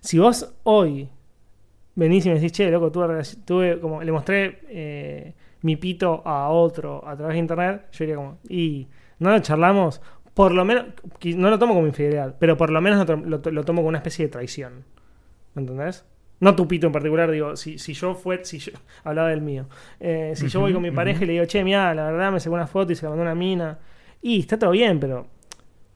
Si 0.00 0.18
vos 0.18 0.52
hoy 0.64 1.08
venís 1.94 2.24
y 2.26 2.28
me 2.28 2.36
decís, 2.36 2.52
che, 2.52 2.70
loco, 2.70 2.90
tuve, 2.92 3.22
tuve 3.44 3.80
como, 3.80 4.02
le 4.02 4.12
mostré 4.12 4.60
eh, 4.68 5.34
mi 5.62 5.76
pito 5.76 6.22
a 6.24 6.48
otro 6.50 7.06
a 7.06 7.16
través 7.16 7.34
de 7.34 7.40
internet, 7.40 7.86
yo 7.92 7.98
diría 8.04 8.16
como, 8.16 8.38
y 8.48 8.86
no 9.18 9.30
lo 9.30 9.40
charlamos, 9.40 10.00
por 10.38 10.52
lo 10.52 10.64
menos, 10.64 10.84
no 11.36 11.50
lo 11.50 11.58
tomo 11.58 11.74
como 11.74 11.88
infidelidad, 11.88 12.36
pero 12.38 12.56
por 12.56 12.70
lo 12.70 12.80
menos 12.80 13.00
lo, 13.00 13.06
to- 13.06 13.16
lo 13.16 13.40
to- 13.40 13.50
lo 13.50 13.64
tomo 13.64 13.80
como 13.80 13.88
una 13.88 13.98
especie 13.98 14.26
de 14.26 14.30
traición. 14.30 14.84
¿Me 15.54 15.62
entendés? 15.62 16.04
No 16.38 16.54
tu 16.54 16.68
pito 16.68 16.86
en 16.86 16.92
particular, 16.92 17.28
digo, 17.32 17.56
si, 17.56 17.76
si 17.80 17.92
yo 17.92 18.14
fue, 18.14 18.44
si 18.44 18.60
yo, 18.60 18.70
hablaba 19.02 19.30
del 19.30 19.40
mío. 19.40 19.66
Eh, 19.98 20.34
si 20.36 20.46
yo 20.46 20.60
voy 20.60 20.72
con 20.72 20.80
mi 20.82 20.92
pareja 20.92 21.24
y 21.24 21.26
le 21.26 21.32
digo, 21.32 21.44
che, 21.46 21.64
mira, 21.64 21.92
la 21.92 22.04
verdad 22.12 22.30
me 22.30 22.38
sacó 22.38 22.54
una 22.54 22.68
foto 22.68 22.92
y 22.92 22.94
se 22.94 23.02
la 23.04 23.08
mandó 23.10 23.22
una 23.24 23.34
mina. 23.34 23.78
Y 24.22 24.38
está 24.38 24.56
todo 24.56 24.70
bien, 24.70 25.00
pero 25.00 25.26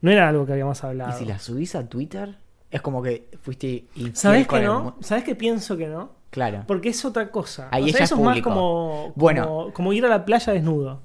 no 0.01 0.11
era 0.11 0.28
algo 0.28 0.45
que 0.45 0.51
habíamos 0.55 0.82
hablado. 0.82 1.11
Y 1.11 1.12
si 1.20 1.24
la 1.24 1.38
subís 1.38 1.76
a 1.76 1.88
Twitter, 1.88 2.34
es 2.68 2.82
como 2.82 3.01
que 3.01 3.28
fuiste 3.43 3.84
infiel 3.95 4.16
¿Sabés 4.16 4.49
que 4.49 4.57
el 4.57 4.64
no? 4.64 4.82
mu- 4.82 4.93
¿Sabés 5.03 5.22
que 5.22 5.36
pienso 5.36 5.76
que 5.76 5.86
no? 5.86 6.11
Claro. 6.30 6.64
Porque 6.66 6.88
es 6.88 7.05
otra 7.05 7.30
cosa. 7.30 7.68
Ahí 7.70 7.84
O 7.84 7.86
sea, 7.93 8.03
eso 8.03 8.14
es 8.16 8.20
es 8.20 8.24
más 8.26 8.40
como, 8.40 9.12
Bueno. 9.14 9.70
como 9.72 9.93
ir 9.93 10.05
a 10.05 10.09
la 10.09 10.24
playa 10.24 10.53
desnudo. 10.53 11.01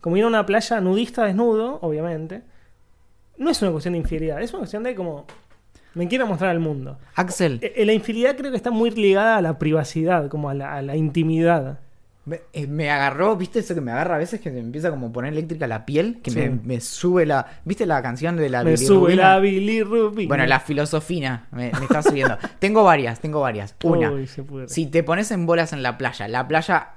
Como 0.00 0.16
ir 0.16 0.24
a 0.24 0.28
una 0.28 0.46
playa 0.46 0.80
nudista 0.80 1.24
desnudo, 1.24 1.78
obviamente. 1.82 2.42
No 3.38 3.50
es 3.50 3.60
una 3.62 3.70
cuestión 3.70 3.92
de 3.92 3.98
infidelidad, 3.98 4.40
es 4.42 4.50
una 4.52 4.60
cuestión 4.60 4.82
de 4.82 4.94
como. 4.94 5.26
Me 5.94 6.06
quiero 6.06 6.26
mostrar 6.26 6.50
al 6.50 6.60
mundo. 6.60 6.98
Axel, 7.16 7.58
Eh, 7.62 7.84
La 7.84 7.92
infidelidad 7.92 8.36
creo 8.36 8.50
que 8.50 8.56
está 8.56 8.70
muy 8.70 8.90
ligada 8.92 9.36
a 9.38 9.42
la 9.42 9.58
privacidad, 9.58 10.28
como 10.28 10.48
a 10.48 10.54
la, 10.54 10.74
a 10.76 10.82
la 10.82 10.94
intimidad. 10.96 11.80
me, 12.26 12.42
eh, 12.52 12.66
me 12.68 12.90
agarró, 12.90 13.34
¿viste 13.36 13.58
eso 13.58 13.74
que 13.74 13.80
me 13.80 13.90
agarra 13.90 14.14
a 14.14 14.18
veces 14.18 14.40
que 14.40 14.50
me 14.52 14.60
empieza 14.60 14.90
como 14.90 15.08
a 15.08 15.12
poner 15.12 15.32
eléctrica 15.32 15.66
la 15.66 15.84
piel? 15.86 16.20
Que 16.22 16.30
Sí. 16.30 16.38
me, 16.38 16.50
me 16.50 16.80
sube 16.80 17.26
la... 17.26 17.44
¿Viste 17.64 17.86
la 17.86 18.00
canción 18.02 18.36
de 18.36 18.48
la 18.50 18.62
Me 18.62 18.72
bilirrubina? 18.72 19.00
sube 19.00 19.16
la 19.16 19.38
bilirrubina. 19.40 20.28
Bueno, 20.28 20.46
la 20.46 20.60
filosofina 20.60 21.46
me, 21.50 21.72
me 21.72 21.84
está 21.86 22.02
subiendo. 22.02 22.36
tengo 22.60 22.84
varias, 22.84 23.18
tengo 23.18 23.40
varias. 23.40 23.74
Una, 23.82 24.12
Uy, 24.12 24.28
si 24.66 24.86
te 24.86 25.02
pones 25.02 25.30
en 25.32 25.44
bolas 25.46 25.72
en 25.72 25.82
la 25.82 25.98
playa, 25.98 26.28
la 26.28 26.46
playa 26.46 26.90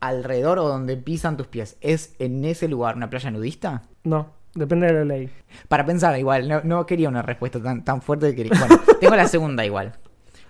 alrededor 0.00 0.58
o 0.58 0.68
donde 0.68 0.96
pisan 0.96 1.36
tus 1.36 1.46
pies, 1.46 1.76
¿es 1.80 2.14
en 2.18 2.44
ese 2.44 2.68
lugar 2.68 2.96
una 2.96 3.10
playa 3.10 3.30
nudista? 3.30 3.82
No, 4.04 4.32
depende 4.54 4.86
de 4.86 4.92
la 4.92 5.04
ley. 5.04 5.30
Para 5.68 5.84
pensar 5.84 6.18
igual, 6.18 6.48
no, 6.48 6.60
no 6.64 6.86
quería 6.86 7.08
una 7.08 7.22
respuesta 7.22 7.62
tan, 7.62 7.84
tan 7.84 8.00
fuerte 8.02 8.30
que 8.30 8.36
quería. 8.44 8.58
Bueno, 8.58 8.80
tengo 9.00 9.16
la 9.16 9.26
segunda 9.28 9.64
igual. 9.64 9.94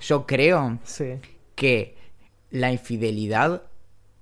Yo 0.01 0.27
creo 0.27 0.79
Sí. 0.85 1.15
que 1.55 1.97
la 2.51 2.71
infidelidad 2.73 3.63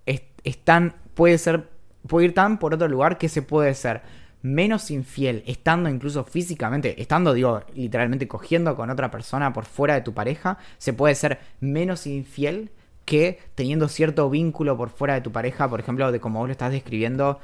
es, 0.07 0.23
es 0.45 0.59
tan, 0.65 0.95
puede 1.15 1.39
ser, 1.39 1.69
puede 2.07 2.27
ir 2.27 2.35
tan 2.35 2.59
por 2.59 2.75
otro 2.75 2.89
lugar 2.89 3.19
que 3.19 3.29
se 3.29 3.43
puede 3.43 3.75
ser 3.75 4.03
menos 4.43 4.91
infiel, 4.93 5.43
estando 5.47 5.89
incluso 5.89 6.23
físicamente, 6.23 7.01
estando, 7.03 7.35
digo, 7.35 7.63
literalmente 7.75 8.29
cogiendo 8.29 8.77
con 8.77 8.91
otra 8.91 9.11
persona 9.11 9.53
por 9.53 9.65
fuera 9.65 9.95
de 9.95 10.03
tu 10.03 10.15
pareja, 10.15 10.59
se 10.79 10.93
puede 10.93 11.17
ser 11.17 11.41
menos 11.61 12.07
infiel 12.07 12.71
que 13.07 13.39
teniendo 13.55 13.89
cierto 13.89 14.29
vínculo 14.29 14.77
por 14.77 14.91
fuera 14.91 15.15
de 15.15 15.23
tu 15.23 15.33
pareja, 15.33 15.71
por 15.71 15.81
ejemplo, 15.81 16.13
de 16.13 16.21
como 16.21 16.41
vos 16.41 16.49
lo 16.49 16.53
estás 16.53 16.73
describiendo 16.73 17.41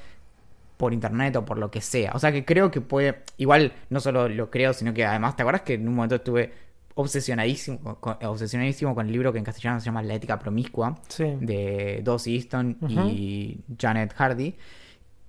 por 0.77 0.93
internet 0.93 1.37
o 1.37 1.45
por 1.45 1.57
lo 1.57 1.71
que 1.71 1.81
sea. 1.81 2.13
O 2.15 2.19
sea 2.19 2.33
que 2.33 2.45
creo 2.45 2.71
que 2.71 2.81
puede, 2.83 3.23
igual 3.39 3.73
no 3.89 4.01
solo 4.01 4.29
lo 4.29 4.51
creo, 4.51 4.75
sino 4.75 4.93
que 4.93 5.07
además, 5.07 5.37
¿te 5.37 5.43
acuerdas 5.43 5.63
que 5.63 5.75
en 5.75 5.89
un 5.89 5.95
momento 5.95 6.17
estuve 6.17 6.53
obsesionadísimo 6.95 7.97
con, 8.01 8.17
obsesionadísimo 8.23 8.95
con 8.95 9.07
el 9.07 9.13
libro 9.13 9.33
que 9.33 9.39
en 9.39 9.45
castellano 9.45 9.81
se 9.81 9.87
llama 9.87 10.03
La 10.03 10.15
ética 10.15 10.39
promiscua? 10.39 10.99
Sí. 11.09 11.37
de 11.41 12.01
Dossie 12.03 12.35
Easton 12.35 12.77
y 13.11 13.61
Janet 13.79 14.13
Hardy. 14.13 14.57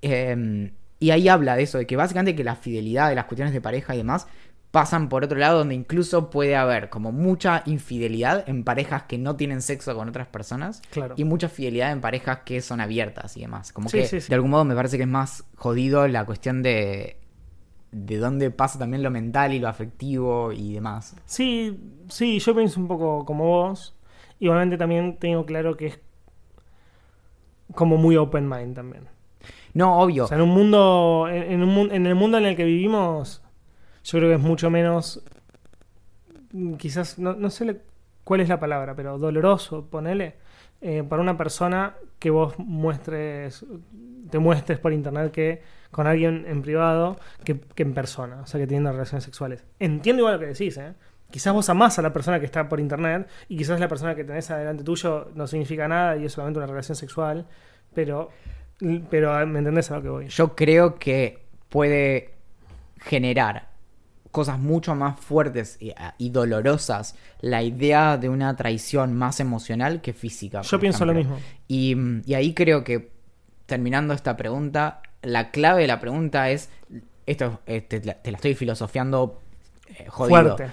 Eh, 0.01 0.71
y 0.99 1.11
ahí 1.11 1.27
habla 1.27 1.55
de 1.55 1.63
eso, 1.63 1.77
de 1.77 1.85
que 1.85 1.95
básicamente 1.95 2.35
que 2.35 2.43
la 2.43 2.55
fidelidad 2.55 3.09
de 3.09 3.15
las 3.15 3.25
cuestiones 3.25 3.53
de 3.53 3.61
pareja 3.61 3.93
y 3.93 3.97
demás 3.99 4.25
pasan 4.73 5.07
por 5.07 5.23
otro 5.23 5.37
lado 5.37 5.59
donde 5.59 5.75
incluso 5.75 6.31
puede 6.31 6.55
haber 6.55 6.89
como 6.89 7.11
mucha 7.11 7.61
infidelidad 7.67 8.43
en 8.49 8.63
parejas 8.63 9.03
que 9.03 9.19
no 9.19 9.35
tienen 9.35 9.61
sexo 9.61 9.95
con 9.95 10.09
otras 10.09 10.25
personas 10.25 10.81
Claro. 10.89 11.13
y 11.15 11.25
mucha 11.25 11.47
fidelidad 11.47 11.91
en 11.91 12.01
parejas 12.01 12.39
que 12.43 12.59
son 12.59 12.81
abiertas 12.81 13.37
y 13.37 13.41
demás. 13.41 13.71
Como 13.71 13.87
Sí, 13.87 13.99
que 13.99 14.07
sí, 14.07 14.19
sí. 14.19 14.29
de 14.29 14.33
algún 14.35 14.49
modo 14.49 14.65
me 14.65 14.73
parece 14.73 14.97
que 14.97 15.03
es 15.03 15.09
más 15.09 15.43
jodido 15.55 16.07
la 16.07 16.25
cuestión 16.25 16.63
de 16.63 17.17
de 17.91 18.17
dónde 18.17 18.49
pasa 18.49 18.79
también 18.79 19.03
lo 19.03 19.11
mental 19.11 19.53
y 19.53 19.59
lo 19.59 19.67
afectivo 19.67 20.51
y 20.51 20.73
demás. 20.73 21.15
Sí, 21.25 21.79
sí, 22.09 22.39
yo 22.39 22.55
pienso 22.55 22.79
un 22.79 22.87
poco 22.87 23.23
como 23.25 23.43
vos. 23.45 23.95
Igualmente 24.39 24.79
también 24.79 25.17
tengo 25.19 25.45
claro 25.45 25.77
que 25.77 25.85
es 25.85 25.99
como 27.75 27.97
muy 27.97 28.17
open 28.17 28.49
mind 28.49 28.73
también. 28.75 29.03
No, 29.75 29.99
obvio. 29.99 30.23
O 30.25 30.27
sea, 30.27 30.37
en 30.37 30.43
un 30.43 30.49
mundo, 30.49 31.27
en, 31.29 31.51
en 31.51 31.61
un 31.61 31.91
en 31.91 32.07
el 32.07 32.15
mundo 32.15 32.39
en 32.39 32.45
el 32.45 32.55
que 32.55 32.63
vivimos, 32.63 33.42
yo 34.03 34.19
creo 34.19 34.29
que 34.29 34.35
es 34.35 34.41
mucho 34.41 34.69
menos, 34.69 35.23
quizás, 36.77 37.17
no, 37.19 37.33
no 37.33 37.49
sé 37.49 37.81
cuál 38.23 38.41
es 38.41 38.49
la 38.49 38.59
palabra, 38.59 38.95
pero 38.95 39.17
doloroso, 39.17 39.85
ponele, 39.89 40.35
eh, 40.81 41.03
para 41.07 41.21
una 41.21 41.37
persona 41.37 41.95
que 42.19 42.29
vos 42.29 42.57
muestres, 42.57 43.65
te 44.29 44.39
muestres 44.39 44.79
por 44.79 44.91
internet 44.91 45.31
que 45.31 45.61
con 45.91 46.07
alguien 46.07 46.45
en 46.47 46.61
privado 46.61 47.17
que, 47.45 47.59
que 47.59 47.83
en 47.83 47.93
persona, 47.93 48.41
o 48.41 48.45
sea, 48.45 48.59
que 48.59 48.67
teniendo 48.67 48.91
relaciones 48.91 49.23
sexuales. 49.23 49.63
Entiendo 49.79 50.21
igual 50.21 50.35
lo 50.35 50.39
que 50.39 50.47
decís, 50.47 50.77
¿eh? 50.77 50.93
Quizás 51.31 51.53
vos 51.53 51.67
amás 51.69 51.97
a 51.97 52.01
la 52.01 52.13
persona 52.13 52.39
que 52.39 52.45
está 52.45 52.69
por 52.69 52.79
internet 52.79 53.27
y 53.47 53.57
quizás 53.57 53.79
la 53.79 53.87
persona 53.87 54.13
que 54.13 54.23
tenés 54.23 54.51
adelante 54.51 54.83
tuyo 54.83 55.31
no 55.33 55.47
significa 55.47 55.87
nada 55.87 56.15
y 56.17 56.25
es 56.25 56.33
solamente 56.33 56.59
una 56.59 56.67
relación 56.67 56.95
sexual, 56.95 57.47
pero, 57.95 58.29
pero 59.09 59.47
¿me 59.47 59.59
entendés 59.59 59.89
a 59.89 59.95
lo 59.95 60.01
que 60.03 60.09
voy? 60.09 60.27
yo 60.27 60.55
creo 60.55 60.99
que 60.99 61.39
puede 61.69 62.35
generar 62.99 63.72
cosas 64.33 64.59
mucho 64.59 64.95
más 64.95 65.17
fuertes 65.19 65.77
y, 65.79 65.93
y 66.17 66.31
dolorosas 66.31 67.15
la 67.39 67.61
idea 67.63 68.17
de 68.17 68.27
una 68.27 68.55
traición 68.57 69.13
más 69.15 69.39
emocional 69.39 70.01
que 70.01 70.11
física. 70.11 70.61
Yo 70.63 70.79
pienso 70.79 71.05
lo 71.05 71.13
mismo. 71.13 71.37
Y, 71.67 71.95
mm, 71.95 72.23
y 72.25 72.33
ahí 72.33 72.53
creo 72.53 72.83
que, 72.83 73.11
terminando 73.67 74.13
esta 74.13 74.35
pregunta, 74.35 75.01
la 75.21 75.51
clave 75.51 75.83
de 75.83 75.87
la 75.87 75.99
pregunta 76.01 76.49
es, 76.49 76.69
esto 77.27 77.61
eh, 77.67 77.81
te, 77.81 78.03
la- 78.03 78.15
te 78.15 78.31
la 78.31 78.37
estoy 78.37 78.55
filosofiando 78.55 79.39
eh, 79.97 80.05
jodido. 80.09 80.55
Fuerte. 80.57 80.71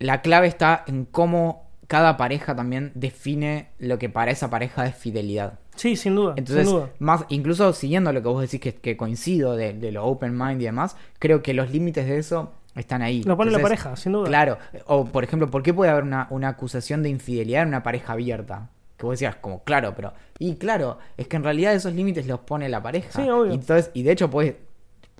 La 0.00 0.20
clave 0.20 0.48
está 0.48 0.82
en 0.86 1.04
cómo 1.04 1.70
cada 1.86 2.16
pareja 2.16 2.56
también 2.56 2.90
define 2.94 3.68
lo 3.78 3.98
que 3.98 4.08
para 4.08 4.30
esa 4.32 4.50
pareja 4.50 4.86
es 4.86 4.96
fidelidad. 4.96 5.60
Sí, 5.76 5.94
sin 5.96 6.14
duda. 6.16 6.34
Entonces, 6.36 6.66
sin 6.66 6.76
duda. 6.76 6.90
más, 6.98 7.24
incluso 7.28 7.72
siguiendo 7.72 8.12
lo 8.12 8.20
que 8.22 8.28
vos 8.28 8.40
decís 8.42 8.60
que, 8.60 8.74
que 8.74 8.96
coincido 8.96 9.56
de, 9.56 9.72
de 9.72 9.92
lo 9.92 10.04
open 10.04 10.36
mind 10.36 10.60
y 10.60 10.64
demás, 10.64 10.96
creo 11.18 11.42
que 11.42 11.54
los 11.54 11.70
límites 11.70 12.06
de 12.06 12.18
eso 12.18 12.52
están 12.74 13.02
ahí. 13.02 13.22
Lo 13.24 13.36
pone 13.36 13.50
la 13.50 13.58
pareja, 13.60 13.94
sin 13.96 14.12
duda. 14.12 14.26
Claro. 14.28 14.58
O, 14.86 15.04
por 15.04 15.24
ejemplo, 15.24 15.50
¿por 15.50 15.62
qué 15.62 15.74
puede 15.74 15.90
haber 15.90 16.04
una, 16.04 16.26
una 16.30 16.48
acusación 16.48 17.02
de 17.02 17.08
infidelidad 17.10 17.62
en 17.62 17.68
una 17.68 17.82
pareja 17.82 18.12
abierta? 18.14 18.70
Que 18.96 19.06
vos 19.06 19.14
decías, 19.14 19.36
como, 19.36 19.62
claro, 19.64 19.94
pero. 19.96 20.12
Y 20.38 20.56
claro, 20.56 20.98
es 21.16 21.26
que 21.28 21.36
en 21.36 21.44
realidad 21.44 21.74
esos 21.74 21.92
límites 21.94 22.26
los 22.26 22.40
pone 22.40 22.68
la 22.68 22.82
pareja. 22.82 23.22
Sí, 23.22 23.28
obvio. 23.28 23.52
Y, 23.52 23.54
entonces, 23.56 23.90
y 23.94 24.02
de 24.02 24.12
hecho 24.12 24.30
puede 24.30 24.58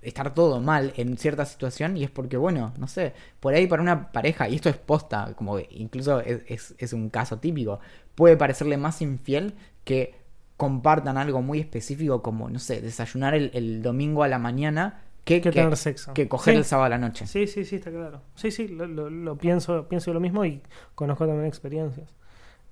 estar 0.03 0.35
todo 0.35 0.61
mal 0.61 0.93
en 0.97 1.17
cierta 1.17 1.45
situación 1.45 1.97
y 1.97 2.03
es 2.05 2.11
porque, 2.11 2.37
bueno, 2.37 2.73
no 2.77 2.89
sé, 2.89 3.13
por 3.39 3.55
ahí 3.55 3.67
para 3.69 3.83
una 3.83 4.11
pareja, 4.11 4.49
y 4.49 4.57
esto 4.57 4.69
es 4.69 4.77
posta, 4.77 5.33
como 5.37 5.59
incluso 5.71 6.21
es, 6.21 6.41
es- 6.49 6.75
es 6.79 6.93
un 6.93 7.09
caso 7.09 7.39
típico, 7.39 7.79
puede 8.17 8.37
parecerle 8.37 8.77
más 8.77 9.01
infiel 9.01 9.55
que 9.85 10.15
compartan 10.57 11.19
algo 11.19 11.41
muy 11.43 11.61
específico 11.61 12.21
como, 12.23 12.49
no 12.51 12.59
sé, 12.59 12.81
desayunar 12.81 13.35
el, 13.35 13.51
el 13.55 13.83
domingo 13.83 14.23
a 14.25 14.29
la 14.29 14.39
mañana 14.39 15.03
que, 15.25 15.41
Que 15.41 15.51
tener 15.53 15.77
sexo. 15.77 16.13
que 16.15 16.29
coger 16.29 16.55
Sí. 16.55 16.59
el 16.59 16.65
sábado 16.65 16.87
a 16.87 16.89
la 16.91 16.99
noche. 16.99 17.27
Sí, 17.27 17.47
sí, 17.47 17.65
sí, 17.65 17.77
está 17.77 17.91
claro. 17.91 18.23
Sí, 18.35 18.51
sí, 18.51 18.69
lo, 18.69 18.87
lo- 18.87 19.09
lo 19.11 19.37
pienso, 19.39 19.89
pienso 19.89 20.13
lo 20.13 20.21
mismo 20.21 20.45
y 20.45 20.61
conozco 20.95 21.27
también 21.27 21.47
experiencias. 21.47 22.09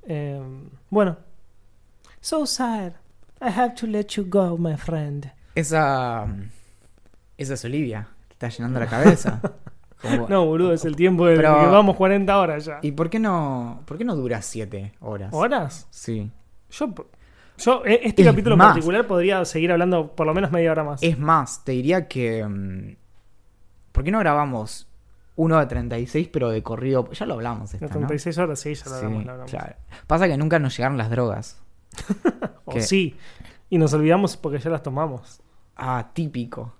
Eh, 0.03 0.41
bueno. 0.91 1.17
So 2.21 2.47
sad. 2.47 2.93
I 3.41 3.49
have 3.49 3.75
to 3.77 3.87
let 3.87 4.07
you 4.17 4.27
go, 4.29 4.59
my 4.59 4.77
friend. 4.77 5.31
Esa, 5.55 6.27
Esa 7.39 7.55
es 7.55 7.65
Olivia. 7.65 8.09
Te 8.29 8.33
está 8.35 8.49
llenando 8.49 8.81
la 8.81 8.87
cabeza. 8.87 9.41
Como- 10.03 10.29
No, 10.29 10.45
boludo, 10.47 10.73
es 10.73 10.85
el 10.85 10.97
tiempo 10.97 11.27
de 11.27 11.37
Pero- 11.37 11.61
que 11.61 11.67
vamos 11.67 11.97
40 11.97 12.39
horas 12.39 12.65
ya. 12.65 12.79
¿Y 12.83 12.93
por 12.93 13.09
qué 13.11 13.19
no, 13.19 13.83
por 13.87 13.97
qué 13.99 14.05
no 14.05 14.17
dura 14.17 14.43
7 14.43 14.93
horas? 15.01 15.33
¿Horas? 15.33 15.87
Sí. 15.91 16.31
Yo, 16.71 16.95
yo 17.61 17.83
eh, 17.87 18.01
este 18.05 18.23
Es 18.23 18.29
capítulo 18.29 18.55
en 18.55 18.59
particular 18.61 19.07
podría 19.07 19.45
seguir 19.45 19.73
hablando 19.73 20.15
por 20.15 20.27
lo 20.27 20.35
menos 20.35 20.51
media 20.51 20.73
hora 20.73 20.85
más. 20.85 21.03
Es 21.03 21.19
más, 21.19 21.65
te 21.65 21.73
diría 21.73 22.09
que. 22.09 22.45
mm, 22.47 22.97
¿Por 23.93 24.05
qué 24.05 24.11
no 24.11 24.19
grabamos 24.21 24.89
uno 25.37 25.59
de 25.59 25.67
36 25.67 26.29
pero 26.33 26.51
de 26.51 26.63
corrido? 26.63 27.11
Ya 27.13 27.27
lo 27.27 27.35
hablamos 27.35 27.73
esta, 27.75 27.87
¿no? 27.87 27.93
36 27.93 28.39
horas, 28.39 28.61
sí, 28.61 28.75
ya 28.75 28.85
lo 28.85 28.91
Sí, 28.91 28.97
hablamos, 28.97 29.25
lo 29.25 29.31
hablamos. 29.33 29.51
claro. 29.51 29.77
Pasa 30.07 30.29
que 30.29 30.37
nunca 30.37 30.59
nos 30.59 30.77
llegaron 30.77 30.97
las 30.99 31.11
drogas. 31.11 31.61
O 32.65 32.73
que- 32.73 32.83
sí. 32.83 33.17
Y 33.69 33.79
nos 33.79 33.93
olvidamos 33.95 34.37
porque 34.37 34.59
ya 34.59 34.71
las 34.71 34.83
tomamos. 34.83 35.41
Ah, 35.77 36.11
típico. 36.13 36.75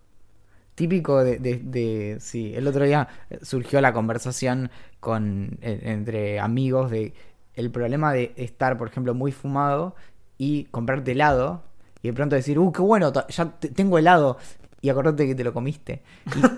Típico 0.75 1.23
de, 1.25 1.39
de- 1.39 1.59
de- 1.63 2.17
Sí, 2.21 2.55
el 2.55 2.67
otro 2.69 2.85
día 2.85 3.09
surgió 3.43 3.81
la 3.81 3.93
conversación 3.93 4.71
con 5.01 5.59
eh, 5.63 5.81
entre 5.85 6.39
amigos 6.41 6.91
de 6.91 7.13
el 7.55 7.71
problema 7.71 8.13
de 8.13 8.33
estar, 8.37 8.79
por 8.79 8.89
ejemplo, 8.89 9.15
muy 9.15 9.33
fumado 9.33 9.95
y 10.43 10.65
comprarte 10.71 11.13
helado 11.13 11.63
y 12.03 12.09
de 12.09 12.15
pronto 12.15 12.35
decir, 12.35 12.59
uh, 12.59 12.73
qué 12.73 12.81
bueno, 12.81 13.13
ya 13.29 13.45
te- 13.59 13.69
tengo 13.69 13.99
helado 13.99 14.39
y 14.81 14.89
acordate 14.89 15.27
que 15.27 15.35
te 15.35 15.45
lo 15.45 15.53
comiste. 15.53 16.01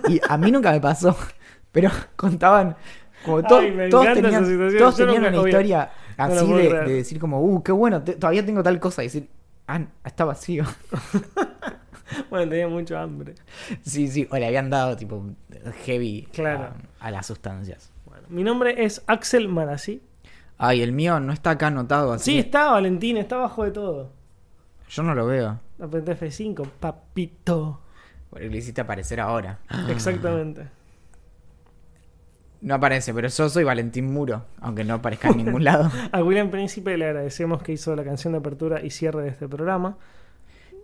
Y, 0.07 0.13
y 0.13 0.21
a 0.29 0.37
mí 0.37 0.51
nunca 0.51 0.71
me 0.71 0.79
pasó, 0.79 1.17
pero 1.73 1.89
contaban 2.15 2.77
como 3.25 3.43
to- 3.43 3.57
Ay, 3.57 3.71
me 3.71 3.89
todos 3.89 4.05
tenían, 4.13 4.45
todos 4.77 4.95
tenían 4.95 5.25
una 5.25 5.35
historia 5.47 5.91
así 6.15 6.53
de, 6.53 6.83
decir 6.85 7.19
como, 7.19 7.41
uh, 7.41 7.61
qué 7.61 7.73
bueno, 7.73 8.01
te- 8.01 8.13
todavía 8.15 8.45
tengo 8.45 8.63
tal 8.63 8.79
cosa 8.79 9.03
y 9.03 9.07
decir, 9.07 9.27
ah, 9.67 9.81
está 10.05 10.23
vacío. 10.23 10.63
Bueno, 12.29 12.47
tenía 12.49 12.67
mucho 12.67 12.97
hambre. 12.97 13.33
Sí, 13.81 14.07
sí, 14.07 14.27
o 14.29 14.37
le 14.37 14.45
habían 14.45 14.69
dado 14.69 14.95
tipo 14.95 15.23
heavy 15.85 16.27
Claro. 16.31 16.73
a, 16.99 17.07
a 17.07 17.11
las 17.11 17.25
sustancias. 17.25 17.91
Bueno, 18.05 18.23
mi 18.29 18.43
nombre 18.43 18.83
es 18.85 19.01
Axel 19.07 19.47
Marasí. 19.47 20.01
Ay, 20.57 20.81
el 20.81 20.91
mío 20.91 21.19
no 21.19 21.33
está 21.33 21.51
acá 21.51 21.67
anotado 21.67 22.13
así. 22.13 22.31
Sí, 22.31 22.39
está 22.39 22.71
Valentín, 22.71 23.17
está 23.17 23.35
abajo 23.35 23.63
de 23.63 23.71
todo. 23.71 24.11
Yo 24.89 25.03
no 25.03 25.15
lo 25.15 25.25
veo. 25.25 25.59
Aprende 25.81 26.17
F5, 26.17 26.67
papito. 26.79 27.81
Porque 28.29 28.49
lo 28.49 28.55
hiciste 28.55 28.81
aparecer 28.81 29.19
ahora. 29.19 29.59
Exactamente. 29.89 30.67
No 32.61 32.75
aparece, 32.75 33.13
pero 33.13 33.27
yo 33.27 33.49
soy 33.49 33.65
Valentín 33.65 34.05
Muro, 34.05 34.45
aunque 34.61 34.85
no 34.85 34.93
aparezca 34.93 35.27
en 35.27 35.37
ningún 35.45 35.65
lado. 35.65 35.91
A 36.13 36.23
William 36.23 36.49
Príncipe 36.49 36.97
le 36.97 37.07
agradecemos 37.07 37.61
que 37.61 37.73
hizo 37.73 37.93
la 37.93 38.05
canción 38.05 38.31
de 38.31 38.39
apertura 38.39 38.81
y 38.81 38.89
cierre 38.89 39.23
de 39.23 39.27
este 39.27 39.49
programa. 39.49 39.97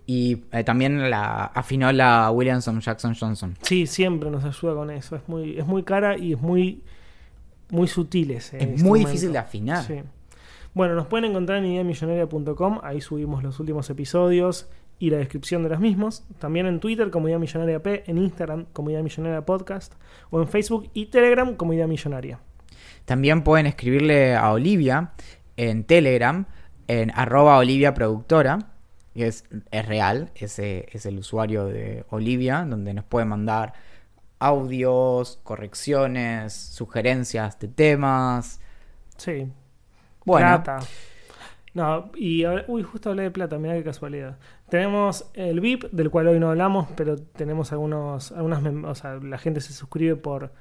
Y 0.05 0.43
eh, 0.51 0.65
también 0.65 1.09
la 1.09 1.45
afinó 1.45 1.89
la 1.93 2.31
Williamson 2.31 2.81
Jackson 2.81 3.15
Johnson. 3.17 3.55
Sí, 3.61 3.87
siempre 3.87 4.29
nos 4.29 4.43
ayuda 4.43 4.73
con 4.73 4.91
eso. 4.91 5.15
Es 5.15 5.21
muy, 5.29 5.57
es 5.57 5.65
muy 5.65 5.83
cara 5.83 6.17
y 6.17 6.33
es 6.33 6.41
muy, 6.41 6.83
muy 7.69 7.87
sutil 7.87 8.31
ese 8.31 8.57
Es 8.57 8.63
muy 8.63 8.71
instrumento. 8.73 9.07
difícil 9.09 9.31
de 9.33 9.37
afinar. 9.37 9.83
Sí. 9.83 10.01
Bueno, 10.73 10.95
nos 10.95 11.07
pueden 11.07 11.31
encontrar 11.31 11.59
en 11.59 11.65
ideamillonaria.com. 11.65 12.79
Ahí 12.83 13.01
subimos 13.01 13.43
los 13.43 13.59
últimos 13.59 13.89
episodios 13.89 14.69
y 14.99 15.09
la 15.09 15.17
descripción 15.17 15.63
de 15.63 15.69
los 15.69 15.79
mismos. 15.79 16.23
También 16.39 16.65
en 16.67 16.79
Twitter 16.79 17.09
como 17.09 17.27
Idea 17.27 17.39
Millonaria 17.39 17.81
P, 17.81 18.03
en 18.07 18.17
Instagram 18.17 18.65
como 18.73 18.89
Idea 18.91 19.01
Millonaria 19.01 19.45
Podcast 19.45 19.93
o 20.29 20.41
en 20.41 20.47
Facebook 20.47 20.89
y 20.93 21.07
Telegram 21.07 21.55
como 21.55 21.73
Idea 21.73 21.87
Millonaria. 21.87 22.39
También 23.05 23.43
pueden 23.43 23.65
escribirle 23.65 24.35
a 24.35 24.51
Olivia 24.51 25.11
en 25.57 25.83
Telegram, 25.83 26.45
en 26.87 27.11
arroba 27.15 27.57
Olivia 27.57 27.93
Productora, 27.93 28.59
que 29.13 29.27
es, 29.27 29.45
es 29.71 29.85
real, 29.85 30.31
ese 30.35 30.87
es 30.91 31.05
el 31.05 31.17
usuario 31.17 31.65
de 31.65 32.05
Olivia, 32.09 32.65
donde 32.69 32.93
nos 32.93 33.05
puede 33.05 33.25
mandar 33.25 33.73
audios, 34.39 35.39
correcciones, 35.43 36.53
sugerencias 36.53 37.59
de 37.59 37.67
temas. 37.67 38.59
Sí. 39.17 39.47
Bueno, 40.25 40.47
Plata. 40.63 40.79
No, 41.73 42.11
y 42.15 42.43
ahora- 42.45 42.65
uy, 42.67 42.81
justo 42.83 43.11
hablé 43.11 43.23
de 43.23 43.31
plata, 43.31 43.57
mira 43.59 43.75
qué 43.75 43.83
casualidad. 43.83 44.37
Tenemos 44.69 45.29
el 45.33 45.59
VIP, 45.59 45.85
del 45.91 46.09
cual 46.09 46.27
hoy 46.27 46.39
no 46.39 46.49
hablamos, 46.49 46.87
pero 46.95 47.15
tenemos 47.17 47.71
algunos, 47.71 48.31
algunas, 48.31 48.63
o 48.85 48.95
sea, 48.95 49.15
la 49.15 49.37
gente 49.37 49.61
se 49.61 49.71
suscribe 49.73 50.15
por, 50.15 50.51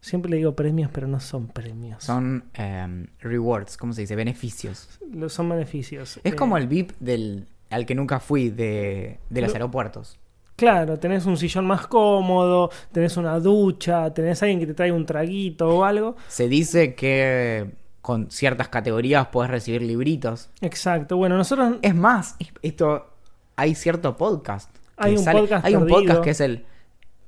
siempre 0.00 0.30
le 0.30 0.36
digo 0.36 0.54
premios, 0.54 0.90
pero 0.92 1.06
no 1.06 1.20
son 1.20 1.48
premios. 1.48 2.04
son 2.04 2.44
em, 2.54 3.06
rewards, 3.20 3.76
¿cómo 3.78 3.92
se 3.94 4.02
dice? 4.02 4.14
Beneficios. 4.14 5.00
Lo- 5.10 5.28
son 5.30 5.48
beneficios. 5.48 6.18
Es 6.22 6.32
Eh, 6.34 6.36
como 6.36 6.58
el 6.58 6.66
VIP 6.68 6.92
del, 7.00 7.46
al 7.70 7.86
que 7.86 7.94
nunca 7.94 8.20
fui 8.20 8.50
de, 8.50 9.18
de 9.30 9.40
los 9.40 9.50
Lo- 9.50 9.54
aeropuertos. 9.54 10.18
Claro, 10.62 10.96
tenés 10.96 11.26
un 11.26 11.36
sillón 11.36 11.66
más 11.66 11.88
cómodo, 11.88 12.70
tenés 12.92 13.16
una 13.16 13.40
ducha, 13.40 14.14
tenés 14.14 14.40
alguien 14.44 14.60
que 14.60 14.66
te 14.66 14.74
trae 14.74 14.92
un 14.92 15.04
traguito 15.04 15.68
o 15.68 15.84
algo. 15.84 16.14
Se 16.28 16.46
dice 16.48 16.94
que 16.94 17.68
con 18.00 18.30
ciertas 18.30 18.68
categorías 18.68 19.26
puedes 19.32 19.50
recibir 19.50 19.82
libritos. 19.82 20.50
Exacto. 20.60 21.16
Bueno, 21.16 21.36
nosotros 21.36 21.78
Es 21.82 21.96
más, 21.96 22.36
es- 22.38 22.52
esto 22.62 23.08
hay 23.56 23.74
cierto 23.74 24.16
podcast. 24.16 24.70
Hay 24.96 25.16
un 25.16 25.24
podcast 25.24 25.64
Hay 25.66 25.74
un 25.74 25.80
perdido. 25.80 25.98
podcast 26.00 26.22
que 26.22 26.30
es 26.30 26.40
el, 26.40 26.64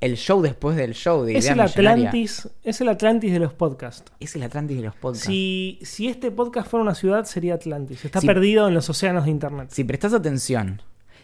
el 0.01 0.17
show 0.17 0.41
después 0.41 0.77
del 0.77 0.95
show 0.95 1.25
de 1.25 1.37
es 1.37 1.49
el. 1.49 1.59
Atlantis, 1.59 2.49
es 2.63 2.81
el 2.83 2.89
Atlantis 2.89 3.33
de 3.33 3.41
los 3.41 3.53
podcasts. 3.53 4.13
Es 4.21 4.37
el 4.37 4.45
Atlantis 4.45 4.77
de 4.77 4.83
los 4.85 4.95
podcasts. 4.95 5.27
Si, 5.27 5.81
si 5.83 6.07
este 6.07 6.31
podcast 6.31 6.71
fuera 6.71 6.83
una 6.85 6.95
ciudad, 6.95 7.25
sería 7.25 7.55
Atlantis. 7.55 8.05
Está 8.05 8.21
perdido 8.21 8.69
en 8.69 8.75
los 8.75 8.89
océanos 8.89 9.25
de 9.25 9.33
Internet. 9.33 9.71
Si 9.73 9.83
prestas 9.83 10.13
atención 10.15 10.81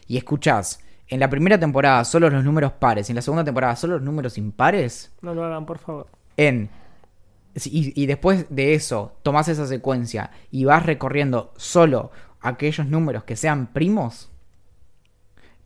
y 0.08 0.16
escuchás 0.16 0.80
en 1.10 1.20
la 1.20 1.28
primera 1.28 1.58
temporada 1.58 2.04
solo 2.04 2.30
los 2.30 2.44
números 2.44 2.72
pares 2.72 3.08
y 3.08 3.12
en 3.12 3.16
la 3.16 3.22
segunda 3.22 3.44
temporada 3.44 3.76
solo 3.76 3.94
los 3.94 4.02
números 4.02 4.38
impares, 4.38 5.12
No 5.20 5.34
lo 5.34 5.44
hagan, 5.44 5.66
por 5.66 5.78
favor. 5.78 6.06
en 6.36 6.70
y, 7.64 8.00
y 8.00 8.06
después 8.06 8.46
de 8.48 8.74
eso 8.74 9.16
tomás 9.22 9.48
esa 9.48 9.66
secuencia 9.66 10.30
y 10.52 10.64
vas 10.64 10.86
recorriendo 10.86 11.52
solo 11.56 12.12
aquellos 12.40 12.86
números 12.86 13.24
que 13.24 13.34
sean 13.36 13.66
primos, 13.66 14.30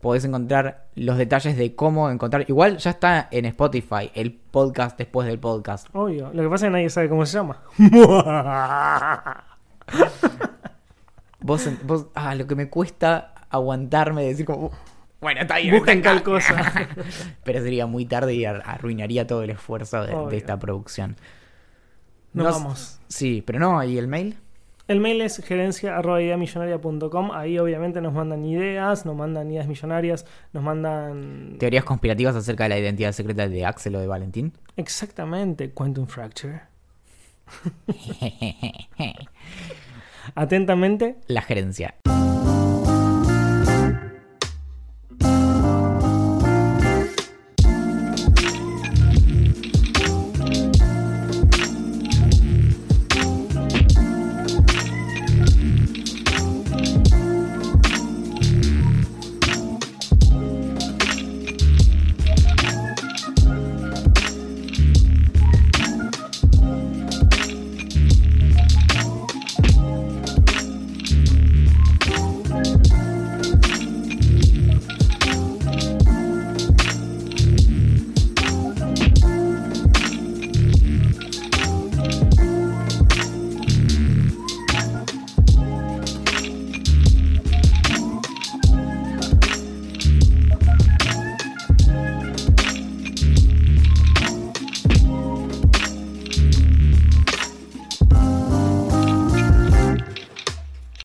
podés 0.00 0.24
encontrar 0.24 0.86
los 0.94 1.16
detalles 1.18 1.56
de 1.56 1.74
cómo 1.74 2.10
encontrar. 2.10 2.44
Igual 2.48 2.78
ya 2.78 2.90
está 2.90 3.28
en 3.30 3.44
Spotify 3.46 4.10
el 4.14 4.32
podcast 4.32 4.98
después 4.98 5.26
del 5.26 5.38
podcast. 5.38 5.88
Obvio. 5.92 6.30
Lo 6.32 6.42
que 6.42 6.48
pasa 6.48 6.66
es 6.66 6.68
que 6.68 6.72
nadie 6.72 6.90
sabe 6.90 7.08
cómo 7.08 7.24
se 7.26 7.38
llama. 7.38 7.62
Vos, 11.40 11.68
vos 11.84 12.06
ah, 12.14 12.34
lo 12.34 12.46
que 12.46 12.54
me 12.54 12.70
cuesta 12.70 13.34
aguantarme 13.50 14.22
de 14.22 14.28
decir 14.28 14.46
como. 14.46 14.70
Bueno, 15.24 15.40
está 15.40 15.56
bien. 15.56 15.74
Busquen 15.74 16.02
tal 16.02 16.18
acá". 16.18 16.24
cosa. 16.24 16.88
Pero 17.44 17.62
sería 17.62 17.86
muy 17.86 18.04
tarde 18.04 18.34
y 18.34 18.44
ar- 18.44 18.62
arruinaría 18.66 19.26
todo 19.26 19.42
el 19.42 19.48
esfuerzo 19.48 20.04
de, 20.04 20.36
esta 20.36 20.58
producción. 20.58 21.16
Nos 22.34 22.44
No- 22.46 22.52
vamos. 22.52 23.00
Sí, 23.08 23.42
pero 23.46 23.58
no, 23.58 23.82
¿y 23.82 23.96
el 23.96 24.06
mail? 24.06 24.36
El 24.86 25.00
mail 25.00 25.22
es 25.22 25.38
gerencia.ideamillonaria.com. 25.42 27.30
Ahí 27.32 27.58
obviamente 27.58 28.02
nos 28.02 28.12
mandan 28.12 28.44
ideas, 28.44 29.06
nos 29.06 29.16
mandan 29.16 29.50
ideas 29.50 29.66
millonarias, 29.66 30.26
nos 30.52 30.62
mandan... 30.62 31.56
¿Teorías 31.58 31.84
conspirativas 31.84 32.36
acerca 32.36 32.64
de 32.64 32.68
la 32.68 32.78
identidad 32.78 33.12
secreta 33.12 33.48
de 33.48 33.64
Axel 33.64 33.96
o 33.96 34.00
de 34.00 34.06
Valentín? 34.06 34.52
Exactamente, 34.76 35.70
Quantum 35.70 36.06
Fracture. 36.06 36.60
Atentamente, 40.34 41.16
la 41.28 41.40
gerencia. 41.40 41.94